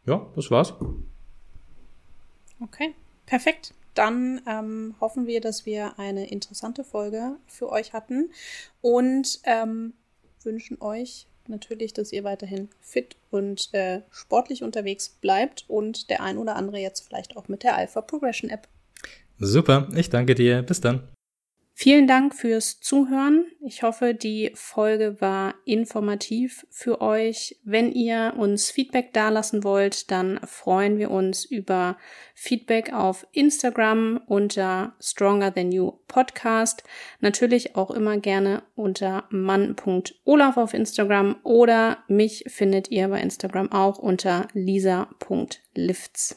ja, 0.06 0.26
das 0.34 0.50
war's. 0.50 0.74
Okay, 2.60 2.94
perfekt 3.26 3.74
dann 3.94 4.40
ähm, 4.46 4.94
hoffen 5.00 5.26
wir, 5.26 5.40
dass 5.40 5.66
wir 5.66 5.98
eine 5.98 6.30
interessante 6.30 6.84
Folge 6.84 7.36
für 7.46 7.70
euch 7.70 7.92
hatten 7.92 8.30
und 8.80 9.40
ähm, 9.44 9.94
wünschen 10.42 10.80
euch 10.80 11.26
natürlich, 11.48 11.92
dass 11.92 12.12
ihr 12.12 12.24
weiterhin 12.24 12.68
fit 12.80 13.16
und 13.30 13.72
äh, 13.74 14.02
sportlich 14.10 14.62
unterwegs 14.62 15.08
bleibt 15.08 15.64
und 15.68 16.10
der 16.10 16.22
ein 16.22 16.38
oder 16.38 16.56
andere 16.56 16.78
jetzt 16.78 17.06
vielleicht 17.06 17.36
auch 17.36 17.48
mit 17.48 17.62
der 17.62 17.76
Alpha 17.76 18.00
Progression 18.00 18.50
App. 18.50 18.68
Super, 19.38 19.88
ich 19.94 20.10
danke 20.10 20.34
dir. 20.34 20.62
Bis 20.62 20.80
dann. 20.80 21.08
Vielen 21.82 22.06
Dank 22.06 22.34
fürs 22.34 22.78
Zuhören. 22.80 23.46
Ich 23.58 23.82
hoffe, 23.82 24.12
die 24.12 24.50
Folge 24.52 25.18
war 25.22 25.54
informativ 25.64 26.66
für 26.68 27.00
euch. 27.00 27.56
Wenn 27.64 27.90
ihr 27.90 28.34
uns 28.36 28.70
Feedback 28.70 29.14
dalassen 29.14 29.64
wollt, 29.64 30.10
dann 30.10 30.40
freuen 30.44 30.98
wir 30.98 31.10
uns 31.10 31.46
über 31.46 31.96
Feedback 32.34 32.92
auf 32.92 33.26
Instagram 33.32 34.20
unter 34.26 34.94
Stronger 35.00 35.54
Than 35.54 35.72
You 35.72 35.92
Podcast. 36.06 36.84
Natürlich 37.20 37.76
auch 37.76 37.90
immer 37.90 38.18
gerne 38.18 38.62
unter 38.74 39.24
mann.olaf 39.30 40.58
auf 40.58 40.74
Instagram 40.74 41.36
oder 41.44 42.04
mich 42.08 42.44
findet 42.48 42.90
ihr 42.90 43.08
bei 43.08 43.22
Instagram 43.22 43.72
auch 43.72 43.96
unter 43.96 44.48
lisa.lifts. 44.52 46.36